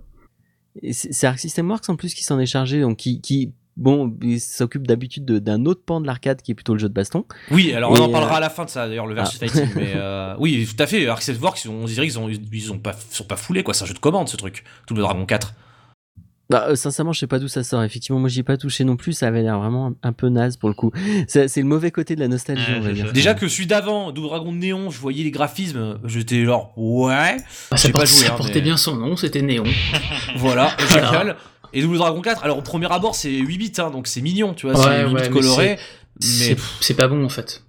C'est 0.92 1.26
Arc 1.26 1.38
System 1.38 1.68
Works 1.70 1.88
en 1.88 1.96
plus 1.96 2.14
qui 2.14 2.24
s'en 2.24 2.38
est 2.38 2.46
chargé, 2.46 2.80
donc 2.80 2.96
qui, 2.98 3.20
qui 3.20 3.52
bon, 3.76 4.14
il 4.22 4.40
s'occupe 4.40 4.86
d'habitude 4.86 5.24
de- 5.24 5.38
d'un 5.38 5.64
autre 5.66 5.82
pan 5.84 6.00
de 6.00 6.06
l'arcade 6.06 6.42
qui 6.42 6.52
est 6.52 6.54
plutôt 6.54 6.74
le 6.74 6.78
jeu 6.80 6.88
de 6.88 6.94
baston. 6.94 7.24
Oui, 7.50 7.72
alors 7.72 7.92
on 7.92 7.96
en 7.96 8.10
parlera 8.10 8.34
euh, 8.34 8.36
à 8.36 8.40
la 8.40 8.50
fin 8.50 8.64
de 8.64 8.70
ça, 8.70 8.88
d'ailleurs, 8.88 9.06
le 9.06 9.14
versus 9.14 9.38
fighting. 9.38 9.68
Mais 9.76 9.92
euh, 9.94 10.34
oui, 10.38 10.66
tout 10.68 10.82
à 10.82 10.86
fait. 10.86 11.06
Arc 11.06 11.22
Works, 11.40 11.66
on 11.68 11.84
dirait 11.84 12.06
qu'ils 12.06 12.18
ont, 12.18 12.28
ils 12.28 12.72
ont 12.72 12.78
pas, 12.78 12.94
sont 13.10 13.24
pas 13.24 13.36
foulés, 13.36 13.62
quoi. 13.62 13.74
C'est 13.74 13.84
un 13.84 13.86
jeu 13.86 13.94
de 13.94 13.98
commande, 13.98 14.28
ce 14.28 14.36
truc. 14.36 14.64
Double 14.86 15.00
Dragon 15.00 15.24
4. 15.26 15.54
Bah, 16.50 16.66
euh, 16.68 16.74
sincèrement, 16.74 17.12
je 17.12 17.20
sais 17.20 17.26
pas 17.26 17.38
d'où 17.38 17.48
ça 17.48 17.62
sort. 17.64 17.82
Effectivement, 17.84 18.18
moi, 18.18 18.28
j'y 18.28 18.40
ai 18.40 18.42
pas 18.42 18.56
touché 18.56 18.82
non 18.84 18.96
plus. 18.96 19.12
Ça 19.12 19.28
avait 19.28 19.42
l'air 19.42 19.58
vraiment 19.58 19.86
un, 20.02 20.08
un 20.08 20.12
peu 20.12 20.28
naze 20.28 20.56
pour 20.56 20.68
le 20.68 20.74
coup. 20.74 20.90
C'est 21.28 21.46
c'est 21.48 21.60
le 21.60 21.66
mauvais 21.66 21.90
côté 21.92 22.16
de 22.16 22.20
la 22.20 22.28
nostalgie, 22.28 22.72
on 22.76 22.80
va 22.80 22.92
dire. 22.92 23.12
Déjà 23.12 23.34
que 23.34 23.46
celui 23.48 23.66
d'avant, 23.68 24.10
Double 24.10 24.26
Dragon 24.28 24.52
Néon, 24.52 24.90
je 24.90 24.98
voyais 24.98 25.22
les 25.24 25.30
graphismes, 25.30 25.98
j'étais 26.04 26.44
genre, 26.44 26.72
ouais, 26.76 27.36
Bah, 27.70 27.76
ça, 27.76 27.88
pas 27.88 28.00
porte- 28.00 28.06
joué, 28.08 28.26
ça 28.26 28.32
hein, 28.32 28.36
portait 28.36 28.54
mais- 28.56 28.60
bien 28.62 28.76
son 28.76 28.96
nom, 28.96 29.16
c'était 29.16 29.42
Néon. 29.42 29.64
voilà, 30.36 30.74
Voilà. 30.88 31.06
génial. 31.06 31.36
Et 31.72 31.82
Double 31.82 31.98
Dragon 31.98 32.20
4, 32.20 32.42
alors 32.44 32.58
au 32.58 32.62
premier 32.62 32.90
abord, 32.92 33.14
c'est 33.14 33.30
8 33.30 33.56
bits, 33.58 33.72
hein, 33.78 33.90
donc 33.90 34.08
c'est 34.08 34.20
mignon, 34.20 34.52
tu 34.54 34.66
vois, 34.66 34.76
Ouais, 34.76 34.84
c'est 34.84 35.04
8 35.06 35.14
ouais, 35.14 35.22
bits 35.22 35.28
mais 35.28 35.40
colorés. 35.40 35.78
Mais, 36.20 36.26
C'est 36.26 36.56
c'est 36.80 36.94
pas 36.94 37.06
bon 37.06 37.24
en 37.24 37.28
fait. 37.28 37.62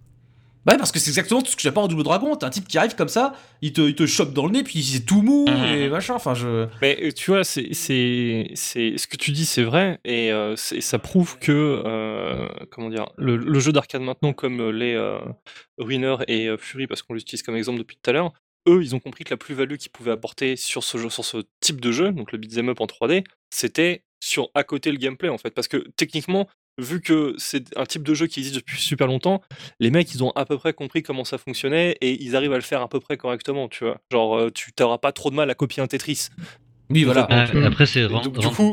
Bah 0.66 0.76
parce 0.78 0.92
que 0.92 1.00
c'est 1.00 1.10
exactement 1.10 1.42
tout 1.42 1.50
ce 1.52 1.56
que 1.56 1.62
j'aime 1.64 1.74
pas 1.74 1.82
en 1.82 1.88
Double 1.88 2.04
Dragon. 2.04 2.36
T'as 2.36 2.48
un 2.48 2.50
type 2.52 2.68
qui 2.68 2.78
arrive 2.78 2.96
comme 2.96 3.08
ça, 3.10 3.34
il 3.62 3.74
te, 3.74 3.82
il 3.82 3.96
te 3.96 4.06
chope 4.06 4.32
dans 4.34 4.46
le 4.46 4.52
nez, 4.52 4.64
puis 4.64 4.84
c'est 4.84 5.02
tout 5.06 5.22
mou 5.24 5.46
Mhm. 5.50 5.66
et 5.74 5.90
machin. 5.90 6.14
Enfin, 6.14 6.34
je. 6.36 6.68
Mais 6.82 6.98
euh, 7.02 7.12
tu 7.12 7.32
vois, 7.32 7.44
c'est, 7.44 7.74
c'est, 7.74 8.52
c'est, 8.54 8.96
ce 8.98 9.08
que 9.08 9.18
tu 9.18 9.32
dis, 9.32 9.46
c'est 9.46 9.64
vrai, 9.64 10.00
et 10.06 10.32
euh, 10.32 10.56
ça 10.56 11.00
prouve 11.00 11.40
que, 11.40 11.52
euh, 11.86 12.48
comment 12.70 12.90
dire, 12.90 13.08
le, 13.18 13.38
le 13.38 13.60
jeu 13.60 13.72
d'arcade 13.72 14.02
maintenant, 14.04 14.34
comme 14.34 14.70
les 14.70 14.94
euh, 14.94 15.18
Ruiner 15.80 16.16
et 16.28 16.50
Fury, 16.60 16.86
parce 16.88 17.02
qu'on 17.02 17.14
l'utilise 17.16 17.42
comme 17.44 17.56
exemple 17.56 17.80
depuis 17.80 17.98
tout 18.02 18.10
à 18.10 18.14
l'heure, 18.14 18.32
eux, 18.68 18.84
ils 18.84 18.94
ont 18.96 19.00
compris 19.00 19.24
que 19.24 19.32
la 19.32 19.38
plus-value 19.38 19.78
qu'ils 19.78 19.92
pouvaient 19.92 20.12
apporter 20.12 20.56
sur 20.56 20.84
ce 20.84 21.00
jeu, 21.00 21.10
sur 21.10 21.26
ce 21.26 21.38
type 21.62 21.82
de 21.82 21.92
jeu, 21.92 22.12
donc 22.12 22.32
le 22.32 22.38
beat'em 22.38 22.70
up 22.70 22.80
en 22.82 22.86
3D, 22.86 23.24
c'était 23.50 24.04
sur 24.24 24.50
à 24.54 24.64
côté 24.64 24.92
le 24.92 24.98
gameplay 24.98 25.30
en 25.30 25.40
fait, 25.40 25.50
parce 25.50 25.68
que 25.68 25.78
techniquement, 25.98 26.48
vu 26.78 27.02
que 27.02 27.36
c'est 27.38 27.66
un 27.78 27.86
type 27.86 28.04
de 28.04 28.14
jeu 28.14 28.28
qui 28.28 28.40
existe 28.40 28.56
depuis 28.56 28.80
super 28.82 29.08
longtemps, 29.08 29.42
les 29.80 29.92
mecs, 29.92 30.14
ils 30.14 30.24
ont 30.24 30.32
à 30.32 30.46
peu 30.46 30.58
près 30.58 30.74
compris 30.74 31.04
comment 31.04 31.24
ça 31.26 31.38
fonctionnait 31.38 31.98
et 32.02 32.22
ils 32.24 32.36
arrivent 32.36 32.54
à 32.54 32.58
le 32.58 32.62
faire 32.62 32.82
à 32.82 32.88
peu 32.90 33.00
près 33.00 33.18
correctement, 33.18 33.68
tu 33.68 33.84
vois. 33.84 33.98
Genre, 34.12 34.38
euh, 34.38 34.50
tu 34.52 34.72
t'auras 34.74 34.98
pas 34.98 35.12
trop 35.12 35.30
de 35.30 35.36
mal 35.36 35.50
à 35.50 35.54
copier 35.56 35.84
un 35.84 35.88
Tetris. 35.88 36.30
Oui, 36.90 37.04
voilà. 37.06 37.26
Ah, 37.30 37.46
Mm. 37.54 37.64
après, 37.64 37.86
c'est 37.86 38.06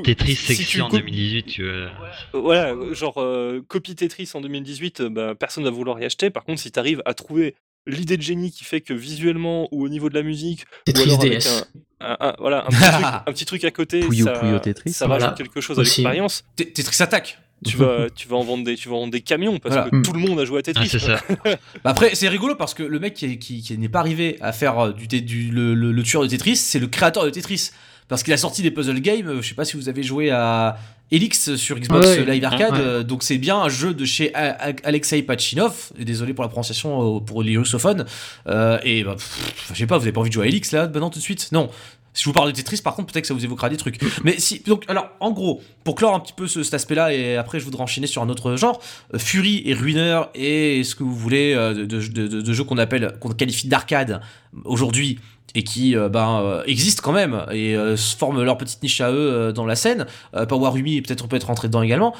Tetris 0.05 0.34
si 0.34 0.55
sexy 0.57 0.80
en 0.80 0.88
coupes- 0.88 0.99
2018, 1.01 1.42
tu 1.46 1.62
vois. 1.64 1.72
Euh, 1.72 1.88
Voilà, 2.34 2.70
euh, 2.74 2.92
genre, 2.94 3.18
euh, 3.18 3.62
copie 3.68 3.94
Tetris 3.94 4.28
en 4.34 4.40
2018, 4.40 5.01
euh, 5.03 5.09
bah, 5.11 5.34
personne 5.36 5.62
va 5.64 5.70
vouloir 5.70 6.01
y 6.01 6.05
acheter. 6.05 6.30
Par 6.30 6.44
contre, 6.44 6.61
si 6.61 6.72
tu 6.72 6.78
arrives 6.80 7.01
à 7.05 7.14
trouver 7.14 7.55
l'idée 7.86 8.16
de 8.16 8.22
génie 8.22 8.51
qui 8.51 8.64
fait 8.64 8.80
que 8.80 8.92
visuellement 8.92 9.68
ou 9.70 9.84
au 9.84 9.88
niveau 9.88 10.09
de 10.09 10.14
la 10.14 10.22
musique, 10.22 10.62
ou 10.62 10.92
Tetris 10.92 11.03
alors 11.05 11.20
avec 11.20 11.32
DS. 11.38 11.64
un, 12.01 12.07
un- 12.11 12.16
un- 12.30 12.36
voilà, 12.40 12.64
un, 12.66 12.68
petit 12.70 12.80
truc, 12.80 13.05
un 13.26 13.32
petit 13.32 13.44
truc 13.44 13.64
à 13.64 13.70
côté, 13.70 14.01
Puyo 14.01 14.24
ça, 14.26 14.32
Puyo 14.32 14.59
Tetris. 14.59 14.92
ça 14.92 15.07
Voilà. 15.07 15.26
rajoute 15.26 15.38
quelque 15.38 15.61
chose 15.61 15.78
à 15.78 15.82
l'expérience. 15.82 16.44
Tetris 16.57 17.01
attaque. 17.03 17.38
Tu 17.64 17.76
vas, 17.76 18.06
tu 18.14 18.28
vas 18.28 18.36
en 18.36 18.44
vendre 18.44 18.64
des, 18.64 18.76
tu 18.76 18.88
vas 18.88 18.94
en 18.96 19.00
vendre 19.00 19.12
des 19.12 19.20
camions 19.20 19.59
parce 19.59 19.74
Voilà. 19.74 19.90
que 19.90 19.96
Mm. 19.96 20.02
tout 20.02 20.12
le 20.12 20.20
monde 20.20 20.38
a 20.38 20.44
joué 20.44 20.61
à 20.61 20.62
Tetris. 20.62 20.84
Ah, 20.84 20.88
c'est 20.90 20.98
ça. 20.98 21.20
Bah 21.84 21.90
après, 21.90 22.14
c'est 22.14 22.28
rigolo 22.28 22.54
parce 22.54 22.72
que 22.74 22.82
le 22.84 22.98
mec 23.00 23.14
qui, 23.14 23.26
est- 23.26 23.38
qui, 23.38 23.62
qui 23.62 23.76
n'est 23.76 23.88
pas 23.88 24.00
arrivé 24.00 24.36
à 24.40 24.52
faire 24.52 24.78
euh, 24.78 24.92
du, 24.92 25.06
du 25.09 25.50
le, 25.50 25.74
le- 25.74 25.90
le 25.92 26.02
tueur 26.02 26.22
de 26.22 26.28
Tetris, 26.28 26.56
c'est 26.56 26.78
le 26.78 26.86
créateur 26.86 27.24
de 27.24 27.30
Tetris. 27.30 27.70
Parce 28.06 28.22
qu'il 28.22 28.32
a 28.32 28.38
sorti 28.38 28.62
des 28.62 28.70
puzzle 28.70 29.00
games. 29.00 29.26
euh, 29.28 29.42
Je 29.42 29.48
sais 29.48 29.54
pas 29.54 29.64
si 29.66 29.76
vous 29.76 29.88
avez 29.90 30.02
joué 30.02 30.30
à 30.30 30.78
Elix 31.11 31.56
sur 31.56 31.78
Xbox 31.78 32.06
Ouais, 32.06 32.24
Live 32.24 32.44
Arcade. 32.44 32.72
ouais. 32.74 32.80
euh, 32.80 33.02
Donc 33.02 33.22
c'est 33.22 33.36
bien 33.38 33.59
un 33.59 33.68
jeu 33.68 33.92
de 33.92 34.04
chez 34.06 34.32
A- 34.34 34.68
A- 34.70 34.72
Alexei 34.84 35.20
Pachinov. 35.22 35.90
Désolé 35.98 36.32
pour 36.34 36.42
la 36.44 36.48
prononciation 36.48 37.20
pour 37.20 37.42
les 37.42 37.59
russophones. 37.59 38.06
Euh, 38.46 38.78
et 38.82 39.04
bah, 39.04 39.14
pff, 39.16 39.64
je 39.74 39.78
sais 39.78 39.86
pas, 39.86 39.98
vous 39.98 40.04
avez 40.04 40.12
pas 40.12 40.20
envie 40.20 40.30
de 40.30 40.34
jouer 40.34 40.44
à 40.44 40.48
Elix 40.48 40.72
là 40.72 40.84
maintenant 40.86 41.11
tout 41.11 41.18
de 41.18 41.24
suite? 41.24 41.48
Non. 41.52 41.68
Si 42.14 42.22
je 42.24 42.28
vous 42.28 42.32
parle 42.32 42.50
de 42.50 42.56
Tetris, 42.56 42.80
par 42.82 42.94
contre, 42.94 43.12
peut-être 43.12 43.22
que 43.24 43.28
ça 43.28 43.34
vous 43.34 43.44
évoquera 43.44 43.68
des 43.68 43.76
trucs. 43.76 44.00
Mais 44.24 44.38
si, 44.38 44.61
donc, 44.61 44.84
alors, 44.88 45.09
en 45.20 45.30
gros, 45.30 45.61
pour 45.84 45.94
clore 45.94 46.14
un 46.14 46.20
petit 46.20 46.32
peu 46.32 46.46
ce- 46.48 46.62
cet 46.62 46.74
aspect-là, 46.74 47.12
et 47.12 47.36
après 47.36 47.61
je 47.61 47.64
voudrais 47.64 47.82
enchaîner 47.82 48.06
sur 48.09 48.22
un 48.22 48.28
autre 48.28 48.56
genre, 48.56 48.80
euh, 49.14 49.18
Fury 49.18 49.62
et 49.66 49.74
Ruiner 49.74 50.22
et 50.34 50.82
ce 50.84 50.94
que 50.94 51.02
vous 51.04 51.14
voulez 51.14 51.52
euh, 51.54 51.74
de, 51.74 51.84
de- 51.84 52.26
de- 52.26 52.40
de 52.40 52.52
jeux 52.52 52.64
qu'on 52.64 52.78
appelle, 52.78 53.16
qu'on 53.20 53.28
qualifie 53.30 53.68
d'arcade 53.68 54.20
aujourd'hui 54.64 55.18
et 55.54 55.62
qui 55.62 55.96
euh, 55.96 56.09
ben, 56.09 56.62
existent 56.66 57.02
quand 57.04 57.12
même 57.12 57.44
et 57.52 57.74
se 57.96 58.16
forment 58.16 58.42
leur 58.42 58.59
petite 58.59 58.82
niche 58.82 59.00
à 59.00 59.11
eux 59.12 59.52
dans 59.52 59.64
la 59.64 59.76
scène. 59.76 60.06
Power 60.48 60.70
Rumi, 60.70 61.00
peut-être 61.02 61.24
on 61.24 61.28
peut 61.28 61.36
être 61.36 61.46
rentré 61.46 61.68
dedans 61.68 61.82
également. 61.82 62.14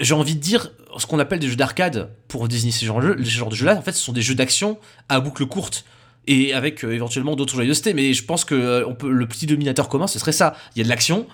J'ai 0.00 0.14
envie 0.14 0.34
de 0.36 0.40
dire 0.40 0.70
ce 0.96 1.06
qu'on 1.06 1.18
appelle 1.18 1.38
des 1.38 1.48
jeux 1.48 1.56
d'arcade 1.56 2.10
pour 2.28 2.46
désigner 2.46 2.72
ces 2.72 2.86
genres 2.86 3.00
de 3.00 3.06
jeux, 3.08 3.16
ce 3.24 3.30
genre 3.30 3.48
de 3.48 3.54
jeux-là. 3.56 3.76
En 3.76 3.82
fait, 3.82 3.92
ce 3.92 4.02
sont 4.02 4.12
des 4.12 4.22
jeux 4.22 4.34
d'action 4.34 4.78
à 5.08 5.18
boucle 5.20 5.44
courte 5.46 5.84
et 6.28 6.52
avec 6.52 6.84
euh, 6.84 6.92
éventuellement 6.92 7.34
d'autres 7.34 7.54
joyeusetés. 7.54 7.94
Mais 7.94 8.12
je 8.12 8.24
pense 8.24 8.44
que 8.44 8.54
euh, 8.54 8.86
on 8.86 8.94
peut, 8.94 9.10
le 9.10 9.26
petit 9.26 9.46
dominateur 9.46 9.88
commun, 9.88 10.06
ce 10.06 10.18
serait 10.20 10.32
ça. 10.32 10.54
Il 10.76 10.78
y 10.78 10.82
a 10.82 10.84
de 10.84 10.88
l'action, 10.88 11.26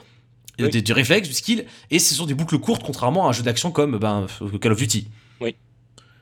Oui. 0.59 0.70
des, 0.70 0.80
du 0.80 0.92
réflexe, 0.92 1.28
du 1.28 1.34
skill, 1.34 1.66
et 1.90 1.99
ce 1.99 2.14
sont 2.14 2.26
des 2.26 2.34
boucles 2.34 2.59
courtes, 2.59 2.82
contrairement 2.84 3.26
à 3.26 3.30
un 3.30 3.32
jeu 3.32 3.42
d'action 3.42 3.70
comme 3.70 3.99
ben, 3.99 4.26
Call 4.61 4.72
of 4.72 4.78
Duty. 4.78 5.09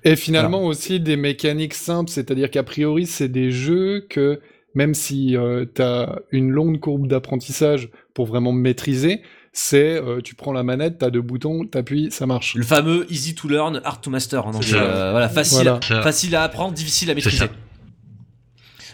Et 0.04 0.16
finalement 0.16 0.64
aussi 0.64 0.98
des 0.98 1.14
mécaniques 1.14 1.74
simples, 1.74 2.10
c'est-à-dire 2.10 2.50
qu'a 2.50 2.64
priori 2.64 3.06
c'est 3.06 3.28
des 3.28 3.52
jeux 3.52 4.04
que 4.10 4.40
même 4.74 4.94
si 4.94 5.36
euh, 5.36 5.64
tu 5.72 5.80
as 5.80 6.18
une 6.32 6.50
longue 6.50 6.80
courbe 6.80 7.06
d'apprentissage 7.06 7.88
pour 8.12 8.26
vraiment 8.26 8.50
maîtriser, 8.50 9.22
c'est 9.52 10.02
euh, 10.02 10.20
tu 10.20 10.34
prends 10.34 10.52
la 10.52 10.64
manette, 10.64 10.98
tu 10.98 11.04
as 11.04 11.10
deux 11.10 11.20
boutons, 11.20 11.64
t'appuies, 11.66 12.10
ça 12.10 12.26
marche. 12.26 12.56
Le 12.56 12.64
fameux 12.64 13.06
easy 13.10 13.36
to 13.36 13.46
learn, 13.46 13.80
hard 13.84 14.00
to 14.00 14.10
master. 14.10 14.44
hein, 14.48 14.50
donc, 14.50 14.64
euh, 14.72 15.10
voilà, 15.12 15.28
facile, 15.28 15.58
Voilà. 15.88 16.02
Facile 16.02 16.34
à 16.34 16.42
apprendre, 16.42 16.72
difficile 16.72 17.08
à 17.10 17.14
maîtriser. 17.14 17.44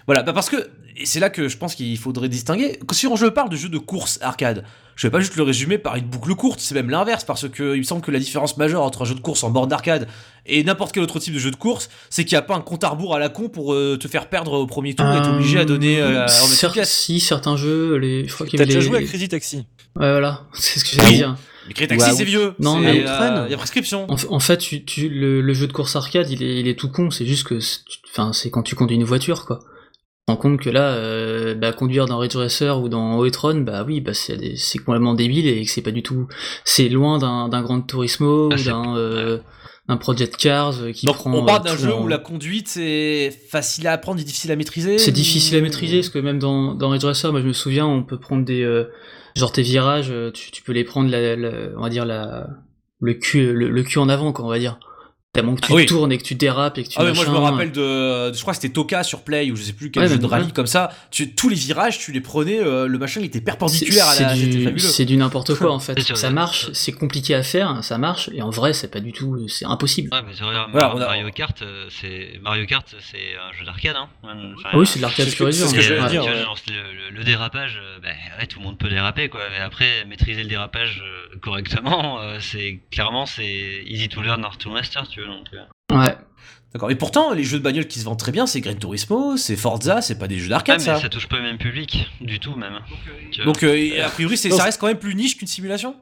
Voilà, 0.09 0.23
bah 0.25 0.33
parce 0.33 0.51
que 0.51 0.57
et 1.01 1.07
c'est 1.07 1.21
là 1.21 1.31
que 1.31 1.47
je 1.49 1.57
pense 1.57 1.77
qu'il 1.77 1.97
faudrait 1.97 2.29
distinguer. 2.29 2.81
Si 2.91 3.07
on- 3.07 3.15
je 3.15 3.27
parle 3.27 3.51
de 3.51 3.55
jeux 3.57 3.69
de 3.69 3.79
course 3.79 4.19
arcade, 4.21 4.65
je 4.97 5.07
vais 5.07 5.13
pas 5.13 5.21
juste 5.21 5.37
le 5.37 5.45
résumer 5.45 5.79
par 5.79 5.95
une 5.95 6.07
boucle 6.07 6.35
courte, 6.35 6.59
c'est 6.59 6.75
même 6.75 6.91
l'inverse, 6.91 7.23
parce 7.23 7.49
que 7.49 7.75
il 7.75 7.79
me 7.79 7.83
semble 7.85 8.01
que 8.01 8.11
la 8.11 8.19
différence 8.19 8.57
majeure 8.57 8.83
entre 8.83 9.03
un 9.03 9.05
jeu 9.05 9.15
de 9.15 9.21
course 9.21 9.45
en 9.45 9.51
borne 9.51 9.69
d'arcade 9.69 10.09
et 10.47 10.65
n'importe 10.65 10.91
quel 10.93 11.05
autre 11.05 11.21
type 11.21 11.35
de 11.35 11.39
jeu 11.39 11.53
de 11.53 11.57
course, 11.57 11.89
c'est 12.11 12.25
qu'il 12.25 12.35
n'y 12.35 12.39
a 12.41 12.43
pas 12.43 12.57
un 12.57 12.61
compte 12.63 12.83
à 12.83 12.89
rebours 12.89 13.15
à 13.15 13.21
la 13.21 13.29
con 13.29 13.49
pour 13.49 13.75
euh, 13.75 13.97
te 13.97 14.09
faire 14.09 14.29
perdre 14.29 14.55
au 14.55 14.67
premier 14.67 14.95
tour 14.95 15.07
et 15.15 15.23
t'es 15.23 15.29
obligé 15.29 15.61
à 15.61 15.65
donner 15.65 16.01
euh, 16.01 16.27
Cer-. 16.27 16.85
Si, 16.85 17.21
certains 17.21 17.57
jeux, 17.57 17.95
les... 17.99 18.27
je 18.27 18.35
crois 18.35 18.45
qu'il 18.47 18.57
y 18.57 18.59
T'as 18.59 18.65
déjà 18.65 18.81
les- 18.81 18.85
joué 18.87 18.99
à 18.99 19.03
Crazy 19.03 19.29
Taxi 19.29 19.57
Ouais, 19.95 20.11
voilà, 20.11 20.47
c'est 20.53 20.81
ce 20.81 20.85
que 20.85 20.97
j'allais 21.01 21.15
dire. 21.17 21.37
Mais 21.69 21.75
Crazy 21.75 21.89
Taxi, 21.89 22.11
à 22.11 22.13
c'est 22.15 22.25
vieux. 22.25 22.55
Non, 22.59 22.77
mais 22.79 23.05
euh. 23.07 23.45
Il 23.47 23.51
y 23.53 23.55
a 23.55 23.57
prescription. 23.59 24.07
En, 24.11 24.41
fait, 24.41 24.57
tu, 24.57 24.85
tu- 24.85 25.09
le, 25.11 25.43
le 25.43 25.53
jeu 25.55 25.67
de 25.69 25.73
course 25.73 25.95
arcade, 25.97 26.29
il 26.31 26.43
est, 26.43 26.59
il 26.61 26.67
est 26.67 26.77
tout 26.79 26.89
con. 26.91 27.11
C'est 27.13 27.27
juste 27.27 27.47
que, 27.47 27.59
enfin, 28.11 28.33
c'est 28.33 28.51
quand 28.51 28.63
tu 28.63 28.75
conduis 28.75 28.97
une 28.97 29.05
voiture, 29.05 29.45
quoi. 29.47 29.61
Rends 30.29 30.37
compte 30.37 30.61
que 30.61 30.69
là, 30.71 30.91
euh, 30.93 31.55
bah, 31.55 31.73
conduire 31.73 32.05
dans 32.07 32.19
Ridge 32.19 32.37
Racer 32.37 32.79
ou 32.81 32.89
dans 32.91 33.19
Outrun, 33.19 33.63
bah 33.63 33.83
oui, 33.87 34.01
bah 34.03 34.13
c'est 34.13 34.37
des- 34.37 34.57
c'est 34.57 34.79
complètement 34.79 35.15
débile 35.15 35.47
et 35.49 35.65
que 35.65 35.71
c'est 35.71 35.81
pas 35.83 35.91
du 35.91 36.03
tout, 36.03 36.29
c'est 36.65 36.89
loin 36.91 37.19
d'un 37.19 37.49
d'un 37.49 37.63
Grand 37.63 37.81
Turismo 37.81 38.51
Ah, 38.53 38.57
ou 38.57 38.63
d'un 38.63 38.97
euh, 38.97 39.39
d'un 39.89 39.97
Project 39.97 40.37
Cars 40.37 40.75
euh, 40.83 40.93
qui 40.93 41.07
Donc 41.07 41.17
prend. 41.17 41.33
on 41.33 41.47
parle 41.47 41.63
euh, 41.67 41.71
d'un 41.71 41.77
jeu 41.79 41.95
en- 41.95 42.03
où 42.05 42.09
la 42.09 42.19
conduite 42.19 42.69
c'est 42.69 43.31
facile 43.51 43.87
à 43.87 43.93
apprendre 43.93 44.21
et 44.21 44.25
difficile 44.25 44.53
à 44.53 44.57
maîtriser. 44.57 44.99
C'est 44.99 45.13
ou- 45.13 45.15
difficile 45.15 45.57
à 45.57 45.63
maîtriser 45.63 45.97
parce 46.01 46.11
que 46.11 46.19
même 46.19 46.39
dans, 46.39 46.75
dans 46.75 46.91
Ridge 46.91 47.05
Racer, 47.07 47.33
moi 47.33 47.41
je 47.41 47.47
me 47.47 47.55
souviens, 47.55 47.87
on 47.87 48.03
peut 48.03 48.19
prendre 48.21 48.45
des 48.45 48.63
euh, 48.63 48.85
genre 49.35 49.51
tes 49.51 49.63
virages, 49.63 50.11
euh, 50.11 50.31
tu, 50.31 50.51
tu 50.51 50.63
peux 50.63 50.73
les 50.73 50.85
prendre 50.85 51.11
la, 51.11 51.37
la- 51.37 51.71
on 51.79 51.81
va 51.81 51.89
dire 51.89 52.05
la 52.05 52.49
le 53.01 53.15
cul 53.15 53.51
le, 53.55 53.71
le 53.71 53.83
cul 53.83 53.99
en 53.99 54.11
avant 54.11 54.33
quoi, 54.33 54.45
on 54.45 54.49
va 54.51 54.59
dire. 54.59 54.79
Tellement 55.39 55.55
que 55.55 55.61
tu 55.61 55.73
Ah 55.73 55.75
oui. 55.77 55.87
tournes 55.87 56.11
et 56.13 56.19
que 56.19 56.23
tu 56.25 56.35
dérapes 56.35 56.79
et 56.79 56.85
que 56.85 56.89
tu 56.89 56.95
Ah 56.99 57.05
ouais, 57.05 57.13
moi 57.13 57.25
je 57.25 57.31
me 57.31 57.37
rappelle 57.37 57.71
de, 57.73 58.33
je 58.33 58.41
crois 58.41 58.53
que 58.55 58.61
c'était 58.61 58.73
Toka 58.73 59.03
sur 59.03 59.23
Play 59.23 59.51
ou 59.51 59.57
je 59.57 59.63
sais 59.63 59.73
plus 59.73 59.91
quel 59.91 60.03
Ouais, 60.05 60.09
jeu 60.09 60.19
de 60.19 60.27
rallye 60.27 60.47
ouais. 60.47 60.53
comme 60.53 60.67
ça. 60.67 60.91
Tu, 61.11 61.35
tous 61.35 61.49
les 61.49 61.55
virages, 61.57 61.99
tu 61.99 62.13
les 62.13 62.21
prenais, 62.21 62.59
euh, 62.61 62.87
le 62.87 62.99
machin 62.99 63.21
il 63.21 63.27
était 63.27 63.41
perpendiculaire 63.41 64.07
à 64.09 64.13
C'est 64.15 64.23
la. 64.25 64.79
C'est 64.79 65.05
du 65.05 65.17
n'importe 65.17 65.55
quoi 65.55 65.73
en 65.73 65.79
fait. 65.81 66.01
Ça 66.17 66.31
marche, 66.31 66.71
c'est 66.73 66.93
compliqué 66.93 67.35
à 67.35 67.43
faire, 67.43 67.83
ça 67.85 67.99
marche, 67.99 68.31
et 68.35 68.43
en 68.43 68.51
vrai 68.51 68.73
c'est 68.73 68.89
pas 68.91 69.01
du 69.01 69.13
tout, 69.13 69.47
c'est 69.49 69.65
impossible. 69.65 70.09
Ouais, 70.13 70.21
mais 70.27 70.33
c'est 70.35 70.43
vrai, 70.45 70.55
Voilà, 70.73 70.89
Mar- 70.89 70.97
on 70.97 71.01
a- 71.01 71.07
Mario 71.07 71.31
Kart, 71.31 71.63
euh, 71.63 71.87
c'est 71.91 72.41
Mario 72.43 72.67
Kart, 72.67 72.87
c'est 73.01 73.37
un 73.37 73.57
jeu 73.59 73.65
d'arcade, 73.65 73.97
hein. 73.97 74.09
Enfin, 74.25 74.35
Ah 74.65 74.79
oui, 74.79 74.87
c'est 74.87 74.99
de 74.99 75.03
l'arcade 75.03 75.27
c'est 75.27 75.31
ce 75.33 75.37
pur 75.37 75.49
et 75.49 75.51
que- 75.53 75.57
dur. 75.57 75.67
c'est 75.67 75.71
ce 75.71 75.75
que 75.75 75.81
Et, 75.81 75.83
j'allais 75.83 76.11
dire, 76.11 76.23
tu 76.23 76.29
vois, 76.29 76.37
ouais. 76.39 76.45
genre, 76.45 76.57
le, 77.15 77.25
dérapage, 77.25 77.81
euh, 77.83 77.99
ben, 78.03 78.15
ouais, 78.41 78.47
tout 78.47 78.59
le 78.59 78.65
monde 78.65 78.79
peut 78.79 78.89
déraper, 78.89 79.29
quoi. 79.29 79.41
Mais 79.51 79.59
après, 79.63 80.05
maîtriser 80.09 80.43
le 80.43 80.49
dérapage 80.49 81.03
correctement, 81.43 82.19
c'est 82.41 82.81
clairement 82.91 83.27
c'est 83.27 83.83
easy 83.87 84.09
to 84.09 84.21
learn, 84.23 84.45
hard 84.45 84.59
to 84.59 84.71
master, 84.71 85.07
tu 85.09 85.21
vois. 85.23 85.28
Donc. 85.29 85.47
Ouais. 85.93 86.17
D'accord. 86.75 86.91
Et 86.91 86.97
pourtant, 86.97 87.33
les 87.33 87.45
jeux 87.45 87.59
de 87.59 87.63
bagnole 87.63 87.87
qui 87.87 87.99
se 87.99 88.05
vendent 88.05 88.19
très 88.19 88.31
bien, 88.33 88.47
c'est 88.47 88.61
Gran 88.61 88.75
Turismo, 88.75 89.37
c'est 89.39 89.57
Forza, 89.57 90.03
c'est 90.03 90.19
pas 90.19 90.29
des 90.29 90.39
jeux 90.39 90.49
Ah, 90.49 90.57
d'arcade 90.57 90.79
mais 90.81 90.85
ça. 90.85 91.01
ça 91.01 91.09
touche 91.09 91.27
pas 91.27 91.37
le 91.37 91.43
même 91.45 91.57
public, 91.59 92.11
du 92.21 92.39
tout 92.41 92.55
même. 92.57 92.79
Donc 93.47 93.63
euh, 93.63 94.05
a 94.05 94.11
priori, 94.11 94.37
c'est- 94.37 94.51
ça 94.51 94.65
reste 94.65 94.79
quand 94.81 94.87
même 94.87 94.99
plus 94.99 95.15
niche 95.15 95.39
qu'une 95.39 95.49
simulation? 95.49 95.97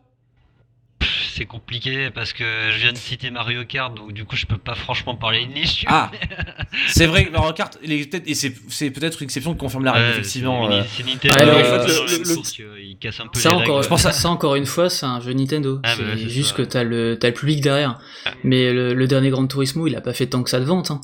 C'est 1.35 1.47
compliqué 1.47 2.11
parce 2.11 2.33
que 2.33 2.45
je 2.71 2.79
viens 2.79 2.93
de 2.93 2.97
citer 2.99 3.31
Mario 3.31 3.65
Kart, 3.65 3.95
donc 3.95 4.13
du 4.13 4.25
coup 4.25 4.37
je 4.37 4.47
peux 4.47 4.59
pas 4.59 4.75
franchement 4.75 5.15
parler 5.15 5.47
de 5.47 5.53
niche. 5.53 5.85
Ah, 5.89 6.11
c'est 6.89 7.07
vrai 7.07 7.25
que 7.27 7.31
Mario 7.33 7.53
Kart, 7.53 7.77
il 7.83 7.93
est 7.93 8.11
peut-être- 8.11 8.29
et 8.29 8.35
c'est 8.35 8.55
c'est 8.69 8.91
peut-être 8.91 9.21
une 9.23 9.27
exception 9.27 9.53
qui 9.53 9.59
confirme 9.59 9.85
la 9.85 9.93
règle 9.93 10.11
effectivement. 10.19 10.69
c'est- 10.71 10.77
euh. 10.77 10.83
C'est 10.97 11.07
Nintendo. 11.07 11.35
Ouais, 11.37 11.51
en 11.53 11.57
euh, 11.57 11.87
fait, 11.87 11.89
le- 11.89 12.19
le- 12.19 12.75
le- 12.75 12.81
il 12.83 12.97
casse 12.99 13.21
un 13.21 13.27
peu 13.27 13.39
Ça 13.41 13.51
les 13.51 13.55
encore. 13.57 13.83
Je 13.83 13.89
pense 13.89 14.07
à- 14.07 14.13
ça 14.13 14.29
encore 14.31 14.55
une 14.55 14.67
fois, 14.67 14.89
c'est 14.91 15.07
un 15.07 15.21
jeu 15.21 15.33
Nintendo. 15.33 15.81
Ah, 15.85 15.95
c'est 15.97 16.29
juste 16.29 16.51
ça. 16.51 16.57
que 16.57 16.63
t'as 16.63 16.85
le, 16.85 17.19
t'as 17.19 17.29
le 17.29 17.35
public 17.35 17.61
derrière. 17.61 17.99
Mais 18.45 18.73
le, 18.73 18.95
le 18.95 19.07
dernier 19.07 19.31
Gran 19.31 19.47
Turismo, 19.47 19.87
il 19.87 19.97
a 19.97 20.01
pas 20.01 20.13
fait 20.13 20.27
tant 20.27 20.43
que 20.43 20.51
ça 20.51 20.61
de 20.61 20.65
vente. 20.65 20.91
Hein. 20.91 21.01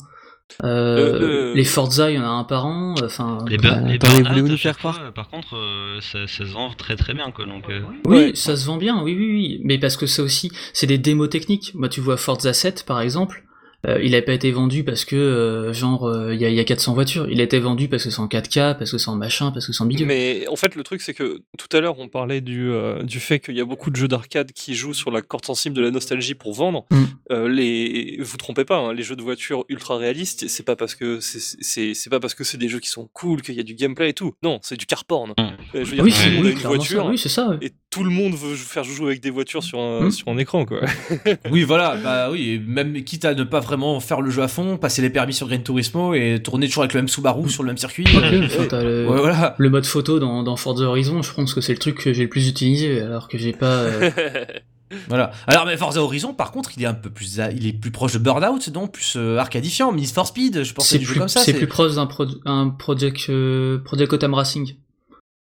Euh, 0.63 0.67
Euh, 0.67 1.21
euh, 1.51 1.53
Les 1.55 1.63
Forza, 1.63 2.11
il 2.11 2.15
y 2.15 2.19
en 2.19 2.23
a 2.23 2.27
un 2.27 2.43
par 2.43 2.65
an. 2.65 2.93
Enfin, 3.03 3.39
Les, 3.47 3.55
Euh, 3.55 3.59
les 3.61 3.67
attendez, 3.95 3.97
burn-out, 3.97 4.27
voulez-vous 4.27 4.47
nous 4.49 4.53
à 4.53 4.57
chaque 4.57 4.61
faire 4.73 4.77
croire 4.77 4.95
fois, 4.95 5.11
Par 5.11 5.29
contre, 5.29 5.55
euh, 5.55 5.99
ça, 6.01 6.27
ça 6.27 6.45
se 6.45 6.51
vend 6.51 6.69
très 6.73 6.95
très 6.95 7.13
bien 7.13 7.31
quoi. 7.31 7.45
Donc, 7.45 7.63
euh, 7.69 7.81
Oui, 8.05 8.15
Ouais. 8.17 8.31
ça 8.35 8.55
se 8.55 8.65
vend 8.67 8.77
bien, 8.77 9.01
oui, 9.01 9.15
oui, 9.17 9.31
oui. 9.31 9.61
Mais 9.63 9.77
parce 9.79 9.97
que 9.97 10.05
ça 10.05 10.21
aussi, 10.21 10.51
c'est 10.73 10.85
des 10.87 10.97
démos 10.99 11.29
techniques. 11.29 11.71
Moi, 11.75 11.89
tu 11.89 12.01
vois 12.01 12.17
Forza 12.17 12.53
7, 12.53 12.83
par 12.85 13.01
exemple, 13.01 13.43
euh, 13.85 14.01
il 14.01 14.11
n'a 14.11 14.21
pas 14.21 14.33
été 14.33 14.51
vendu 14.51 14.83
parce 14.83 15.03
que, 15.03 15.15
euh, 15.15 15.73
genre, 15.73 16.05
euh, 16.05 16.33
il 16.33 16.39
y, 16.39 16.45
a, 16.45 16.49
y 16.49 16.59
a 16.59 16.63
400 16.63 16.93
voitures. 16.93 17.27
Il 17.29 17.41
a 17.41 17.43
été 17.43 17.59
vendu 17.59 17.89
parce 17.89 18.05
que 18.05 18.09
c'est 18.09 18.21
en 18.21 18.27
4K, 18.27 18.77
parce 18.77 18.91
que 18.91 18.97
c'est 18.97 19.09
en 19.09 19.15
machin, 19.15 19.51
parce 19.51 19.67
que 19.67 19.73
c'est 19.73 19.83
en 19.83 19.85
milieu. 19.85 20.05
Mais 20.05 20.47
en 20.47 20.55
fait, 20.55 20.75
le 20.75 20.83
truc, 20.83 21.01
c'est 21.01 21.13
que 21.13 21.41
tout 21.57 21.75
à 21.75 21.81
l'heure, 21.81 21.99
on 21.99 22.07
parlait 22.07 22.39
du, 22.39 22.71
euh, 22.71 23.03
du 23.03 23.19
fait 23.19 23.39
qu'il 23.39 23.55
y 23.55 23.61
a 23.61 23.65
beaucoup 23.65 23.89
de 23.89 23.97
jeux 23.97 24.07
d'arcade 24.07 24.53
qui 24.53 24.73
jouent 24.73 24.93
sur 24.93 25.11
la 25.11 25.21
corde 25.21 25.45
sensible 25.45 25.75
de 25.75 25.81
la 25.81 25.91
nostalgie 25.91 26.33
pour 26.33 26.53
vendre. 26.53 26.85
Mm. 26.91 27.03
Euh, 27.31 27.49
les, 27.49 28.17
vous 28.21 28.37
trompez 28.37 28.63
pas, 28.63 28.77
hein, 28.77 28.93
les 28.93 29.03
jeux 29.03 29.17
de 29.17 29.21
voitures 29.21 29.65
ultra 29.67 29.97
réalistes, 29.97 30.47
c'est 30.47 30.63
pas 30.63 30.77
parce 30.77 30.95
que 30.95 31.19
c'est, 31.19 31.39
c'est, 31.39 31.93
c'est 31.93 32.09
pas 32.09 32.21
parce 32.21 32.35
que 32.35 32.45
c'est 32.45 32.57
des 32.57 32.69
jeux 32.69 32.79
qui 32.79 32.89
sont 32.89 33.09
cool, 33.11 33.41
qu'il 33.41 33.55
y 33.55 33.59
a 33.59 33.63
du 33.63 33.75
gameplay 33.75 34.09
et 34.09 34.13
tout. 34.13 34.33
Non, 34.43 34.59
c'est 34.61 34.77
du 34.77 34.85
car 34.85 35.03
porn. 35.03 35.31
Mm. 35.31 35.33
Euh, 35.41 35.53
je 35.73 35.79
veux 35.79 35.95
dire, 35.95 36.03
oui, 36.05 36.13
a 36.13 36.27
une 36.27 36.57
voiture 36.59 37.03
ça. 37.03 37.09
Oui, 37.09 37.17
c'est 37.17 37.29
ça. 37.29 37.49
ouais. 37.49 37.57
et 37.61 37.73
tout 37.93 38.03
le 38.03 38.09
monde 38.09 38.33
veut 38.33 38.55
faire 38.55 38.83
jouer 38.83 39.07
avec 39.07 39.21
des 39.21 39.29
voitures 39.29 39.61
sur 39.63 39.79
un, 39.79 40.05
Mm. 40.05 40.11
sur 40.11 40.27
un 40.29 40.37
écran, 40.37 40.65
quoi. 40.65 40.79
Oui, 41.51 41.63
voilà, 41.63 41.95
bah 41.95 42.29
oui, 42.31 42.59
même 42.65 43.03
quitte 43.03 43.25
à 43.25 43.35
ne 43.35 43.43
pas 43.43 43.59
vraiment 43.59 43.99
faire 43.99 44.21
le 44.21 44.31
jeu 44.31 44.41
à 44.41 44.47
fond, 44.47 44.77
passer 44.77 45.01
les 45.03 45.09
permis 45.11 45.33
sur 45.33 45.47
Gran 45.47 45.59
Turismo 45.59 46.13
et 46.13 46.41
tourner 46.43 46.67
toujours 46.67 46.83
avec 46.83 46.93
le 46.93 46.99
même 47.01 47.07
Subaru 47.07 47.49
sur 47.49 47.63
le 47.63 47.67
même 47.67 47.77
circuit. 47.77 48.05
Ok, 48.07 48.23
euh, 48.23 48.45
enfin, 48.45 48.65
t'as 48.69 48.83
le, 48.83 49.07
ouais, 49.07 49.17
voilà. 49.19 49.55
le 49.57 49.69
mode 49.69 49.85
photo 49.85 50.19
dans, 50.19 50.41
dans 50.43 50.55
Forza 50.55 50.85
Horizon, 50.85 51.21
je 51.21 51.31
pense 51.33 51.53
que 51.53 51.61
c'est 51.61 51.73
le 51.73 51.79
truc 51.79 51.97
que 51.99 52.13
j'ai 52.13 52.23
le 52.23 52.29
plus 52.29 52.47
utilisé, 52.49 53.01
alors 53.01 53.27
que 53.27 53.37
j'ai 53.37 53.53
pas. 53.53 53.65
euh, 53.77 54.09
Voilà. 55.07 55.31
Alors, 55.47 55.65
mais 55.65 55.75
Forza 55.75 56.01
Horizon, 56.03 56.33
par 56.35 56.51
contre, 56.51 56.71
il 56.77 56.83
est 56.83 56.85
un 56.87 56.93
peu 56.93 57.09
plus, 57.09 57.39
il 57.55 57.65
est 57.67 57.73
plus 57.73 57.89
proche 57.89 58.13
de 58.13 58.19
Burnout, 58.19 58.67
non? 58.75 58.87
Plus 58.87 59.13
euh, 59.17 59.37
arcadifiant, 59.39 59.91
Need 59.91 60.09
for 60.09 60.27
Speed, 60.27 60.63
je 60.63 60.73
pense 60.73 60.87
c'est 60.87 60.99
du 60.99 61.05
jeu 61.05 61.13
plus, 61.13 61.19
comme 61.19 61.27
ça. 61.29 61.39
c'est 61.39 61.53
plus 61.53 61.65
proche 61.67 61.95
d'un 61.95 62.05
pro- 62.05 62.27
un 62.45 62.69
project, 62.69 63.25
euh, 63.29 63.79
project 63.83 64.11
Gotham 64.11 64.35
Racing. 64.35 64.75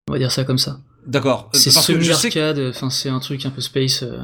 On 0.09 0.13
va 0.13 0.19
dire 0.19 0.31
ça 0.31 0.45
comme 0.45 0.59
ça. 0.59 0.79
D'accord. 1.07 1.51
C'est 1.53 1.71
semi-arcade, 1.71 2.61
enfin 2.71 2.91
c'est 2.91 3.09
un 3.09 3.19
truc 3.21 3.45
un 3.47 3.51
peu 3.51 3.61
space. 3.61 4.03
euh. 4.05 4.19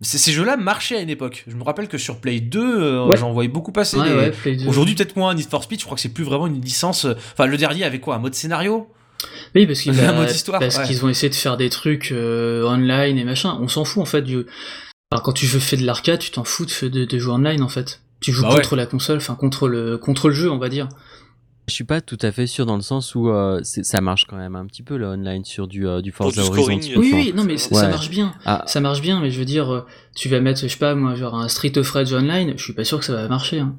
ces 0.00 0.32
jeux-là 0.32 0.56
marchaient 0.56 0.96
à 0.96 1.00
une 1.00 1.10
époque. 1.10 1.44
Je 1.48 1.56
me 1.56 1.62
rappelle 1.64 1.88
que 1.88 1.98
sur 1.98 2.20
Play 2.20 2.40
2, 2.40 2.60
euh, 2.60 3.04
Ouais. 3.06 3.16
j'en 3.16 3.32
voyais 3.32 3.48
beaucoup 3.50 3.72
passer. 3.72 3.98
Ouais, 3.98 4.08
des- 4.08 4.14
ouais, 4.14 4.30
Play 4.30 4.56
2. 4.56 4.66
Aujourd'hui, 4.68 4.94
peut-être 4.94 5.16
moins 5.16 5.34
Need 5.34 5.48
for 5.48 5.62
Speed, 5.64 5.80
je 5.80 5.84
crois 5.84 5.96
que 5.96 6.00
c'est 6.00 6.08
plus 6.14 6.24
vraiment 6.24 6.46
une 6.46 6.60
licence. 6.60 7.04
euh, 7.04 7.14
Enfin, 7.32 7.46
le 7.46 7.56
dernier 7.56 7.84
avait 7.84 8.00
quoi 8.00 8.14
Un 8.14 8.18
mode 8.18 8.34
scénario? 8.34 8.88
Oui, 9.54 9.66
parce 9.66 9.80
qu'ils 9.82 9.94
parce 9.96 11.02
ont 11.02 11.08
essayé 11.08 11.28
de 11.28 11.34
faire 11.34 11.56
des 11.56 11.68
trucs 11.70 12.12
euh, 12.12 12.64
online 12.64 13.18
et 13.18 13.24
machin. 13.24 13.58
On 13.60 13.66
s'en 13.68 13.84
fout 13.84 14.00
en 14.02 14.06
fait 14.06 14.22
du. 14.22 14.46
Alors, 15.10 15.22
quand 15.22 15.32
tu 15.32 15.46
veux 15.46 15.58
faire 15.58 15.78
de 15.78 15.84
l'arcade, 15.86 16.20
tu 16.20 16.30
t'en 16.30 16.44
fous 16.44 16.66
de, 16.66 16.88
de, 16.88 17.04
de 17.04 17.18
jouer 17.18 17.32
online 17.32 17.62
en 17.62 17.68
fait. 17.68 18.00
Tu 18.20 18.32
joues 18.32 18.42
Bah 18.42 18.54
contre 18.54 18.76
la 18.76 18.86
console, 18.86 19.16
enfin 19.18 19.34
contre 19.34 19.68
le 19.68 19.96
contre 19.98 20.28
le 20.28 20.34
jeu, 20.34 20.50
on 20.50 20.58
va 20.58 20.68
dire. 20.68 20.88
Je 21.68 21.74
suis 21.74 21.84
pas 21.84 22.00
tout 22.00 22.18
à 22.22 22.32
fait 22.32 22.46
sûr 22.46 22.66
dans 22.66 22.76
le 22.76 22.82
sens 22.82 23.14
où 23.14 23.28
euh, 23.28 23.60
c'est- 23.62 23.84
ça 23.84 24.00
marche 24.00 24.24
quand 24.26 24.36
même 24.36 24.56
un 24.56 24.66
petit 24.66 24.82
peu 24.82 24.96
le 24.96 25.06
online 25.06 25.44
sur 25.44 25.68
du, 25.68 25.86
euh, 25.86 26.00
du 26.00 26.10
Forza 26.12 26.40
du 26.42 26.48
Horizon. 26.48 26.62
scoring, 26.62 26.80
typiquement. 26.80 27.02
Oui, 27.02 27.12
oui, 27.14 27.32
non 27.36 27.44
mais 27.44 27.56
ça 27.58 27.88
marche 27.88 28.10
bien. 28.10 28.32
Ah, 28.46 28.64
Ça 28.66 28.80
marche 28.80 29.00
bien, 29.02 29.20
mais 29.20 29.30
je 29.30 29.38
veux 29.38 29.44
dire, 29.44 29.72
euh, 29.72 29.86
tu 30.16 30.28
vas 30.28 30.40
mettre, 30.40 30.60
je 30.62 30.66
sais 30.68 30.78
pas, 30.78 30.94
moi, 30.94 31.14
genre 31.14 31.34
un 31.34 31.48
Street 31.48 31.76
of 31.76 31.88
Rage 31.90 32.12
online, 32.12 32.54
je 32.56 32.62
suis 32.64 32.72
pas 32.72 32.84
sûr 32.84 32.98
que 32.98 33.04
ça 33.04 33.12
va 33.14 33.28
marcher. 33.28 33.60
Hein. 33.60 33.74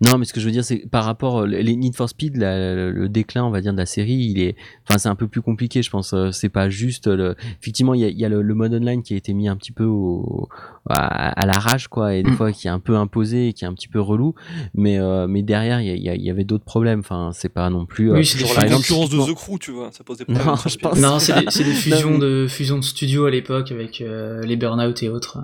Non, 0.00 0.18
mais 0.18 0.24
ce 0.24 0.32
que 0.32 0.40
je 0.40 0.46
veux 0.46 0.52
dire, 0.52 0.64
c'est 0.64 0.88
par 0.90 1.04
rapport 1.04 1.42
euh, 1.42 1.46
les 1.46 1.76
Need 1.76 1.94
for 1.96 2.08
Speed, 2.08 2.36
la- 2.36 2.74
le, 2.90 3.08
déclin, 3.08 3.44
on 3.44 3.50
va 3.50 3.60
dire, 3.60 3.72
de 3.72 3.78
la 3.78 3.86
série, 3.86 4.14
il 4.14 4.40
est, 4.40 4.56
enfin, 4.88 4.98
c'est 4.98 5.08
un 5.08 5.14
peu 5.14 5.28
plus 5.28 5.42
compliqué, 5.42 5.82
je 5.82 5.90
pense. 5.90 6.12
Euh, 6.12 6.30
C'est 6.32 6.48
pas 6.48 6.68
juste 6.68 7.06
le. 7.06 7.34
Effectivement, 7.60 7.94
il 7.94 8.00
y 8.00 8.04
a, 8.04 8.08
il 8.08 8.18
y 8.18 8.24
a 8.24 8.28
le, 8.28 8.42
le 8.42 8.54
mode 8.54 8.74
online 8.74 9.02
qui 9.02 9.14
a 9.14 9.16
été 9.16 9.32
mis 9.34 9.48
un 9.48 9.56
petit 9.56 9.72
peu 9.72 9.84
au, 9.84 10.48
à, 10.88 11.28
à 11.40 11.46
l'arrache, 11.46 11.88
quoi, 11.88 12.14
et 12.14 12.22
des 12.22 12.30
Mm. 12.30 12.36
fois 12.36 12.52
qui 12.52 12.66
est 12.66 12.70
un 12.70 12.80
peu 12.80 12.96
imposé, 12.96 13.48
et 13.48 13.52
qui 13.52 13.64
est 13.64 13.68
un 13.68 13.74
petit 13.74 13.88
peu 13.88 14.00
relou. 14.00 14.34
Mais, 14.74 14.98
euh, 14.98 15.26
mais 15.26 15.42
derrière, 15.42 15.80
il 15.80 15.96
y, 15.98 16.30
avait 16.30 16.44
d'autres 16.44 16.64
problèmes. 16.64 17.00
Enfin, 17.00 17.30
c'est 17.32 17.48
pas 17.48 17.70
non 17.70 17.86
plus. 17.86 18.10
euh, 18.10 18.14
Oui, 18.14 18.26
c'est 18.26 18.38
la 18.56 18.68
concurrence 18.68 19.10
de 19.10 19.18
The 19.18 19.34
Crew, 19.34 19.58
tu 19.60 19.70
vois, 19.72 19.90
ça 19.92 20.04
pose 20.04 20.18
des 20.18 20.24
Non, 20.28 20.38
problèmes. 20.40 20.56
je 20.66 20.76
pense- 20.78 20.98
Non, 20.98 21.18
c'est 21.18 21.34
des, 21.40 21.46
c'est 21.50 21.64
des 21.64 21.70
fusions 21.74 22.12
mais- 22.12 22.18
de 22.18 22.46
fusions 22.48 22.78
de 22.78 22.84
studios 22.84 23.24
à 23.26 23.30
l'époque 23.30 23.72
avec 23.72 24.00
euh, 24.00 24.42
les 24.42 24.56
Burnout 24.56 25.02
et 25.02 25.08
autres. 25.08 25.38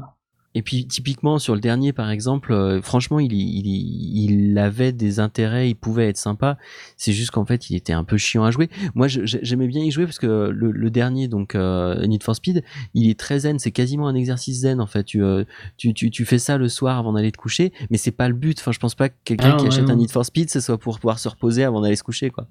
Et 0.55 0.61
puis 0.63 0.87
typiquement 0.87 1.39
sur 1.39 1.55
le 1.55 1.61
dernier 1.63 1.93
par 1.95 2.11
exemple, 2.11 2.53
euh, 2.53 2.83
franchement 2.83 3.19
il, 3.21 3.33
il, 3.33 3.67
il 3.67 4.59
avait 4.59 4.93
des 4.93 5.19
intérêts, 5.19 5.71
il 5.71 5.75
pouvait 5.75 6.09
être 6.09 6.19
sympa. 6.19 6.59
C'est 6.99 7.13
juste 7.13 7.31
qu'en 7.31 7.47
fait 7.47 7.71
il 7.71 7.77
était 7.77 7.95
un 7.95 8.05
peu 8.05 8.19
chiant 8.19 8.45
à 8.45 8.51
jouer. 8.51 8.69
Moi 8.95 9.09
j'aimais 9.09 9.67
bien 9.67 9.83
y 9.83 9.91
jouer 9.91 10.05
parce 10.05 10.19
que 10.19 10.51
le, 10.51 10.71
le 10.71 10.91
dernier 10.91 11.27
donc 11.29 11.55
euh, 11.55 12.07
Need 12.07 12.23
for 12.23 12.37
Speed, 12.37 12.63
il 12.93 13.09
est 13.09 13.19
très 13.19 13.41
zen. 13.41 13.59
C'est 13.59 13.71
quasiment 13.71 14.09
un 14.09 14.15
exercice 14.15 14.61
zen 14.61 14.81
en 14.81 14.87
fait. 14.87 15.05
Tu, 15.05 15.23
euh, 15.23 15.45
tu, 15.79 15.95
tu, 15.95 16.11
tu 16.11 16.25
fais 16.27 16.39
ça 16.39 16.59
le 16.59 16.69
soir 16.69 16.99
avant 16.99 17.15
d'aller 17.15 17.33
te 17.33 17.39
coucher, 17.39 17.73
mais 17.91 17.97
c'est 17.97 18.11
pas 18.11 18.29
le 18.29 18.35
but. 18.35 18.59
Enfin 18.61 18.73
je 18.73 18.79
pense 18.79 18.95
pas 18.95 19.09
que 19.09 19.15
quelqu'un 19.25 19.53
Ah, 19.55 19.57
qui 19.57 19.63
ouais, 19.63 19.69
achète 19.69 19.87
non. 19.87 19.95
un 19.95 19.97
Need 19.97 20.11
for 20.11 20.25
Speed, 20.27 20.51
ce 20.51 20.61
soit 20.61 20.77
pour 20.79 20.99
pouvoir 20.99 21.19
se 21.19 21.29
reposer 21.31 21.65
avant 21.65 21.81
d'aller 21.81 21.97
se 21.97 22.03
coucher 22.03 22.31
quoi. 22.31 22.47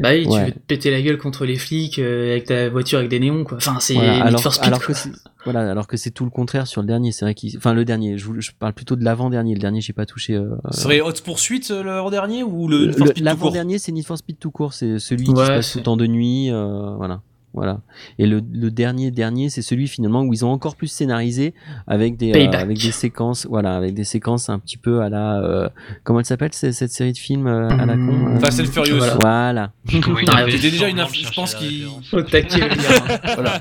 Bah 0.00 0.10
oui, 0.12 0.26
tu 0.28 0.38
veux 0.46 0.50
te 0.50 0.58
péter 0.58 0.90
la 0.90 1.00
gueule 1.02 1.18
contre 1.18 1.44
les 1.46 1.54
flics 1.56 2.00
euh, 2.00 2.32
avec 2.32 2.46
ta 2.46 2.68
voiture 2.68 2.98
avec 2.98 3.10
des 3.10 3.20
néons, 3.20 3.44
quoi. 3.44 3.58
Enfin, 3.58 3.76
c'est 3.78 3.94
Voilà, 3.94 4.14
Need 4.14 4.26
alors, 4.26 4.42
for 4.42 4.52
Speed. 4.52 4.66
alors 4.66 4.78
quoi. 4.80 4.86
que 4.88 4.92
c'est 4.94 5.10
voilà, 5.44 5.70
alors 5.70 5.86
que 5.86 5.96
c'est 5.96 6.10
tout 6.10 6.24
le 6.24 6.30
contraire 6.30 6.66
sur 6.66 6.80
le 6.80 6.86
dernier. 6.88 7.12
C'est 7.12 7.24
vrai 7.24 7.34
qu'il, 7.34 7.56
enfin 7.56 7.74
le 7.74 7.84
dernier. 7.84 8.18
Je, 8.18 8.24
vous- 8.26 8.40
je 8.40 8.50
parle 8.58 8.72
plutôt 8.72 8.96
de 8.96 9.04
l'avant 9.04 9.30
dernier. 9.30 9.54
Le 9.54 9.60
dernier 9.60 9.80
j'ai 9.80 9.92
pas 9.92 10.06
touché. 10.06 10.34
euh, 10.34 10.56
Ce 10.72 10.80
serait 10.80 11.00
Hot 11.00 11.12
Poursuite 11.24 11.70
euh, 11.70 11.82
le 12.04 12.10
dernier 12.10 12.42
ou 12.42 12.66
le 12.66 12.86
Need 12.86 12.92
for 12.96 13.04
Le- 13.04 13.10
Speed 13.10 13.18
tout 13.18 13.24
L'avant 13.24 13.42
court? 13.42 13.52
dernier, 13.52 13.78
c'est 13.78 13.92
Need 13.92 14.04
for 14.06 14.18
Speed 14.18 14.38
tout 14.40 14.50
court, 14.50 14.72
c'est 14.72 14.98
celui 14.98 15.24
qui 15.26 15.30
se 15.30 15.36
passe 15.36 15.72
tout 15.72 15.78
le 15.78 15.84
temps 15.84 15.96
de 15.96 16.06
nuit, 16.06 16.50
euh, 16.50 16.94
voilà, 16.96 17.20
voilà. 17.54 17.80
Et 18.18 18.26
le, 18.26 18.42
le 18.52 18.70
dernier 18.70 19.10
dernier, 19.10 19.48
c'est 19.48 19.62
celui 19.62 19.88
finalement 19.88 20.22
où 20.22 20.32
ils 20.32 20.44
ont 20.44 20.50
encore 20.50 20.76
plus 20.76 20.88
scénarisé 20.88 21.54
avec 21.86 22.16
des 22.16 22.32
euh, 22.32 22.58
avec 22.58 22.78
des 22.78 22.90
séquences, 22.92 23.46
voilà, 23.48 23.76
avec 23.76 23.94
des 23.94 24.04
séquences 24.04 24.48
un 24.50 24.58
petit 24.58 24.76
peu 24.76 25.00
à 25.00 25.08
la 25.08 25.40
euh, 25.40 25.68
comment 26.02 26.18
elle 26.18 26.24
s'appelle 26.26 26.50
c'est- 26.52 26.72
cette 26.72 26.90
série 26.92 27.12
de 27.12 27.18
films 27.18 27.46
euh, 27.46 27.68
à 27.68 27.86
la 27.86 27.94
con. 27.94 28.36
Euh, 28.36 28.38
Fast 28.40 28.60
and 28.60 28.64
Furious. 28.66 28.98
Voilà. 28.98 29.16
Voilà. 29.20 29.72
Ah, 30.28 30.44
c'était 30.50 30.70
déjà 30.70 30.88
une 30.88 30.98
je 30.98 31.32
pense 31.34 31.54
qu'il-. 31.54 31.86
Voilà. 33.34 33.60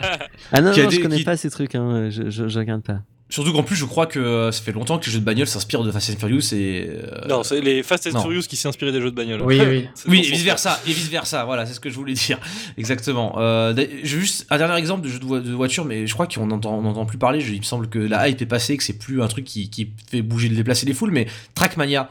Ah 0.52 0.62
non, 0.62 0.68
non 0.70 0.74
je 0.90 1.00
connais 1.02 1.24
pas 1.24 1.38
ces 1.38 1.50
trucs, 1.50 1.76
hein, 1.76 2.10
je, 2.10 2.30
je, 2.30 2.48
je 2.48 2.60
regarde 2.60 2.82
pas. 2.84 3.00
Surtout 3.34 3.52
qu'en 3.52 3.64
plus, 3.64 3.76
je 3.76 3.86
crois 3.86 4.06
que 4.06 4.20
euh, 4.20 4.52
ça 4.52 4.62
fait 4.62 4.72
longtemps 4.74 5.00
que 5.00 5.08
les 5.08 5.12
jeux 5.12 5.20
de 5.20 5.26
bagnole 5.26 5.48
s'inspirent 5.48 5.82
de 5.84 5.92
Fast 5.92 6.12
and 6.12 6.20
Furious 6.20 6.54
et. 6.54 6.88
euh, 6.88 7.28
Non, 7.28 7.42
c'est 7.42 7.62
les 7.62 7.82
Fast 7.82 8.06
and 8.06 8.12
non. 8.12 8.22
Furious 8.22 8.44
qui 8.44 8.56
inspiré 8.68 8.92
des 8.92 9.02
jeux 9.02 9.10
de 9.10 9.16
bagnole. 9.16 9.42
Oui, 9.42 9.60
oui. 9.60 9.88
Oui, 10.08 10.20
et 10.20 10.24
ce 10.24 10.30
vice 10.34 10.44
versa, 10.44 10.80
et 10.86 10.92
vice 10.94 11.10
versa. 11.10 11.44
Voilà, 11.44 11.66
c'est 11.66 11.74
ce 11.74 11.80
que 11.80 11.90
je 11.90 11.96
voulais 11.96 12.14
dire. 12.14 12.38
Exactement. 12.78 13.36
Euh, 13.40 13.74
juste 14.04 14.46
un 14.52 14.60
dernier 14.60 14.78
exemple 14.78 15.02
de 15.02 15.10
jeu 15.10 15.18
de, 15.18 15.26
vo- 15.26 15.40
de 15.40 15.52
voiture, 15.52 15.84
mais 15.84 16.06
je 16.06 16.14
crois 16.14 16.28
qu'on 16.28 16.52
entend, 16.52 16.78
on 16.78 16.86
entend 16.86 17.06
plus 17.08 17.18
parler. 17.18 17.42
Je- 17.42 17.54
il 17.54 17.58
me 17.60 17.64
semble 17.64 17.88
que 17.90 17.98
la 17.98 18.30
hype 18.30 18.40
est 18.40 18.46
passée, 18.46 18.78
que 18.78 18.84
c'est 18.84 19.00
plus 19.00 19.24
un 19.24 19.28
truc 19.28 19.46
qui, 19.46 19.70
qui 19.72 19.90
fait 20.12 20.22
bouger, 20.22 20.50
déplacer 20.50 20.86
les 20.86 20.94
foules. 20.94 21.10
Mais 21.12 21.26
Trackmania, 21.56 22.10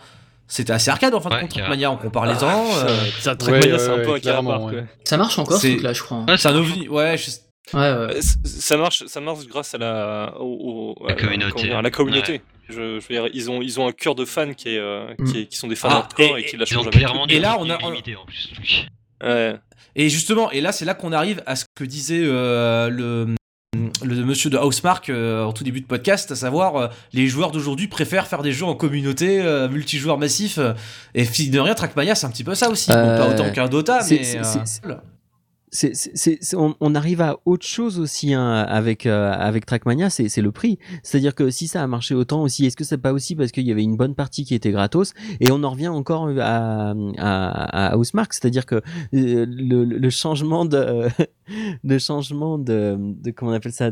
c'était 0.49 0.73
assez 0.73 0.91
arcade 0.91 1.15
en 1.15 1.21
fin 1.21 1.29
de 1.31 1.35
Ouais, 1.37 1.41
compte. 1.43 1.51
Trackmania, 1.51 1.91
on 1.93 1.97
compare 1.99 2.27
les 2.27 2.35
temps. 2.37 2.65
ça- 2.73 2.89
ça, 3.21 3.37
Trackmania, 3.37 3.79
c'est 3.79 3.89
un 3.91 3.99
peu 3.99 4.15
un. 4.15 4.87
Ça 5.05 5.17
marche 5.17 5.39
encore 5.39 5.57
ce 5.57 5.63
C'est- 5.63 5.73
truc-là, 5.75 5.93
je 5.93 6.03
crois. 6.03 6.19
hein. 6.19 6.27
Ouais, 6.29 6.37
c'est 6.37 6.49
un 6.49 6.57
ovni. 6.57 6.89
Ouais, 6.89 7.17
je- 7.17 7.31
Ouais, 7.75 7.81
ouais. 7.81 8.17
Euh, 8.17 8.21
Ça 8.45 8.77
marche, 8.77 9.05
ça 9.07 9.21
marche 9.21 9.47
grâce 9.47 9.75
à 9.75 9.79
la, 9.79 10.35
au- 10.41 10.95
au- 11.01 11.07
La 11.07 11.15
à 11.15 11.17
communauté. 11.17 11.53
comment 11.53 11.65
dire, 11.65 11.79
à 11.79 11.83
la 11.83 11.91
communauté. 11.91 12.41
Je, 12.69 12.75
je 12.75 12.81
veux 12.81 13.01
dire, 13.09 13.29
ils 13.35 13.51
ont, 13.51 13.61
ils 13.63 13.79
ont 13.81 13.87
un 13.89 13.93
cœur 13.93 14.15
de 14.15 14.25
fans 14.25 14.53
qui, 14.55 14.71
est, 14.71 14.79
euh, 14.79 15.15
qui, 15.31 15.41
est- 15.41 15.47
qui 15.47 15.57
sont 15.57 15.69
des 15.69 15.77
fans 15.77 15.89
Ah, 15.91 15.97
hardcore 15.99 16.39
et- 16.39 16.41
et, 16.41 16.45
qui 16.45 16.57
ont 16.77 16.83
jamais. 16.83 16.91
clairement 16.91 17.27
Et 17.29 17.39
là, 17.39 17.57
on 17.59 17.69
a- 17.71 17.75
truc 17.79 17.91
limité 17.91 18.17
en 18.17 18.25
plus. 18.25 18.51
donc. 18.55 18.87
Ouais. 19.29 19.57
Et 19.95 20.09
justement, 20.09 20.51
et 20.51 20.61
là, 20.61 20.73
c'est 20.73 20.85
là 20.85 20.95
qu'on 20.95 21.13
arrive 21.13 21.43
à 21.47 21.55
ce 21.55 21.65
que 21.75 21.85
disait 21.85 22.23
euh, 22.25 22.89
le, 22.89 23.35
le 24.05 24.15
monsieur 24.25 24.49
de 24.51 24.57
Housemark 24.59 25.09
euh, 25.11 25.45
en 25.45 25.53
tout 25.53 25.65
début 25.65 25.81
de 25.83 25.87
podcast, 25.87 26.31
à 26.31 26.35
savoir 26.35 26.77
euh, 26.77 26.89
les 27.13 27.27
joueurs 27.27 27.51
d'aujourd'hui 27.53 27.89
préfèrent 27.89 28.27
faire 28.27 28.43
des 28.43 28.53
jeux 28.53 28.65
en 28.65 28.75
communauté, 28.75 29.41
euh, 29.41 29.69
multijoueurs 29.69 30.19
massifs. 30.19 30.59
euh, 30.59 30.73
et 31.15 31.25
fine 31.25 31.51
de 31.51 31.61
rien, 31.61 31.75
Trackmania, 31.75 32.15
c'est 32.15 32.27
un 32.27 32.31
petit 32.31 32.45
peu 32.45 32.55
ça 32.55 32.71
aussi. 32.71 32.91
Bon, 32.91 32.97
Euh, 32.97 33.19
pas 33.19 33.29
autant 33.29 33.53
qu'un 33.53 33.69
Dota, 33.69 34.01
c'est- 34.01 34.41
mais. 34.85 34.99
C'est- 35.73 35.95
c'est- 35.95 36.39
c'est- 36.41 36.55
on, 36.57 36.77
on 36.81 36.95
arrive 36.95 37.21
à 37.23 37.39
autre 37.47 37.67
chose 37.67 37.99
aussi 37.99 38.35
hein, 38.35 38.53
avec 38.69 39.07
euh, 39.07 39.33
avec 39.33 39.65
Trackmania, 39.67 40.11
c'est, 40.11 40.29
c'est 40.29 40.43
le 40.43 40.53
prix. 40.53 40.79
C'est-à-dire 41.03 41.35
que 41.35 41.51
si 41.51 41.67
ça 41.67 41.83
a 41.83 41.87
marché 41.87 42.15
autant 42.15 42.43
aussi, 42.43 42.67
est-ce 42.67 42.77
que 42.77 42.85
c'est 42.85 42.99
pas 42.99 43.13
aussi 43.13 43.35
parce 43.35 43.51
qu'il 43.53 43.67
y 43.67 43.73
avait 43.73 43.83
une 43.83 43.97
bonne 43.97 44.15
partie 44.15 44.45
qui 44.45 44.55
était 44.55 44.71
gratos 44.71 45.15
Et 45.41 45.51
on 45.51 45.63
en 45.65 45.71
revient 45.71 45.89
encore 45.89 46.29
à 46.39 46.95
à, 47.19 47.93
à 47.93 47.97
Housemarque, 47.97 48.35
c'est-à-dire 48.35 48.67
que 48.67 48.77
euh, 48.77 49.47
le, 49.49 49.85
le 49.85 50.11
changement 50.11 50.65
de 50.65 51.09
le 51.85 51.99
changement 51.99 52.59
de, 52.59 52.97
de 52.99 53.31
comment 53.31 53.51
on 53.53 53.55
appelle 53.55 53.73
ça 53.73 53.91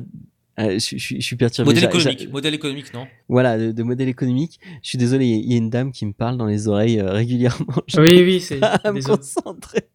euh, 0.59 0.79
je, 0.79 0.99
je- 0.99 1.15
je 1.17 1.21
suis 1.21 1.37
perturbé. 1.37 1.69
Modèle 1.71 1.85
économique, 1.85 2.21
j'a- 2.21 2.29
modèle 2.29 2.55
économique, 2.55 2.93
non? 2.93 3.07
Voilà, 3.31 3.57
de, 3.57 3.73
de 3.73 3.83
modèle 3.83 4.09
économique. 4.09 4.61
Je 4.83 4.89
suis 4.91 4.99
désolé, 4.99 5.25
il 5.27 5.31
y 5.31 5.35
a- 5.35 5.39
il 5.39 5.53
y, 5.53 5.55
a 5.55 5.59
une 5.59 5.71
dame 5.71 5.91
qui 5.93 6.05
me 6.05 6.13
parle 6.13 6.37
dans 6.37 6.45
les 6.45 6.69
oreilles 6.69 7.01
euh, 7.01 7.13
régulièrement. 7.13 7.67
Je 7.87 7.99
Oui, 8.01 8.21
oui, 8.23 8.41
c'est. 8.41 8.61
à 8.63 8.93
me 8.93 9.01
concentrer. 9.03 9.89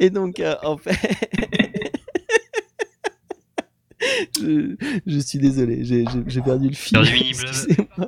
Et 0.00 0.10
donc, 0.10 0.40
euh, 0.40 0.56
en 0.62 0.76
fait. 0.76 0.98
je, 4.40 4.74
je 5.06 5.18
suis 5.18 5.38
désolé, 5.38 5.80
j'ai- 5.84 6.04
perdu 6.42 6.68
le 6.68 6.74
fil. 6.74 6.98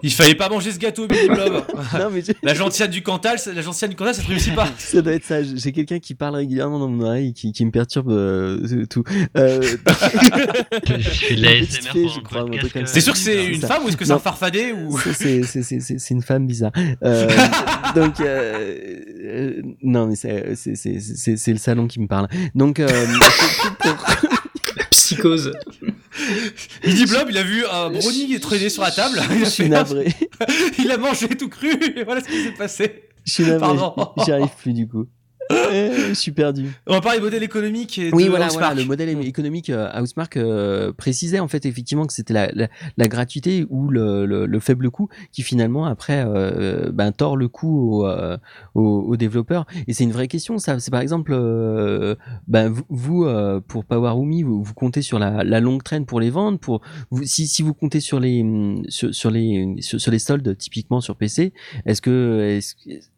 Il 0.03 0.12
fallait 0.12 0.34
pas 0.34 0.49
manger 0.49 0.72
ce 0.72 0.78
gâteau, 0.78 1.07
Billy 1.07 1.28
Blob. 1.28 1.62
Non, 1.95 2.11
mais 2.12 2.22
j'ai- 2.22 2.34
La 2.42 2.55
gentillade 2.55 2.90
du 2.90 3.03
Cantal, 3.03 3.38
ça- 3.38 3.53
la 3.53 3.62
gentillade 3.62 3.90
du 3.90 3.97
Cantal, 3.97 4.14
ça 4.14 4.22
te 4.22 4.28
réussit 4.28 4.55
pas. 4.55 4.66
ça 4.78 5.01
doit 5.03 5.12
être 5.12 5.24
ça. 5.24 5.42
J'ai 5.42 5.72
quelqu'un 5.72 5.99
qui 6.01 6.14
parle 6.14 6.34
régulièrement 6.36 6.78
dans 6.78 6.88
mon 6.88 7.05
oreille, 7.05 7.32
qui, 7.32 7.53
qui 7.53 7.64
me 7.64 7.70
perturbe 7.70 8.11
euh, 8.11 8.86
tout. 8.86 9.05
Euh. 9.36 9.61
C'est 12.86 13.01
sûr 13.01 13.12
que 13.12 13.18
c'est 13.18 13.47
une 13.47 13.61
ça. 13.61 13.68
femme 13.68 13.84
ou 13.84 13.88
est-ce 13.88 13.97
que 13.97 14.05
c'est 14.05 14.12
un 14.12 14.18
farfadet 14.18 14.72
ou 14.72 14.99
c'est 14.99 16.11
une 16.11 16.22
femme 16.22 16.47
bizarre. 16.47 16.72
Euh, 17.05 17.28
donc, 17.95 18.20
euh, 18.20 18.99
euh, 19.24 19.62
non, 19.82 20.07
mais 20.09 20.16
c'est 20.16 21.51
le 21.53 21.59
salon 21.59 21.86
qui 21.86 22.01
me 22.01 22.07
parle. 22.07 22.28
Donc, 22.55 22.80
euh, 22.80 22.88
pour- 23.80 24.07
Psychose. 24.97 25.53
Billy 26.82 27.07
Blob, 27.07 27.26
il 27.30 27.38
a 27.38 27.42
vu 27.42 27.64
un 27.66 27.90
brownie 27.90 28.38
traîner 28.40 28.68
sur 28.68 28.82
la 28.82 28.90
table. 28.90 29.20
Il 29.30 29.38
je 29.40 29.45
a, 29.45 29.51
fait- 29.51 29.68
navré. 29.68 30.12
il 30.78 30.90
a 30.90 30.97
mangé 30.99 31.28
tout 31.28 31.49
cru. 31.49 31.70
Et 31.97 32.05
voilà 32.05 32.20
ce 32.22 32.26
qui 32.28 32.42
s'est 32.45 32.53
passé. 32.53 33.08
Je 33.25 33.33
suis 33.33 33.45
navré. 33.45 33.58
Pardon. 33.76 34.12
J'y 34.25 34.33
arrive 34.33 34.50
plus 34.57 34.72
du 34.72 34.87
coup. 34.88 35.07
Euh, 35.53 36.08
je 36.08 36.14
suis 36.14 36.33
perdu. 36.33 36.71
On 36.87 36.95
va 36.95 37.00
parler 37.00 37.21
modèle 37.21 37.42
économique 37.42 37.99
et 37.99 38.11
Oui, 38.12 38.25
de 38.25 38.30
voilà, 38.30 38.49
voilà, 38.49 38.75
le 38.75 38.84
modèle 38.84 39.08
économique 39.26 39.71
euh, 39.71 39.91
Housemark 40.00 40.37
euh, 40.37 40.92
précisait 40.92 41.41
en 41.41 41.49
fait 41.49 41.66
effectivement 41.66 42.07
que 42.07 42.12
c'était 42.12 42.34
la, 42.34 42.50
la, 42.53 42.68
la 42.96 43.08
gratuité 43.08 43.66
ou 43.68 43.88
le, 43.88 44.26
le, 44.26 44.46
le 44.46 44.61
faible 44.61 44.91
coût 44.91 45.08
qui 45.33 45.42
finalement 45.42 45.87
après 45.87 46.25
euh, 46.26 46.91
ben, 46.92 47.12
tord 47.12 47.37
le 47.37 47.49
coût 47.49 48.00
aux, 48.00 48.07
euh, 48.07 48.37
aux, 48.75 49.04
aux 49.08 49.16
développeurs. 49.16 49.66
Et 49.87 49.92
c'est 49.92 50.04
une 50.04 50.12
vraie 50.12 50.29
question. 50.29 50.58
Ça, 50.58 50.79
c'est 50.79 50.91
par 50.91 51.00
exemple, 51.00 51.33
euh, 51.34 52.14
ben, 52.49 52.68
vous, 52.68 52.84
vous, 52.88 53.25
euh, 53.25 53.61
pour 53.66 53.84
Powerumi, 53.84 54.42
vous, 54.42 54.62
vous 54.62 54.75
comptez 54.75 55.03
sur 55.03 55.18
la, 55.18 55.45
la 55.45 55.61
longue 55.61 55.83
traîne 55.83 56.07
pour 56.07 56.21
les 56.21 56.30
vendre. 56.30 56.58
Pour 56.58 56.80
vous, 57.11 57.25
si, 57.25 57.46
si 57.46 57.62
vous 57.62 57.75
comptez 57.75 58.00
sur 58.00 58.21
les 58.21 58.42
hum, 58.42 58.83
sur, 58.88 59.14
sur 59.14 59.30
les 59.30 59.76
sur, 59.80 60.00
sur 60.00 60.11
les 60.11 60.18
soldes 60.18 60.57
typiquement 60.57 61.00
sur 61.00 61.16
PC, 61.16 61.53
est-ce 61.87 62.03
que 62.03 62.61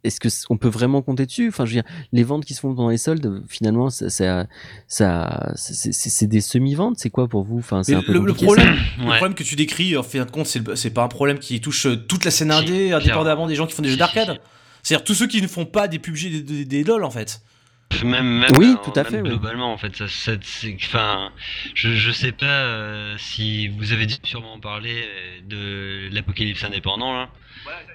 est-ce, 0.04 0.20
que 0.20 0.28
on 0.50 0.56
peut 0.56 0.68
vraiment 0.68 1.02
compter 1.02 1.26
dessus? 1.26 1.48
Enfin, 1.48 1.64
je 1.64 1.74
veux 1.76 1.82
dire, 1.82 1.90
les 2.16 2.24
ventes 2.24 2.44
qui 2.44 2.54
se 2.54 2.60
font 2.60 2.74
pendant 2.74 2.88
les 2.88 2.96
soldes, 2.96 3.42
finalement, 3.46 3.90
ça, 3.90 4.08
ça, 4.10 4.46
ça 4.88 5.52
c'est, 5.54 6.26
des 6.26 6.40
semi-ventes. 6.40 6.94
C'est 6.98 7.10
quoi 7.10 7.28
pour 7.28 7.44
vous? 7.44 7.58
Enfin, 7.58 7.82
c'est 7.82 7.94
un 7.94 8.02
peu 8.02 8.12
le, 8.12 8.32
problème, 8.32 8.74
le 8.98 9.04
Ouais. 9.04 9.16
problème 9.16 9.34
que 9.34 9.42
tu 9.44 9.54
décris, 9.54 9.96
en 9.96 10.02
fin 10.02 10.24
de 10.24 10.30
compte, 10.30 10.46
c'est, 10.46 10.90
pas 10.90 11.02
un 11.02 11.08
problème 11.08 11.38
qui 11.38 11.60
touche 11.60 11.86
euh, 11.86 11.96
toute 11.96 12.24
la 12.24 12.30
scène 12.30 12.50
indé, 12.50 12.92
indépendamment 12.92 13.46
des 13.46 13.54
gens 13.54 13.66
qui 13.66 13.74
font 13.74 13.82
des 13.82 13.90
jeux 13.90 13.96
d'arcade. 13.96 14.40
C'est-à-dire 14.82 15.04
tous 15.04 15.14
ceux 15.14 15.26
qui 15.26 15.42
ne 15.42 15.46
font 15.46 15.66
pas 15.66 15.88
des 15.88 15.98
PUBG 15.98 16.30
des, 16.30 16.42
des, 16.42 16.64
des 16.64 16.84
LOL 16.84 17.04
en 17.04 17.10
fait. 17.10 17.42
Même, 18.04 18.40
même, 18.40 18.50
Oui, 18.58 18.74
tout 18.84 18.92
à 18.94 19.04
même 19.04 19.10
fait, 19.12 19.20
oui. 19.22 19.28
Globalement, 19.30 19.72
en 19.72 19.78
fait, 19.78 19.96
ça, 19.96 20.06
ça, 20.06 20.32
c'est- 20.42 20.76
enfin, 20.84 21.32
je, 21.74 21.90
je 21.92 22.10
sais 22.10 22.32
pas 22.32 22.44
euh, 22.46 23.14
si 23.16 23.68
vous 23.68 23.92
avez 23.92 24.04
dû 24.06 24.14
sûrement 24.22 24.60
parler 24.60 25.02
euh, 25.02 25.40
de 26.10 26.14
l'apocalypse 26.14 26.62
indépendant 26.62 27.14
là. 27.14 27.28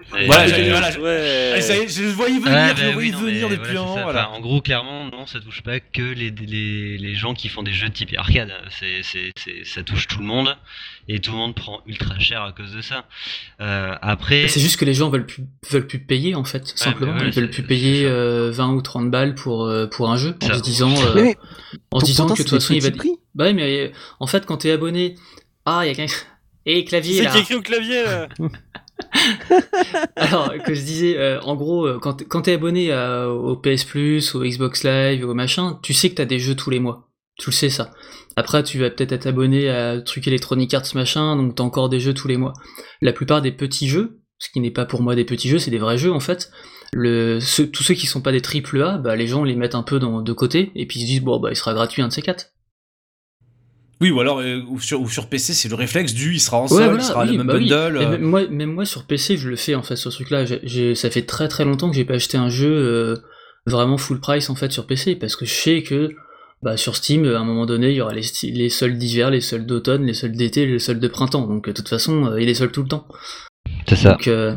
Voilà, 0.10 0.44
euh, 0.44 0.48
j'ai- 0.48 0.70
voilà, 0.70 1.00
ouais. 1.00 1.52
Allez, 1.54 1.62
ça 1.62 1.78
y 1.78 1.82
est, 1.82 1.88
je 1.88 2.02
le 2.04 2.10
voyais 2.10 2.40
venir, 2.40 2.52
bah 2.52 2.74
voyais 2.94 3.14
oui, 3.16 3.42
depuis 3.42 3.76
voilà, 3.76 3.82
un 3.82 3.96
ça. 3.96 4.04
Voilà. 4.04 4.30
Enfin, 4.30 4.38
en 4.38 4.42
gros, 4.42 4.60
clairement, 4.62 5.06
non, 5.06 5.26
ça 5.28 5.40
touche 5.40 5.62
pas 5.62 5.80
que 5.80 6.02
les, 6.02 6.32
les, 6.32 6.98
les 6.98 7.16
gens 7.16 7.34
qui 7.34 7.48
font 7.48 7.64
des 7.64 7.72
jeux 7.72 7.90
type 7.90 8.14
arcade. 8.18 8.52
C'est, 8.72 9.02
ça 9.64 9.84
touche 9.84 10.08
tout 10.08 10.20
le 10.20 10.26
monde 10.26 10.58
et 11.14 11.20
tout 11.20 11.32
le 11.32 11.38
monde 11.38 11.56
prend 11.56 11.82
ultra 11.88 12.18
cher 12.20 12.42
à 12.44 12.52
cause 12.54 12.72
de 12.74 12.82
ça. 12.82 13.06
Euh, 13.60 13.94
après, 14.02 14.48
C'est 14.48 14.60
juste 14.60 14.78
que 14.78 14.86
les 14.86 14.94
gens 14.94 15.10
veulent 15.10 15.26
plus, 15.26 15.44
veulent 15.70 15.88
plus 15.88 16.00
payer 16.00 16.36
en 16.36 16.44
fait, 16.44 16.68
simplement. 16.76 17.14
ouais, 17.14 17.28
Ils 17.28 17.34
veulent 17.34 17.50
plus 17.50 17.64
payer 17.64 18.06
euh, 18.06 18.52
20 18.52 18.74
ou 18.74 18.82
30 18.82 19.10
balles 19.12 19.36
pour, 19.36 19.66
euh, 19.66 19.88
pour 19.88 20.10
un 20.12 20.18
jeu 20.18 20.36
en 20.42 20.48
Ça. 20.48 20.54
se 20.56 20.62
disant, 20.62 20.92
euh, 20.94 21.14
Mais, 21.16 21.22
mais 21.24 21.36
en 21.92 22.00
se 22.00 22.06
disant 22.06 22.28
que 22.28 22.34
de 22.34 22.38
toute 22.38 22.50
façon 22.50 22.74
il 22.74 22.82
va. 22.82 22.92
prix. 22.92 23.12
Bah 23.36 23.46
oui, 23.48 23.54
mais 23.54 23.88
euh, 23.88 23.92
en 24.20 24.28
fait, 24.28 24.46
quand 24.46 24.58
t'es 24.58 24.72
abonné, 24.72 25.16
ah, 25.66 25.82
il 25.84 25.88
y 25.88 25.92
a 25.92 25.96
quelqu'un. 25.96 26.14
Et 26.66 26.86
clavier 26.86 27.24
C'est 27.24 27.30
qui 27.32 27.38
écrit 27.40 27.56
au 27.56 27.62
clavier 27.62 28.04
là 28.04 28.28
Alors 30.16 30.54
que 30.64 30.74
je 30.74 30.82
disais, 30.82 31.18
euh, 31.18 31.40
en 31.42 31.56
gros, 31.56 31.88
quand, 32.00 32.14
t'es- 32.14 32.26
quand 32.26 32.44
t'es 32.44 32.54
abonné 32.54 32.92
à- 32.92 33.28
au 33.30 33.56
PS 33.56 33.84
Plus, 33.84 34.36
au 34.36 34.44
Xbox 34.44 34.84
Live, 34.84 35.28
au 35.28 35.34
machin, 35.34 35.80
tu 35.84 35.94
sais 35.94 36.10
que 36.10 36.16
t'as 36.16 36.26
des 36.26 36.40
jeux 36.40 36.56
tous 36.56 36.70
les 36.70 36.80
mois. 36.80 37.10
Tu 37.40 37.50
le 37.50 37.56
sais 37.56 37.70
ça. 37.70 37.92
Après, 38.42 38.64
tu 38.64 38.80
vas 38.80 38.90
peut-être 38.90 39.12
être 39.12 39.28
abonné 39.28 39.70
à 39.70 40.02
truc 40.02 40.28
Electronic 40.28 40.74
Arts 40.74 40.96
machin, 40.96 41.36
donc 41.36 41.54
t'as 41.54 41.64
encore 41.64 41.90
des 41.90 42.00
jeux 42.00 42.16
tous 42.16 42.28
les 42.28 42.38
mois. 42.38 42.54
La 43.00 43.14
plupart 43.14 43.44
des 43.44 43.52
petits 43.52 43.88
jeux, 43.88 44.20
ce 44.40 44.50
qui 44.50 44.60
n'est 44.60 44.72
pas 44.72 44.86
pour 44.86 45.04
moi 45.04 45.14
des 45.14 45.26
petits 45.26 45.48
jeux, 45.48 45.60
c'est 45.60 45.70
des 45.70 45.78
vrais 45.78 46.00
jeux 46.00 46.12
en 46.12 46.20
fait. 46.20 46.50
Le, 46.92 47.38
tous 47.72 47.84
ceux 47.84 47.94
qui 47.94 48.08
sont 48.08 48.20
pas 48.20 48.32
des 48.32 48.42
triple 48.42 48.82
A, 48.82 48.98
bah 48.98 49.16
les 49.16 49.28
gens 49.28 49.44
les 49.44 49.56
mettent 49.56 49.76
un 49.76 49.84
peu 49.84 50.00
dans, 50.00 50.24
de 50.24 50.34
côté 50.34 50.72
et 50.74 50.88
puis 50.88 51.00
ils 51.00 51.04
se 51.04 51.08
disent 51.08 51.22
bon 51.22 51.40
bah 51.40 51.50
il 51.52 51.56
sera 51.56 51.76
gratuit 51.76 52.02
un 52.02 52.08
de 52.08 52.14
ces 52.14 52.24
quatre. 52.24 52.48
Oui, 54.02 54.10
ou 54.10 54.20
alors 54.20 54.40
euh, 54.40 54.64
ou 54.68 54.80
sur, 54.80 55.00
ou 55.00 55.08
sur 55.08 55.30
PC, 55.30 55.54
c'est 55.54 55.70
le 55.70 55.76
réflexe 55.76 56.16
du 56.16 56.34
il 56.34 56.40
sera 56.40 56.58
en 56.58 56.64
Ouais, 56.64 56.70
sol, 56.70 56.84
voilà, 56.86 56.98
il 56.98 57.06
sera 57.06 57.24
oui, 57.26 57.32
le 57.34 57.38
même 57.38 57.46
bah 57.46 57.54
bundle. 57.60 57.98
Euh, 57.98 58.10
même, 58.10 58.22
moi, 58.24 58.48
même 58.48 58.74
moi 58.74 58.86
sur 58.86 59.06
PC, 59.06 59.38
je 59.38 59.50
le 59.50 59.56
fais 59.56 59.76
en 59.76 59.84
fait 59.84 59.98
sur 59.98 60.12
ce 60.12 60.24
truc-là. 60.24 60.48
Ça 60.96 61.12
fait 61.12 61.28
très 61.28 61.48
très 61.48 61.64
longtemps 61.64 61.92
que 61.92 61.96
j'ai 61.96 62.06
pas 62.06 62.16
acheté 62.16 62.40
un 62.40 62.50
jeu 62.50 62.72
euh, 62.72 63.18
vraiment 63.68 64.00
full 64.00 64.20
price 64.20 64.50
en 64.50 64.56
fait 64.56 64.72
sur 64.72 64.88
PC 64.88 65.16
parce 65.16 65.36
que 65.36 65.46
je 65.46 65.54
sais 65.54 65.84
que 65.84 66.16
bah, 66.62 66.78
sur 66.78 66.96
Steam, 66.96 67.26
à 67.26 67.40
un 67.40 67.44
moment 67.44 67.66
donné, 67.66 67.90
il 67.90 67.96
y 67.96 68.02
aura 68.02 68.14
les, 68.14 68.22
les 68.44 68.70
soldes 68.70 68.98
d'hiver, 68.98 69.30
les 69.32 69.42
soldes 69.42 69.66
d'automne, 69.66 70.06
les 70.06 70.14
soldes 70.14 70.36
d'été, 70.36 70.66
les 70.66 70.80
soldes 70.80 71.00
de 71.00 71.08
printemps. 71.08 71.48
Donc 71.48 71.68
de 71.68 71.72
toute 71.72 71.90
façon, 71.90 72.26
euh, 72.26 72.42
il 72.42 72.50
est 72.50 72.54
soldes 72.54 72.72
tout 72.72 72.84
le 72.84 72.88
temps. 72.90 73.08
c'est 73.88 73.96
ça. 73.96 74.12
Donc, 74.12 74.28
euh, 74.28 74.56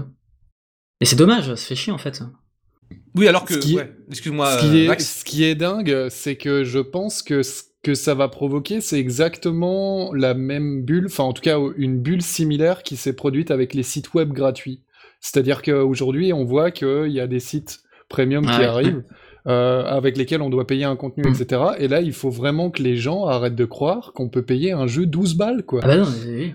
Et 1.00 1.04
c'est 1.06 1.16
dommage, 1.16 1.46
ça 1.54 1.56
fait 1.56 1.74
chier 1.76 1.92
en 1.92 1.98
fait. 1.98 2.22
Oui, 3.14 3.26
alors 3.28 3.44
que. 3.44 3.54
Ce 3.54 3.58
qui 3.60 3.74
est- 3.74 3.76
ouais, 3.78 3.92
Excuse-moi, 4.10 4.58
ce, 4.58 4.60
qui 4.60 4.66
euh, 4.80 4.84
est, 4.84 4.88
Max. 4.88 5.18
ce 5.20 5.24
qui 5.24 5.44
est 5.44 5.54
dingue, 5.54 6.08
c'est 6.10 6.36
que 6.36 6.64
je 6.64 6.78
pense 6.80 7.22
que 7.22 7.42
ce 7.42 7.62
que 7.82 7.94
ça 7.94 8.14
va 8.14 8.28
provoquer, 8.28 8.80
c'est 8.80 8.98
exactement 8.98 10.12
la 10.14 10.32
même 10.34 10.82
bulle, 10.84 11.06
enfin 11.06 11.24
en 11.24 11.32
tout 11.34 11.42
cas 11.42 11.58
une 11.76 12.00
bulle 12.00 12.22
similaire 12.22 12.82
qui 12.82 12.96
s'est 12.96 13.12
produite 13.12 13.50
avec 13.50 13.74
les 13.74 13.82
sites 13.82 14.14
web 14.14 14.32
gratuits. 14.32 14.82
C'est-à-dire 15.20 15.60
qu'aujourd'hui, 15.62 16.32
on 16.32 16.44
voit 16.44 16.70
qu'il 16.70 17.08
y 17.10 17.20
a 17.20 17.26
des 17.26 17.40
sites 17.40 17.80
premium 18.08 18.44
Ah 18.48 18.52
qui 18.54 18.58
ouais. 18.60 18.66
arrivent, 18.66 19.02
euh, 19.46 19.84
avec 19.84 20.16
lesquels 20.16 20.40
on 20.42 20.48
doit 20.50 20.66
payer 20.66 20.84
un 20.84 20.96
contenu, 20.96 21.24
Mm. 21.24 21.34
etc. 21.34 21.62
Et 21.78 21.88
là, 21.88 22.00
il 22.00 22.12
faut 22.12 22.30
vraiment 22.30 22.70
que 22.70 22.82
les 22.82 22.96
gens 22.96 23.26
arrêtent 23.26 23.54
de 23.56 23.64
croire 23.66 24.12
qu'on 24.14 24.28
peut 24.28 24.42
payer 24.42 24.72
un 24.72 24.86
jeu 24.86 25.04
12 25.06 25.36
balles, 25.36 25.64
quoi. 25.64 25.80
Ah 25.82 25.86
bah 25.88 25.96
non. 25.98 26.06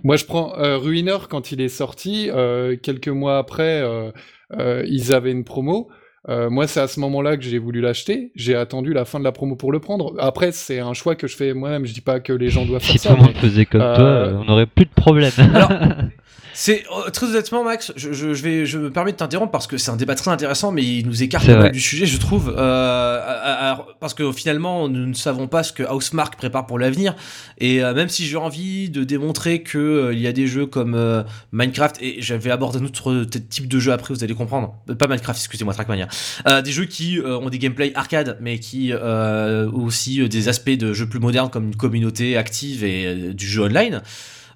Moi, 0.03 0.15
je 0.15 0.25
prends 0.25 0.57
euh, 0.57 0.77
Ruiner 0.77 1.17
quand 1.29 1.51
il 1.51 1.61
est 1.61 1.69
sorti. 1.69 2.29
euh, 2.33 2.75
quelques 2.81 3.07
mois 3.09 3.37
après, 3.37 3.81
euh, 3.81 4.11
euh, 4.57 4.83
ils 4.87 5.13
avaient 5.13 5.31
une 5.31 5.43
promo. 5.43 5.87
Euh, 6.27 6.49
moi, 6.49 6.67
c'est 6.67 6.81
à 6.81 6.87
ce 6.87 6.99
moment-là 6.99 7.37
que 7.37 7.43
j'ai 7.43 7.59
voulu 7.59 7.79
l'acheter. 7.79 8.31
J'ai 8.35 8.53
attendu 8.55 8.91
la 8.93 9.05
fin 9.05 9.19
de 9.19 9.23
la 9.23 9.31
promo 9.31 9.55
pour 9.55 9.71
le 9.71 9.79
prendre. 9.79 10.13
Après, 10.19 10.51
c'est 10.51 10.79
un 10.79 10.93
choix 10.93 11.15
que 11.15 11.27
je 11.27 11.35
fais 11.35 11.53
moi-même. 11.53 11.85
Je 11.85 11.93
dis 11.93 12.01
pas 12.01 12.19
que 12.19 12.33
les 12.33 12.49
gens 12.49 12.65
doivent 12.65 12.83
Si 12.83 12.97
faire 12.97 13.11
tout 13.13 13.17
le 13.17 13.21
ça. 13.23 13.27
monde 13.27 13.37
faisait 13.41 13.65
comme 13.65 13.81
euh, 13.81 13.95
toi, 13.95 14.05
euh, 14.05 14.33
on 14.41 14.45
n'aurait 14.45 14.65
plus 14.65 14.85
de 14.85 14.91
problème. 14.91 15.31
Alors, 15.53 15.71
C'est 16.61 16.83
euh, 16.91 17.09
très 17.09 17.27
honnêtement, 17.27 17.63
Max, 17.63 17.93
je, 17.95 18.11
je, 18.11 18.33
je 18.33 18.43
vais, 18.43 18.65
je 18.65 18.77
me 18.77 18.91
permets 18.91 19.13
de 19.13 19.17
t'interrompre 19.17 19.49
parce 19.49 19.65
que 19.65 19.77
c'est 19.77 19.91
un 19.91 19.95
débat 19.95 20.15
très 20.15 20.29
intéressant, 20.29 20.73
mais 20.73 20.83
il 20.83 21.07
nous 21.07 21.23
écarte 21.23 21.47
mal 21.47 21.57
vrai. 21.57 21.71
du 21.71 21.79
sujet, 21.79 22.05
je 22.05 22.17
trouve. 22.17 22.53
Euh, 22.53 23.21
à- 23.25 23.71
à- 23.71 23.85
parce 24.01 24.13
que 24.13 24.29
finalement, 24.33 24.89
nous 24.89 25.05
ne 25.05 25.13
savons 25.13 25.47
pas 25.47 25.63
ce 25.63 25.71
que 25.71 25.83
Housemark 25.83 26.35
prépare 26.35 26.67
pour 26.67 26.77
l'avenir. 26.77 27.15
Et 27.59 27.81
euh, 27.81 27.93
même 27.93 28.09
si 28.09 28.25
j'ai 28.25 28.35
envie 28.35 28.89
de 28.89 29.05
démontrer 29.05 29.63
que 29.63 29.77
euh, 29.77 30.13
il 30.13 30.19
y 30.19 30.27
a 30.27 30.33
des 30.33 30.47
jeux 30.47 30.65
comme 30.65 30.95
euh, 30.95 31.23
Minecraft, 31.53 31.95
et 32.01 32.21
j'avais 32.21 32.51
abordé 32.51 32.79
un 32.79 32.83
autre 32.83 33.23
type 33.23 33.69
de 33.69 33.79
jeu 33.79 33.93
après, 33.93 34.13
vous 34.13 34.25
allez 34.25 34.33
comprendre. 34.35 34.75
Euh, 34.89 34.95
Pas 34.95 35.07
Minecraft, 35.07 35.39
excusez-moi, 35.39 35.73
Trackmania. 35.73 36.09
Euh, 36.45 36.61
des 36.61 36.73
jeux 36.73 36.85
qui 36.85 37.19
euh, 37.19 37.37
ont 37.39 37.49
des 37.49 37.57
gameplay 37.59 37.93
arcade, 37.95 38.37
mais 38.41 38.59
qui 38.59 38.91
euh, 38.91 39.71
ont 39.71 39.85
aussi 39.85 40.21
euh, 40.21 40.27
des 40.27 40.49
aspects 40.49 40.69
de 40.71 40.91
jeux 40.91 41.07
plus 41.07 41.19
modernes 41.21 41.49
comme 41.49 41.67
une 41.67 41.77
communauté 41.77 42.35
active 42.35 42.83
et 42.83 43.05
euh, 43.05 43.33
du 43.33 43.47
jeu 43.47 43.61
online. 43.63 44.01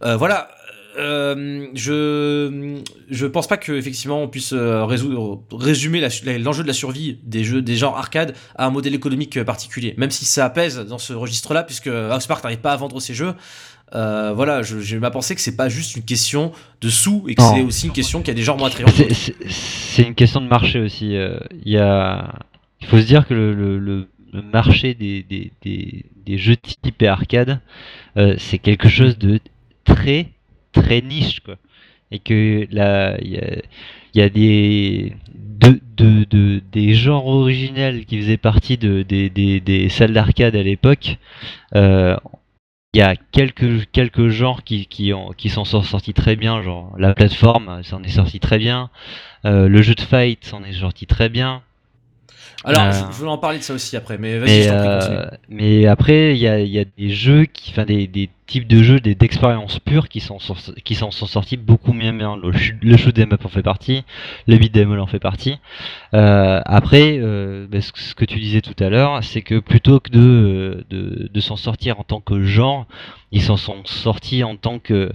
Euh, 0.04 0.18
voilà. 0.18 0.50
Euh, 0.98 1.68
je 1.74 2.78
je 3.10 3.26
pense 3.26 3.48
pas 3.48 3.58
que 3.58 3.72
effectivement 3.72 4.22
on 4.22 4.28
puisse 4.28 4.54
euh, 4.54 4.86
résoudre, 4.86 5.44
résumer 5.52 6.02
l'enjeu 6.40 6.62
de 6.64 6.68
la 6.68 6.74
survie 6.74 7.18
des 7.24 7.44
jeux 7.44 7.62
des 7.62 7.76
genres 7.76 7.98
arcade 7.98 8.36
à 8.56 8.68
un 8.68 8.70
modèle 8.70 8.94
économique 8.94 9.38
euh, 9.38 9.44
particulier. 9.44 9.96
Même 9.98 10.12
si 10.12 10.26
ça 10.26 10.50
pèse 10.50 10.78
dans 10.80 11.00
ce 11.00 11.14
registre 11.14 11.54
là 11.54 11.64
puisque 11.64 11.88
Housemarque 11.88 12.44
n'arrive 12.44 12.60
pas 12.60 12.74
à 12.74 12.78
vendre 12.78 13.00
ses 13.00 13.14
jeux. 13.14 13.34
Euh, 13.96 14.34
voilà 14.36 14.62
je- 14.64 14.80
j'ai 14.80 15.00
ma 15.00 15.10
pensée 15.12 15.36
que 15.36 15.42
c'est 15.42 15.56
pas 15.56 15.70
juste 15.70 15.96
une 15.96 16.04
question 16.04 16.52
de 16.82 16.90
sous 16.90 17.26
et 17.28 17.36
que 17.36 17.42
c'est 17.56 17.62
aussi 17.62 17.88
une 17.88 17.94
question 17.94 18.20
qu'il 18.20 18.30
y 18.30 18.32
a 18.32 18.36
des 18.36 18.44
genres 18.44 18.58
moins 18.58 18.68
attrayants. 18.68 18.88
C'est- 19.50 20.04
une 20.04 20.16
question 20.16 20.42
de 20.42 20.48
marché 20.48 20.80
aussi. 20.80 21.16
Il 21.16 21.72
y 21.72 21.78
a, 21.78 22.34
il 22.82 22.88
faut 22.88 22.98
se 23.00 23.06
dire 23.06 23.28
que 23.28 23.34
le, 23.34 23.54
le- 23.54 23.80
le- 23.80 24.08
le 24.32 24.42
marché 24.42 24.96
des, 24.96 25.22
des, 25.24 25.52
des, 25.64 26.06
des 26.26 26.38
jeux 26.40 26.56
type 26.58 27.04
arcade, 27.04 27.60
euh, 28.18 28.34
c'est 28.40 28.58
quelque 28.58 28.90
chose 28.90 29.18
de 29.20 29.40
très 29.86 30.30
très 30.74 31.02
niche 31.02 31.40
quoi. 31.42 31.56
Et 32.12 32.20
que 32.20 32.68
là, 32.72 33.18
il 33.22 33.32
y 34.14 34.22
a, 34.22 34.30
des 34.30 35.14
de, 35.34 35.80
de, 35.98 36.26
de- 36.26 36.62
des 36.72 36.94
genres 36.94 37.26
originels 37.26 38.06
qui 38.06 38.20
faisaient 38.20 38.38
partie 38.38 38.78
de, 38.78 39.02
des, 39.02 39.90
salles 39.90 40.14
d'arcade 40.14 40.56
à 40.56 40.62
l'époque. 40.64 41.18
Euh, 41.76 42.16
il 42.94 43.00
y 43.00 43.02
a 43.02 43.16
quelques, 43.16 43.90
quelques 43.92 44.28
genres 44.28 44.64
qui, 44.64 44.86
qui, 44.86 45.14
ont, 45.14 45.32
qui 45.32 45.50
s'en 45.50 45.66
sont 45.66 45.82
sortis 45.82 46.14
très 46.14 46.36
bien, 46.36 46.62
genre 46.62 46.94
la 47.00 47.16
plateforme, 47.16 47.82
ça 47.82 47.96
en 47.96 48.04
est 48.04 48.10
sorti 48.10 48.40
très 48.40 48.60
bien. 48.60 48.92
Euh, 49.46 49.68
le 49.68 49.82
jeu 49.82 49.96
de 49.96 50.02
fight 50.02 50.46
s'en 50.46 50.64
est 50.64 50.74
sorti 50.74 51.08
très 51.08 51.30
bien. 51.30 51.64
Alors, 52.64 52.84
Euh, 52.84 52.92
je, 53.12 53.18
voulais 53.18 53.30
en 53.30 53.38
parler 53.38 53.58
de 53.60 53.64
ça 53.64 53.74
aussi 53.74 53.96
après, 53.98 54.18
mais 54.18 54.40
vas-y, 54.40 54.62
je 54.62 54.68
t'en 54.70 54.78
prie, 54.78 54.90
euh, 55.00 55.26
mais 55.50 55.86
après, 55.88 56.34
il 56.36 56.38
y 56.40 56.48
a, 56.48 56.60
il 56.60 56.70
y 56.70 56.80
a 56.80 56.86
des 56.86 57.10
jeux, 57.10 57.46
qui, 57.46 57.72
enfin 57.72 57.86
des, 57.86 58.08
des 58.08 58.30
types 58.48 58.68
de 58.68 58.82
jeux, 58.84 59.00
des 59.00 59.16
d'expériences 59.16 59.80
pures 59.80 60.08
qui 60.10 60.20
s'en 60.20 60.40
sont, 60.40 60.56
qui 60.84 60.96
s'en 60.96 61.12
sont 61.12 61.26
sortis 61.26 61.58
beaucoup 61.58 61.94
mieux 61.94 62.12
bien. 62.12 62.38
Le, 62.38 62.52
le 62.82 62.98
shoot 62.98 63.18
'em 63.20 63.34
up 63.34 63.46
en 63.46 63.50
fait 63.50 63.64
partie, 63.64 64.04
le 64.48 64.58
beat 64.58 64.76
'em 64.78 64.92
all 64.94 65.00
en 65.02 65.08
fait 65.08 65.20
partie. 65.20 65.58
Euh, 66.14 66.62
après, 66.66 67.20
bah, 67.70 67.82
ce, 67.82 67.92
que- 67.92 68.00
ce 68.00 68.16
que 68.16 68.26
tu 68.26 68.40
disais 68.40 68.62
tout 68.62 68.76
à 68.84 68.90
l'heure, 68.90 69.24
c'est 69.24 69.42
que 69.42 69.60
plutôt 69.60 70.00
que 70.00 70.10
de, 70.12 70.86
de, 70.90 71.30
de 71.34 71.40
s'en 71.42 71.56
sortir 71.58 72.00
en 72.00 72.04
tant 72.04 72.22
que 72.22 72.44
genre, 72.44 72.86
ils 73.32 73.42
s'en 73.42 73.58
sont 73.58 73.84
sortis 73.86 74.44
en 74.44 74.56
tant 74.58 74.80
que 74.80 75.12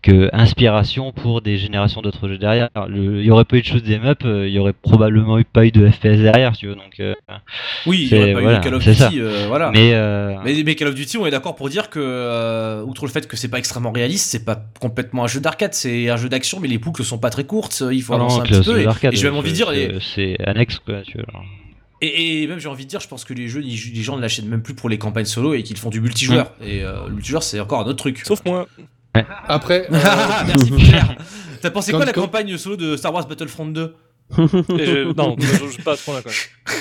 que 0.00 0.30
inspiration 0.32 1.12
pour 1.12 1.42
des 1.42 1.58
générations 1.58 2.02
d'autres 2.02 2.28
jeux 2.28 2.38
derrière. 2.38 2.68
Il 2.88 3.22
y 3.24 3.30
aurait 3.32 3.44
pas 3.44 3.56
eu 3.56 3.62
de 3.62 3.66
shoot 3.66 3.82
'em 3.88 4.04
up, 4.06 4.20
euh, 4.24 4.46
il 4.46 4.54
y 4.54 4.58
aurait 4.58 4.72
probablement 4.72 5.38
eu- 5.38 5.44
pas 5.44 5.66
eu 5.66 5.72
de 5.72 5.88
FPS 5.88 6.18
derrière, 6.22 6.56
tu. 6.56 6.68
Donc, 6.68 7.00
euh, 7.00 7.14
Oui, 7.84 7.98
il 7.98 8.02
n'y 8.04 8.08
c'est- 8.08 8.18
aurait 8.22 8.32
pas 8.34 8.40
voilà, 8.40 8.58
eu 8.58 8.60
Call 8.60 8.74
of. 8.74 8.84
Duty, 8.84 9.20
euh, 9.20 9.44
voilà. 9.48 9.70
mais 9.72 9.90
euh, 9.94 10.34
Mais, 10.44 10.62
mais 10.64 10.74
Call 10.76 10.88
of 10.88 10.94
Duty, 10.94 11.18
on 11.18 11.26
est 11.26 11.30
d'accord 11.32 11.56
pour 11.56 11.68
dire 11.68 11.90
que, 11.90 11.98
euh, 12.00 12.82
outre 12.84 13.06
le 13.06 13.10
fait 13.12 13.26
que 13.26 13.36
c'est 13.36 13.48
pas 13.48 13.58
extrêmement 13.58 13.90
réaliste, 13.90 14.30
c'est 14.30 14.44
pas 14.44 14.62
complètement 14.80 15.24
un 15.24 15.28
jeu 15.28 15.40
d'arcade, 15.40 15.74
c'est 15.74 16.08
un 16.10 16.16
jeu 16.16 16.28
d'action, 16.28 16.60
mais 16.60 16.68
les 16.68 16.78
boucles 16.78 17.02
sont 17.04 17.18
pas 17.18 17.30
très 17.30 17.44
courtes, 17.44 17.82
il 17.90 18.00
faut 18.02 18.12
Ah 18.12 18.16
avancer 18.16 18.36
non, 18.38 18.42
un 18.42 18.46
petit 18.46 18.54
peu. 18.58 18.62
jeu 18.62 18.80
Et, 18.80 18.84
d'arcade, 18.84 19.12
et 19.14 19.16
j'ai 19.16 19.24
même 19.24 19.36
envie 19.36 19.50
de 19.50 19.56
dire, 19.56 19.68
c'est- 19.70 19.82
et, 19.82 19.98
c'est 20.38 20.46
annexe 20.48 20.78
quoi, 20.78 21.02
tu 21.02 21.14
vois. 21.18 21.24
alors. 21.30 21.44
et- 22.00 22.42
et 22.42 22.46
même 22.46 22.60
j'ai 22.60 22.68
envie 22.68 22.84
de 22.84 22.88
dire, 22.90 23.00
je 23.00 23.08
pense 23.08 23.24
que 23.24 23.34
les 23.34 23.48
jeux, 23.48 23.60
les 23.60 24.02
gens 24.02 24.16
ne 24.16 24.22
l'achètent 24.22 24.44
même 24.46 24.62
plus 24.62 24.74
pour 24.74 24.88
les 24.88 24.98
campagnes 24.98 25.24
solo 25.24 25.54
et 25.54 25.64
qu'ils 25.64 25.76
font 25.76 25.90
du 25.90 26.00
multijoueur. 26.00 26.52
Et 26.64 26.84
euh, 26.84 27.08
le 27.08 27.14
multijoueur, 27.14 27.42
c'est 27.42 27.58
encore 27.58 27.80
un 27.80 27.86
autre 27.86 27.96
truc. 27.96 28.20
Sauf 28.24 28.44
moi. 28.46 28.68
Après, 29.48 29.86
euh, 29.92 29.96
Merci 30.46 30.70
Pierre. 30.76 31.16
T'as 31.60 31.70
pensé 31.70 31.92
Quand- 31.92 31.98
quoi 31.98 32.06
la 32.06 32.12
quand- 32.12 32.22
campagne 32.22 32.56
solo 32.56 32.76
de 32.76 32.96
Star 32.96 33.12
Wars 33.12 33.26
Battlefront 33.26 33.66
2 33.66 33.94
Et 34.38 34.86
je- 34.86 35.12
Non, 35.16 35.36
je 35.38 35.46
joue 35.46 35.82
pas 35.84 35.92
à 35.92 35.96
ce 35.96 36.04
point-là 36.04 36.20
quand 36.22 36.30
même. 36.30 36.76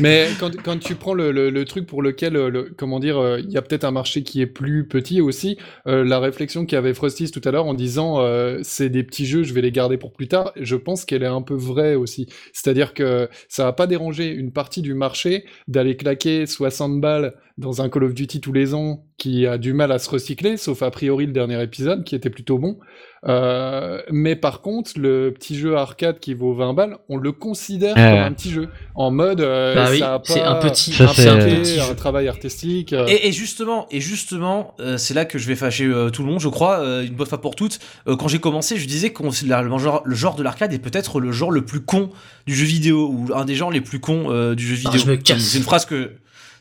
Mais 0.00 0.28
quand, 0.40 0.50
quand 0.62 0.78
tu 0.78 0.96
prends 0.96 1.14
le, 1.14 1.30
le- 1.30 1.50
le 1.50 1.64
truc 1.64 1.86
pour 1.86 2.02
lequel, 2.02 2.36
euh, 2.36 2.48
le, 2.50 2.62
comment 2.76 2.98
dire, 2.98 3.16
euh, 3.18 3.38
il 3.40 3.50
y 3.50 3.56
a 3.56 3.62
peut-être 3.62 3.84
un 3.84 3.90
marché 3.92 4.22
qui 4.22 4.40
est 4.40 4.46
plus 4.46 4.86
petit 4.88 5.20
aussi, 5.20 5.56
euh, 5.86 6.04
la 6.04 6.18
réflexion 6.18 6.66
qu'avait 6.66 6.94
Frostis 6.94 7.30
tout 7.30 7.40
à 7.44 7.50
l'heure 7.52 7.66
en 7.66 7.74
disant 7.74 8.20
euh, 8.20 8.58
c'est 8.62 8.88
des 8.88 9.04
petits 9.04 9.26
jeux, 9.26 9.42
je 9.44 9.54
vais 9.54 9.60
les 9.60 9.70
garder 9.72 9.96
pour 9.96 10.12
plus 10.12 10.26
tard, 10.28 10.52
je 10.60 10.76
pense 10.76 11.04
qu'elle 11.04 11.22
est 11.22 11.26
un 11.26 11.42
peu 11.42 11.54
vraie 11.54 11.94
aussi. 11.94 12.26
C'est-à-dire 12.52 12.92
que 12.94 13.28
ça 13.48 13.64
va 13.64 13.72
pas 13.72 13.86
déranger 13.86 14.28
une 14.30 14.52
partie 14.52 14.82
du 14.82 14.94
marché 14.94 15.44
d'aller 15.68 15.96
claquer 15.96 16.46
60 16.46 17.00
balles 17.00 17.34
dans 17.56 17.80
un 17.82 17.88
Call 17.88 18.02
of 18.04 18.14
Duty 18.14 18.40
tous 18.40 18.52
les 18.52 18.74
ans 18.74 19.04
qui 19.16 19.46
a 19.46 19.58
du 19.58 19.74
mal 19.74 19.92
à 19.92 20.00
se 20.00 20.10
recycler, 20.10 20.56
sauf 20.56 20.82
a 20.82 20.90
priori 20.90 21.26
le 21.26 21.32
dernier 21.32 21.62
épisode 21.62 22.02
qui 22.02 22.16
était 22.16 22.30
plutôt 22.30 22.58
bon. 22.58 22.78
Euh, 23.26 24.00
mais 24.10 24.36
par 24.36 24.60
contre, 24.60 24.92
le 24.96 25.32
petit 25.32 25.56
jeu 25.58 25.76
arcade 25.76 26.20
qui 26.20 26.34
vaut 26.34 26.52
20 26.54 26.74
balles, 26.74 26.98
on 27.08 27.16
le 27.16 27.32
considère 27.32 27.96
Ouais. 27.96 28.02
comme 28.10 28.18
un 28.22 28.32
petit 28.32 28.50
jeu. 28.50 28.68
En 28.94 29.10
mode, 29.10 29.40
euh, 29.40 29.74
Bah 29.74 29.86
oui, 29.90 29.98
c'est 29.98 30.02
un 30.04 30.18
petit, 30.18 30.40
un 30.42 30.54
petit 30.56 31.80
un 31.80 31.94
travail 31.94 32.28
artistique. 32.28 32.92
euh, 32.92 33.06
Et, 33.08 33.28
et 33.28 33.32
justement, 33.32 33.86
et 33.90 34.00
justement, 34.00 34.74
euh, 34.80 34.96
c'est 34.98 35.14
là 35.14 35.24
que 35.24 35.38
je 35.38 35.46
vais 35.48 35.56
fâcher 35.56 35.84
euh, 35.86 36.10
tout 36.10 36.22
le 36.22 36.28
monde, 36.30 36.40
je 36.40 36.48
crois, 36.48 36.80
euh, 36.80 37.02
une 37.06 37.14
bonne 37.14 37.26
fois 37.26 37.40
pour 37.40 37.56
toutes. 37.56 37.78
Euh, 38.08 38.16
quand 38.16 38.28
j'ai 38.28 38.38
commencé, 38.40 38.76
je 38.76 38.86
disais 38.86 39.10
que 39.10 39.22
le 39.22 39.78
genre, 39.78 40.02
le 40.04 40.14
genre 40.14 40.34
de 40.36 40.42
l'arcade 40.42 40.72
est 40.72 40.78
peut-être 40.78 41.20
le 41.20 41.32
genre 41.32 41.50
le 41.50 41.64
plus 41.64 41.80
con 41.80 42.10
du 42.46 42.54
jeu 42.54 42.66
vidéo 42.66 43.08
ou 43.10 43.28
un 43.34 43.44
des 43.44 43.54
genres 43.54 43.70
les 43.70 43.80
plus 43.80 44.00
cons 44.00 44.26
euh, 44.30 44.54
du 44.54 44.66
jeu 44.66 44.76
Ah, 44.84 44.90
vidéo. 44.90 45.00
je 45.06 45.10
me 45.10 45.16
casse. 45.16 45.40
C'est 45.40 45.58
une 45.58 45.64
phrase 45.64 45.86
que 45.86 46.12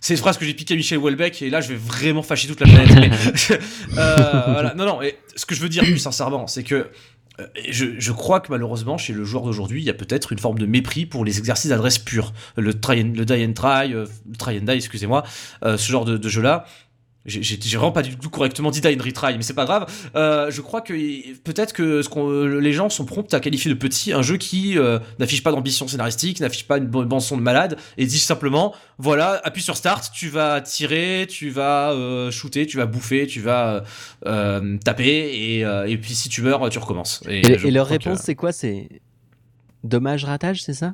c'est 0.03 0.15
une 0.15 0.19
phrase 0.19 0.37
que 0.37 0.43
j'ai 0.43 0.53
piqué 0.53 0.73
à 0.73 0.77
Michel 0.77 0.97
Houellebecq 0.97 1.41
et 1.43 1.49
là 1.49 1.61
je 1.61 1.69
vais 1.69 1.77
vraiment 1.77 2.23
fâcher 2.23 2.49
toute 2.49 2.59
la 2.59 2.67
planète. 2.67 2.91
mais, 2.99 3.55
euh, 3.97 4.41
voilà. 4.47 4.73
Non, 4.75 4.85
non. 4.85 5.01
Et 5.01 5.17
ce 5.37 5.45
que 5.45 5.55
je 5.55 5.61
veux 5.61 5.69
dire 5.69 5.83
plus 5.83 5.97
sincèrement, 5.97 6.45
c'est 6.45 6.63
que 6.63 6.89
euh, 7.39 7.47
je, 7.69 7.85
je 7.97 8.11
crois 8.11 8.41
que 8.41 8.51
malheureusement 8.51 8.97
chez 8.97 9.13
le 9.13 9.23
joueur 9.23 9.43
d'aujourd'hui, 9.43 9.81
il 9.81 9.85
y 9.85 9.89
a 9.89 9.93
peut-être 9.93 10.33
une 10.33 10.39
forme 10.39 10.59
de 10.59 10.65
mépris 10.65 11.05
pour 11.05 11.23
les 11.23 11.39
exercices 11.39 11.69
d'adresse 11.69 11.99
pure, 11.99 12.33
le 12.57 12.77
try 12.77 13.01
and, 13.01 13.13
le 13.15 13.23
die 13.23 13.45
and 13.45 13.53
try, 13.53 13.93
euh, 13.93 14.05
le 14.29 14.35
try 14.35 14.57
and 14.57 14.63
die, 14.63 14.73
excusez-moi, 14.73 15.23
euh, 15.63 15.77
ce 15.77 15.89
genre 15.89 16.03
de, 16.03 16.17
de 16.17 16.29
jeu-là. 16.29 16.65
J'ai 17.25 17.57
vraiment 17.77 17.93
pas 17.93 18.01
du 18.01 18.17
tout 18.17 18.29
correctement 18.29 18.69
dit 18.69 18.81
die 18.81 18.87
and 18.99 19.01
retry, 19.01 19.37
mais 19.37 19.43
c'est 19.43 19.53
pas 19.53 19.63
grave. 19.63 19.85
Euh, 20.13 20.51
je 20.51 20.59
crois 20.59 20.81
que 20.81 20.91
peut-être 21.37 21.71
que 21.71 22.01
ce 22.01 22.09
euh, 22.19 22.59
les 22.59 22.73
gens 22.73 22.89
sont 22.89 23.05
prompts 23.05 23.33
à 23.33 23.39
qualifier 23.39 23.69
de 23.73 23.77
petit 23.79 24.11
un 24.11 24.21
jeu 24.21 24.35
qui 24.35 24.77
euh, 24.77 24.99
n'affiche 25.19 25.41
pas 25.41 25.51
d'ambition 25.51 25.87
scénaristique, 25.87 26.41
n'affiche 26.41 26.67
pas 26.67 26.77
une 26.79 26.87
bande 26.87 27.21
son 27.21 27.37
de 27.37 27.41
malade, 27.41 27.77
et 27.97 28.05
dit 28.05 28.19
simplement 28.19 28.75
voilà, 28.97 29.39
appuie 29.45 29.61
sur 29.61 29.77
start, 29.77 30.11
tu 30.13 30.27
vas 30.27 30.59
tirer, 30.59 31.25
tu 31.29 31.49
vas 31.49 31.91
euh, 31.93 32.29
shooter, 32.29 32.65
tu 32.67 32.75
vas 32.75 32.87
bouffer, 32.87 33.25
tu 33.25 33.39
vas 33.39 33.85
taper, 34.83 35.07
et, 35.07 35.59
et 35.61 35.97
puis 35.97 36.15
si 36.15 36.27
tu 36.27 36.41
meurs, 36.41 36.69
tu 36.69 36.77
recommences. 36.79 37.21
Et, 37.29 37.53
Et, 37.53 37.57
je 37.57 37.67
et 37.67 37.71
leur 37.71 37.87
que- 37.87 37.93
réponse, 37.93 38.19
c'est 38.19 38.35
quoi? 38.35 38.51
C'est 38.51 38.89
dommage 39.85 40.25
ratage, 40.25 40.61
c'est 40.61 40.73
ça? 40.73 40.93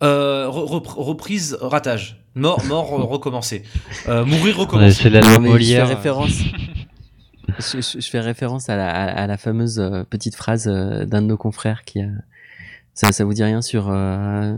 Re- 0.00 0.46
repr- 0.48 0.94
reprise, 1.02 1.56
ratage. 1.60 2.23
Mort, 2.34 2.64
mort, 2.66 2.92
euh, 2.98 3.04
recommencer. 3.04 3.62
Euh, 4.08 4.24
mourir, 4.24 4.56
Ouais, 4.58 4.64
recommencer. 4.64 5.02
c'est 5.04 5.10
la 5.10 5.20
loi 5.20 5.34
Non, 5.38 5.40
Molière. 5.50 5.84
Je 5.86 5.90
fais 5.90 5.94
référence. 5.96 6.30
je, 7.58 7.80
je- 7.80 8.00
je 8.00 8.10
fais 8.10 8.20
référence 8.20 8.68
à 8.68 8.76
la, 8.76 8.88
à- 8.90 9.22
à 9.22 9.26
la 9.26 9.36
fameuse 9.36 9.78
euh, 9.78 10.02
petite 10.04 10.34
phrase 10.34 10.66
euh, 10.68 11.04
d'un 11.04 11.22
de 11.22 11.26
nos 11.28 11.36
confrères 11.36 11.84
qui 11.84 12.00
a. 12.00 12.06
Ça, 12.96 13.10
ça 13.12 13.24
vous 13.24 13.34
dit 13.34 13.42
rien 13.42 13.60
sur. 13.62 13.88
euh, 13.90 14.54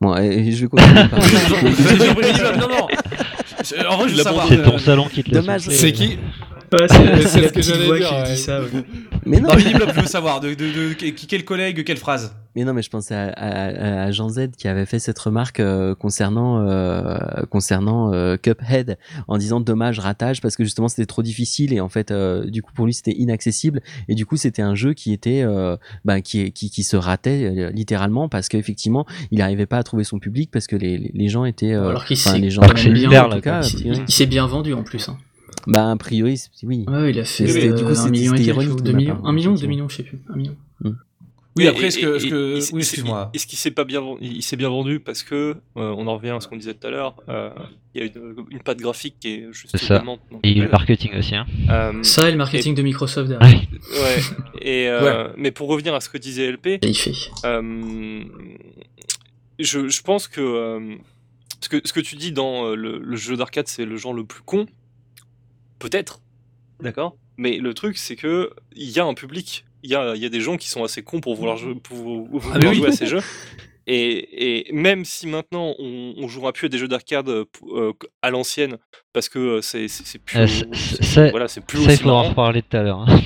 Bon, 0.00 0.14
et 0.16 0.52
je 0.52 0.62
vais 0.62 0.68
continuer 0.68 1.08
par. 1.08 1.18
non, 2.60 2.68
non. 2.68 2.86
En 3.88 3.96
vrai, 3.96 4.08
je 4.08 4.14
veux 4.16 4.22
savoir. 4.22 4.46
C'est 4.48 4.62
ton 4.62 4.78
salon 4.78 5.06
qui 5.08 5.24
te 5.24 5.30
Dommage. 5.30 5.62
C'est 5.70 5.92
qui 5.92 6.18
Ouais, 6.72 6.86
C'est 6.88 6.96
c'est 6.96 7.22
ce 7.22 7.28
c'est 7.28 7.40
la 7.40 7.48
que 7.48 7.54
petite 7.54 7.72
j'allais 7.74 7.86
voix 7.86 7.98
dire, 7.98 8.08
qui 8.08 8.14
ouais. 8.14 8.24
dit 8.34 8.36
ça. 8.36 8.60
ouais. 8.60 8.68
Mais 9.26 9.38
non, 9.40 9.48
Dans 9.50 9.56
Mini 9.56 9.74
Blob, 9.74 9.90
je 9.94 10.00
veux 10.00 10.06
savoir 10.06 10.40
de, 10.40 10.54
de, 10.54 10.54
de, 10.54 10.92
qui, 10.94 11.26
quel 11.26 11.44
collègue, 11.44 11.84
quelle 11.84 11.98
phrase. 11.98 12.34
Mais 12.56 12.64
non, 12.64 12.72
mais 12.72 12.82
je 12.82 12.90
pensais 12.90 13.14
à, 13.14 13.28
à- 13.28 14.02
à 14.04 14.10
Jean 14.10 14.28
Z 14.28 14.50
qui 14.56 14.68
avait 14.68 14.86
fait 14.86 14.98
cette 14.98 15.18
remarque 15.18 15.60
euh, 15.60 15.94
concernant 15.94 16.66
euh, 16.68 17.18
concernant 17.50 18.12
euh, 18.12 18.36
Cuphead 18.36 18.98
en 19.28 19.38
disant 19.38 19.60
dommage 19.60 19.98
ratage 19.98 20.40
parce 20.40 20.56
que 20.56 20.64
justement 20.64 20.88
c'était 20.88 21.06
trop 21.06 21.22
difficile 21.22 21.72
et 21.72 21.80
en 21.80 21.88
fait 21.88 22.10
euh, 22.10 22.44
du 22.44 22.62
coup 22.62 22.72
pour 22.72 22.86
lui 22.86 22.94
c'était 22.94 23.12
inaccessible 23.12 23.80
et 24.08 24.14
du 24.14 24.26
coup 24.26 24.36
c'était 24.36 24.62
un 24.62 24.74
jeu 24.74 24.92
qui 24.94 25.12
était 25.12 25.42
euh, 25.42 25.76
ben, 26.04 26.20
qui, 26.20 26.52
qui 26.52 26.70
qui 26.70 26.82
se 26.82 26.96
ratait 26.96 27.44
euh, 27.44 27.70
littéralement 27.70 28.28
parce 28.28 28.48
qu'effectivement 28.48 29.06
il 29.30 29.38
n'arrivait 29.38 29.66
pas 29.66 29.78
à 29.78 29.82
trouver 29.82 30.04
son 30.04 30.18
public 30.18 30.50
parce 30.52 30.66
que 30.66 30.76
les, 30.76 30.98
les- 31.12 31.28
gens 31.28 31.44
étaient 31.44 31.72
euh, 31.72 31.88
Alors 31.90 32.04
qu'il 32.04 32.16
s'est 32.16 32.38
les 32.38 32.50
gens 32.50 32.60
bien, 32.62 33.24
en 33.24 33.30
tout 33.30 33.40
cas, 33.40 33.62
il, 33.62 34.12
s'est 34.12 34.26
bien 34.26 34.46
vendu 34.46 34.72
en 34.74 34.82
plus. 34.82 35.08
Hein. 35.08 35.16
bah 35.66 35.90
a 35.90 35.96
priori 35.96 36.36
c'est- 36.36 36.50
oui 36.64 36.84
Ouais, 36.88 37.10
il 37.10 37.18
a 37.18 37.24
fait 37.24 37.44
euh, 37.70 37.74
du 37.74 37.82
coup, 37.82 37.90
un 37.90 37.94
c'était- 37.94 38.10
million 38.10 38.34
et 38.34 38.36
c'était 38.38 38.52
quelques, 38.52 38.62
ironique 38.64 38.72
ou 38.72 38.76
de 38.80 38.82
deux 38.84 38.92
ma 38.92 38.98
millions, 38.98 39.16
part, 39.16 39.26
un 39.26 39.32
million 39.32 39.52
ou 39.52 39.58
deux 39.58 39.66
millions, 39.66 39.88
je 39.88 39.96
sais 39.96 40.02
plus. 40.02 40.18
Un 40.32 40.36
million. 40.36 40.54
Oui, 41.56 41.64
Et- 41.64 41.68
après, 41.68 41.86
et- 41.86 41.90
ce 41.92 41.98
que. 42.00 42.16
et- 42.16 42.20
ce 42.20 42.26
que- 42.26 42.56
et- 42.58 42.72
oui, 42.72 42.80
et- 42.80 42.82
excuse-moi. 42.82 43.30
Est-ce 43.32 43.46
qu'il 43.46 43.58
s'est 43.58 43.70
pas 43.70 43.84
bien, 43.84 44.00
vendu- 44.00 44.18
il 44.22 44.42
s'est 44.42 44.56
bien 44.56 44.68
vendu 44.68 44.98
parce 44.98 45.22
que 45.22 45.34
euh, 45.34 45.56
on 45.76 46.06
en 46.08 46.16
revient 46.16 46.30
à 46.30 46.40
ce 46.40 46.48
qu'on 46.48 46.56
disait 46.56 46.74
tout 46.74 46.86
à 46.86 46.90
l'heure. 46.90 47.14
euh, 47.28 47.50
Il 47.94 48.00
y 48.00 48.04
a 48.04 48.06
une, 48.06 48.44
une 48.50 48.58
patte 48.60 48.78
graphique 48.78 49.16
qui 49.20 49.28
est 49.34 49.52
juste 49.52 49.76
C'est 49.76 49.86
ça. 49.86 50.00
donc, 50.00 50.18
Et 50.42 50.52
le 50.54 50.68
marketing 50.68 51.14
aussi. 51.16 51.36
Hein. 51.36 51.46
Euh, 51.70 52.02
Ça 52.02 52.28
et 52.28 52.32
le 52.32 52.36
marketing 52.38 52.74
de 52.74 52.82
Microsoft 52.82 53.28
derrière. 53.28 53.48
Ouais. 53.60 53.66
ouais. 54.00 54.20
Et 54.62 54.88
euh, 54.88 55.28
mais 55.36 55.52
pour 55.52 55.68
revenir 55.68 55.94
à 55.94 56.00
ce 56.00 56.08
que 56.08 56.18
disait 56.18 56.48
LP, 56.50 56.66
Et 56.82 56.88
il 56.88 56.94
fait. 56.96 57.12
euh, 57.44 58.24
je, 59.60 59.88
je 59.88 60.02
pense 60.02 60.26
que 60.26 60.40
euh, 60.40 60.96
ce 61.60 61.68
que 61.68 61.80
ce 61.84 61.92
que 61.92 62.00
tu 62.00 62.16
dis 62.16 62.32
dans 62.32 62.74
le, 62.74 62.98
le 62.98 63.16
jeu 63.16 63.36
d'arcade, 63.36 63.68
c'est 63.68 63.84
le 63.84 63.96
genre 63.96 64.12
le 64.14 64.24
plus 64.24 64.42
con. 64.42 64.66
Peut-être, 65.78 66.20
d'accord. 66.80 67.16
Mais 67.36 67.58
le 67.58 67.74
truc, 67.74 67.96
c'est 67.96 68.16
que 68.16 68.50
il 68.74 68.90
y 68.90 68.98
a 68.98 69.04
un 69.04 69.14
public. 69.14 69.64
Il 69.84 69.90
y 69.90 69.94
a, 69.94 70.14
il 70.16 70.22
y 70.22 70.26
a 70.26 70.30
des 70.30 70.40
gens 70.40 70.56
qui 70.56 70.68
sont 70.68 70.82
assez 70.82 71.02
cons 71.04 71.20
pour 71.20 71.34
vouloir, 71.36 71.56
jouer, 71.58 71.74
pour 71.74 71.96
vouloir 71.98 72.52
Ah, 72.54 72.58
mais 72.58 72.68
oui. 72.68 72.76
jouer 72.76 72.88
à 72.88 72.92
ces 72.92 73.06
jeux. 73.06 73.20
Et, 73.86 74.68
et 74.68 74.72
même 74.72 75.04
si 75.04 75.26
maintenant 75.26 75.74
on, 75.78 76.14
on 76.16 76.26
jouera 76.26 76.54
plus 76.54 76.66
à 76.66 76.68
des 76.70 76.78
jeux 76.78 76.88
d'arcade 76.88 77.28
euh, 77.28 77.44
euh, 77.68 77.92
à 78.22 78.30
l'ancienne, 78.30 78.78
parce 79.12 79.28
que 79.28 79.38
euh, 79.38 79.60
c'est 79.60 79.86
plus, 80.24 80.38
Euh, 80.38 80.46
c'est- 81.02 81.30
voilà, 81.30 81.48
c'est 81.48 81.60
plus 81.60 81.84
Ça, 81.84 81.92
il 81.92 81.98
faudra 81.98 82.16
en 82.16 82.28
reparler 82.30 82.62
tout 82.62 82.76
à 82.78 82.82
l'heure. 82.82 83.00
hein. 83.06 83.20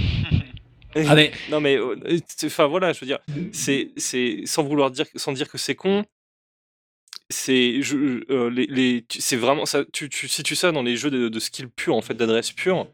Ah, 1.06 1.14
mais. 1.14 1.30
Non 1.50 1.60
mais 1.60 1.76
euh, 1.76 1.94
c'est- 2.26 2.48
enfin 2.48 2.66
voilà, 2.66 2.92
je 2.92 2.98
veux 3.00 3.06
dire, 3.06 3.20
c'est 3.52 3.90
c'est 3.96 4.42
sans 4.46 4.64
vouloir 4.64 4.90
dire 4.90 5.06
sans 5.14 5.30
dire 5.32 5.48
que 5.48 5.58
c'est 5.58 5.76
con. 5.76 6.04
C'est 7.30 7.82
je 7.82 8.24
euh, 8.30 8.48
les, 8.50 9.04
c'est 9.10 9.36
vraiment 9.36 9.66
ça 9.66 9.84
tu, 9.92 10.08
tu 10.08 10.28
situes 10.28 10.56
ça 10.56 10.72
dans 10.72 10.82
les 10.82 10.96
jeux 10.96 11.10
de, 11.10 11.28
de 11.28 11.38
skill 11.38 11.68
pur 11.68 11.94
en 11.94 12.00
fait 12.00 12.14
d'adresse 12.14 12.50
pure. 12.52 12.88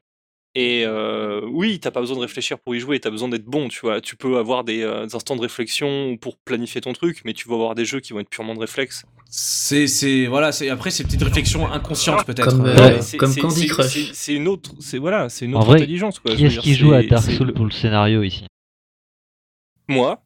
Et 0.56 0.84
euh, 0.86 1.40
oui, 1.50 1.80
t'as 1.80 1.90
pas 1.90 1.98
besoin 1.98 2.14
de 2.16 2.20
réfléchir 2.22 2.60
pour 2.60 2.76
y 2.76 2.78
jouer, 2.80 3.00
t'as 3.00 3.10
besoin 3.10 3.28
d'être 3.28 3.44
bon, 3.44 3.66
tu 3.68 3.80
vois. 3.80 4.00
Tu 4.00 4.14
peux 4.14 4.36
avoir 4.38 4.62
des, 4.62 4.82
euh, 4.82 5.04
des 5.06 5.16
instants 5.16 5.34
de 5.34 5.40
réflexion 5.40 6.16
pour 6.16 6.36
planifier 6.36 6.80
ton 6.80 6.92
truc, 6.92 7.22
mais 7.24 7.32
tu 7.32 7.48
vas 7.48 7.56
avoir 7.56 7.74
des 7.74 7.84
jeux 7.84 7.98
qui 7.98 8.12
vont 8.12 8.20
être 8.20 8.28
purement 8.30 8.54
de 8.54 8.60
réflexe. 8.60 9.04
C'est, 9.28 9.88
c'est, 9.88 10.26
voilà, 10.26 10.52
c'est, 10.52 10.68
après, 10.70 10.90
c'est 10.92 11.02
peut-être 11.02 11.20
une 11.22 11.26
réflexion 11.26 11.66
inconsciente, 11.72 12.24
peut-être. 12.24 12.50
Comme, 12.50 12.66
euh, 12.66 13.00
comme 13.18 13.32
c'est- 13.32 13.40
Candy 13.40 13.60
c'est- 13.62 13.66
Crush. 13.66 13.86
c'est- 13.92 14.10
C'est 14.14 14.34
une 14.34 14.46
autre, 14.46 14.70
c'est 14.78 14.98
voilà, 14.98 15.28
c'est 15.28 15.44
une 15.46 15.56
En 15.56 15.58
autre 15.58 15.66
vrai, 15.70 15.80
intelligence 15.80 16.20
quoi. 16.20 16.36
Qui 16.36 16.44
est-ce 16.46 16.60
qui 16.60 16.74
joue 16.76 16.92
à 16.92 17.02
Dark 17.02 17.24
Souls 17.32 17.52
pour 17.52 17.64
le 17.64 17.72
scénario 17.72 18.22
ici? 18.22 18.44
Moi? 19.88 20.20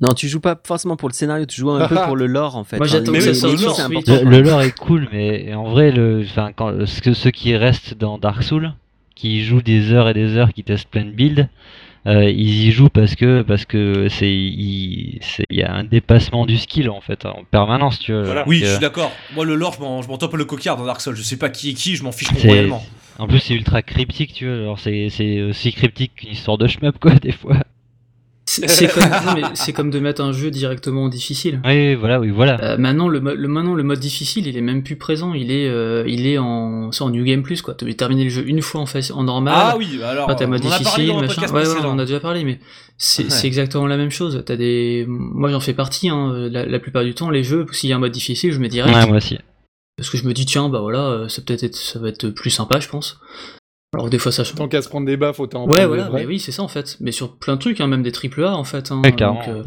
non 0.00 0.14
tu 0.14 0.26
joues 0.26 0.40
pas 0.40 0.58
forcément 0.66 0.96
pour 0.96 1.10
le 1.10 1.12
scénario 1.14 1.44
tu 1.44 1.60
joues 1.60 1.70
un 1.70 1.86
peu 1.86 1.96
pour 2.06 2.16
le 2.16 2.26
lore 2.26 2.56
en 2.56 2.64
fait 2.64 2.78
Moi, 2.78 2.86
Enfin, 2.86 2.96
j'attends 2.98 3.12
les- 3.12 3.18
que 3.18 3.24
ça 3.24 3.30
les- 3.30 3.34
sorte 3.36 3.52
les 3.52 3.58
sur 3.58 3.66
lore, 3.68 3.76
c'est 3.76 3.82
Switch. 3.84 4.08
important. 4.08 4.24
le, 4.30 4.36
le 4.38 4.42
lore 4.42 4.62
est 4.62 4.76
cool, 4.78 5.08
mais 5.12 5.54
en 5.54 5.64
vrai, 5.70 5.92
le, 5.92 6.22
enfin, 6.24 6.52
quand, 6.56 6.86
ce, 6.86 7.00
que, 7.02 7.12
ce 7.12 7.28
qui 7.28 7.54
reste 7.56 7.92
dans 7.94 8.16
Dark 8.18 8.42
Souls, 8.42 8.72
qui 9.16 9.44
joue 9.44 9.62
des 9.62 9.92
heures 9.92 10.08
et 10.08 10.14
des 10.14 10.36
heures, 10.36 10.52
qui 10.52 10.62
teste 10.62 10.88
plein 10.88 11.04
de 11.04 11.10
builds, 11.10 11.48
euh, 12.06 12.30
ils 12.30 12.66
y 12.66 12.70
jouent 12.70 12.88
parce 12.88 13.16
que 13.16 13.42
parce 13.42 13.64
que 13.64 14.08
c'est 14.08 14.30
il 14.30 15.20
y 15.50 15.62
a 15.64 15.74
un 15.74 15.82
dépassement 15.82 16.46
du 16.46 16.56
skill 16.56 16.88
en 16.88 17.00
fait 17.00 17.26
en 17.26 17.42
permanence, 17.50 17.98
tu 17.98 18.12
vois. 18.12 18.22
Voilà. 18.22 18.44
Oui, 18.46 18.60
je 18.60 18.66
euh, 18.66 18.70
suis 18.72 18.80
d'accord. 18.80 19.10
Moi, 19.34 19.44
le 19.44 19.56
lore, 19.56 19.74
je 19.74 19.80
m'en, 19.80 20.02
je 20.02 20.08
m'en 20.08 20.16
tape 20.16 20.34
le 20.34 20.44
coquillard 20.44 20.76
dans 20.76 20.84
Dark 20.84 21.00
Souls. 21.00 21.16
Je 21.16 21.22
sais 21.22 21.36
pas 21.36 21.48
qui 21.48 21.70
est 21.70 21.74
qui, 21.74 21.96
je 21.96 22.04
m'en 22.04 22.12
fiche 22.12 22.28
complètement. 22.28 22.84
En 23.18 23.26
plus, 23.26 23.40
c'est 23.40 23.54
ultra 23.54 23.82
cryptique, 23.82 24.34
tu 24.34 24.46
vois. 24.46 24.54
Alors, 24.54 24.78
c'est 24.78 25.08
c'est 25.10 25.42
aussi 25.42 25.72
cryptique 25.72 26.12
qu'une 26.14 26.30
histoire 26.30 26.58
de 26.58 26.68
shmup, 26.68 26.98
quoi, 27.00 27.14
des 27.22 27.32
fois. 27.32 27.56
C'est 29.54 29.72
comme, 29.72 29.90
de 29.90 29.98
mettre 29.98 30.22
un 30.22 30.32
jeu 30.32 30.50
directement 30.50 31.04
en 31.04 31.08
difficile. 31.08 31.60
Oui, 31.64 31.94
voilà, 31.94 32.18
oui, 32.20 32.30
voilà. 32.30 32.58
Euh, 32.62 32.76
maintenant, 32.78 33.08
le, 33.08 33.20
maintenant, 33.20 33.74
le 33.74 33.82
mode 33.82 33.98
difficile, 34.00 34.46
il 34.46 34.56
est 34.56 34.60
même 34.62 34.82
plus 34.82 34.96
présent. 34.96 35.34
Il 35.34 35.50
est, 35.50 35.68
euh, 35.68 36.04
il 36.06 36.26
est 36.26 36.38
en, 36.38 36.90
c'est 36.92 37.02
en 37.02 37.10
New 37.10 37.24
Game 37.24 37.42
Plus, 37.42 37.62
quoi. 37.62 37.74
Tu 37.74 37.88
as 37.88 37.94
terminé 37.94 38.24
le 38.24 38.30
jeu 38.30 38.44
une 38.46 38.62
fois 38.62 38.80
en, 38.80 38.86
face, 38.86 39.10
en 39.10 39.24
normal. 39.24 39.54
Ah 39.56 39.74
oui, 39.76 40.00
alors. 40.04 40.26
On 40.28 40.48
mode 40.48 40.64
en 40.64 40.70
a 40.70 40.70
parlé 40.78 40.78
difficile, 40.78 41.14
machin. 41.14 41.42
Ouais, 41.52 41.66
ouais, 41.68 41.74
on 41.84 41.98
a 41.98 42.04
déjà 42.04 42.20
parlé, 42.20 42.44
mais 42.44 42.58
c'est 42.98 43.24
Ouais. 43.30 43.46
exactement 43.46 43.86
la 43.86 43.96
même 43.96 44.10
chose. 44.10 44.42
T'as 44.46 44.56
des, 44.56 45.04
moi 45.08 45.50
j'en 45.50 45.60
fais 45.60 45.74
partie. 45.74 46.08
Hein. 46.08 46.48
La, 46.50 46.64
la 46.66 46.78
plupart 46.78 47.04
du 47.04 47.14
temps, 47.14 47.30
les 47.30 47.42
jeux, 47.44 47.66
s'il 47.72 47.90
y 47.90 47.92
a 47.92 47.96
un 47.96 48.00
mode 48.00 48.12
difficile, 48.12 48.52
je 48.52 48.58
me 48.58 48.68
dirais, 48.68 48.92
Ouais, 48.94 49.06
moi 49.06 49.18
aussi. 49.18 49.38
parce 49.96 50.08
que 50.10 50.16
je 50.18 50.24
me 50.24 50.32
dis 50.32 50.46
tiens, 50.46 50.68
bah 50.68 50.80
voilà, 50.80 51.00
euh, 51.00 51.28
ça 51.28 51.42
peut-être 51.42 51.62
être, 51.64 51.76
ça 51.76 51.98
va 51.98 52.08
être 52.08 52.28
plus 52.28 52.50
sympa, 52.50 52.80
je 52.80 52.88
pense. 52.88 53.18
Alors 53.94 54.10
des 54.10 54.18
fois 54.18 54.32
ça 54.32 54.44
change. 54.44 54.56
Tant 54.56 54.68
qu'à 54.68 54.82
se 54.82 54.88
prendre 54.88 55.06
des 55.06 55.16
baffes, 55.16 55.40
autant 55.40 55.62
en 55.62 55.66
Ouais, 55.68 55.78
prendre 55.80 55.88
voilà, 55.88 56.08
vrais. 56.08 56.20
mais 56.20 56.26
oui, 56.26 56.38
c'est 56.40 56.52
ça 56.52 56.62
en 56.62 56.68
fait. 56.68 56.96
Mais 57.00 57.12
sur 57.12 57.36
plein 57.36 57.54
de 57.54 57.60
trucs, 57.60 57.80
hein, 57.80 57.86
même 57.86 58.02
des 58.02 58.12
triple 58.12 58.44
A 58.44 58.56
en 58.56 58.64
fait. 58.64 58.90
Hein, 58.90 59.00
Ouais, 59.04 59.12
carrément. 59.12 59.40
donc, 59.40 59.48
euh, 59.48 59.62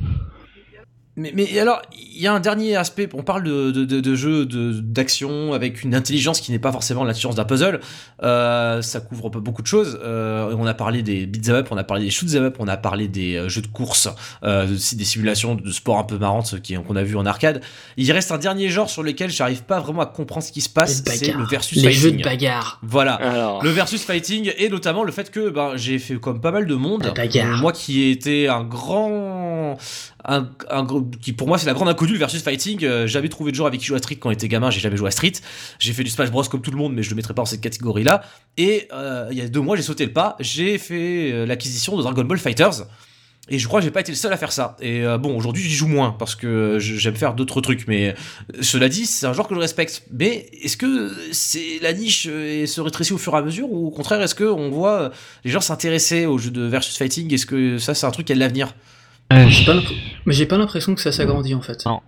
Mais, 1.19 1.31
mais 1.35 1.59
alors, 1.59 1.81
il 1.93 2.21
y 2.21 2.27
a 2.27 2.33
un 2.33 2.39
dernier 2.39 2.75
aspect. 2.75 3.09
On 3.13 3.23
parle 3.23 3.43
de, 3.43 3.71
de, 3.71 3.83
de, 3.85 3.99
de 3.99 4.15
jeux 4.15 4.45
de- 4.45 4.71
d'action 4.79 5.53
avec 5.53 5.83
une 5.83 5.93
intelligence 5.93 6.39
qui 6.41 6.51
n'est 6.51 6.59
pas 6.59 6.71
forcément 6.71 7.03
l'intelligence 7.03 7.35
d'un 7.35 7.43
puzzle. 7.45 7.79
Euh, 8.23 8.81
ça 8.81 8.99
couvre 9.01 9.29
pas 9.29 9.39
beaucoup 9.39 9.61
de 9.61 9.67
choses. 9.67 9.99
Euh, 10.03 10.55
on 10.57 10.65
a 10.65 10.73
parlé 10.73 11.01
des 11.03 11.25
beat'em 11.25 11.55
up, 11.55 11.67
on 11.71 11.77
a 11.77 11.83
parlé 11.83 12.05
des 12.05 12.09
shoot'em 12.11 12.43
up, 12.45 12.55
on 12.59 12.67
a 12.67 12.77
parlé 12.77 13.07
des 13.07 13.35
euh, 13.35 13.49
jeux 13.49 13.61
de 13.61 13.67
course, 13.67 14.07
euh, 14.43 14.65
de- 14.65 14.73
des 14.95 15.03
simulations 15.05 15.55
de 15.55 15.71
sport 15.71 15.97
un 15.99 16.03
peu 16.03 16.17
marrantes 16.17 16.55
qu'on 16.87 16.95
a 16.95 17.03
vu 17.03 17.15
en 17.17 17.25
arcade. 17.25 17.61
Il 17.97 18.11
reste 18.11 18.31
un 18.31 18.37
dernier 18.37 18.69
genre 18.69 18.89
sur 18.89 19.03
lequel 19.03 19.29
j'arrive 19.29 19.63
pas 19.63 19.79
vraiment 19.79 20.01
à 20.01 20.05
comprendre 20.05 20.43
ce 20.43 20.51
qui 20.51 20.61
se 20.61 20.69
passe. 20.69 21.03
les 21.05 21.11
C'est 21.17 21.31
le 21.33 21.43
versus 21.45 21.77
les 21.83 21.91
jeux 21.91 22.09
fighting. 22.09 22.19
de 22.19 22.23
bagarre. 22.23 22.79
Voilà. 22.83 23.13
Alors, 23.15 23.63
Le 23.63 23.69
versus 23.69 24.01
fighting 24.03 24.51
et 24.57 24.69
notamment 24.69 25.03
le 25.03 25.11
fait 25.11 25.31
que 25.31 25.49
ben, 25.49 25.73
j'ai 25.75 25.99
fait 25.99 26.15
comme 26.15 26.39
pas 26.41 26.51
mal 26.51 26.65
de 26.65 26.75
monde. 26.75 27.03
La 27.03 27.11
bagarre. 27.11 27.57
Euh, 27.57 27.61
Moi 27.61 27.71
qui 27.73 28.01
ai 28.03 28.11
été 28.11 28.47
un 28.47 28.63
grand, 28.63 29.77
un, 30.25 30.49
un 30.69 30.87
qui 31.21 31.33
pour 31.33 31.47
moi 31.47 31.57
c'est 31.57 31.65
la 31.65 31.73
grande 31.73 31.89
inconnue 31.89 32.13
le 32.13 32.19
versus 32.19 32.41
fighting. 32.41 32.83
Euh, 32.83 33.07
j'avais 33.07 33.29
trouvé 33.29 33.51
de 33.51 33.55
gens 33.55 33.65
avec 33.65 33.79
qui 33.79 33.85
jouer 33.85 33.97
à 33.97 33.99
Street 33.99 34.17
quand 34.17 34.29
j'étais 34.29 34.47
gamin. 34.47 34.69
J'ai 34.69 34.79
jamais 34.79 34.97
joué 34.97 35.07
à 35.07 35.11
Street. 35.11 35.33
J'ai 35.79 35.93
fait 35.93 36.03
du 36.03 36.09
Smash 36.09 36.31
Bros 36.31 36.43
comme 36.43 36.61
tout 36.61 36.71
le 36.71 36.77
monde, 36.77 36.93
mais 36.93 37.03
je 37.03 37.09
le 37.09 37.15
mettrai 37.15 37.33
pas 37.33 37.41
dans 37.41 37.45
cette 37.45 37.61
catégorie 37.61 38.03
là. 38.03 38.21
Et 38.57 38.87
euh, 38.93 39.27
il 39.31 39.37
y 39.37 39.41
a 39.41 39.47
deux 39.47 39.61
mois 39.61 39.75
j'ai 39.75 39.83
sauté 39.83 40.05
le 40.05 40.13
pas. 40.13 40.35
J'ai 40.39 40.77
fait 40.77 41.31
euh, 41.31 41.45
l'acquisition 41.45 41.97
de 41.97 42.01
Dragon 42.01 42.23
Ball 42.23 42.37
Fighters. 42.37 42.85
Et 43.51 43.57
je 43.57 43.67
crois 43.67 43.79
que 43.79 43.85
j'ai 43.85 43.91
pas 43.91 44.01
été 44.01 44.11
le 44.11 44.15
seul 44.15 44.31
à 44.31 44.37
faire 44.37 44.51
ça. 44.51 44.77
Et 44.79 45.03
bon, 45.19 45.35
aujourd'hui 45.35 45.63
j'y 45.63 45.73
joue 45.73 45.87
moins 45.87 46.11
parce 46.11 46.35
que 46.35 46.77
j'aime 46.77 47.15
faire 47.15 47.33
d'autres 47.33 47.61
trucs. 47.61 47.87
Mais 47.87 48.13
cela 48.61 48.89
dit, 48.89 49.07
c'est 49.07 49.25
un 49.25 49.33
genre 49.33 49.47
que 49.47 49.55
je 49.55 49.59
respecte. 49.59 50.03
Mais 50.11 50.51
est-ce 50.61 50.77
que 50.77 51.11
c'est 51.31 51.79
la 51.81 51.93
niche 51.93 52.25
se 52.25 52.79
rétrécit 52.79 53.11
au 53.11 53.17
fur 53.17 53.33
et 53.33 53.37
à 53.37 53.41
mesure? 53.41 53.71
Ou 53.71 53.87
au 53.87 53.89
contraire 53.89 54.21
est-ce 54.21 54.35
que 54.35 54.43
on 54.43 54.69
voit 54.69 55.09
les 55.43 55.49
gens 55.49 55.61
s'intéresser 55.61 56.27
aux 56.27 56.37
jeux 56.37 56.51
de 56.51 56.61
versus 56.61 56.95
fighting? 56.95 57.33
Est-ce 57.33 57.47
que 57.47 57.79
ça 57.79 57.95
c'est 57.95 58.05
un 58.05 58.11
truc 58.11 58.27
qui 58.27 58.33
a 58.33 58.35
de 58.35 58.39
l'avenir? 58.39 58.75
J'ai 59.31 59.65
pas 59.65 59.73
l'impr- 59.75 59.93
Mais 60.25 60.33
j'ai 60.33 60.45
pas 60.45 60.57
l'impression 60.57 60.95
que 60.95 61.01
ça 61.01 61.11
s'agrandit 61.11 61.53
en 61.55 61.61
fait. 61.61 61.85
Non. 61.85 62.01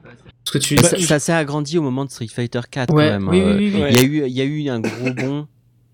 Parce 0.44 0.52
que 0.54 0.58
tu. 0.58 0.78
ça, 0.78 0.98
ça 0.98 1.20
s'est 1.20 1.34
agrandi 1.34 1.78
au 1.78 1.82
moment 1.84 2.04
de 2.06 2.10
Street 2.10 2.28
Fighter 2.28 2.62
4 2.70 2.94
Ouais, 2.94 3.06
quand 3.08 3.12
même. 3.20 3.28
oui, 3.30 3.40
euh, 3.42 3.58
oui, 3.58 3.66
oui, 3.68 3.72
oui. 3.76 3.82
Ouais. 3.82 3.92
Il 3.94 3.98
y, 3.98 4.00
a 4.00 4.04
eu, 4.04 4.28
il 4.28 4.34
y 4.34 4.42
a 4.42 4.44
eu 4.44 4.70
un 4.70 4.80
gros 4.80 5.14
bond. 5.16 5.48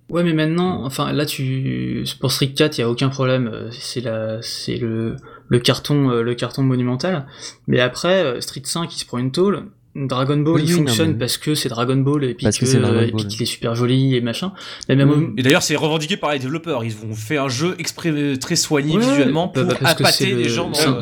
Ouais, 0.09 0.23
mais 0.23 0.31
maintenant, 0.31 0.85
enfin 0.85 1.11
là, 1.11 1.25
tu 1.25 2.05
pour 2.21 2.31
Street 2.31 2.53
4, 2.53 2.77
il 2.77 2.81
y 2.81 2.83
a 2.85 2.89
aucun 2.89 3.09
problème. 3.09 3.67
C'est 3.71 3.99
la, 3.99 4.41
c'est 4.41 4.77
le 4.77 5.17
le 5.49 5.59
carton, 5.59 6.09
euh, 6.11 6.21
le 6.23 6.33
carton 6.33 6.63
monumental. 6.63 7.25
Mais 7.67 7.81
après, 7.81 8.23
euh, 8.23 8.39
Street 8.41 8.61
5, 8.63 8.93
il 8.95 8.97
se 8.99 9.05
prend 9.05 9.17
une 9.17 9.31
tôle. 9.33 9.65
Dragon 10.05 10.37
Ball, 10.37 10.55
Oui, 10.55 10.61
il 10.65 10.73
oui, 10.75 10.79
non, 10.81 10.87
fonctionne 10.87 11.11
mais- 11.13 11.17
parce 11.17 11.37
que 11.37 11.55
c'est 11.55 11.69
Dragon 11.69 11.95
Ball 11.97 12.23
et 12.25 12.33
puis 12.35 12.43
Parce 12.45 12.57
que 12.57 12.65
que, 12.65 12.77
euh, 12.77 13.07
et 13.07 13.11
Ball. 13.11 13.15
puis 13.21 13.27
qu'il 13.27 13.41
est 13.41 13.45
super 13.45 13.73
joli 13.75 14.15
et 14.15 14.21
machin. 14.21 14.53
Mais 14.89 14.95
même 14.95 15.09
au- 15.09 15.33
Et 15.37 15.41
d'ailleurs 15.43 15.63
c'est 15.63 15.75
revendiqué 15.75 16.17
par 16.17 16.31
les 16.33 16.39
développeurs. 16.39 16.83
Ils 16.83 16.93
ont 17.09 17.15
fait 17.15 17.37
un 17.37 17.49
jeu 17.49 17.75
exprès 17.79 18.11
euh, 18.11 18.37
très 18.37 18.55
soigné 18.55 18.95
Ouais, 18.95 18.99
visuellement 18.99 19.47
pour 19.47 19.63
appâter 19.83 20.31
le- 20.31 20.37
les 20.37 20.49
gens. 20.49 20.69
Dans, 20.69 21.01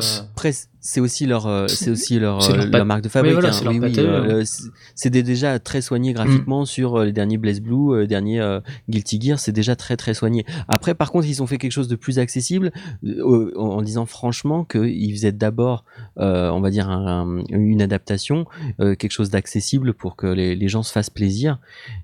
c'est- 0.86 1.00
euh, 1.00 1.00
c'est- 1.00 1.00
aussi 1.00 1.26
leur, 1.26 1.46
euh, 1.46 1.66
c'est 1.68 1.90
aussi 1.90 2.18
leur, 2.18 2.42
euh, 2.50 2.56
leur 2.56 2.66
leur, 2.66 2.84
marque 2.86 3.02
de 3.02 3.08
fabrique. 3.08 3.32
voilà, 3.34 3.50
hein. 3.54 3.60
Oui, 3.66 3.78
oui, 3.82 3.92
euh, 3.98 4.42
c'est- 4.44 4.64
c'est 4.94 5.10
déjà 5.10 5.58
très 5.58 5.80
soigné 5.82 6.12
graphiquement 6.12 6.62
Mm. 6.62 6.66
sur 6.66 6.98
les 7.00 7.12
derniers 7.12 7.38
Blaze 7.38 7.60
Blue, 7.60 7.92
euh, 7.94 8.00
les 8.02 8.06
derniers 8.06 8.40
Guilty 8.88 9.20
Gear, 9.20 9.38
c'est 9.38 9.52
déjà 9.52 9.74
très 9.76 9.96
très 9.96 10.14
soigné. 10.14 10.44
Après, 10.68 10.94
par 10.94 11.10
contre, 11.12 11.26
ils 11.26 11.42
ont 11.42 11.46
fait 11.46 11.58
quelque 11.58 11.72
chose 11.72 11.88
de 11.88 11.96
plus 11.96 12.18
accessible 12.18 12.72
euh, 13.04 13.52
en, 13.56 13.82
disant 13.82 14.06
franchement 14.06 14.64
qu'ils 14.64 15.12
faisaient 15.12 15.32
d'abord, 15.32 15.84
euh, 16.18 16.50
on 16.50 16.60
va 16.60 16.70
dire, 16.70 16.88
un- 16.88 17.40
un- 17.40 17.44
une 17.50 17.82
adaptation, 17.82 18.46
euh, 18.80 18.94
quelque 18.94 19.12
chose 19.12 19.30
d'accessible 19.30 19.92
pour 19.94 20.16
que 20.16 20.26
les, 20.26 20.54
les 20.56 20.68
gens 20.68 20.82
se 20.82 20.92
fassent 20.92 21.10
plaisir. 21.10 21.58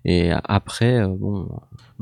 Et 0.05 0.31
après, 0.45 1.07
bon, 1.09 1.49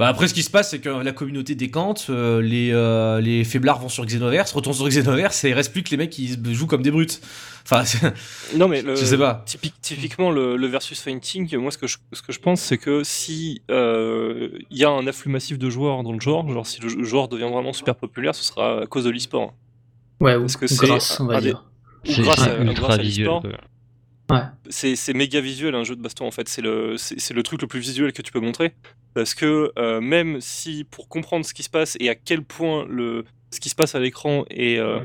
Bah 0.01 0.09
après 0.09 0.27
ce 0.29 0.35
qui 0.35 0.43
se 0.43 0.51
passe 0.51 0.71
c'est 0.71 0.79
que 0.81 0.89
la 0.89 1.13
communauté 1.13 1.55
décante, 1.55 2.07
euh, 2.11 2.41
les, 2.41 2.71
euh, 2.73 3.21
les 3.21 3.45
faiblards 3.45 3.79
vont 3.81 3.89
sur 3.91 4.05
Xenoverse, 4.07 4.51
retournent 4.53 4.75
sur 4.75 4.89
Xenoverse 4.89 5.45
et 5.45 5.51
il 5.51 5.53
reste 5.53 5.71
plus 5.73 5.83
que 5.83 5.91
les 5.91 5.97
mecs 5.99 6.11
qui 6.11 6.37
jouent 6.55 6.67
comme 6.67 6.83
des 6.83 6.91
brutes. 6.91 7.21
Enfin, 7.71 7.85
non 8.57 8.67
mais 8.67 8.81
le- 8.83 8.97
je 8.97 9.05
sais 9.05 9.19
pas. 9.19 9.45
typique- 9.47 9.75
typiquement 9.83 10.31
le, 10.31 10.57
le 10.57 10.67
versus 10.67 10.99
fighting, 11.01 11.55
moi 11.59 11.71
ce 11.71 11.79
que 11.79 11.87
je, 11.87 11.99
ce 12.13 12.23
que 12.23 12.33
je 12.33 12.41
pense 12.41 12.61
c'est 12.63 12.79
que 12.79 13.05
si 13.05 13.61
euh, 13.71 14.49
il 14.71 14.79
y 14.79 14.85
a 14.85 14.91
un 14.91 15.07
afflux 15.07 15.31
massif 15.31 15.59
de 15.59 15.69
joueurs 15.71 16.03
dans 16.03 16.13
le 16.13 16.21
genre, 16.21 16.49
genre 16.51 16.67
si 16.67 16.81
le 16.81 17.05
joueur 17.05 17.29
devient 17.29 17.51
vraiment 17.53 17.73
super 17.75 17.95
populaire, 17.95 18.35
ce 18.35 18.43
sera 18.43 18.83
à 18.83 18.87
cause 18.87 19.05
de 19.05 19.11
l'e-sport. 19.11 19.53
ouais, 20.21 20.35
ou 20.37 20.41
Parce 20.41 20.57
que 20.57 20.67
c'est 20.67 20.87
grâce, 20.87 21.21
on 21.21 21.27
va 21.27 21.41
dire. 21.43 21.65
Ou 22.09 22.13
c'est 22.13 22.23
grâce 22.23 22.41
à, 22.41 22.53
à 22.53 22.97
l'e-sport. 22.97 23.43
Quoi. 24.39 24.51
c'est 24.69 24.97
c'est 24.97 25.13
méga 25.15 25.41
visuel 25.41 25.75
un 25.75 25.85
jeu 25.85 25.97
de 25.97 26.03
baston 26.03 26.27
en 26.27 26.31
fait. 26.31 26.49
C'est 26.49 26.63
le 26.63 26.97
c'est 26.97 27.19
c'est 27.21 27.35
le 27.35 27.43
truc 27.43 27.61
le 27.63 27.69
plus 27.69 27.81
visuel 27.81 28.13
que 28.13 28.23
tu 28.23 28.33
peux 28.33 28.41
montrer. 28.41 28.73
Parce 29.15 29.35
que 29.35 29.73
euh, 29.79 30.01
même 30.01 30.41
si 30.41 30.85
pour 30.85 31.09
comprendre 31.09 31.45
ce 31.45 31.53
qui 31.55 31.63
se 31.63 31.71
passe 31.71 31.97
et 32.01 32.09
à 32.09 32.15
quel 32.15 32.43
point 32.43 32.87
le 32.89 33.25
ce 33.51 33.61
qui 33.61 33.69
se 33.69 33.75
passe 33.75 33.95
à 33.95 33.99
l'écran 33.99 34.45
est, 34.51 34.79
euh, 34.79 35.01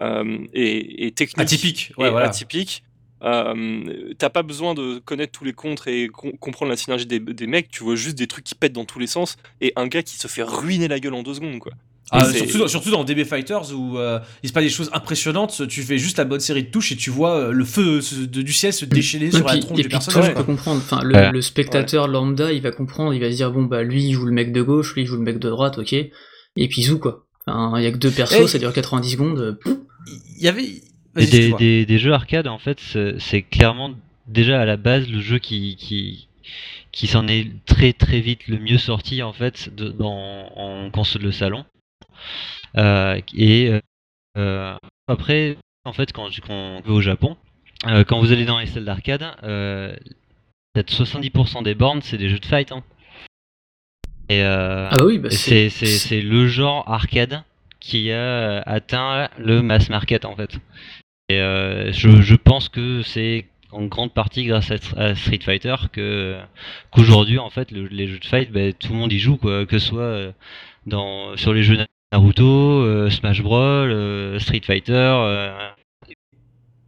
euh, 0.00 0.38
est, 0.52 1.06
est 1.06 1.16
technique 1.16 1.40
Atypique, 1.44 1.92
ouais, 1.96 2.08
et 2.08 2.10
voilà. 2.10 2.26
atypique 2.28 2.82
euh, 3.22 4.12
t'as 4.18 4.28
pas 4.28 4.42
besoin 4.42 4.74
de 4.74 4.98
connaître 4.98 5.32
tous 5.32 5.44
les 5.44 5.52
contres 5.54 5.88
et 5.88 6.08
com- 6.08 6.36
comprendre 6.38 6.68
la 6.70 6.76
synergie 6.76 7.06
des, 7.06 7.20
des 7.20 7.46
mecs. 7.46 7.68
Tu 7.70 7.82
vois 7.82 7.94
juste 7.96 8.18
des 8.18 8.26
trucs 8.26 8.44
qui 8.44 8.54
pètent 8.54 8.72
dans 8.74 8.84
tous 8.84 8.98
les 8.98 9.06
sens 9.06 9.36
et 9.62 9.72
un 9.76 9.86
gars 9.86 10.02
qui 10.02 10.16
se 10.18 10.28
fait 10.28 10.42
ruiner 10.42 10.88
la 10.88 10.98
gueule 11.00 11.14
en 11.14 11.22
deux 11.22 11.34
secondes 11.34 11.58
quoi 11.58 11.72
Ah, 12.10 12.24
surtout, 12.32 12.58
dans- 12.58 12.68
surtout 12.68 12.90
dans 12.90 13.02
DB 13.02 13.24
Fighters 13.24 13.72
où 13.74 13.98
euh, 13.98 14.20
il 14.42 14.48
se 14.48 14.52
passe 14.52 14.62
des 14.64 14.70
choses 14.70 14.90
impressionnantes, 14.92 15.66
tu 15.68 15.82
fais 15.82 15.96
juste 15.98 16.18
la 16.18 16.24
bonne 16.24 16.38
série 16.40 16.62
de 16.64 16.70
touches 16.70 16.92
et 16.92 16.96
tu 16.96 17.08
vois 17.10 17.36
euh, 17.36 17.50
le 17.52 17.64
feu 17.64 18.00
de- 18.28 18.42
du 18.42 18.52
ciel 18.52 18.72
se 18.72 18.84
déchaîner 18.84 19.26
Et 19.26 19.30
sur 19.30 19.46
la 19.46 19.52
puis, 19.52 19.60
tronche 19.60 19.78
et 19.78 19.82
du 19.82 19.88
puis 19.88 19.92
personnage. 19.96 20.32
quoi. 20.34 20.42
peux 20.44 20.52
comprendre. 20.52 20.82
Enfin, 20.84 21.02
le, 21.02 21.14
Ouais. 21.14 21.32
le 21.32 21.40
spectateur 21.40 22.06
lambda, 22.06 22.52
il 22.52 22.60
va 22.60 22.70
comprendre, 22.72 23.14
il 23.14 23.20
va 23.20 23.30
se 23.30 23.36
dire 23.36 23.50
bon 23.50 23.62
bah 23.64 23.82
lui 23.82 24.04
il 24.04 24.12
joue 24.12 24.26
le 24.26 24.32
mec 24.32 24.52
de 24.52 24.60
gauche, 24.62 24.94
lui 24.94 25.02
il 25.02 25.06
joue 25.06 25.16
le 25.16 25.22
mec 25.22 25.38
de 25.38 25.48
droite, 25.48 25.78
ok. 25.78 25.92
Et 25.94 26.68
puis 26.68 26.82
zou 26.82 26.98
quoi. 26.98 27.24
Enfin, 27.46 27.78
il 27.78 27.84
y 27.84 27.86
a 27.86 27.90
que 27.92 27.96
deux 27.98 28.10
persos, 28.10 28.34
Hey. 28.38 28.48
ça 28.48 28.58
dure 28.58 28.72
90 28.72 29.10
secondes. 29.10 29.38
euh. 29.38 29.58
Il 30.38 30.42
y 30.44 30.48
avait. 30.48 30.64
Et 31.16 31.26
des, 31.26 31.52
des, 31.54 31.86
des 31.86 31.98
jeux 31.98 32.12
arcade, 32.12 32.46
en 32.48 32.58
fait, 32.58 32.78
c'est 32.80 33.14
c'est 33.18 33.42
clairement 33.42 33.92
déjà 34.26 34.60
à 34.60 34.64
la 34.66 34.76
base 34.76 35.08
le 35.08 35.20
jeu 35.20 35.38
qui, 35.38 35.76
qui, 35.76 36.28
qui 36.92 37.06
s'en 37.06 37.26
est 37.28 37.46
très 37.66 37.92
très 37.92 38.20
vite 38.20 38.46
le 38.48 38.58
mieux 38.58 38.78
sorti 38.78 39.22
en 39.22 39.32
fait 39.32 39.74
de- 39.74 39.88
dans, 39.90 40.48
en 40.56 40.90
console 40.90 41.22
de 41.22 41.30
salon. 41.30 41.64
Euh, 42.76 43.20
et 43.36 43.80
euh, 44.36 44.74
après, 45.08 45.56
en 45.84 45.92
fait, 45.92 46.12
quand, 46.12 46.28
quand 46.46 46.52
on 46.54 46.80
va 46.80 46.92
au 46.92 47.00
Japon, 47.00 47.36
euh, 47.86 48.04
quand 48.04 48.18
vous 48.20 48.32
allez 48.32 48.44
dans 48.44 48.58
les 48.58 48.66
salles 48.66 48.84
d'arcade, 48.84 49.24
peut-être 49.42 50.90
70% 50.92 51.62
des 51.62 51.74
bornes 51.74 52.02
c'est 52.02 52.18
des 52.18 52.28
jeux 52.28 52.38
de 52.40 52.46
fight. 52.46 52.72
hein. 52.72 52.82
Et, 54.28 54.42
Ah 54.42 54.88
bah 54.92 55.04
oui, 55.04 55.18
bah 55.18 55.30
c'est. 55.30 56.20
le 56.22 56.46
genre 56.48 56.88
arcade 56.90 57.42
qui 57.80 58.10
a 58.10 58.60
atteint 58.62 59.28
le 59.38 59.60
mass 59.60 59.90
market 59.90 60.24
en 60.24 60.34
fait. 60.34 60.56
Et 61.28 61.38
euh, 61.40 61.92
je, 61.92 62.22
je 62.22 62.34
pense 62.34 62.68
que 62.70 63.02
c'est 63.02 63.46
en 63.70 63.84
grande 63.84 64.14
partie 64.14 64.44
grâce 64.46 64.70
à, 64.70 64.76
à 64.96 65.14
Street 65.14 65.40
Fighter 65.42 65.74
que 65.92 66.38
qu'aujourd'hui 66.90 67.38
en 67.38 67.50
fait 67.50 67.70
le- 67.70 67.86
les 67.88 68.06
jeux 68.08 68.18
de 68.18 68.24
fight 68.24 68.50
bah, 68.52 68.72
tout 68.72 68.92
le 68.92 68.98
monde 68.98 69.12
y 69.12 69.18
joue 69.18 69.36
quoi 69.36 69.66
que 69.66 69.78
ce 69.78 69.86
soit 69.88 70.32
dans 70.86 71.36
sur 71.36 71.52
les 71.52 71.62
jeux 71.64 71.76
Naruto, 72.12 72.44
euh, 72.82 73.10
Smash 73.10 73.42
Bros, 73.42 73.56
euh, 73.58 74.38
Street 74.38 74.60
Fighter. 74.64 74.92
euh, 74.92 75.50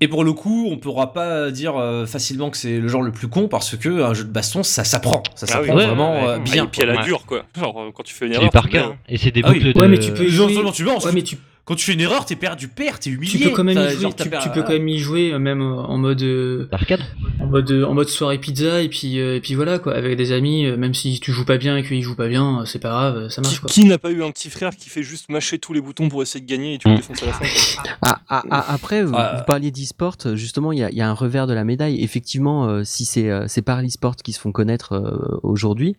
Et 0.00 0.08
pour 0.08 0.24
le 0.24 0.32
coup, 0.32 0.68
on 0.70 0.76
pourra 0.76 1.12
pas 1.12 1.50
dire 1.50 1.76
euh, 1.76 2.06
facilement 2.06 2.50
que 2.50 2.56
c'est 2.56 2.78
le 2.78 2.86
genre 2.86 3.02
le 3.02 3.12
plus 3.12 3.28
con 3.28 3.48
parce 3.48 3.76
que 3.76 4.02
un 4.02 4.14
jeu 4.14 4.24
de 4.24 4.30
baston, 4.30 4.62
ça 4.62 4.84
s'apprend. 4.84 5.22
Ça 5.34 5.46
Ah 5.48 5.52
s'apprend 5.52 5.72
oui, 5.74 5.80
ouais, 5.80 5.86
vraiment 5.86 6.14
ouais, 6.14 6.26
ouais. 6.34 6.38
bien. 6.40 6.64
et 6.64 6.68
puis 6.68 6.82
à 6.82 6.86
la 6.86 6.96
Ouais. 6.98 7.04
dure 7.04 7.24
quoi 7.26 7.44
genre 7.58 7.90
quand 7.94 8.02
tu 8.02 8.14
fais 8.14 8.26
une 8.26 8.34
erreur 8.34 8.50
par 8.50 8.66
un- 8.66 8.96
et 9.08 9.16
c'est 9.16 9.30
des 9.30 9.40
Ah 9.42 9.48
oui. 9.50 9.58
boucles 9.58 9.72
de 9.72 9.80
Ouais, 9.80 9.88
mais 9.88 9.98
tu 9.98 10.12
peux 10.12 10.28
jouer. 10.28 10.54
tu 10.72 10.84
Ouais, 10.86 11.12
mais 11.12 11.22
tu, 11.22 11.38
quand 11.66 11.74
tu 11.74 11.84
fais 11.84 11.92
une 11.92 12.00
erreur, 12.00 12.24
t'es 12.24 12.36
perdu, 12.36 12.68
perds, 12.68 13.00
t'es 13.00 13.10
humilié. 13.10 13.32
tu 13.38 13.38
peux 13.44 13.50
quand 13.50 13.64
même 13.64 13.76
y 13.76 13.90
jouer. 14.00 14.10
Tu, 14.16 14.28
peux 14.54 14.62
quand 14.62 14.70
même 14.72 14.88
y 14.88 14.98
jouer 14.98 15.32
euh, 15.34 15.38
même 15.38 15.60
euh, 15.60 15.74
en 15.82 15.98
mode 15.98 16.22
euh, 16.22 16.68
en 17.40 17.46
mode 17.46 17.70
mode 17.70 17.84
en 17.84 17.92
mode 17.94 18.08
soirée 18.08 18.38
pizza 18.38 18.80
et 18.82 18.88
puis 18.88 19.18
euh, 19.20 19.36
et 19.36 19.40
puis 19.40 19.54
voilà 19.54 19.78
quoi 19.78 19.94
avec 19.94 20.16
des 20.16 20.32
amis 20.32 20.64
euh, 20.64 20.76
même 20.76 20.94
si 20.94 21.20
tu 21.20 21.32
joues 21.32 21.44
pas 21.44 21.58
bien 21.58 21.76
et 21.76 21.82
qu'ils 21.84 22.02
jouent 22.02 22.16
pas 22.16 22.28
bien 22.28 22.60
euh, 22.60 22.64
c'est 22.64 22.78
pas 22.78 22.88
grave 22.90 23.16
euh, 23.16 23.28
ça 23.28 23.40
marche 23.42 23.54
Qui, 23.54 23.60
quoi. 23.60 23.68
qui 23.70 23.84
n'a 23.84 23.98
pas 23.98 24.10
eu 24.10 24.22
un 24.22 24.30
petit 24.30 24.48
frère 24.50 24.74
qui 24.76 24.88
fait 24.88 25.02
juste 25.02 25.28
mâcher 25.30 25.58
tous 25.58 25.72
les 25.72 25.80
boutons 25.80 26.08
pour 26.08 26.22
essayer 26.22 26.44
de 26.44 26.48
gagner 26.48 26.74
et 26.74 26.78
tu 26.78 26.88
le 26.88 26.94
Mm. 26.94 26.96
défonces 26.98 27.22
à 27.22 27.26
la 27.26 27.32
fin. 27.32 27.44
Ah, 28.02 28.20
ah, 28.28 28.42
ah, 28.50 28.64
après, 28.74 29.02
vous, 29.02 29.14
Ah. 29.16 29.36
vous 29.38 29.44
parliez 29.44 29.70
d'e-sport, 29.72 30.16
justement, 30.34 30.70
il 30.70 30.78
y 30.78 30.82
a, 30.84 30.90
il 30.90 30.96
y 30.96 31.00
a 31.00 31.08
un 31.08 31.12
revers 31.14 31.46
de 31.48 31.54
la 31.54 31.64
médaille. 31.64 32.02
Effectivement, 32.04 32.68
euh, 32.68 32.82
si 32.84 33.04
c'est 33.04 33.30
euh, 33.30 33.46
c'est 33.48 33.62
par 33.62 33.82
l'e-sport 33.82 34.14
qui 34.16 34.32
se 34.32 34.38
font 34.40 34.52
connaître 34.52 34.92
euh, 34.92 35.38
aujourd'hui, 35.42 35.96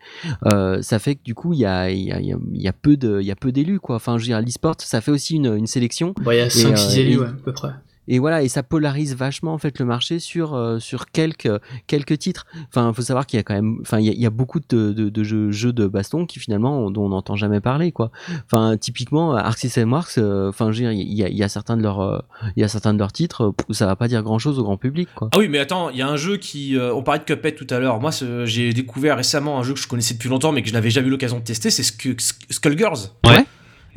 euh, 0.54 0.82
ça 0.82 1.00
fait 1.00 1.16
que 1.16 1.24
du 1.24 1.34
coup, 1.36 1.54
il 1.54 1.60
y 1.60 1.66
a, 1.66 1.90
il 1.90 2.00
y, 2.04 2.12
a, 2.12 2.20
il 2.20 2.28
y 2.28 2.34
a- 2.34 2.38
il 2.54 2.62
y 2.62 2.68
a 2.68 2.74
peu 2.74 2.96
de- 2.98 3.20
il 3.22 3.28
y 3.28 3.32
a 3.32 3.36
peu 3.36 3.52
d'élus, 3.52 3.80
quoi. 3.80 3.96
Enfin, 3.98 4.18
je 4.18 4.24
veux 4.24 4.28
dire, 4.28 4.40
l'e-sport, 4.42 4.76
ça 4.80 5.02
fait 5.02 5.12
aussi 5.12 5.36
une, 5.36 5.57
une 5.58 5.68
sélection. 5.68 6.14
Bon, 6.22 6.32
il 6.32 6.38
y 6.38 6.42
a 6.42 6.50
5 6.50 6.72
euh, 6.72 6.76
6 6.76 6.98
élus 7.00 7.20
ouais, 7.20 7.28
à 7.28 7.34
peu 7.44 7.52
près. 7.54 7.70
Et 8.10 8.20
voilà, 8.20 8.42
et 8.42 8.48
ça 8.48 8.64
polarise 8.64 9.18
vachement 9.18 9.54
en 9.54 9.58
fait 9.58 9.80
le 9.80 9.86
marché 9.86 10.20
sur 10.20 10.54
euh, 10.56 10.80
sur 10.80 11.08
quelques 11.12 11.50
quelques 11.88 12.18
titres. 12.20 12.46
Enfin, 12.70 12.94
faut 12.94 13.02
savoir 13.02 13.26
qu'il 13.28 13.36
y 13.36 13.42
a 13.42 13.44
quand 13.44 13.54
même, 13.54 13.80
enfin, 13.82 14.00
il 14.00 14.06
y 14.06 14.10
a, 14.10 14.14
il 14.14 14.22
y 14.22 14.26
a 14.26 14.30
beaucoup 14.30 14.62
de, 14.62 14.94
de, 14.94 15.10
de 15.10 15.24
jeux, 15.26 15.52
jeux 15.52 15.74
de 15.74 15.88
baston 15.88 16.26
qui 16.26 16.40
finalement 16.40 16.90
dont 16.90 17.04
on 17.04 17.10
n'entend 17.10 17.36
jamais 17.36 17.60
parler 17.60 17.92
quoi. 17.92 18.12
Enfin, 18.46 18.78
typiquement 18.78 19.36
Arc 19.36 19.58
System 19.60 19.92
Works, 19.92 20.20
euh, 20.20 20.48
enfin, 20.48 20.72
je 20.72 20.82
veux 20.84 20.90
dire, 20.90 20.94
il 20.94 21.14
y 21.18 21.22
a, 21.22 21.28
il 21.28 21.36
y 21.36 21.44
a 21.44 21.50
certains 21.50 21.76
de 21.76 21.84
leurs 21.84 22.00
euh, 22.00 22.20
il 22.56 22.62
y 22.62 22.64
a 22.64 22.70
certains 22.70 22.94
de 22.94 23.00
leurs 23.00 23.12
titres, 23.12 23.54
ça 23.72 23.86
va 23.88 23.98
pas 23.98 24.08
dire 24.08 24.24
grand 24.24 24.40
chose 24.40 24.58
au 24.58 24.64
grand 24.64 24.78
public 24.78 25.10
quoi. 25.14 25.28
Ah 25.34 25.40
oui, 25.40 25.50
mais 25.50 25.60
attends, 25.60 25.90
il 25.90 25.98
y 25.98 26.02
a 26.02 26.08
un 26.08 26.16
jeu 26.16 26.38
qui. 26.38 26.78
euh, 26.78 26.94
on 26.94 27.04
parlait 27.04 27.20
de 27.20 27.26
Cuphead 27.26 27.56
tout 27.56 27.68
à 27.72 27.78
l'heure. 27.80 28.00
Moi, 28.00 28.12
j'ai 28.46 28.72
découvert 28.72 29.18
récemment 29.18 29.60
un 29.60 29.64
jeu 29.64 29.74
que 29.74 29.82
je 29.82 29.88
connaissais 29.90 30.14
depuis 30.14 30.30
longtemps, 30.30 30.54
mais 30.54 30.62
que 30.62 30.70
je 30.70 30.74
n'avais 30.74 30.92
jamais 30.92 31.08
eu 31.10 31.12
l'occasion 31.12 31.40
de 31.40 31.44
tester. 31.44 31.72
C'est 31.72 31.84
Sk- 31.84 32.16
Sk- 32.22 32.46
Skullgirls. 32.52 33.10
Ouais. 33.26 33.44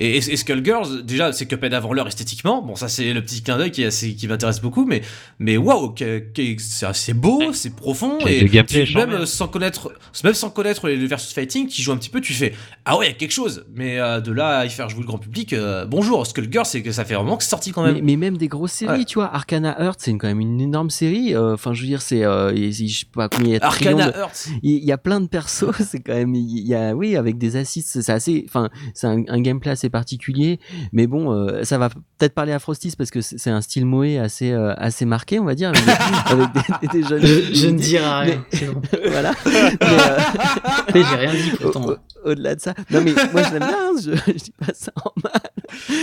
Et, 0.01 0.17
et, 0.17 0.33
et 0.33 0.37
Skullgirls, 0.37 1.03
déjà, 1.05 1.33
c'est 1.33 1.47
Cuphead 1.47 1.73
avant 1.75 1.93
l'heure 1.93 2.09
esthétiquement. 2.09 2.63
Bon, 2.63 2.75
ça, 2.75 2.89
c'est 2.89 3.13
le 3.13 3.23
petit 3.23 3.43
clin 3.43 3.59
d'œil 3.59 3.71
qui, 3.71 3.85
assez- 3.85 4.15
qui 4.15 4.27
m'intéresse 4.27 4.61
beaucoup. 4.61 4.85
Mais, 4.87 5.03
mais 5.39 5.57
waouh, 5.57 5.91
que- 5.91 6.19
que- 6.19 6.57
c'est 6.59 6.87
assez 6.87 7.13
beau, 7.13 7.53
c'est 7.53 7.77
profond. 7.77 8.19
Et 8.27 8.49
tu- 8.65 8.95
même 8.97 9.27
sans 9.27 9.47
connaître, 9.47 9.93
même 10.25 10.35
sans 10.35 10.51
connaître 10.51 10.89
les, 10.89 10.97
le 10.97 11.07
versus 11.07 11.33
fighting, 11.33 11.69
qui 11.69 11.83
joue 11.83 11.93
un 11.93 11.97
petit 11.99 12.09
peu, 12.11 12.21
tu 12.21 12.33
fais 12.33 12.53
ah 12.87 12.97
ouais, 12.99 13.07
il 13.07 13.09
y 13.11 13.13
a 13.13 13.15
quelque 13.15 13.31
chose. 13.33 13.65
Mais 13.75 13.99
euh, 14.01 14.21
de 14.21 14.33
là 14.33 14.59
à 14.61 14.65
y 14.67 14.71
faire 14.71 14.89
jouer 14.89 15.01
le 15.03 15.07
grand 15.07 15.19
public, 15.19 15.53
euh, 15.53 15.85
bonjour, 15.85 16.27
Skullgirls, 16.27 16.65
c'est 16.67 16.83
que 16.83 16.93
ça 16.93 17.05
fait 17.05 17.15
vraiment 17.15 17.37
que 17.37 17.45
c'est 17.45 17.51
sorti 17.51 17.71
quand 17.73 17.83
même. 17.85 17.97
Mais, 17.97 18.01
mais 18.03 18.17
même 18.17 18.39
des 18.39 18.49
grosses 18.49 18.73
séries, 18.73 19.01
Ouais. 19.01 19.05
tu 19.05 19.17
vois, 19.17 19.33
Arcana 19.35 19.77
Heart, 19.79 20.01
c'est 20.03 20.13
quand 20.17 20.29
même 20.29 20.41
une 20.41 20.61
énorme 20.61 20.89
série. 20.91 21.35
euh, 21.35 21.53
Enfin, 21.55 21.75
je 21.75 21.83
veux 21.83 21.87
dire, 21.87 22.01
c'est, 22.01 22.25
euh, 22.25 22.55
je 22.57 22.87
sais 22.87 23.05
pas 23.13 23.29
combien 23.29 23.49
il 23.49 23.59
y 23.59 23.61
a 23.61 23.67
Arcana 23.67 24.11
de- 24.11 24.17
Hearts. 24.19 24.49
Il 24.63 24.71
il 24.81 24.85
y 24.87 24.93
a 24.93 24.99
plein 24.99 25.21
de 25.21 25.27
persos, 25.27 25.73
c'est 25.87 26.01
quand 26.01 26.15
même, 26.15 26.35
il 26.35 26.67
y 26.67 26.75
a, 26.75 26.95
oui, 26.95 27.17
avec 27.17 27.37
des 27.37 27.57
assists, 27.57 28.01
c'est 28.01 28.13
assez, 28.13 28.45
enfin, 28.49 28.71
c'est 28.95 29.07
un, 29.07 29.23
un 29.29 29.41
gameplay 29.43 29.71
assez 29.73 29.90
particulier, 29.91 30.59
mais 30.93 31.07
bon, 31.07 31.33
euh, 31.33 31.65
ça 31.65 31.79
va 31.79 31.89
peut-être 31.91 32.35
parler 32.35 32.53
à 32.53 32.59
Frostis 32.59 32.95
parce 32.97 33.11
que 33.11 33.21
c'est 33.21 33.51
un 33.51 33.61
style 33.61 33.85
Moé 33.87 34.19
assez, 34.19 34.51
euh, 34.53 34.73
assez 34.77 35.05
marqué, 35.05 35.39
on 35.39 35.45
va 35.45 35.55
dire, 35.55 35.71
avec 35.71 35.85
des, 35.85 35.91
avec 36.75 36.93
des- 36.93 37.01
des 37.03 37.09
jeunes. 37.09 37.27
Je, 37.27 37.55
je 37.55 37.67
ne 37.69 37.79
dirai 37.79 38.05
rien. 38.23 38.45
c'est 38.53 38.67
bon. 38.67 38.81
voilà. 39.11 39.33
Mais, 39.47 39.53
euh, 39.83 40.19
Mais 40.95 41.03
J'ai 41.03 41.17
rien 41.17 41.33
dit 41.35 41.53
au- 41.53 41.57
pourtant. 41.71 41.87
au- 41.91 41.97
Au-delà 42.31 42.55
de 42.55 42.61
ça, 42.61 42.75
non 42.91 43.01
mais 43.03 43.13
moi 43.33 43.43
je 43.45 43.51
l'aime 43.55 43.61
bien, 43.67 43.79
hein, 43.79 43.93
je, 43.97 44.11
je 44.27 44.33
dis 44.45 44.53
pas 44.59 44.75
ça 44.75 44.93
en 45.03 45.11
mal. 45.25 45.41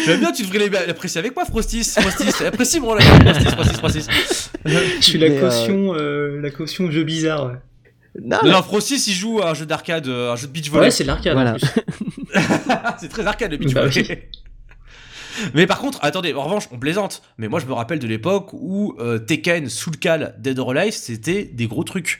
J'aime 0.05 0.19
bien, 0.19 0.31
tu 0.31 0.43
devrais 0.43 0.67
l'apprécier 0.87 1.19
avec 1.19 1.35
moi, 1.35 1.45
Frostis. 1.45 1.83
Frostis, 1.83 2.43
apprécie 2.43 2.79
mon 2.79 2.97
Frostis, 2.99 3.45
Frostis, 3.51 3.73
Frostis. 3.75 4.49
Je 4.65 5.01
suis 5.05 5.19
la 5.19 5.29
Mais, 5.29 5.37
euh, 5.37 5.41
caution, 5.41 5.93
euh, 5.95 6.41
la 6.41 6.49
caution 6.49 6.89
jeu 6.89 7.03
bizarre. 7.03 7.45
Ouais, 7.47 7.53
Non, 8.23 8.37
non, 8.43 8.61
Frostis, 8.63 9.03
il 9.07 9.13
joue 9.13 9.41
à 9.41 9.51
un 9.51 9.53
jeu 9.53 9.65
d'arcade, 9.65 10.07
euh, 10.07 10.31
un 10.33 10.35
jeu 10.35 10.47
de 10.47 10.51
beach 10.51 10.69
volley. 10.69 10.85
Ouais, 10.85 10.91
c'est 10.91 11.03
de 11.03 11.07
l'arcade 11.09 11.33
Voilà. 11.33 11.55
c'est 12.99 13.09
très 13.09 13.25
arcade 13.25 13.51
le 13.51 13.57
beach 13.57 13.73
Bah 13.73 13.85
volley. 13.85 14.29
Mais 15.53 15.67
par 15.67 15.77
contre, 15.77 15.99
attendez, 16.01 16.33
en 16.33 16.43
revanche, 16.43 16.67
on 16.71 16.79
plaisante. 16.79 17.21
Mais 17.37 17.47
moi, 17.47 17.59
je 17.59 17.67
me 17.67 17.73
rappelle 17.73 17.99
de 17.99 18.07
l'époque 18.07 18.49
où 18.53 18.95
euh, 18.99 19.19
Tekken, 19.19 19.69
Soul 19.69 19.97
Cal, 19.97 20.35
Dead 20.39 20.57
or 20.57 20.71
Alive, 20.71 20.93
c'était 20.93 21.43
des 21.43 21.67
gros 21.67 21.83
trucs. 21.83 22.19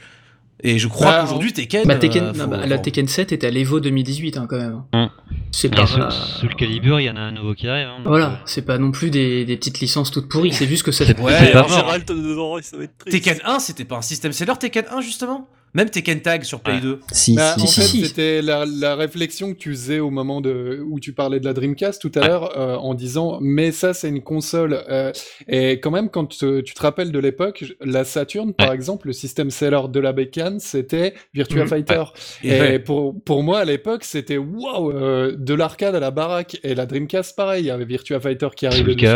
Et 0.64 0.78
je 0.80 0.88
crois 0.88 1.08
Bah, 1.08 1.22
qu'aujourd'hui, 1.22 1.52
Tekken. 1.54 1.88
Bah, 1.88 1.96
Tekken, 1.96 2.24
euh, 2.26 2.34
non, 2.34 2.48
bah, 2.48 2.66
la 2.68 2.78
Tekken 2.78 3.08
7 3.08 3.32
était 3.32 3.48
à 3.48 3.50
l'Evo 3.52 3.80
2018 3.80 4.38
hein, 4.38 4.46
quand 4.50 4.58
même. 4.58 4.84
Hum. 4.94 5.10
C'est 5.52 5.70
pas. 5.70 5.88
sous, 5.88 6.00
sous 6.12 6.48
le 6.48 6.54
calibre, 6.56 7.00
il 7.00 7.06
y 7.06 7.10
en 7.10 7.16
a 7.16 7.22
un 7.22 7.32
nouveau 7.32 7.54
qui 7.56 7.68
arrive. 7.68 7.88
hein, 7.88 8.02
Voilà, 8.06 8.40
c'est 8.46 8.64
pas 8.64 8.78
non 8.78 8.92
plus 8.92 9.10
des, 9.10 9.46
des 9.46 9.58
petites 9.58 9.80
licences 9.80 10.12
toutes 10.12 10.30
pourries, 10.30 10.54
c'est 10.54 10.68
juste 10.68 10.84
que 10.84 10.92
ça. 10.92 11.06
C'est- 11.06 11.20
Ouais, 11.20 11.34
c'est 11.40 11.52
pas 11.54 11.64
en 11.64 11.70
mort. 11.70 11.78
général, 11.78 12.06
t'as 12.06 12.14
dedans, 12.14 12.58
ça 12.62 12.78
va 12.78 12.84
être 12.84 12.98
triste. 13.00 13.24
Tekken 13.24 13.40
1, 13.46 13.60
c'était 13.60 13.86
pas 13.86 13.98
un 13.98 14.02
système 14.04 14.32
seller, 14.32 14.54
Tekken 14.60 14.86
1, 14.92 15.02
justement? 15.02 15.48
Même 15.74 15.90
Tekken 15.90 16.22
Tag 16.22 16.44
sur 16.44 16.62
Play 16.62 16.76
Ouais. 16.76 16.82
2. 16.82 17.00
si, 17.12 17.36
Bah, 17.36 17.54
si, 17.58 17.64
en 17.64 17.68
si, 17.68 17.82
fait, 17.82 17.88
si. 17.88 18.06
c'était 18.06 18.42
la, 18.42 18.66
la 18.66 18.96
réflexion 18.96 19.54
que 19.54 19.60
tu 19.60 19.70
faisais 19.72 20.00
au 20.00 20.10
moment 20.10 20.42
de, 20.42 20.84
où 20.90 21.00
tu 21.00 21.14
parlais 21.14 21.40
de 21.40 21.46
la 21.46 21.54
Dreamcast 21.54 22.02
tout 22.02 22.12
à 22.16 22.22
Ouais. 22.22 22.28
l'heure, 22.28 22.58
euh, 22.58 22.76
en 22.78 22.94
disant, 22.96 23.38
mais 23.42 23.72
ça, 23.72 23.94
c'est 23.94 24.10
une 24.10 24.24
console. 24.24 24.84
euh, 24.90 25.12
et 25.48 25.80
quand 25.80 25.92
même, 25.92 26.10
quand 26.10 26.44
euh, 26.44 26.62
tu 26.64 26.74
te 26.74 26.82
rappelles 26.82 27.12
de 27.12 27.20
l'époque, 27.20 27.66
la 27.82 28.06
Saturn, 28.06 28.54
par 28.54 28.72
exemple, 28.72 29.08
le 29.08 29.14
système 29.14 29.52
seller 29.52 29.82
de 29.90 30.00
la 30.00 30.14
bécane, 30.14 30.60
c'était 30.60 31.14
Virtua 31.34 31.64
Mhm. 31.64 31.68
Fighter. 31.68 32.04
Et 32.44 32.48
Et 32.50 32.60
ouais. 32.60 32.80
pour, 32.80 33.22
pour 33.24 33.44
moi, 33.44 33.60
à 33.60 33.66
l'époque, 33.66 34.04
c'était 34.04 34.38
waouh, 34.38 34.92
de 35.36 35.54
l'arcade 35.54 35.94
à 35.96 36.00
la 36.00 36.12
baraque. 36.12 36.58
Et 36.64 36.74
la 36.76 36.86
Dreamcast, 36.86 37.36
pareil, 37.36 37.64
il 37.64 37.68
y 37.68 37.72
avait 37.72 37.86
Virtua 37.86 38.20
Fighter 38.20 38.48
qui 38.56 38.66
arrivait 38.66 38.96
le 38.96 38.96
dessus. 38.96 39.08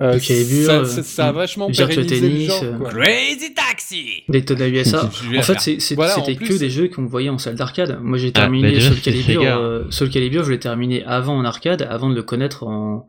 Euh, 0.00 0.12
Le 0.12 0.18
ça, 0.20 0.32
euh, 0.72 0.84
ça, 0.84 1.02
ça 1.02 1.28
a 1.28 1.32
vachement 1.32 1.68
pérennisé 1.70 2.00
le 2.02 2.06
Tennis, 2.20 2.46
genre, 2.48 2.62
euh, 2.62 2.78
quoi. 2.78 2.90
Crazy 2.90 3.52
Taxi 3.54 4.22
Daytona 4.28 4.68
USA. 4.68 5.10
En 5.38 5.42
fait, 5.42 5.58
c'est- 5.60 5.77
Voilà, 5.94 6.12
c'était 6.12 6.34
que 6.36 6.58
des 6.58 6.70
jeux 6.70 6.88
qu'on 6.88 7.06
voyait 7.06 7.28
en 7.30 7.38
salle 7.38 7.54
d'arcade. 7.56 7.98
Moi, 8.02 8.18
j'ai 8.18 8.28
Ah, 8.34 8.40
terminé 8.40 8.72
bah 8.72 8.80
Soul 8.80 9.00
Calibur. 9.00 9.42
Euh, 9.44 9.84
Soul 9.90 10.10
Calibur, 10.10 10.44
je 10.44 10.50
l'ai 10.52 10.58
terminé 10.58 11.04
avant 11.04 11.36
en 11.36 11.44
arcade, 11.44 11.86
avant 11.90 12.08
de 12.10 12.14
le 12.14 12.22
connaître 12.22 12.64
en, 12.64 13.08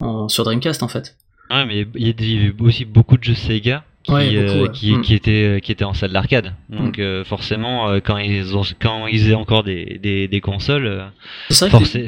en- 0.00 0.28
sur 0.28 0.44
Dreamcast 0.44 0.82
en 0.82 0.88
fait. 0.88 1.16
Ouais, 1.50 1.64
mais 1.66 1.86
il 1.94 2.06
y 2.08 2.10
avait 2.46 2.54
aussi 2.60 2.84
beaucoup 2.84 3.16
de 3.16 3.24
jeux 3.24 3.34
Sega 3.34 3.84
qui, 4.04 4.12
Ouais, 4.12 4.30
beaucoup, 4.30 4.58
euh, 4.58 4.62
ouais. 4.64 4.70
qui, 4.72 4.92
Mm. 4.94 5.00
qui 5.02 5.14
étaient, 5.14 5.60
qui 5.62 5.72
étaient 5.72 5.84
en 5.84 5.94
salle 5.94 6.12
d'arcade. 6.12 6.54
Donc 6.70 6.98
euh, 6.98 7.24
forcément, 7.24 7.88
euh, 7.90 8.00
quand 8.04 8.16
ils 8.18 8.56
ont, 8.56 8.62
quand 8.80 9.06
ils 9.06 9.34
encore 9.34 9.64
des, 9.64 9.98
des, 10.02 10.28
des 10.28 10.40
consoles, 10.40 10.86
euh, 10.86 11.06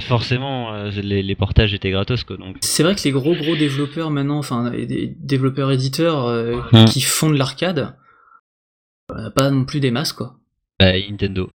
forcément 0.01 0.73
euh, 0.75 0.91
les, 1.03 1.23
les 1.23 1.35
portages 1.35 1.75
étaient 1.75 1.91
gratos 1.91 2.25
quoi. 2.25 2.37
Donc 2.37 2.57
c'est 2.61 2.83
vrai 2.83 2.95
que 2.95 3.01
les 3.05 3.11
gros 3.13 3.35
gros 3.35 3.57
développeurs 3.57 4.11
maintenant, 4.11 4.39
enfin 4.39 4.73
développeurs 5.21 5.71
éditeurs 5.73 6.27
euh, 6.27 6.57
Mm. 6.73 6.85
qui 6.87 7.01
font 7.01 7.31
de 7.31 7.37
l'arcade, 7.39 7.79
euh, 7.79 7.87
pas 9.35 9.51
non 9.51 9.65
plus 9.65 9.81
des 9.81 9.91
masses 9.91 10.13
quoi. 10.13 10.37
bah, 10.79 10.93
Nintendo. 11.11 11.49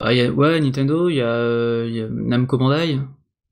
Ah, 0.00 0.12
y 0.12 0.20
a- 0.22 0.30
ouais, 0.30 0.60
Nintendo, 0.60 1.08
il 1.08 1.16
y, 1.16 1.20
a, 1.20 1.26
euh, 1.26 1.86
il 1.88 1.96
y 1.96 2.00
a 2.02 2.08
Namco 2.10 2.58
Bandai, 2.58 2.98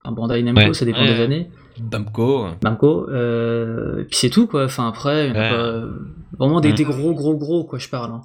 enfin 0.05 0.13
Bandai 0.15 0.43
Namco, 0.43 0.61
Ouais. 0.61 0.75
ça 0.75 0.85
dépend 0.85 1.01
Ouais. 1.01 1.15
des 1.15 1.21
années. 1.23 1.51
Bamco. 1.81 2.47
Namco, 2.63 3.09
euh, 3.11 4.03
et 4.03 4.05
puis 4.05 4.17
c'est 4.19 4.29
tout 4.31 4.47
quoi. 4.47 4.65
Enfin 4.65 4.89
après, 4.89 5.29
Ouais. 5.29 5.33
pas- 5.33 5.83
vraiment 6.39 6.61
des, 6.61 6.73
Mm. 6.73 6.75
des 6.75 6.85
gros 6.85 7.15
gros 7.15 7.37
gros 7.37 7.65
quoi, 7.65 7.79
je 7.79 7.89
parle. 7.89 8.11
hein. 8.13 8.21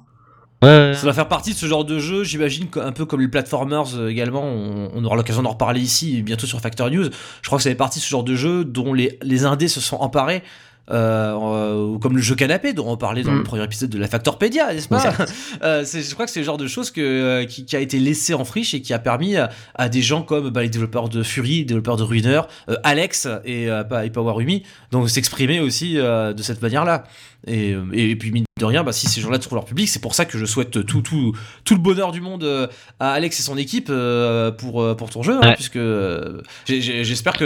Ouais, 0.60 0.92
Ça 0.94 1.04
doit 1.04 1.12
faire 1.12 1.28
partie 1.28 1.52
de 1.52 1.56
ce 1.56 1.66
genre 1.66 1.84
de 1.84 2.00
jeu, 2.00 2.24
j'imagine, 2.24 2.66
un 2.82 2.90
peu 2.90 3.04
comme 3.06 3.20
les 3.20 3.28
platformers 3.28 3.94
euh, 3.96 4.08
également. 4.08 4.42
On, 4.42 4.90
on 4.92 5.04
aura 5.04 5.14
l'occasion 5.14 5.40
d'en 5.42 5.50
reparler 5.50 5.80
ici, 5.80 6.20
bientôt 6.22 6.46
sur 6.46 6.58
Factor 6.60 6.90
News. 6.90 7.04
Je 7.04 7.46
crois 7.46 7.58
que 7.58 7.62
ça 7.62 7.70
fait 7.70 7.76
partie 7.76 8.00
de 8.00 8.04
ce 8.04 8.10
genre 8.10 8.24
de 8.24 8.34
jeu 8.34 8.64
dont 8.64 8.92
les, 8.92 9.20
les 9.22 9.44
indés 9.44 9.68
se 9.68 9.80
sont 9.80 9.96
emparés. 9.98 10.42
Euh, 10.90 11.34
euh, 11.36 11.98
comme 11.98 12.16
le 12.16 12.22
jeu 12.22 12.34
canapé 12.34 12.72
dont 12.72 12.88
on 12.88 12.96
parlait 12.96 13.22
dans 13.22 13.32
Mm. 13.32 13.38
le 13.38 13.42
premier 13.42 13.64
épisode 13.64 13.90
de 13.90 13.98
la 13.98 14.08
Factorpedia, 14.08 14.72
n'est-ce 14.72 14.88
pas 14.88 15.12
Euh, 15.62 15.84
Je 15.84 16.14
crois 16.14 16.24
que 16.26 16.30
c'est 16.32 16.40
le 16.40 16.46
genre 16.46 16.56
de 16.56 16.66
choses 16.66 16.90
que, 16.90 17.00
euh, 17.00 17.44
qui, 17.46 17.64
qui 17.66 17.76
a 17.76 17.80
été 17.80 17.98
laissé 17.98 18.34
en 18.34 18.44
friche 18.44 18.74
et 18.74 18.80
qui 18.80 18.92
a 18.94 18.98
permis 18.98 19.36
à, 19.36 19.50
à 19.74 19.88
des 19.88 20.02
gens 20.02 20.22
comme 20.22 20.50
bah, 20.50 20.62
les 20.62 20.68
développeurs 20.68 21.08
de 21.08 21.22
Fury, 21.22 21.58
les 21.58 21.64
développeurs 21.64 21.96
de 21.96 22.02
Ruiner, 22.04 22.40
euh, 22.68 22.76
Alex 22.84 23.26
et, 23.44 23.68
euh, 23.70 23.82
et 24.02 24.10
Powerumi, 24.10 24.62
donc 24.90 25.10
s'exprimer 25.10 25.60
aussi 25.60 25.94
de 25.94 26.42
cette 26.42 26.62
manière-là. 26.62 27.04
Et, 27.46 27.72
euh, 27.72 27.84
et, 27.92 28.16
puis 28.16 28.32
mine 28.32 28.44
de 28.58 28.64
rien, 28.64 28.82
bah, 28.82 28.92
si 28.92 29.06
ces 29.06 29.20
gens-là 29.20 29.38
trouvent 29.38 29.54
leur 29.54 29.64
public, 29.64 29.88
c'est 29.88 30.02
pour 30.02 30.14
ça 30.14 30.24
que 30.24 30.36
je 30.36 30.44
souhaite 30.44 30.84
tout, 30.84 31.02
tout, 31.02 31.32
tout 31.64 31.74
le 31.74 31.80
bonheur 31.80 32.10
du 32.10 32.20
monde 32.20 32.42
euh, 32.42 32.66
à 32.98 33.12
Alex 33.12 33.38
et 33.38 33.42
son 33.42 33.56
équipe 33.56 33.88
euh, 33.90 34.50
pour, 34.50 34.96
pour 34.96 35.08
ton 35.10 35.22
jeu, 35.22 35.38
hein, 35.40 35.52
puisque 35.54 35.78
j'espère 36.66 37.34
que 37.34 37.44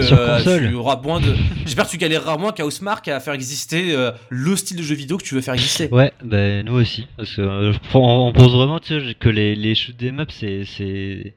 tu 0.69 0.74
auras 0.74 1.01
moins 1.02 1.20
de, 1.20 1.35
j'espère 1.64 1.86
que 1.86 1.90
tu 1.90 1.98
galéreras 1.98 2.39
moins 2.39 2.52
qu'à 2.52 2.64
Housemark 2.64 3.06
à 3.09 3.20
faire 3.20 3.35
exister 3.35 3.94
le 4.31 4.56
style 4.56 4.78
de 4.78 4.82
jeu 4.82 4.94
vidéo 4.94 5.19
que 5.19 5.24
tu 5.24 5.35
veux 5.35 5.40
faire 5.43 5.55
exister. 5.55 5.89
Ouais, 5.93 6.12
bah, 6.24 6.62
nous 6.62 6.74
aussi. 6.74 7.06
Parce 7.16 7.35
que, 7.36 7.73
on, 7.94 8.28
on 8.28 8.32
pense 8.32 8.52
vraiment 8.52 8.81
tu 8.81 8.98
sais, 8.98 9.14
que 9.14 9.28
les, 9.28 9.55
les 9.55 9.74
shoot 9.74 9.94
'em 10.02 10.20
up, 10.20 10.31
c'est. 10.32 10.64
c'est... 10.64 11.35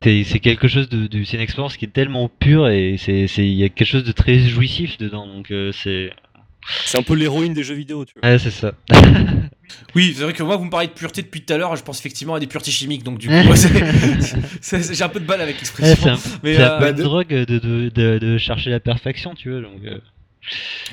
Quelque 0.00 0.68
chose 0.68 0.88
de, 0.88 1.06
de- 1.08 1.24
c'est 1.24 1.36
une 1.36 1.42
expérience 1.42 1.76
qui 1.76 1.84
est 1.86 1.92
tellement 1.92 2.28
pure 2.28 2.68
et 2.68 2.96
c'est 2.96 3.26
c'est- 3.26 3.46
il 3.46 3.54
y 3.54 3.64
a 3.64 3.68
quelque 3.68 3.88
chose 3.88 4.04
de 4.04 4.12
très 4.12 4.38
jouissif 4.38 4.98
dedans 4.98 5.26
donc 5.26 5.50
euh, 5.50 5.72
c'est 5.72 6.12
C'est 6.84 6.98
un 6.98 7.02
peu 7.02 7.14
l'héroïne 7.14 7.54
des 7.54 7.62
jeux 7.64 7.74
vidéo, 7.74 8.04
tu 8.04 8.14
vois. 8.20 8.28
ouais 8.30 8.38
c'est 8.38 8.50
ça 8.50 8.72
Oui, 9.94 10.14
c'est 10.16 10.22
vrai 10.22 10.32
que 10.32 10.42
moi, 10.42 10.56
vous 10.56 10.64
me 10.64 10.70
parlez 10.70 10.86
de 10.86 10.92
pureté 10.92 11.22
depuis 11.22 11.42
tout 11.42 11.52
à 11.52 11.56
l'heure, 11.58 11.74
je 11.76 11.82
pense 11.82 11.98
effectivement 11.98 12.34
à 12.34 12.40
des 12.40 12.46
puretés 12.46 12.70
chimiques, 12.70 13.02
donc 13.02 13.18
du 13.18 13.28
coup, 13.28 13.34
moi, 13.44 13.56
c'est- 13.56 13.68
c'est- 14.60 14.94
j'ai 14.94 15.02
un 15.04 15.08
peu 15.08 15.20
de 15.20 15.26
balle 15.26 15.40
avec 15.40 15.56
Ouais, 15.56 15.60
l'expression. 15.60 15.96
c'est 16.02 16.10
un, 16.10 16.38
Mais, 16.42 16.54
c'est 16.56 16.62
un 16.62 16.72
euh, 16.72 16.80
bah, 16.80 16.92
de- 16.92 17.02
drogue 17.02 17.28
de, 17.28 17.44
de, 17.58 17.88
de, 17.88 18.18
de 18.18 18.38
chercher 18.38 18.70
la 18.70 18.80
perfection 18.80 19.34
tu 19.34 19.50
vois 19.50 19.60
donc 19.62 19.80
euh, 19.84 19.98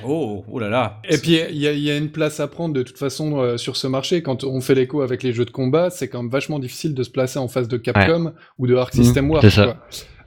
Oh, 0.04 0.44
oh 0.50 0.58
là 0.60 0.68
là. 0.70 1.00
Et 1.08 1.18
puis 1.20 1.34
il 1.34 1.58
y, 1.58 1.68
a- 1.68 1.72
il 1.74 1.80
y 1.80 1.92
a 1.92 1.98
une 1.98 2.10
place 2.10 2.40
à 2.40 2.48
prendre 2.48 2.74
de 2.74 2.82
toute 2.82 2.98
façon 2.98 3.38
euh, 3.40 3.58
sur 3.58 3.78
ce 3.78 3.86
marché. 3.86 4.24
Quand 4.24 4.44
on 4.44 4.60
fait 4.62 4.74
l'écho 4.74 5.02
avec 5.02 5.22
les 5.22 5.32
jeux 5.32 5.46
de 5.46 5.52
combat, 5.52 5.92
c'est 5.92 6.08
quand 6.08 6.24
même 6.24 6.32
vachement 6.32 6.58
difficile 6.58 6.96
de 6.96 7.04
se 7.04 7.12
placer 7.12 7.38
en 7.38 7.48
face 7.48 7.68
de 7.68 7.78
Capcom 7.78 8.34
ou 8.58 8.66
de 8.66 8.76
Arc 8.76 8.94
System 8.96 9.32
ça. 9.52 9.66
quoi. 9.66 9.78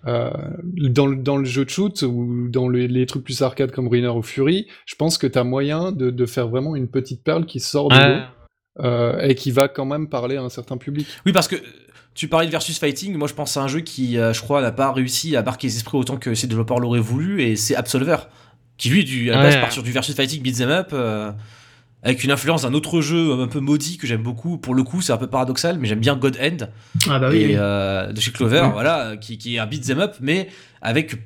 Euh, 0.07 0.31
dans, 0.63 1.07
le- 1.07 1.17
dans 1.17 1.37
le 1.37 1.45
jeu 1.45 1.65
de 1.65 1.71
shoot 1.71 2.03
ou 2.03 2.47
dans 2.49 2.69
le- 2.69 2.87
les 2.87 3.07
trucs 3.07 3.25
plus 3.25 3.43
arcade 3.43 3.73
comme 3.73 3.89
Ruiner 3.89 4.09
ou 4.09 4.23
Fury, 4.23 4.69
je 4.87 4.95
pense 4.95 5.19
que 5.19 5.27
tu 5.27 5.37
as 5.39 5.43
moyen 5.45 5.91
de, 5.91 6.11
de 6.11 6.27
faire 6.27 6.47
vraiment 6.49 6.77
une 6.77 6.87
petite 6.89 7.25
perle 7.25 7.45
qui 7.45 7.59
sort 7.59 7.89
de 7.89 7.97
ouais. 7.97 8.15
l'eau. 8.17 8.23
euh, 8.85 9.19
et 9.21 9.35
qui 9.35 9.51
va 9.51 9.67
quand 9.69 9.85
même 9.87 10.09
parler 10.09 10.37
à 10.37 10.43
un 10.43 10.49
certain 10.49 10.77
public. 10.77 11.07
Oui, 11.25 11.33
parce 11.33 11.49
que 11.49 11.57
tu 12.15 12.29
parlais 12.29 12.47
de 12.47 12.53
versus 12.53 12.79
fighting. 12.79 13.17
Moi, 13.17 13.27
je 13.27 13.35
pense 13.35 13.57
à 13.57 13.63
un 13.63 13.69
jeu 13.69 13.81
qui, 13.81 14.17
euh, 14.19 14.33
je 14.33 14.43
crois, 14.43 14.61
n'a 14.63 14.71
pas 14.71 14.93
réussi 14.93 15.35
à 15.35 15.43
marquer 15.43 15.67
les 15.67 15.77
esprits 15.77 15.99
autant 15.99 16.19
que 16.19 16.35
ses 16.35 16.47
développeurs 16.47 16.79
l'auraient 16.79 17.01
voulu, 17.01 17.43
et 17.43 17.57
c'est 17.57 17.75
Absolver, 17.75 18.17
qui 18.77 18.91
lui, 18.91 19.03
du, 19.03 19.31
à 19.33 19.37
la 19.39 19.43
base, 19.43 19.57
part 19.57 19.73
sur 19.73 19.83
du 19.83 19.91
versus 19.93 20.15
fighting 20.15 20.41
beat'em 20.43 20.69
up. 20.69 20.93
Avec 22.07 22.25
une 22.25 22.31
influence 22.31 22.63
d'un 22.63 22.73
autre 22.73 23.01
jeu 23.01 23.33
un 23.41 23.49
peu 23.49 23.61
maudit 23.61 23.99
que 23.99 24.07
j'aime 24.07 24.23
beaucoup. 24.23 24.59
Pour 24.59 24.75
le 24.75 24.83
coup, 24.85 25.03
c'est 25.03 25.13
un 25.13 25.17
peu 25.19 25.27
paradoxal, 25.27 25.79
mais 25.79 25.89
j'aime 25.89 26.01
bien 26.01 26.17
God 26.17 26.39
End. 26.41 26.67
Ah 27.11 27.19
bah 27.19 27.29
oui, 27.31 27.39
et, 27.39 27.47
oui. 27.49 27.55
euh, 27.57 28.13
de 28.13 28.21
chez 28.21 28.31
Clover, 28.31 28.69
voilà, 28.73 29.17
qui, 29.21 29.39
qui 29.39 29.57
est 29.57 29.59
un 29.59 29.67
beat'em 29.67 29.99
up, 29.99 30.15
mais 30.21 30.49
avec 30.81 31.17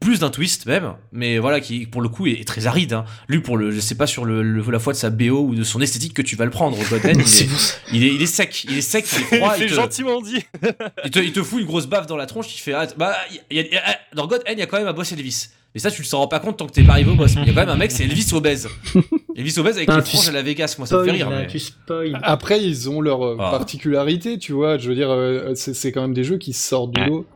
plus 0.00 0.18
d'un 0.18 0.30
twist 0.30 0.66
même, 0.66 0.94
mais 1.12 1.38
voilà, 1.38 1.60
qui 1.60 1.86
pour 1.86 2.02
le 2.02 2.08
coup 2.08 2.26
est, 2.26 2.32
est 2.32 2.44
très 2.44 2.66
aride. 2.66 2.92
Hein. 2.92 3.04
Lui, 3.28 3.38
pour 3.38 3.56
le, 3.56 3.70
je 3.70 3.78
sais 3.78 3.94
pas 3.94 4.08
sur 4.08 4.24
le, 4.24 4.42
le- 4.42 4.68
la 4.72 4.80
foi 4.80 4.92
de 4.92 4.98
sa 4.98 5.10
BO 5.10 5.46
ou 5.46 5.54
de 5.54 5.62
son 5.62 5.80
esthétique 5.80 6.12
que 6.14 6.22
tu 6.22 6.34
vas 6.34 6.44
le 6.44 6.50
prendre. 6.50 6.76
God 6.90 7.06
End, 7.06 7.20
il, 7.92 8.02
est, 8.02 8.08
il, 8.08 8.20
il 8.22 8.26
sec, 8.26 8.64
il 8.68 8.76
est 8.78 8.80
sec, 8.80 9.06
il 9.12 9.18
est 9.20 9.36
froid. 9.38 9.54
C'est 9.56 9.62
il, 9.66 9.70
te, 9.70 9.74
gentiment 9.74 10.20
dit. 10.20 10.42
il, 11.04 11.10
te, 11.12 11.20
il 11.20 11.32
te 11.32 11.40
fout 11.44 11.60
une 11.60 11.66
grosse 11.68 11.86
baffe 11.86 12.08
dans 12.08 12.16
la 12.16 12.26
tronche. 12.26 12.52
Il 12.52 12.58
fait, 12.58 12.72
ah, 12.72 12.88
bah, 12.96 13.14
il 13.30 13.56
y 13.56 13.60
a- 13.60 13.62
il 13.66 13.72
y 13.72 13.76
a- 13.76 13.98
dans 14.16 14.26
God 14.26 14.40
End, 14.48 14.52
il 14.54 14.58
y 14.58 14.62
a 14.62 14.66
quand 14.66 14.78
même 14.78 14.88
un 14.88 14.92
boss 14.92 15.12
Elvis. 15.12 15.50
Mais 15.74 15.80
ça, 15.80 15.90
tu 15.90 16.02
le 16.02 16.16
rends 16.16 16.28
pas 16.28 16.38
compte 16.38 16.58
tant 16.58 16.66
que 16.66 16.72
t'es 16.72 16.82
pas 16.82 16.92
arrivé 16.92 17.10
au 17.10 17.14
boss. 17.14 17.32
Il 17.34 17.38
y 17.38 17.42
a 17.42 17.46
quand 17.46 17.60
même 17.60 17.68
un 17.70 17.76
mec, 17.76 17.90
c'est 17.92 18.04
Elvis 18.04 18.28
obèse. 18.34 18.68
Elvis 19.36 19.54
obèse 19.58 19.76
avec 19.76 19.88
Ah, 19.88 19.96
les 19.96 20.02
franges 20.02 20.28
à 20.28 20.32
la 20.32 20.42
Vegas, 20.42 20.74
moi 20.78 20.86
ça 20.86 20.98
me 20.98 21.04
fait 21.04 21.12
rire. 21.12 21.30
là, 21.30 21.40
mais- 21.40 21.46
tu 21.46 21.58
spoil. 21.58 22.18
Après, 22.22 22.62
ils 22.62 22.90
ont 22.90 23.00
leur 23.00 23.24
euh, 23.24 23.36
Ah. 23.40 23.50
particularité, 23.50 24.38
tu 24.38 24.52
vois. 24.52 24.76
Je 24.76 24.88
veux 24.88 24.94
dire, 24.94 25.10
euh, 25.10 25.52
c'est 25.54 25.90
quand 25.92 26.02
même 26.02 26.12
des 26.14 26.24
jeux 26.24 26.36
qui 26.38 26.52
sortent 26.52 26.92
du 26.92 27.02
lot. 27.06 27.26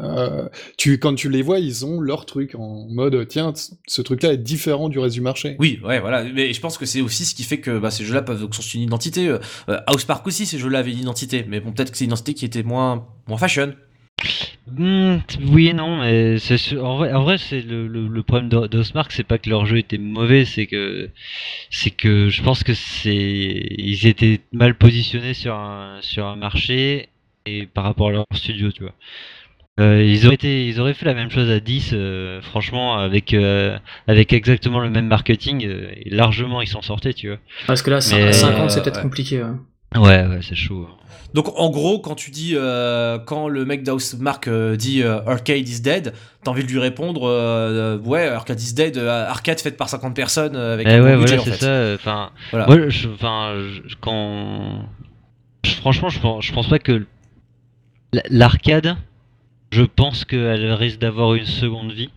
Euh, 0.00 0.48
tu, 0.78 0.98
quand 0.98 1.14
tu 1.14 1.28
les 1.28 1.42
vois, 1.42 1.58
ils 1.58 1.84
ont 1.84 2.00
leur 2.00 2.24
truc 2.24 2.54
en 2.54 2.86
mode 2.88 3.28
tiens, 3.28 3.52
ce 3.86 4.00
truc-là 4.00 4.32
est 4.32 4.38
différent 4.38 4.88
du 4.88 4.98
reste 4.98 5.14
du 5.14 5.20
marché. 5.20 5.54
Oui, 5.58 5.78
ouais, 5.84 6.00
voilà. 6.00 6.24
Mais 6.24 6.54
je 6.54 6.60
pense 6.62 6.78
que 6.78 6.86
c'est 6.86 7.02
aussi 7.02 7.26
ce 7.26 7.34
qui 7.34 7.42
fait 7.42 7.58
que 7.60 7.78
bah, 7.78 7.90
ces 7.90 8.06
jeux-là 8.06 8.22
peuvent 8.22 8.40
donc 8.40 8.54
sont 8.54 8.62
une 8.62 8.80
identité. 8.80 9.28
Euh, 9.28 9.38
House 9.86 10.06
Park 10.06 10.26
aussi, 10.26 10.46
ces 10.46 10.58
jeux-là 10.58 10.78
avaient 10.78 10.92
une 10.92 11.00
identité. 11.00 11.44
Mais 11.46 11.60
bon, 11.60 11.72
peut-être 11.72 11.90
que 11.90 11.98
c'est 11.98 12.04
une 12.04 12.10
identité 12.12 12.32
qui 12.32 12.46
était 12.46 12.62
moins, 12.62 13.06
moins 13.28 13.36
fashion. 13.36 13.74
Hmm, 14.76 15.16
oui 15.48 15.68
et 15.68 15.72
non, 15.72 15.98
mais 16.00 16.38
c'est 16.38 16.56
sûr- 16.56 16.84
en 16.84 16.96
vrai, 16.96 17.12
en 17.12 17.24
vrai 17.24 17.36
c'est 17.36 17.62
le, 17.62 17.88
le, 17.88 18.06
le 18.06 18.22
problème 18.22 18.48
d'O- 18.48 18.68
d'Osmark, 18.68 19.10
c'est 19.10 19.24
pas 19.26 19.36
que 19.38 19.50
leur 19.50 19.66
jeu 19.66 19.78
était 19.78 19.98
mauvais, 19.98 20.44
c'est 20.44 20.66
que 20.66 21.10
c'est 21.70 21.90
que 21.90 22.28
je 22.30 22.42
pense 22.42 22.64
que 22.64 22.74
c'est 22.74 23.14
ils 23.78 24.06
étaient 24.06 24.40
mal 24.52 24.74
positionnés 24.76 25.34
sur 25.34 25.54
un 25.56 25.98
sur 26.02 26.26
un 26.26 26.36
marché 26.36 27.08
et 27.46 27.66
par 27.66 27.84
rapport 27.84 28.08
à 28.08 28.12
leur 28.12 28.26
studio, 28.34 28.70
tu 28.72 28.82
vois. 28.84 28.94
Euh, 29.80 30.04
ils 30.04 30.26
auraient 30.26 30.36
été, 30.36 30.66
ils 30.68 30.80
auraient 30.80 30.94
fait 30.94 31.06
la 31.06 31.14
même 31.14 31.30
chose 31.30 31.50
à 31.50 31.60
10, 31.60 31.90
euh, 31.94 32.40
franchement, 32.42 32.98
avec 32.98 33.34
euh, 33.34 33.78
avec 34.08 34.32
exactement 34.32 34.80
le 34.80 34.90
même 34.90 35.06
marketing, 35.08 35.66
et 35.66 36.10
largement 36.10 36.62
ils 36.62 36.68
s'en 36.68 36.82
sortaient, 36.82 37.14
tu 37.14 37.28
vois. 37.28 37.38
Parce 37.66 37.82
que 37.82 37.90
là, 37.90 38.00
Mais, 38.10 38.22
à 38.22 38.32
50, 38.32 38.64
euh, 38.64 38.68
c'est 38.68 38.82
peut-être 38.82 38.96
ouais. 38.96 39.02
compliqué. 39.02 39.42
ouais. 39.42 39.50
Ouais, 39.96 40.26
ouais, 40.26 40.40
c'est 40.42 40.54
chaud. 40.54 40.86
hein. 40.90 40.96
Donc 41.34 41.48
en 41.58 41.70
gros, 41.70 41.98
quand 41.98 42.14
tu 42.14 42.30
dis, 42.30 42.52
euh, 42.56 43.18
quand 43.18 43.48
le 43.48 43.64
mec 43.64 43.82
d'House 43.84 44.16
Mark 44.20 44.48
euh, 44.48 44.76
dit 44.76 45.02
euh, 45.02 45.20
Arcade 45.26 45.66
is 45.66 45.80
dead, 45.80 46.12
t'as 46.44 46.50
envie 46.50 46.62
de 46.62 46.68
lui 46.70 46.78
répondre, 46.78 47.22
ouais, 48.04 48.28
Arcade 48.28 48.60
is 48.60 48.74
dead, 48.74 48.98
arcade 48.98 49.58
faite 49.60 49.78
par 49.78 49.88
50 49.88 50.14
personnes 50.14 50.56
avec 50.56 50.86
Eh 50.86 50.92
un 50.94 51.02
ouais, 51.02 51.16
budget 51.16 51.36
voilà, 51.36 51.40
en 51.40 51.44
c'est 51.46 51.50
fait. 51.52 51.64
ça. 51.64 51.94
Enfin, 51.94 52.30
Voilà. 52.50 52.88
je, 52.90 53.08
enfin, 53.08 53.54
je- 53.86 53.94
quand, 54.00 54.82
je- 55.64 55.72
franchement, 55.76 56.10
je 56.10 56.20
pense, 56.20 56.44
je 56.44 56.52
pense 56.52 56.68
pas 56.68 56.78
que 56.78 57.06
l'arcade, 58.28 58.96
je 59.70 59.82
pense 59.82 60.24
qu'elle 60.26 60.72
risque 60.74 60.98
d'avoir 60.98 61.34
une 61.34 61.46
seconde 61.46 61.92
vie. 61.92 62.10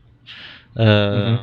Euh, 0.78 1.32
Mhm. 1.32 1.40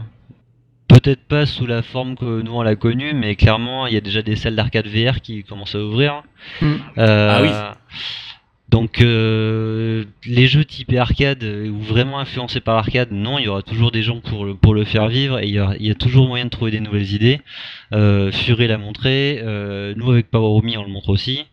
Peut-être 0.93 1.25
pas 1.25 1.47
sous 1.47 1.67
la 1.67 1.83
forme 1.83 2.17
que 2.17 2.43
nous 2.43 2.53
on 2.53 2.63
l'a 2.63 2.77
connue, 2.77 3.13
mais 3.15 3.35
clairement, 3.37 3.87
il 3.87 3.95
y 3.95 3.97
a 3.97 4.01
déjà 4.01 4.23
des 4.23 4.37
salles 4.37 4.57
d'arcade 4.57 4.87
VR 4.87 5.21
qui 5.21 5.43
commencent 5.45 5.75
à 5.75 5.81
ouvrir. 5.81 6.23
Mm. 6.61 6.67
Euh, 6.99 7.31
Ah 7.31 7.43
oui. 7.43 7.49
Donc 8.69 9.03
euh, 9.03 10.05
les 10.25 10.47
jeux 10.47 10.65
typés 10.65 10.97
arcade 10.99 11.45
euh, 11.45 11.69
ou 11.69 11.79
vraiment 11.81 12.19
influencés 12.19 12.61
par 12.61 12.75
l'arcade, 12.77 13.09
non, 13.13 13.39
il 13.39 13.45
y 13.45 13.49
aura 13.49 13.61
toujours 13.63 13.91
des 13.91 14.03
gens 14.03 14.21
pour 14.21 14.47
le, 14.47 14.55
pour 14.55 14.73
le 14.75 14.85
faire 14.85 15.09
vivre 15.09 15.41
et 15.41 15.47
il 15.47 15.55
y, 15.55 15.61
aura- 15.61 15.77
il 15.77 15.87
y 15.87 15.91
a 15.91 15.95
toujours 15.95 16.27
moyen 16.27 16.47
de 16.47 16.51
trouver 16.51 16.71
des 16.71 16.81
nouvelles 16.81 17.13
idées. 17.13 17.41
Euh, 17.93 18.33
Fury 18.33 18.69
l'a 18.69 18.79
montré, 18.79 19.41
euh, 19.43 19.93
nous 19.97 20.11
avec 20.11 20.31
Power 20.31 20.63
Me 20.63 20.79
on 20.79 20.85
le 20.85 20.89
montre 20.91 21.11
aussi. 21.11 21.45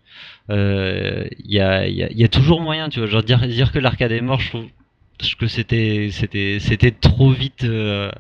Euh, 0.49 1.25
Il 1.43 1.51
y, 1.53 1.59
a, 1.59 1.87
il 1.87 1.95
y, 1.95 2.03
a, 2.03 2.09
il 2.09 2.17
y 2.17 2.23
a 2.23 2.29
toujours 2.29 2.61
moyen, 2.61 2.87
tu 2.87 2.99
vois. 2.99 3.07
Genre 3.09 3.21
dire, 3.23 3.39
dire 3.47 3.71
que 3.73 3.79
l'arcade 3.79 4.13
est 4.13 4.21
mort, 4.21 4.39
je 4.39 4.49
trouve 4.49 4.65
que 5.37 5.47
c'était 5.47 6.09
c'était 6.11 6.57
c'était 6.59 6.91
trop 6.91 7.31
vite 7.31 7.63
euh, 7.63 8.11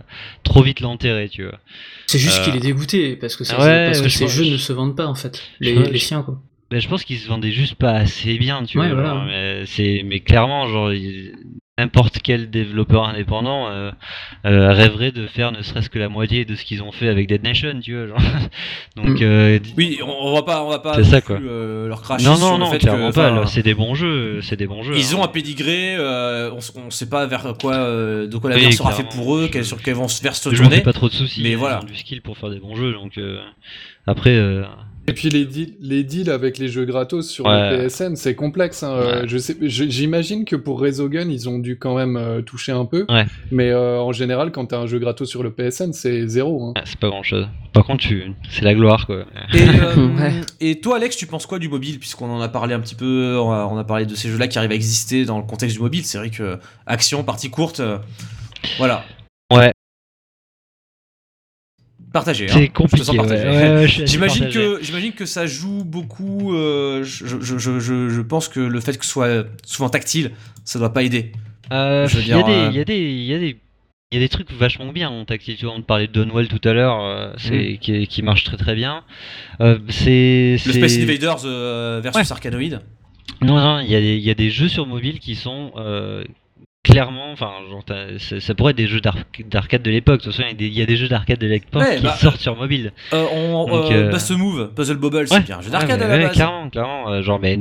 trop 0.43 0.61
vite 0.63 0.79
l'enterrer, 0.81 1.29
tu 1.29 1.43
vois. 1.43 1.59
C'est 2.07 2.19
juste 2.19 2.39
Euh, 2.39 2.43
qu'il 2.45 2.55
est 2.55 2.59
dégoûté 2.59 3.15
parce 3.15 3.35
que, 3.35 3.43
c'est- 3.43 3.55
ouais, 3.55 3.85
parce 3.85 4.01
que 4.01 4.09
je 4.09 4.17
ces 4.17 4.27
jeux 4.27 4.43
je- 4.43 4.51
ne 4.51 4.57
se 4.57 4.73
vendent 4.73 4.95
pas 4.97 5.07
en 5.07 5.15
fait. 5.15 5.41
Les, 5.59 5.73
les 5.75 5.97
je- 5.97 6.05
siens 6.05 6.21
quoi. 6.23 6.41
Ben, 6.71 6.79
je 6.79 6.87
pense 6.87 7.03
qu'ils 7.03 7.17
se 7.17 7.27
vendaient 7.27 7.51
juste 7.51 7.75
pas 7.75 7.93
assez 7.93 8.37
bien, 8.37 8.63
tu 8.63 8.77
Ouais, 8.79 8.87
vois. 8.91 8.93
voilà. 8.95 9.09
genre, 9.15 9.25
mais, 9.25 9.65
c'est, 9.65 10.03
mais 10.05 10.19
clairement, 10.19 10.67
genre, 10.67 10.93
il- 10.93 11.33
n'importe 11.79 12.19
quel 12.21 12.49
développeur 12.51 13.05
indépendant 13.07 13.69
euh, 13.69 13.89
euh, 14.45 14.73
rêverait 14.73 15.13
de 15.13 15.25
faire 15.27 15.53
ne 15.53 15.61
serait-ce 15.61 15.89
que 15.89 15.97
la 15.97 16.09
moitié 16.09 16.43
de 16.43 16.53
ce 16.55 16.65
qu'ils 16.65 16.83
ont 16.83 16.91
fait 16.91 17.07
avec 17.07 17.27
Dead 17.29 17.41
Nation, 17.41 17.79
tu 17.81 17.95
vois. 17.95 18.05
Genre. 18.07 18.17
Donc, 18.97 19.19
Mm. 19.21 19.23
euh, 19.23 19.59
Oui, 19.77 19.97
on, 20.03 20.09
on 20.09 20.33
va 20.35 20.43
pas, 20.43 20.61
on 20.63 20.69
va 20.69 20.79
pas 20.79 20.95
C'est 20.95 21.05
ça, 21.05 21.21
plus, 21.21 21.35
quoi. 21.37 21.39
euh, 21.41 21.87
leur 21.87 22.01
cracher 22.01 22.25
non, 22.25 22.35
sur 22.35 22.45
non, 22.47 22.53
le 22.55 22.59
non, 22.65 22.71
fait 22.71 22.79
clairement 22.79 23.09
que, 23.11 23.15
pas. 23.15 23.31
là, 23.31 23.45
C'est 23.47 23.63
des 23.63 23.73
bons 23.73 23.95
jeux, 23.95 24.41
c'est 24.43 24.57
des 24.57 24.67
bons 24.67 24.83
jeux. 24.83 24.95
Ils 24.97 25.15
hein. 25.15 25.19
ont 25.19 25.23
un 25.23 25.27
pédigré, 25.29 25.95
euh, 25.97 26.51
on, 26.51 26.59
on 26.81 26.89
sait 26.91 27.09
pas 27.09 27.25
vers 27.25 27.53
quoi, 27.59 27.75
euh, 27.75 28.27
de 28.27 28.37
quoi 28.37 28.49
Oui, 28.49 28.57
l'avenir 28.57 28.73
sera 28.77 28.91
fait 28.91 29.07
pour 29.09 29.35
eux, 29.37 29.49
Je- 29.51 29.61
sur 29.63 29.81
quels 29.81 29.95
vont 29.95 30.09
se 30.09 30.21
vers 30.21 30.35
se 30.35 30.49
Je 30.51 30.55
tourner. 30.61 30.75
fais 30.77 30.81
pas 30.83 30.93
trop 30.93 31.07
de 31.07 31.13
soucis. 31.13 31.41
mais 31.41 31.51
ils 31.51 31.57
voilà. 31.57 31.79
ont 31.81 31.85
du 31.85 31.95
skill 31.95 32.21
pour 32.21 32.37
faire 32.37 32.49
des 32.51 32.59
bons 32.59 32.75
jeux, 32.75 32.91
donc 32.91 33.17
euh, 33.17 33.39
après. 34.05 34.35
Et 35.09 35.13
puis 35.13 35.29
les 35.29 35.45
deals, 35.45 35.73
les 35.81 36.03
deals 36.03 36.29
avec 36.29 36.57
les 36.57 36.67
jeux 36.67 36.85
gratos 36.85 37.27
sur 37.29 37.45
Ouais. 37.45 37.77
le 37.77 37.87
PSN, 37.87 38.15
c'est 38.15 38.35
complexe. 38.35 38.83
hein. 38.83 38.91
Euh, 38.93 39.21
Ouais. 39.21 39.27
Je 39.27 39.37
sais, 39.37 39.55
je- 39.61 39.85
j'imagine 39.89 40.45
que 40.45 40.55
pour 40.55 40.79
Resogun, 40.79 41.29
ils 41.29 41.49
ont 41.49 41.59
dû 41.59 41.77
quand 41.77 41.95
même 41.95 42.15
euh, 42.17 42.41
toucher 42.41 42.71
un 42.71 42.85
peu. 42.85 43.05
Ouais. 43.09 43.25
Mais 43.51 43.69
euh, 43.71 43.99
en 43.99 44.11
général, 44.11 44.51
quand 44.51 44.67
t'as 44.67 44.77
un 44.79 44.87
jeu 44.87 44.99
gratos 44.99 45.27
sur 45.29 45.43
le 45.43 45.51
PSN, 45.51 45.91
c'est 45.93 46.27
zéro. 46.27 46.63
hein. 46.63 46.73
ouais, 46.75 46.81
c'est 46.85 46.99
pas 46.99 47.09
grand 47.09 47.23
chose. 47.23 47.47
Par 47.73 47.85
contre, 47.85 48.01
tu... 48.07 48.23
c'est 48.49 48.63
la 48.63 48.73
gloire, 48.73 49.05
quoi. 49.05 49.25
Et, 49.53 49.57
euh, 49.81 50.07
Ouais. 50.17 50.41
et 50.61 50.79
toi, 50.79 50.97
Alex, 50.97 51.15
tu 51.17 51.25
penses 51.27 51.45
quoi 51.45 51.59
du 51.59 51.69
mobile? 51.69 51.99
Puisqu'on 51.99 52.29
en 52.29 52.41
a 52.41 52.47
parlé 52.49 52.73
un 52.73 52.79
petit 52.79 52.95
peu, 52.95 53.37
on 53.39 53.51
a, 53.51 53.65
on 53.71 53.77
a 53.77 53.83
parlé 53.83 54.05
de 54.05 54.15
ces 54.15 54.29
jeux-là 54.29 54.47
qui 54.47 54.57
arrivent 54.57 54.71
à 54.71 54.75
exister 54.75 55.25
dans 55.25 55.37
le 55.37 55.43
contexte 55.45 55.75
du 55.77 55.81
mobile. 55.81 56.03
C'est 56.05 56.17
vrai 56.17 56.29
que 56.29 56.57
action, 56.85 57.23
partie 57.23 57.49
courte, 57.49 57.79
euh, 57.79 57.97
voilà. 58.77 59.03
Partagé. 62.11 62.45
hein. 62.45 62.53
C'est 62.53 62.67
te 62.69 62.73
compliqué. 62.73 63.19
ouais. 63.19 63.27
Ouais, 63.27 63.87
J'imagine 63.87 64.49
que, 64.49 64.79
j'imagine 64.81 65.11
que 65.13 65.25
ça 65.25 65.45
joue 65.45 65.83
beaucoup. 65.83 66.53
euh, 66.55 67.03
je, 67.03 67.25
je, 67.27 67.57
je, 67.57 67.79
je, 68.09 68.21
pense 68.21 68.47
que 68.47 68.59
le 68.59 68.79
fait 68.79 68.97
que 68.97 69.05
ce 69.05 69.11
soit 69.11 69.45
souvent 69.65 69.89
tactile, 69.89 70.31
ça 70.65 70.79
doit 70.79 70.91
pas 70.93 71.03
aider. 71.03 71.31
Euh, 71.71 72.07
Il 72.15 72.27
y, 72.27 72.33
euh, 72.33 72.71
y 72.71 72.79
a 72.79 72.83
des, 72.83 72.99
y 73.11 73.33
y 74.11 74.17
a 74.17 74.19
trucs 74.29 74.51
vachement 74.51 74.91
bien 74.91 75.09
en 75.09 75.23
tactile. 75.25 75.55
Tu 75.55 75.65
vois, 75.65 75.75
on 75.75 75.83
parlait 75.83 76.07
de 76.07 76.11
Donwell 76.13 76.47
tout 76.47 76.67
à 76.67 76.73
l'heure, 76.73 76.99
euh, 77.03 77.31
c'est 77.37 77.77
qui, 77.79 77.93
est- 77.93 78.07
qui 78.07 78.23
marche 78.23 78.43
très 78.43 78.57
très 78.57 78.73
bien. 78.73 79.03
Euh, 79.61 79.77
c'est, 79.89 80.57
Le 80.65 80.73
Space 80.73 80.97
Invaders 80.97 81.45
versus 82.01 82.31
Arkanoid. 82.31 82.81
Non, 83.41 83.55
non, 83.57 83.79
il 83.81 83.91
y 83.91 83.95
a 83.95 83.99
des, 84.01 84.15
il 84.15 84.23
y 84.23 84.31
a 84.31 84.33
des 84.33 84.49
jeux 84.49 84.67
sur 84.67 84.87
mobile 84.87 85.19
qui 85.19 85.35
sont 85.35 85.71
euh, 85.77 86.23
clairement, 86.83 87.31
enfin, 87.31 87.51
genre, 87.69 87.83
t'as- 87.85 88.17
ça, 88.19 88.39
ça 88.39 88.55
pourrait 88.55 88.71
être 88.71 88.77
des 88.77 88.87
jeux 88.87 89.01
d'ar- 89.01 89.17
d'arcade 89.49 89.81
de 89.83 89.91
l'époque. 89.91 90.19
De 90.19 90.23
toute 90.25 90.33
façon, 90.33 90.43
il 90.47 90.51
y 90.51 90.51
a 90.51 90.55
des- 90.55 90.67
il 90.67 90.73
y 90.73 90.81
a 90.81 90.85
des 90.85 90.95
jeux 90.97 91.07
d'arcade 91.07 91.39
de 91.39 91.47
l'époque 91.47 91.81
Ouais, 91.81 91.97
qui 91.97 92.03
bah, 92.03 92.15
sortent 92.15 92.39
sur 92.39 92.55
mobile. 92.55 92.93
Euh, 93.13 93.25
on, 93.31 93.65
Donc, 93.67 93.91
euh, 93.91 94.11
euh, 94.11 94.37
Move, 94.37 94.71
Puzzle 94.75 94.97
Bobble, 94.97 95.27
c'est 95.27 95.45
bien 95.45 95.57
un 95.59 95.61
jeu 95.61 95.69
d'arcade 95.71 95.99
Ouais, 95.99 96.05
à 96.05 96.07
la 96.09 96.15
ouais, 96.17 96.23
base. 96.23 96.33
Clairement, 96.35 96.69
clairement. 96.69 97.09
euh, 97.11 97.21
genre, 97.21 97.39
mais 97.39 97.57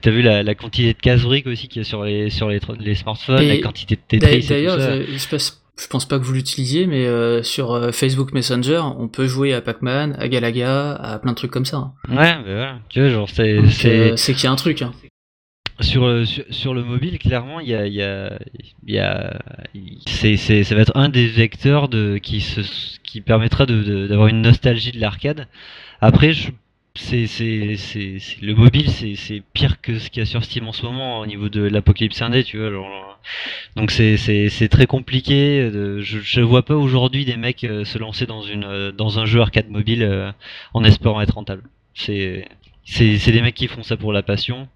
t'as 0.00 0.10
vu 0.10 0.22
la, 0.22 0.42
la 0.42 0.54
quantité 0.54 0.92
de 0.94 0.98
cases 0.98 1.22
briques 1.22 1.46
aussi 1.46 1.68
qu'il 1.68 1.82
y 1.82 1.84
a 1.84 1.88
sur 1.88 2.04
les, 2.04 2.30
sur 2.30 2.48
les, 2.48 2.60
les 2.78 2.94
smartphones, 2.94 3.40
Et 3.42 3.56
la 3.56 3.62
quantité 3.62 3.96
de 3.96 4.00
Tetris 4.06 4.36
et 4.36 4.40
tout 4.42 4.48
D'ailleurs, 4.48 4.80
je, 4.80 5.16
je 5.18 5.28
pense- 5.28 5.56
je 5.78 5.86
pense 5.86 6.06
pas 6.06 6.18
que 6.18 6.24
vous 6.24 6.34
l'utilisiez, 6.34 6.86
mais 6.86 7.06
euh, 7.06 7.42
sur 7.42 7.72
euh, 7.72 7.90
Facebook 7.90 8.32
Messenger, 8.34 8.82
on 8.98 9.08
peut 9.08 9.26
jouer 9.26 9.54
à 9.54 9.62
Pac-Man, 9.62 10.14
à 10.18 10.28
Galaga, 10.28 10.92
à 10.92 11.18
plein 11.18 11.32
de 11.32 11.36
trucs 11.36 11.50
comme 11.50 11.64
ça. 11.64 11.78
hein. 11.78 11.92
Ouais, 12.10 12.36
mais 12.44 12.52
voilà. 12.54 12.78
Tu 12.90 13.00
vois, 13.00 13.08
genre, 13.08 13.28
c'est, 13.30 13.58
euh, 13.86 14.16
c'est 14.16 14.34
qu'il 14.34 14.44
y 14.44 14.46
a 14.46 14.52
un 14.52 14.56
truc. 14.56 14.82
hein. 14.82 14.92
Sur, 15.80 16.06
le- 16.06 16.24
sur, 16.24 16.44
sur 16.50 16.74
le 16.74 16.84
mobile, 16.84 17.18
clairement, 17.18 17.60
il 17.60 17.68
y 17.68 17.74
a, 17.74 17.86
y 17.86 18.02
a, 18.02 18.38
y 18.86 18.98
a, 18.98 19.38
c'est, 20.06 20.36
c'est, 20.36 20.64
ça 20.64 20.74
va 20.74 20.82
être 20.82 20.96
un 20.96 21.08
des 21.08 21.26
vecteurs 21.26 21.88
de, 21.88 22.18
qui, 22.18 22.40
se, 22.40 22.60
qui 23.02 23.20
permettra 23.20 23.66
de, 23.66 24.06
d'avoir 24.06 24.28
une 24.28 24.42
nostalgie 24.42 24.92
de 24.92 25.00
l'arcade. 25.00 25.46
Après, 26.00 26.32
je, 26.32 26.50
c'est, 26.94 27.26
c'est- 27.26 27.76
le 28.42 28.54
mobile, 28.54 28.90
c'est, 28.90 29.14
c'est 29.14 29.42
pire 29.54 29.80
que 29.80 29.98
ce 29.98 30.10
qu'il 30.10 30.20
y 30.20 30.22
a 30.22 30.26
sur 30.26 30.44
Steam 30.44 30.66
en 30.68 30.72
ce 30.72 30.84
moment 30.84 31.20
au 31.20 31.26
niveau 31.26 31.48
de 31.48 31.62
l'apocalypse 31.62 32.20
indé, 32.22 32.44
tu 32.44 32.58
vois. 32.58 33.18
donc 33.76 33.90
c'est, 33.90 34.16
c'est, 34.16 34.48
c'est 34.48 34.68
très 34.68 34.86
compliqué. 34.86 35.70
je, 35.72 36.18
je 36.20 36.40
vois 36.40 36.64
pas 36.64 36.74
aujourd'hui 36.76 37.24
des 37.24 37.36
mecs 37.36 37.64
euh, 37.64 37.84
se 37.84 37.98
lancer 37.98 38.26
dans 38.26 38.42
une, 38.42 38.64
euh, 38.64 38.92
dans 38.92 39.18
un 39.18 39.24
jeu 39.26 39.40
arcade 39.40 39.68
mobile 39.70 40.02
euh, 40.02 40.32
en 40.74 40.84
espérant 40.84 41.20
être 41.20 41.34
rentable. 41.34 41.62
C'est, 41.94 42.46
c'est, 42.84 43.18
c'est 43.18 43.32
des 43.32 43.42
mecs 43.42 43.54
qui 43.54 43.68
font 43.68 43.82
ça 43.82 43.96
pour 43.96 44.12
la 44.12 44.22
passion. 44.22 44.68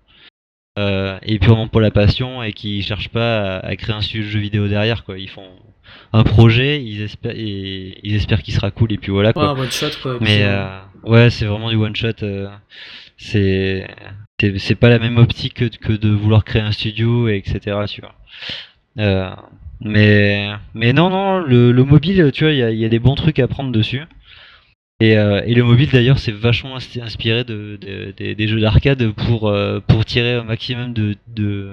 Euh, 0.78 1.18
et 1.22 1.38
purement 1.38 1.68
pour 1.68 1.80
la 1.80 1.90
passion 1.90 2.42
et 2.42 2.52
qui 2.52 2.82
cherchent 2.82 3.08
pas 3.10 3.58
à, 3.58 3.66
à 3.66 3.76
créer 3.76 3.94
un 3.94 4.00
studio 4.00 4.24
de 4.24 4.30
jeu 4.30 4.40
vidéo 4.40 4.68
derrière 4.68 5.04
quoi. 5.04 5.18
Ils 5.18 5.28
font 5.30 5.48
un 6.12 6.24
projet, 6.24 6.82
ils 6.82 7.02
espèrent, 7.02 7.36
et, 7.36 7.98
ils 8.02 8.16
espèrent 8.16 8.42
qu'il 8.42 8.54
sera 8.54 8.70
cool 8.70 8.92
et 8.92 8.98
puis 8.98 9.12
voilà 9.12 9.28
Ouais, 9.28 9.32
quoi. 9.34 9.48
un 9.50 9.58
one 9.58 9.70
shot 9.70 9.90
quoi. 10.02 10.18
Mais 10.20 10.40
euh, 10.42 10.66
ouais, 11.04 11.30
c'est 11.30 11.44
vraiment 11.46 11.70
du 11.70 11.76
one 11.76 11.94
shot. 11.94 12.22
euh, 12.22 12.48
c'est 13.16 13.86
c'est 14.58 14.74
pas 14.74 14.88
la 14.88 14.98
même 14.98 15.16
optique 15.18 15.54
que, 15.54 15.64
que 15.66 15.92
de 15.92 16.08
vouloir 16.08 16.44
créer 16.44 16.62
un 16.62 16.72
studio 16.72 17.28
et 17.28 17.36
etc. 17.36 17.76
Tu 17.88 18.00
vois. 18.00 18.14
Mais 19.80 20.50
mais 20.74 20.92
non 20.92 21.10
non 21.10 21.38
le, 21.38 21.72
le 21.72 21.84
mobile, 21.84 22.30
tu 22.32 22.44
vois, 22.44 22.52
il 22.52 22.58
y 22.58 22.62
a, 22.62 22.70
il 22.70 22.78
y 22.78 22.84
a 22.84 22.88
des 22.88 22.98
bons 22.98 23.14
trucs 23.14 23.38
à 23.38 23.48
prendre 23.48 23.70
dessus. 23.72 24.02
Et, 25.04 25.18
euh, 25.18 25.42
et 25.44 25.52
le 25.54 25.64
mobile 25.64 25.90
d'ailleurs 25.90 26.18
c'est 26.18 26.32
vachement 26.32 26.76
ins- 26.76 27.02
inspiré 27.02 27.44
de, 27.44 27.78
de- 27.78 28.12
des- 28.16 28.34
jeux 28.48 28.60
d'arcade 28.60 29.10
pour 29.10 29.48
euh, 29.48 29.80
tirer 30.06 30.34
un 30.34 30.44
maximum 30.44 30.94
de 30.94 31.68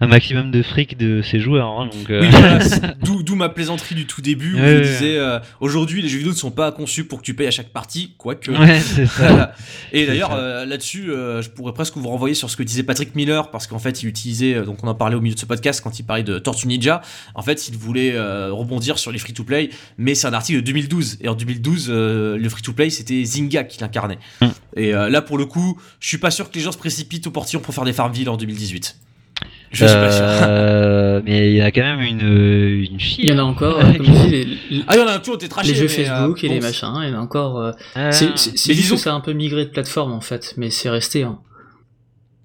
un 0.00 0.08
maximum 0.08 0.50
de 0.50 0.62
fric 0.62 0.98
de 0.98 1.22
ces 1.22 1.38
joueurs. 1.38 1.68
hein, 1.68 1.86
donc 1.86 2.10
euh, 2.10 2.20
Oui, 2.22 2.28
voilà, 2.30 2.58
d'où 3.02 3.34
ma 3.36 3.48
plaisanterie 3.48 3.94
du 3.94 4.06
tout 4.06 4.20
début 4.20 4.54
où 4.54 4.58
Ouais, 4.58 4.62
je 4.68 4.74
ouais, 4.74 4.82
disais 4.82 5.16
euh, 5.18 5.38
aujourd'hui 5.60 6.02
les 6.02 6.08
jeux 6.08 6.18
vidéo 6.18 6.32
ne 6.32 6.36
sont 6.36 6.50
pas 6.50 6.72
conçus 6.72 7.04
pour 7.04 7.20
que 7.20 7.24
tu 7.24 7.34
payes 7.34 7.46
à 7.46 7.52
chaque 7.52 7.68
partie, 7.68 8.14
quoique. 8.18 8.50
ouais 8.50 8.80
ça. 8.80 9.54
Et 9.92 10.06
d'ailleurs 10.06 10.32
euh, 10.32 10.64
là-dessus, 10.64 11.06
je 11.06 11.48
pourrais 11.48 11.72
presque 11.72 11.96
vous 11.96 12.08
renvoyer 12.08 12.34
sur 12.34 12.50
ce 12.50 12.56
que 12.56 12.62
disait 12.64 12.82
Patrick 12.82 13.14
Miller 13.14 13.50
parce 13.50 13.66
qu'en 13.66 13.78
fait 13.78 14.02
il 14.02 14.08
utilisait, 14.08 14.62
donc 14.62 14.82
on 14.82 14.88
en 14.88 14.94
parlait 14.94 15.16
au 15.16 15.20
milieu 15.20 15.34
de 15.34 15.40
ce 15.40 15.46
podcast 15.46 15.80
quand 15.82 15.98
il 15.98 16.02
parlait 16.02 16.24
de 16.24 16.38
Tortue 16.38 16.66
Ninja. 16.66 17.00
En 17.34 17.42
fait, 17.42 17.68
il 17.68 17.76
voulait 17.76 18.18
rebondir 18.50 18.98
sur 18.98 19.12
les 19.12 19.18
free-to-play, 19.18 19.70
mais 19.96 20.14
c'est 20.14 20.26
un 20.26 20.32
article 20.32 20.58
de 20.60 20.64
2012 20.66 21.18
et 21.20 21.28
en 21.28 21.34
2012 21.34 21.86
euh, 21.88 22.36
le 22.36 22.48
free-to-play 22.48 22.90
c'était 22.90 23.22
Zynga 23.24 23.64
qui 23.64 23.80
l'incarnait. 23.80 24.18
Mm. 24.40 24.46
Et 24.76 24.90
là 24.92 25.22
pour 25.22 25.38
le 25.38 25.46
coup, 25.46 25.78
je 26.00 26.08
suis 26.08 26.18
pas 26.18 26.30
sûr 26.32 26.50
que 26.50 26.56
les 26.56 26.62
gens 26.62 26.72
se 26.72 26.78
précipitent 26.78 27.26
au 27.28 27.30
portillon 27.30 27.60
pour 27.60 27.72
faire 27.74 27.84
des 27.84 27.92
Farmville 27.92 28.28
en 28.28 28.36
2018. 28.36 28.96
Je 29.74 29.84
suis 29.86 29.94
pas 29.94 30.10
sûr. 30.10 30.24
Euh, 30.24 31.20
mais 31.24 31.50
il 31.50 31.56
y 31.56 31.60
a 31.60 31.70
quand 31.70 31.82
même 31.82 32.00
une 32.00 32.20
une 32.92 32.98
chier. 33.00 33.24
Il 33.24 33.30
y 33.30 33.32
en 33.32 33.38
a 33.38 33.42
encore, 33.42 33.78
euh, 33.80 33.92
comme 33.96 34.06
je 34.06 34.12
dis, 34.12 34.28
les, 34.30 34.44
les- 34.44 34.84
Ah, 34.86 34.94
il 34.96 35.00
y 35.00 35.02
en 35.02 35.06
a 35.06 35.12
un 35.14 35.18
tout, 35.18 35.36
t'es 35.36 35.48
traché. 35.48 35.68
les 35.68 35.74
jeux 35.74 35.88
Facebook 35.88 36.42
euh, 36.42 36.46
et 36.46 36.50
les 36.50 36.60
machins, 36.60 36.92
il 37.02 37.08
y 37.10 37.12
en 37.12 37.18
a 37.18 37.20
encore. 37.20 37.58
euh, 37.60 37.72
Ah. 37.94 38.12
c'est 38.12 38.30
juste 38.38 38.70
disons 38.70 38.94
que 38.96 39.00
ça 39.02 39.12
a 39.12 39.14
un 39.16 39.20
peu 39.20 39.32
migré 39.32 39.64
de 39.64 39.70
plateforme 39.70 40.12
en 40.12 40.20
fait, 40.20 40.54
mais 40.56 40.70
c'est 40.70 40.90
resté. 40.90 41.22
Hein. 41.24 41.38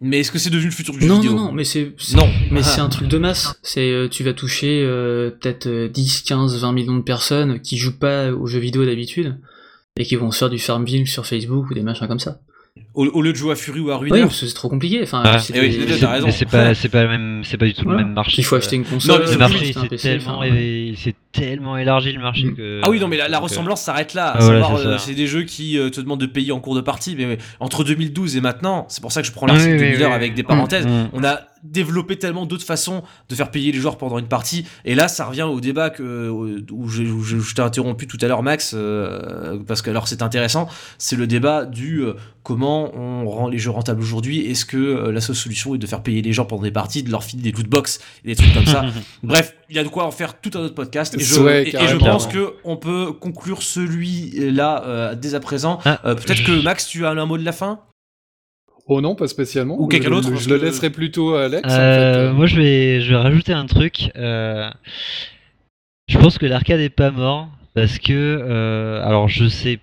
Mais 0.01 0.19
est-ce 0.19 0.31
que 0.31 0.39
c'est 0.39 0.49
devenu 0.49 0.67
le 0.67 0.73
futur 0.73 0.93
du 0.93 1.01
jeu 1.01 1.07
Non, 1.07 1.15
vidéo 1.19 1.33
non, 1.35 1.45
non, 1.47 1.51
mais 1.51 1.65
c'est 1.65 1.93
c'est- 1.97 2.15
Non. 2.15 2.29
mais 2.51 2.61
Ah. 2.61 2.63
c'est 2.63 2.79
un 2.81 2.87
truc 2.89 3.07
de 3.09 3.17
masse. 3.17 3.59
C'est 3.63 4.07
tu 4.09 4.23
vas 4.23 4.33
toucher 4.33 4.81
euh, 4.83 5.29
peut-être 5.31 5.67
euh, 5.67 5.89
10, 5.89 6.21
15, 6.21 6.61
20 6.61 6.71
millions 6.71 6.95
de 6.95 7.03
personnes 7.03 7.59
qui 7.59 7.77
jouent 7.77 7.97
pas 7.99 8.31
aux 8.31 8.47
jeux 8.47 8.59
vidéo 8.59 8.85
d'habitude 8.85 9.37
et 9.97 10.05
qui 10.05 10.15
vont 10.15 10.31
se 10.31 10.39
faire 10.39 10.49
du 10.49 10.57
Farmville 10.59 11.05
sur 11.07 11.25
Facebook 11.25 11.69
ou 11.69 11.73
des 11.73 11.81
machins 11.83 12.07
comme 12.07 12.19
ça. 12.19 12.39
Au, 12.99 13.05
au 13.05 13.21
lieu 13.21 13.31
de 13.31 13.37
jouer 13.37 13.53
à 13.53 13.55
Fury 13.55 13.79
ou 13.79 13.91
à 13.91 13.95
Oui, 13.97 14.09
Ruiner. 14.09 14.25
parce 14.25 14.41
que 14.41 14.45
c'est 14.45 14.53
trop 14.53 14.67
compliqué. 14.67 14.99
Enfin, 15.03 15.21
Ah, 15.23 15.39
c'est 15.39 15.53
eh 15.55 15.59
oui, 15.61 15.71
c'est- 16.31 16.45
pas, 16.45 16.75
c'est 16.75 16.89
pas 16.89 17.03
le 17.03 17.07
même, 17.09 17.43
c'est 17.45 17.57
pas 17.57 17.65
du 17.65 17.73
tout 17.73 17.83
Voilà. 17.85 17.99
le 17.99 18.05
même 18.05 18.13
marché. 18.13 18.41
il 18.41 18.43
faut 18.43 18.55
acheter 18.57 18.75
une 18.75 18.83
console. 18.83 19.21
Le 19.21 19.27
c'est 19.27 19.37
marché, 19.37 19.73
un 19.75 19.81
c'est 20.97 21.15
tellement, 21.31 21.77
élargi 21.77 22.11
le 22.11 22.19
marché 22.19 22.45
Mm. 22.45 22.55
que. 22.55 22.81
Ah 22.83 22.89
oui, 22.89 22.99
non, 22.99 23.07
mais 23.07 23.15
la, 23.17 23.25
euh, 23.33 23.39
ressemblance 23.39 23.81
s'arrête 23.81 24.13
là. 24.15 24.33
Ah, 24.35 24.39
voilà, 24.43 24.67
c'est 24.77 24.85
euh, 24.87 24.97
c'est 24.97 25.13
des 25.13 25.27
jeux 25.27 25.43
qui 25.43 25.77
euh, 25.77 25.89
te 25.89 26.01
demandent 26.01 26.19
de 26.19 26.25
payer 26.25 26.51
en 26.51 26.59
cours 26.59 26.75
de 26.75 26.81
partie. 26.81 27.15
Mais, 27.15 27.25
mais 27.25 27.37
entre 27.59 27.83
2012 27.83 28.35
et 28.35 28.41
maintenant, 28.41 28.85
c'est 28.89 29.01
pour 29.01 29.11
ça 29.11 29.21
que 29.21 29.27
je 29.27 29.31
prends 29.31 29.45
l'article 29.45 29.73
Oui, 29.73 29.77
de 29.79 29.83
oui, 29.85 29.91
Miller 29.91 30.09
oui, 30.09 30.15
avec 30.15 30.31
oui. 30.31 30.35
des 30.35 30.43
parenthèses. 30.43 30.87
Mm. 30.87 31.09
On 31.13 31.23
a 31.23 31.39
développé 31.63 32.17
tellement 32.17 32.45
d'autres 32.45 32.65
façons 32.65 33.03
de 33.29 33.35
faire 33.35 33.51
payer 33.51 33.71
les 33.71 33.79
joueurs 33.79 33.97
pendant 33.97 34.17
une 34.17 34.27
partie. 34.29 34.65
Et 34.85 34.95
là, 34.95 35.07
ça 35.07 35.25
revient 35.25 35.43
au 35.43 35.59
débat 35.59 35.89
que, 35.89 36.29
où 36.29 36.87
je, 36.87 37.03
où 37.03 37.21
je- 37.21 37.37
je 37.39 37.55
t'ai 37.55 37.61
interrompu 37.61 38.07
tout 38.07 38.17
à 38.21 38.27
l'heure, 38.27 38.43
Max, 38.43 38.73
euh, 38.75 39.57
parce 39.67 39.81
que 39.81 39.89
alors 39.89 40.07
c'est 40.07 40.21
intéressant. 40.21 40.67
C'est 40.97 41.15
le 41.17 41.27
débat 41.27 41.65
du 41.65 42.01
euh, 42.01 42.13
comment 42.43 42.88
on 42.95 43.29
rend 43.29 43.47
les 43.47 43.57
jeux 43.57 43.69
rentables 43.71 44.01
aujourd'hui. 44.01 44.39
Est-ce 44.49 44.65
que 44.65 44.77
euh, 44.77 45.11
la 45.11 45.21
seule 45.21 45.35
solution 45.35 45.75
est 45.75 45.77
de 45.77 45.87
faire 45.87 46.01
payer 46.03 46.21
les 46.21 46.33
gens 46.33 46.45
pendant 46.45 46.63
des 46.63 46.71
parties, 46.71 47.03
de 47.03 47.11
leur 47.11 47.23
filer 47.23 47.43
des 47.43 47.51
lootbox 47.51 47.99
et 48.25 48.29
des 48.29 48.35
trucs 48.35 48.53
comme 48.53 48.65
ça 48.65 48.85
Bref, 49.23 49.55
il 49.69 49.75
y 49.75 49.79
a 49.79 49.83
de 49.83 49.89
quoi 49.89 50.05
en 50.05 50.11
faire 50.11 50.39
tout 50.41 50.51
un 50.55 50.59
autre 50.61 50.75
podcast. 50.75 51.15
Et 51.15 51.19
je, 51.23 51.39
Ouais, 51.39 51.63
et- 51.63 51.67
et 51.67 51.71
je 51.71 51.77
carrément. 51.77 51.99
pense 52.05 52.27
que 52.27 52.53
on 52.63 52.77
peut 52.77 53.11
conclure 53.13 53.61
celui-là 53.63 54.83
euh, 54.85 55.15
dès 55.15 55.35
à 55.35 55.39
présent. 55.39 55.79
Ah, 55.85 55.99
Euh, 56.05 56.15
Peut-être 56.15 56.37
je- 56.39 56.45
que 56.45 56.63
Max, 56.63 56.87
tu 56.87 57.05
as 57.05 57.09
un 57.11 57.25
mot 57.25 57.37
de 57.37 57.45
la 57.45 57.51
fin? 57.51 57.79
Oh 58.91 59.01
non, 59.01 59.13
pas 59.15 59.27
spécialement. 59.27 59.79
Ou 59.79 59.87
quelqu'un 59.87 60.09
Je- 60.09 60.13
d'autre, 60.15 60.35
Je, 60.35 60.49
le 60.49 60.57
que- 60.59 60.65
laisserai 60.65 60.89
plutôt 60.89 61.35
à 61.35 61.43
Alex. 61.45 61.63
en 61.65 61.69
fait. 61.69 62.31
moi, 62.33 62.45
je 62.47 62.55
vais, 62.55 63.01
je 63.01 63.09
vais 63.11 63.17
rajouter 63.17 63.53
un 63.53 63.65
truc. 63.67 64.11
euh, 64.15 64.69
je 66.07 66.17
pense 66.17 66.37
que 66.39 66.45
l'arcade 66.47 66.79
est 66.79 66.89
pas 66.89 67.11
mort 67.11 67.49
parce 67.75 67.99
que, 67.99 68.11
euh, 68.13 69.05
alors, 69.05 69.29
je 69.29 69.47
sais, 69.47 69.79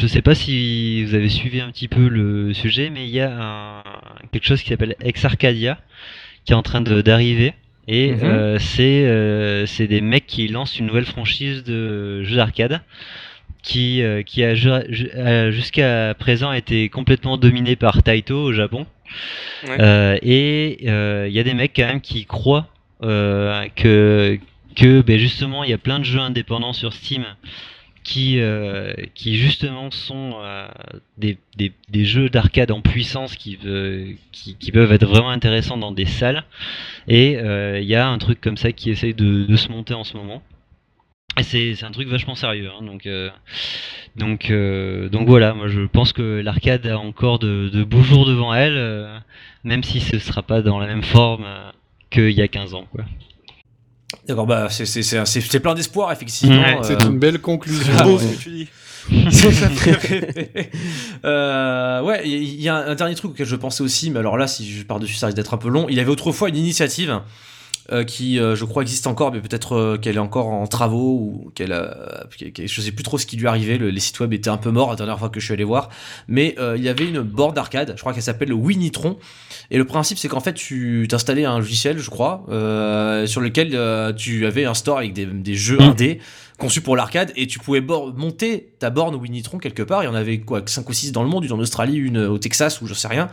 je 0.00 0.06
sais 0.08 0.22
pas 0.22 0.34
si 0.34 1.04
vous 1.04 1.14
avez 1.14 1.28
suivi 1.28 1.60
un 1.60 1.70
petit 1.70 1.88
peu 1.88 2.08
le 2.08 2.52
sujet, 2.52 2.90
mais 2.90 3.04
il 3.04 3.10
y 3.10 3.20
a 3.20 3.30
un, 3.30 3.82
quelque 4.32 4.44
chose 4.46 4.60
qui 4.62 4.70
s'appelle 4.70 4.96
Ex 5.00 5.24
Arcadia 5.24 5.78
qui 6.44 6.52
est 6.52 6.56
en 6.56 6.62
train 6.62 6.80
d'arriver. 6.80 7.54
Et 7.86 8.12
Mhm. 8.12 8.18
euh, 8.24 8.58
c'est 8.58 9.04
euh, 9.06 9.66
c'est 9.66 9.86
des 9.86 10.00
mecs 10.00 10.26
qui 10.26 10.48
lancent 10.48 10.78
une 10.78 10.86
nouvelle 10.86 11.04
franchise 11.04 11.62
de 11.64 12.22
jeux 12.24 12.36
d'arcade 12.36 12.80
qui, 13.62 14.02
euh, 14.02 14.22
qui 14.22 14.42
a 14.42 14.54
ju- 14.54 14.70
ju- 14.88 15.10
a 15.12 15.50
jusqu'à 15.50 16.14
présent 16.18 16.52
été 16.52 16.88
complètement 16.88 17.36
dominée 17.36 17.76
par 17.76 18.02
Taito 18.02 18.36
au 18.42 18.52
Japon. 18.52 18.86
Ouais. 19.68 20.18
Et 20.22 20.82
il 20.82 21.32
y 21.32 21.38
a 21.38 21.42
des 21.44 21.54
mecs 21.54 21.72
quand 21.76 21.86
même 21.86 22.00
qui 22.00 22.24
croient 22.24 22.66
que, 23.00 24.38
que 24.74 25.02
ben 25.02 25.18
justement 25.18 25.62
il 25.62 25.70
y 25.70 25.74
a 25.74 25.78
plein 25.78 25.98
de 26.00 26.04
jeux 26.04 26.20
indépendants 26.20 26.72
sur 26.72 26.92
Steam 26.94 27.24
qui, 28.04 28.38
euh, 28.38 28.92
qui 29.14 29.36
justement 29.36 29.90
sont 29.90 30.34
euh, 30.36 30.68
des, 31.16 31.38
des, 31.56 32.04
jeux 32.04 32.28
d'arcade 32.28 32.70
en 32.70 32.82
puissance 32.82 33.34
qui, 33.34 33.58
qui, 34.30 34.72
peuvent 34.72 34.92
être 34.92 35.06
vraiment 35.06 35.30
intéressants 35.30 35.78
dans 35.78 35.90
des 35.90 36.04
salles. 36.04 36.44
Et 37.08 37.38
euh, 37.38 37.80
il 37.80 37.88
y 37.88 37.94
a 37.94 38.06
un 38.06 38.18
truc 38.18 38.40
comme 38.40 38.58
ça 38.58 38.72
qui 38.72 38.90
essaye 38.90 39.14
de, 39.14 39.56
se 39.56 39.70
monter 39.70 39.94
en 39.94 40.04
ce 40.04 40.16
moment. 40.16 40.42
Et 41.38 41.42
c'est 41.42 41.82
un 41.82 41.90
truc 41.90 42.06
vachement 42.08 42.34
sérieux. 42.36 42.70
hein, 42.70 42.84
donc, 42.84 43.08
donc, 44.16 44.52
donc 45.10 45.26
voilà, 45.26 45.54
moi 45.54 45.68
je 45.68 45.80
pense 45.80 46.12
que 46.12 46.40
l'arcade 46.40 46.86
a 46.86 46.98
encore 46.98 47.38
de, 47.38 47.84
beaux 47.84 48.02
jours 48.02 48.26
devant 48.26 48.54
elle, 48.54 49.22
même 49.64 49.82
si 49.82 50.00
ce 50.00 50.18
sera 50.18 50.42
pas 50.42 50.60
dans 50.60 50.78
la 50.78 50.86
même 50.86 51.02
forme 51.02 51.46
qu'il 52.10 52.30
y 52.30 52.42
a 52.42 52.48
15 52.48 52.74
ans. 52.74 52.86
Quoi. 52.92 53.04
D'accord, 54.26 54.46
bah 54.46 54.68
c'est- 54.70 54.86
c'est 54.86 55.02
c'est- 55.02 55.24
c'est- 55.26 55.40
c'est 55.40 55.60
plein 55.60 55.74
d'espoir, 55.74 56.10
effectivement. 56.12 56.56
Ouais, 56.60 56.78
C'est 56.82 57.02
euh, 57.02 57.08
une 57.08 57.18
belle 57.18 57.38
conclusion. 57.40 57.92
Ah, 57.96 58.02
beau 58.04 58.16
ouais. 58.18 58.24
ce 58.24 58.36
que 58.36 58.42
tu 58.42 58.50
dis. 58.50 58.68
C'est 59.30 59.52
ça 59.52 59.68
euh, 61.24 62.00
ouais, 62.02 62.22
il 62.24 62.32
y, 62.42 62.62
y 62.62 62.68
a 62.68 62.76
un, 62.76 62.88
un 62.88 62.94
dernier 62.94 63.14
truc 63.14 63.32
auquel 63.32 63.46
je 63.46 63.56
pensais 63.56 63.82
aussi, 63.82 64.10
mais 64.10 64.18
alors 64.18 64.36
là, 64.36 64.46
si 64.46 64.70
je 64.70 64.82
pars 64.84 64.98
dessus, 65.00 65.14
ça 65.14 65.26
risque 65.26 65.36
d'être 65.36 65.54
un 65.54 65.58
peu 65.58 65.68
long. 65.68 65.86
Il 65.88 65.96
y 65.96 66.00
avait 66.00 66.10
autrefois 66.10 66.48
une 66.48 66.56
initiative 66.56 67.20
euh, 67.92 68.04
qui, 68.04 68.38
euh, 68.38 68.54
je 68.56 68.64
crois, 68.64 68.82
existe 68.82 69.06
encore, 69.06 69.32
mais 69.32 69.40
peut-être 69.40 69.74
euh, 69.76 69.96
qu'elle 69.98 70.16
est 70.16 70.20
encore 70.20 70.48
en 70.48 70.66
travaux 70.66 71.12
ou 71.12 71.52
qu'elle, 71.54 71.74
qu'elle- 72.54 72.68
je 72.68 72.80
sais 72.80 72.92
plus 72.92 73.02
trop 73.04 73.18
ce 73.18 73.26
qui 73.26 73.36
lui 73.36 73.46
arrivait. 73.46 73.78
Le- 73.78 73.90
les 73.90 74.00
sites 74.00 74.18
web 74.20 74.32
étaient 74.32 74.50
un 74.50 74.56
peu 74.56 74.70
morts 74.70 74.90
la 74.90 74.96
dernière 74.96 75.18
fois 75.18 75.28
que 75.28 75.40
je 75.40 75.44
suis 75.44 75.54
allé 75.54 75.64
voir, 75.64 75.88
mais 76.28 76.54
il 76.76 76.82
y 76.82 76.88
avait 76.88 77.06
une 77.08 77.20
borne 77.20 77.54
d'arcade. 77.54 77.92
Je 77.96 78.00
crois 78.00 78.12
qu'elle 78.12 78.22
s'appelle 78.22 78.48
le 78.48 78.54
Winitron. 78.54 79.16
Et 79.70 79.78
le 79.78 79.84
principe, 79.84 80.18
c'est 80.18 80.28
qu'en 80.28 80.40
fait, 80.40 80.54
tu 80.54 81.06
t'installais 81.08 81.44
un 81.44 81.58
logiciel, 81.58 81.98
je 81.98 82.10
crois, 82.10 82.44
sur 83.26 83.40
lequel 83.40 83.70
tu 84.16 84.46
avais 84.46 84.64
un 84.64 84.74
store 84.74 84.98
avec 84.98 85.12
des, 85.12 85.26
des 85.26 85.54
jeux 85.54 85.78
Mm. 85.78 85.82
indés 85.82 86.20
conçus 86.58 86.80
pour 86.80 86.96
l'arcade 86.96 87.32
et 87.36 87.46
tu 87.46 87.58
pouvais 87.58 87.80
monter 87.80 88.74
ta 88.78 88.90
borne 88.90 89.14
Winitron 89.16 89.58
quelque 89.58 89.82
part. 89.82 90.02
Il 90.02 90.06
y 90.06 90.08
en 90.08 90.14
avait 90.14 90.38
quoi, 90.38 90.62
5 90.64 90.88
ou 90.88 90.92
6 90.92 91.12
dans 91.12 91.22
le 91.22 91.28
monde, 91.28 91.44
une 91.44 91.52
en 91.52 91.58
Australie, 91.58 91.96
une 91.96 92.18
au 92.18 92.38
Texas 92.38 92.80
ou 92.80 92.86
je 92.86 92.94
sais 92.94 93.08
rien. 93.08 93.28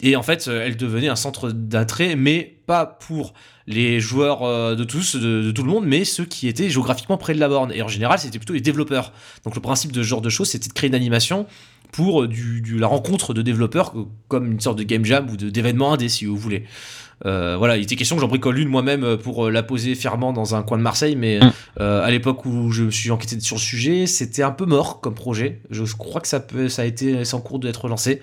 Et 0.00 0.16
en 0.16 0.22
fait, 0.22 0.48
euh, 0.48 0.64
elle 0.64 0.76
devenait 0.76 1.08
un 1.08 1.16
centre 1.16 1.50
d'attrait, 1.50 2.16
mais 2.16 2.56
pas 2.66 2.86
pour 2.86 3.34
les 3.66 4.00
joueurs 4.00 4.42
euh, 4.42 4.74
de 4.74 4.84
tous, 4.84 5.16
de, 5.16 5.50
tout 5.50 5.62
le 5.62 5.70
monde, 5.70 5.86
mais 5.86 6.04
ceux 6.04 6.24
qui 6.24 6.48
étaient 6.48 6.70
géographiquement 6.70 7.16
près 7.16 7.34
de 7.34 7.40
la 7.40 7.48
borne. 7.48 7.72
Et 7.72 7.82
en 7.82 7.88
général, 7.88 8.18
c'était 8.18 8.38
plutôt 8.38 8.54
les 8.54 8.60
développeurs. 8.60 9.12
Donc 9.44 9.54
le 9.54 9.60
principe 9.60 9.92
de 9.92 10.02
ce 10.02 10.08
genre 10.08 10.20
de 10.20 10.28
choses, 10.28 10.48
c'était 10.48 10.68
de 10.68 10.72
créer 10.72 10.88
une 10.88 10.94
animation 10.94 11.46
pour 11.92 12.22
euh, 12.22 12.28
du, 12.28 12.78
la 12.78 12.86
rencontre 12.86 13.34
de 13.34 13.42
développeurs, 13.42 13.92
euh, 13.94 14.04
comme 14.28 14.50
une 14.50 14.60
sorte 14.60 14.78
de 14.78 14.82
game 14.82 15.04
jam 15.04 15.28
ou 15.30 15.36
d'événement 15.36 15.92
indé, 15.92 16.08
si 16.08 16.24
vous 16.24 16.36
voulez. 16.36 16.64
Euh, 17.24 17.56
voilà, 17.56 17.76
il 17.76 17.82
était 17.82 17.96
question 17.96 18.16
que 18.16 18.20
j'en 18.22 18.28
bricole 18.28 18.58
une 18.58 18.68
moi-même 18.68 19.04
euh, 19.04 19.16
pour 19.16 19.46
euh, 19.46 19.50
la 19.50 19.62
poser 19.62 19.94
fièrement 19.94 20.32
dans 20.32 20.54
un 20.54 20.62
coin 20.62 20.78
de 20.78 20.82
Marseille, 20.82 21.16
mais 21.16 21.38
Mm. 21.40 21.52
euh, 21.80 22.04
à 22.04 22.10
l'époque 22.10 22.44
où 22.44 22.70
je 22.72 22.84
me 22.84 22.90
suis 22.90 23.10
enquêté 23.10 23.38
sur 23.40 23.56
le 23.56 23.60
sujet, 23.60 24.06
c'était 24.06 24.42
un 24.42 24.50
peu 24.50 24.64
mort 24.66 25.00
comme 25.00 25.14
projet. 25.14 25.60
Je 25.70 25.84
crois 25.94 26.20
que 26.20 26.28
ça 26.28 26.40
peut, 26.40 26.68
ça 26.68 26.82
a 26.82 26.84
été, 26.84 27.22
en 27.32 27.40
cours 27.40 27.58
d'être 27.58 27.88
lancé. 27.88 28.20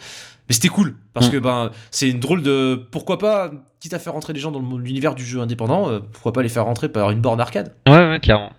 Mais 0.48 0.56
c'était 0.56 0.68
cool 0.70 0.96
parce 1.14 1.28
Mm. 1.28 1.32
que 1.32 1.38
ben 1.38 1.72
c'est 1.92 2.10
une 2.10 2.20
drôle 2.20 2.42
de 2.42 2.76
pourquoi 2.92 3.20
pas 3.20 3.52
quitte 3.80 3.94
à 3.94 4.00
faire 4.00 4.14
rentrer 4.14 4.34
des 4.34 4.40
gens 4.40 4.52
dans 4.52 4.62
l'univers 4.78 5.14
du 5.16 5.24
jeu 5.24 5.40
indépendant, 5.40 5.90
euh, 5.90 6.00
pourquoi 6.12 6.34
pas 6.34 6.42
les 6.42 6.50
faire 6.50 6.66
rentrer 6.66 6.90
par 6.90 7.12
une 7.12 7.22
borne 7.22 7.40
arcade. 7.40 7.74
Ouais, 7.88 8.10
ouais, 8.10 8.20
clairement. 8.20 8.52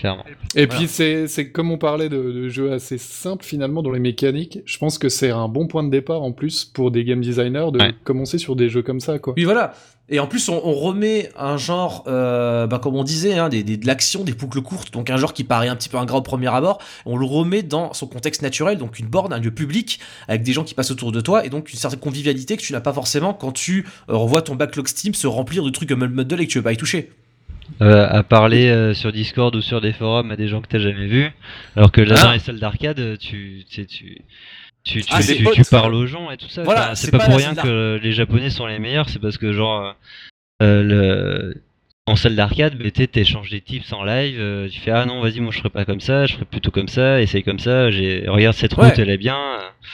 Clairement. 0.00 0.24
Et 0.54 0.66
Voilà. 0.66 0.78
puis 0.78 0.88
c'est 0.88 1.28
c'est 1.28 1.50
comme 1.50 1.70
on 1.70 1.78
parlait 1.78 2.08
de, 2.08 2.16
de 2.32 2.48
jeux 2.48 2.72
assez 2.72 2.98
simples 2.98 3.44
finalement 3.44 3.82
dans 3.82 3.90
les 3.92 4.00
mécaniques, 4.00 4.60
je 4.64 4.78
pense 4.78 4.98
que 4.98 5.08
c'est 5.08 5.30
un 5.30 5.48
bon 5.48 5.66
point 5.66 5.82
de 5.84 5.90
départ 5.90 6.22
en 6.22 6.32
plus 6.32 6.64
pour 6.64 6.90
des 6.90 7.04
game 7.04 7.20
designers 7.20 7.70
de 7.72 7.78
Ouais. 7.78 7.94
commencer 8.04 8.38
sur 8.38 8.56
des 8.56 8.68
jeux 8.68 8.82
comme 8.82 9.00
ça 9.00 9.18
quoi. 9.18 9.34
Oui, 9.36 9.44
voilà. 9.44 9.74
Et 10.10 10.20
en 10.20 10.26
plus, 10.26 10.48
on, 10.48 10.58
on 10.64 10.72
remet 10.72 11.28
un 11.36 11.58
genre, 11.58 12.02
euh, 12.06 12.66
bah, 12.66 12.78
comme 12.78 12.96
on 12.96 13.04
disait, 13.04 13.34
hein, 13.34 13.50
des, 13.50 13.62
des- 13.62 13.76
de 13.76 13.86
l'action, 13.86 14.24
des 14.24 14.32
boucles 14.32 14.62
courtes, 14.62 14.90
donc 14.90 15.10
un 15.10 15.18
genre 15.18 15.34
qui 15.34 15.44
paraît 15.44 15.68
un 15.68 15.76
petit 15.76 15.90
peu 15.90 15.98
ingrat 15.98 16.16
au 16.16 16.22
premier 16.22 16.46
abord. 16.46 16.78
On 17.04 17.18
le 17.18 17.26
remet 17.26 17.62
dans 17.62 17.92
son 17.92 18.06
contexte 18.06 18.40
naturel, 18.40 18.78
donc 18.78 18.98
une 18.98 19.06
borne, 19.06 19.34
un 19.34 19.38
lieu 19.38 19.50
public, 19.50 20.00
avec 20.26 20.42
des 20.44 20.54
gens 20.54 20.64
qui 20.64 20.72
passent 20.72 20.90
autour 20.90 21.12
de 21.12 21.20
toi, 21.20 21.44
et 21.44 21.50
donc 21.50 21.70
une 21.70 21.78
certaine 21.78 22.00
convivialité 22.00 22.56
que 22.56 22.62
tu 22.62 22.72
n'as 22.72 22.80
pas 22.80 22.94
forcément 22.94 23.34
quand 23.34 23.52
tu 23.52 23.86
euh, 24.08 24.16
revois 24.16 24.40
ton 24.40 24.54
backlog 24.54 24.88
Steam 24.88 25.12
se 25.12 25.26
remplir 25.26 25.62
de 25.62 25.68
trucs 25.68 25.90
comme 25.90 26.00
le 26.00 26.08
model 26.08 26.40
et 26.40 26.46
que 26.46 26.52
tu 26.52 26.56
veux 26.58 26.64
pas 26.64 26.72
y 26.72 26.78
toucher. 26.78 27.10
Euh, 27.82 28.08
à 28.10 28.22
parler 28.22 28.68
euh, 28.70 28.94
sur 28.94 29.12
Discord 29.12 29.54
ou 29.54 29.60
sur 29.60 29.80
des 29.80 29.92
forums 29.92 30.30
à 30.30 30.36
des 30.36 30.48
gens 30.48 30.60
que 30.60 30.66
t'as 30.68 30.78
jamais 30.80 31.06
vus, 31.06 31.30
alors 31.76 31.92
que 31.92 32.00
là 32.00 32.14
Ah. 32.18 32.24
dans 32.24 32.32
les 32.32 32.38
salles 32.38 32.58
d'arcade, 32.58 33.18
tu, 33.18 33.64
tu, 33.68 33.76
sais, 33.76 33.84
tu, 33.86 34.18
tu, 34.84 35.02
tu, 35.02 35.08
Ah, 35.12 35.22
c'est 35.22 35.36
tu- 35.36 35.44
potes, 35.44 35.54
tu 35.54 35.64
ça. 35.64 35.78
parles 35.80 35.94
aux 35.94 36.06
gens 36.06 36.30
et 36.30 36.36
tout 36.36 36.48
ça. 36.48 36.62
Voilà, 36.64 36.86
Enfin, 36.86 36.94
c'est 36.96 37.10
pas, 37.10 37.18
pas 37.18 37.26
pour 37.26 37.36
rien 37.36 37.54
que 37.54 38.00
les 38.02 38.12
Japonais 38.12 38.50
sont 38.50 38.66
les 38.66 38.78
meilleurs, 38.78 39.08
c'est 39.08 39.18
parce 39.20 39.36
que 39.38 39.52
genre 39.52 39.94
euh, 40.62 40.82
le... 40.82 41.62
en 42.06 42.16
salle 42.16 42.34
d'arcade, 42.36 42.76
bah, 42.78 42.90
t'es- 42.90 43.06
t'échanges 43.06 43.50
des 43.50 43.60
tips 43.60 43.92
en 43.92 44.02
live, 44.02 44.38
euh, 44.40 44.68
tu 44.68 44.80
fais 44.80 44.90
ah 44.90 45.04
non 45.04 45.20
vas-y 45.20 45.38
moi 45.40 45.52
je 45.52 45.58
ferai 45.58 45.70
pas 45.70 45.84
comme 45.84 46.00
ça, 46.00 46.26
je 46.26 46.34
ferai 46.34 46.46
plutôt 46.46 46.70
comme 46.70 46.88
ça, 46.88 47.20
essaye 47.22 47.44
comme 47.44 47.58
ça, 47.60 47.90
j'ai 47.90 48.24
regarde 48.28 48.56
cette 48.56 48.72
route 48.72 48.86
Ouais. 48.86 48.94
elle 48.96 49.10
est 49.10 49.18
bien, 49.18 49.38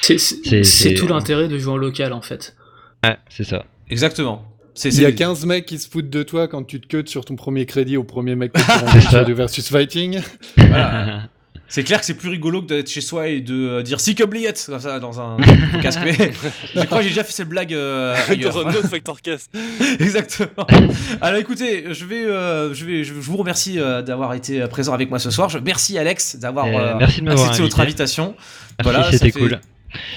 c'est- 0.00 0.94
tout 0.94 1.06
l'intérêt 1.08 1.48
de 1.48 1.58
jouer 1.58 1.72
en 1.72 1.76
local 1.76 2.12
en 2.12 2.22
fait. 2.22 2.54
ouais 3.04 3.16
c'est 3.28 3.44
ça. 3.44 3.64
Exactement. 3.90 4.50
C'est, 4.74 4.88
Il 4.90 5.00
y 5.02 5.04
a 5.04 5.08
c'est- 5.10 5.14
15 5.14 5.46
mecs 5.46 5.66
qui 5.66 5.78
se 5.78 5.88
foutent 5.88 6.10
de 6.10 6.22
toi 6.22 6.48
quand 6.48 6.64
tu 6.64 6.80
te 6.80 6.86
cut 6.88 7.08
sur 7.08 7.24
ton 7.24 7.36
premier 7.36 7.64
crédit 7.66 7.96
au 7.96 8.04
premier 8.04 8.34
mec 8.34 8.52
que 8.52 8.60
tu 8.64 8.70
rencontres 8.70 9.24
du 9.24 9.34
versus 9.34 9.68
fighting. 9.68 10.20
voilà. 10.56 11.22
C'est 11.66 11.82
clair 11.82 11.98
que 11.98 12.06
c'est 12.06 12.14
plus 12.14 12.28
rigolo 12.28 12.60
que 12.62 12.66
d'être 12.68 12.90
chez 12.90 13.00
soi 13.00 13.26
et 13.28 13.40
de 13.40 13.54
euh, 13.54 13.82
dire 13.82 13.98
si 13.98 14.14
oubliette 14.22 14.62
comme 14.68 14.78
ça 14.78 15.00
dans 15.00 15.18
un 15.20 15.38
casque. 15.82 15.98
Mais 16.04 16.12
je 16.12 16.84
crois 16.84 16.98
que 16.98 17.04
j'ai 17.04 17.08
déjà 17.08 17.24
fait 17.24 17.32
cette 17.32 17.48
blague 17.48 17.72
euh, 17.74 18.14
ailleurs. 18.28 18.52
Dans 18.54 18.66
un 18.68 18.74
autre 18.74 18.86
Factor 18.86 19.20
Cast. 19.22 19.50
Exactement. 19.98 20.66
Alors 21.20 21.40
écoutez, 21.40 21.86
je 21.92 22.04
vais, 22.04 22.26
euh, 22.26 22.74
je 22.74 22.84
vais, 22.84 23.02
je 23.02 23.12
vous 23.14 23.36
remercie 23.38 23.80
euh, 23.80 24.02
d'avoir 24.02 24.34
été 24.34 24.60
présent 24.68 24.92
avec 24.92 25.08
moi 25.10 25.18
ce 25.18 25.30
soir. 25.30 25.48
Je 25.48 25.58
merci 25.58 25.98
Alex 25.98 26.36
d'avoir 26.36 26.66
de 26.66 27.02
accepté 27.02 27.22
notre 27.22 27.48
invité. 27.62 27.80
invitation. 27.80 28.34
Merci, 28.78 28.82
Voilà, 28.82 29.10
c'était 29.10 29.30
fait- 29.32 29.40
cool. 29.40 29.60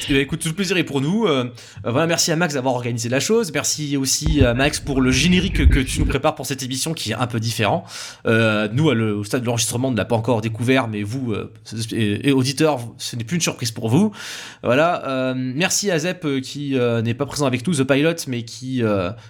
Eh 0.09 0.25
tout 0.25 0.47
le 0.47 0.53
plaisir 0.53 0.77
est 0.77 0.83
pour 0.83 1.01
nous. 1.01 1.25
Euh, 1.25 1.45
merci 1.85 2.31
à 2.31 2.35
Max 2.35 2.53
d'avoir 2.53 2.75
organisé 2.75 3.09
la 3.09 3.19
chose. 3.19 3.51
Merci 3.53 3.97
aussi 3.97 4.43
à 4.43 4.53
Max 4.53 4.79
pour 4.79 5.01
le 5.01 5.11
générique 5.11 5.69
que, 5.69 5.79
tu 5.79 5.99
nous 5.99 6.05
prépares 6.05 6.35
pour 6.35 6.45
cette 6.45 6.63
émission 6.63 6.93
qui 6.93 7.11
est 7.11 7.15
un 7.15 7.27
peu 7.27 7.39
différent. 7.39 7.85
Euh, 8.25 8.67
nous, 8.71 8.87
au 8.87 9.23
stade 9.23 9.41
de 9.41 9.45
l'enregistrement, 9.45 9.89
on 9.89 9.91
ne 9.91 9.97
l'a 9.97 10.05
pas 10.05 10.15
encore 10.15 10.41
découvert, 10.41 10.87
mais 10.87 11.03
vous, 11.03 11.33
euh, 11.33 12.31
auditeurs, 12.31 12.79
ce 12.97 13.15
n'est 13.15 13.23
plus 13.23 13.35
une 13.35 13.41
surprise 13.41 13.71
pour 13.71 13.89
vous. 13.89 14.11
Voilà. 14.63 15.33
merci 15.35 15.91
à 15.91 15.99
Zep 15.99 16.25
qui 16.41 16.75
n'est 17.03 17.13
pas 17.13 17.25
présent 17.25 17.45
avec 17.45 17.65
nous, 17.67 17.73
The 17.73 17.83
Pilot, 17.83 18.27
mais 18.27 18.43
qui 18.43 18.81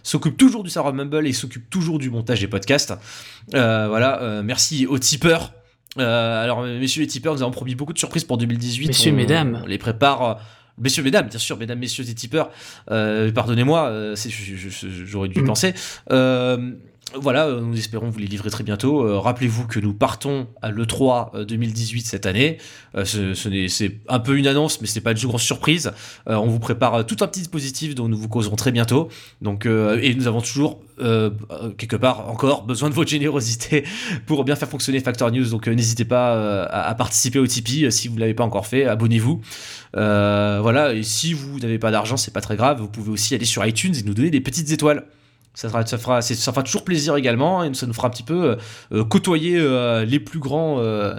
s'occupe 0.03 0.37
toujours 0.37 0.63
du 0.63 0.69
serveur 0.69 0.93
Mumble 0.93 1.27
et 1.27 1.33
s'occupe 1.33 1.69
toujours 1.69 1.99
du 1.99 2.09
montage 2.09 2.39
des 2.41 2.47
podcasts. 2.47 2.93
Voilà. 3.51 4.41
merci 4.43 4.85
aux 4.85 4.99
tipeurs. 4.99 5.56
Euh, 5.99 6.43
alors, 6.43 6.61
messieurs 6.63 7.01
les 7.01 7.07
tipeurs, 7.07 7.33
nous 7.33 7.41
avons 7.41 7.51
promis 7.51 7.75
beaucoup 7.75 7.93
de 7.93 7.97
surprises 7.99 8.23
pour 8.23 8.37
2018. 8.37 8.87
Messieurs, 8.87 9.11
On- 9.11 9.15
mesdames. 9.15 9.61
On 9.63 9.67
les 9.67 9.77
prépare. 9.77 10.21
euh, 10.23 10.33
Messieurs, 10.79 11.01
mesdames, 11.01 11.27
bien 11.27 11.39
sûr, 11.39 11.57
mesdames, 11.57 11.79
messieurs 11.79 12.07
et 12.07 12.13
tipeurs, 12.13 12.51
euh, 12.91 13.31
pardonnez-moi, 13.31 13.87
euh, 13.87 14.15
j'aurais 15.07 15.27
dû 15.27 15.39
y 15.39 15.41
Mm. 15.41 15.47
penser. 15.47 15.73
Euh, 16.11 16.73
voilà, 17.21 17.45
euh, 17.47 17.61
nous 17.61 17.77
espérons 17.77 18.09
vous 18.09 18.19
les 18.19 18.27
livrer 18.27 18.49
très 18.49 18.63
bientôt. 18.63 19.01
Euh, 19.05 19.19
Rappelez-vous 19.19 19.65
que 19.67 19.79
nous 19.79 19.93
partons 19.93 20.47
à 20.61 20.71
l'E3 20.71 21.29
euh, 21.35 21.45
2018 21.45 22.05
cette 22.05 22.25
année. 22.25 22.57
Euh, 22.95 23.05
ce, 23.05 23.33
ce 23.33 23.49
n'est- 23.49 23.67
c'est 23.69 23.99
un 24.07 24.19
peu 24.19 24.37
une 24.37 24.47
annonce, 24.47 24.81
mais 24.81 24.87
c'est 24.87 25.01
pas 25.01 25.11
une 25.11 25.17
grosse 25.27 25.43
surprise. 25.43 25.91
Euh, 26.29 26.35
on 26.35 26.47
vous 26.47 26.59
prépare 26.59 26.95
euh, 26.95 27.03
tout 27.03 27.17
un 27.21 27.27
petit 27.27 27.39
dispositif 27.39 27.95
dont 27.95 28.07
nous 28.07 28.17
vous 28.17 28.27
causerons 28.29 28.55
très 28.55 28.71
bientôt. 28.71 29.09
Donc, 29.41 29.65
euh, 29.65 29.99
et 30.01 30.13
nous 30.15 30.27
avons 30.27 30.41
toujours, 30.41 30.81
euh, 30.99 31.29
euh, 31.51 31.69
quelque 31.71 31.95
part 31.95 32.29
encore, 32.29 32.63
besoin 32.63 32.89
de 32.89 32.93
votre 32.95 33.09
générosité 33.09 33.83
pour 34.25 34.43
bien 34.43 34.55
faire 34.55 34.69
fonctionner 34.69 34.99
Factor 34.99 35.31
News. 35.31 35.49
Donc, 35.49 35.67
euh, 35.67 35.73
n'hésitez 35.73 36.05
pas 36.05 36.35
euh, 36.35 36.65
à, 36.69 36.89
à 36.89 36.95
participer 36.95 37.39
au 37.39 37.47
Tipeee 37.47 37.85
euh, 37.85 37.89
si 37.91 38.07
vous 38.07 38.17
l'avez 38.17 38.33
pas 38.33 38.43
encore 38.43 38.67
fait. 38.67 38.85
Abonnez-vous. 38.85 39.41
Euh, 39.95 40.59
voilà, 40.61 40.93
et 40.93 41.03
si 41.03 41.33
vous 41.33 41.59
n'avez 41.59 41.79
pas 41.79 41.91
d'argent, 41.91 42.17
c'est 42.17 42.33
pas 42.33 42.41
très 42.41 42.55
grave. 42.57 42.79
Vous 42.79 42.89
pouvez 42.89 43.11
aussi 43.11 43.33
aller 43.35 43.45
sur 43.45 43.65
iTunes 43.65 43.93
et 43.97 44.03
nous 44.03 44.13
donner 44.13 44.29
des 44.29 44.41
petites 44.41 44.71
étoiles. 44.71 45.05
Ça 45.57 45.69
fera, 45.69 45.83
ça, 45.87 45.97
fera, 45.97 46.61
toujours 46.61 46.83
plaisir 46.83 47.15
également 47.15 47.63
et 47.63 47.73
ça 47.73 47.87
nous 47.87 47.93
fera 47.93 48.09
un 48.09 48.11
petit 48.11 48.21
peu 48.21 48.43
euh, 48.43 48.55
euh, 48.91 49.03
côtoyer 49.03 49.57
euh, 49.57 50.05
les 50.05 50.19
plus 50.19 50.37
grands 50.37 50.77
euh, 50.81 51.15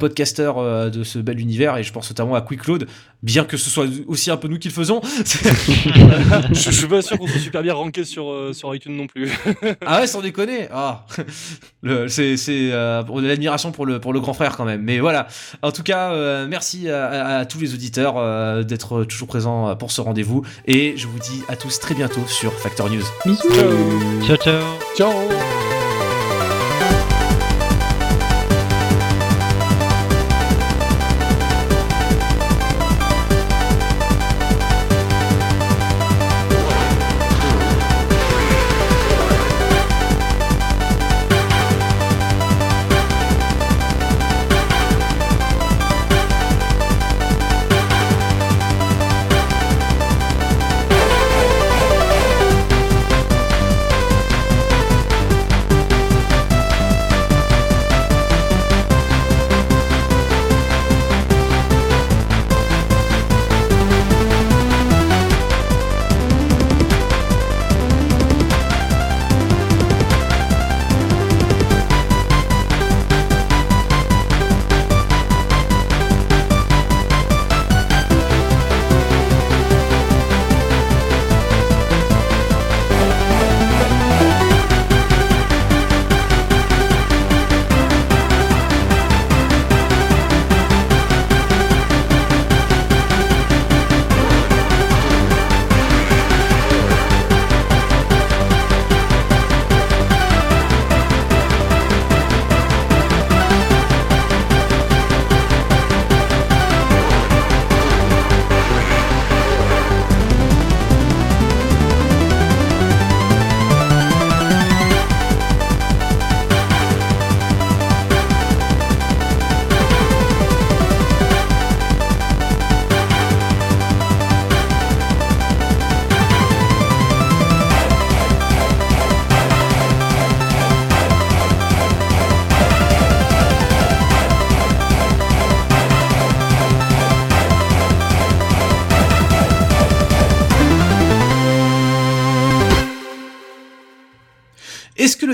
podcasteurs 0.00 0.90
de 0.90 1.04
ce 1.04 1.20
bel 1.20 1.38
univers 1.38 1.76
et 1.76 1.84
je 1.84 1.92
pense 1.92 2.10
notamment 2.10 2.34
à 2.34 2.40
Quick 2.40 2.62
Claude, 2.62 2.88
bien 3.22 3.44
que 3.44 3.56
ce 3.56 3.68
soit 3.70 3.86
aussi 4.06 4.30
un 4.30 4.36
peu 4.36 4.48
nous 4.48 4.58
qui 4.58 4.68
le 4.68 4.74
faisons. 4.74 5.00
je, 5.04 6.52
je 6.52 6.70
suis 6.70 6.86
pas 6.86 7.02
sûr 7.02 7.18
qu'on 7.18 7.26
soit 7.26 7.40
super 7.40 7.62
bien 7.62 7.74
ranké 7.74 8.04
sur, 8.04 8.30
euh, 8.30 8.52
sur 8.52 8.74
iTunes 8.74 8.96
non 8.96 9.06
plus. 9.06 9.30
ah 9.84 10.00
ouais, 10.00 10.06
sans 10.06 10.20
déconner. 10.20 10.68
Ah, 10.72 11.04
c'est 12.08 12.36
c'est 12.36 12.70
euh, 12.72 13.02
pour 13.02 13.20
de 13.20 13.26
l'admiration 13.26 13.72
pour 13.72 13.86
le 13.86 14.00
pour 14.00 14.12
le 14.12 14.20
grand 14.20 14.34
frère 14.34 14.56
quand 14.56 14.64
même. 14.64 14.82
Mais 14.82 15.00
voilà. 15.00 15.26
En 15.62 15.72
tout 15.72 15.82
cas, 15.82 16.12
euh, 16.12 16.46
merci 16.48 16.88
à, 16.88 17.06
à- 17.06 17.38
à 17.38 17.44
tous 17.46 17.58
les 17.60 17.74
auditeurs 17.74 18.14
euh, 18.18 18.62
d'être 18.62 19.04
toujours 19.04 19.28
présents 19.28 19.74
pour 19.76 19.90
ce 19.92 20.00
rendez-vous 20.00 20.44
et 20.66 20.94
je 20.96 21.06
vous 21.06 21.18
dis 21.18 21.42
à 21.48 21.56
tous 21.56 21.80
très 21.80 21.94
bientôt 21.94 22.24
sur 22.26 22.52
Factor 22.52 22.88
News. 22.90 23.04
Ciao 24.26 24.36
ciao. 24.36 24.62
Ciao 24.96 25.10
Est-ce 25.12 25.77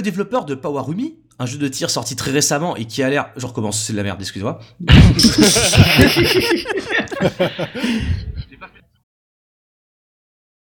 développeur 0.05 0.45
de 0.45 0.55
Powerumi, 0.55 1.17
un 1.41 1.47
jeu 1.47 1.59
de 1.59 1.67
tir 1.67 1.91
sorti 1.91 2.15
très 2.15 2.31
récemment 2.31 2.77
et 2.77 2.85
qui 2.85 3.03
a 3.03 3.11
l'air, 3.11 3.31
je 3.37 3.47
recommence, 3.47 3.83
c'est 3.83 3.93
de 3.93 3.97
la 3.97 4.05
merde, 4.05 4.21
excusez-moi. 4.21 4.61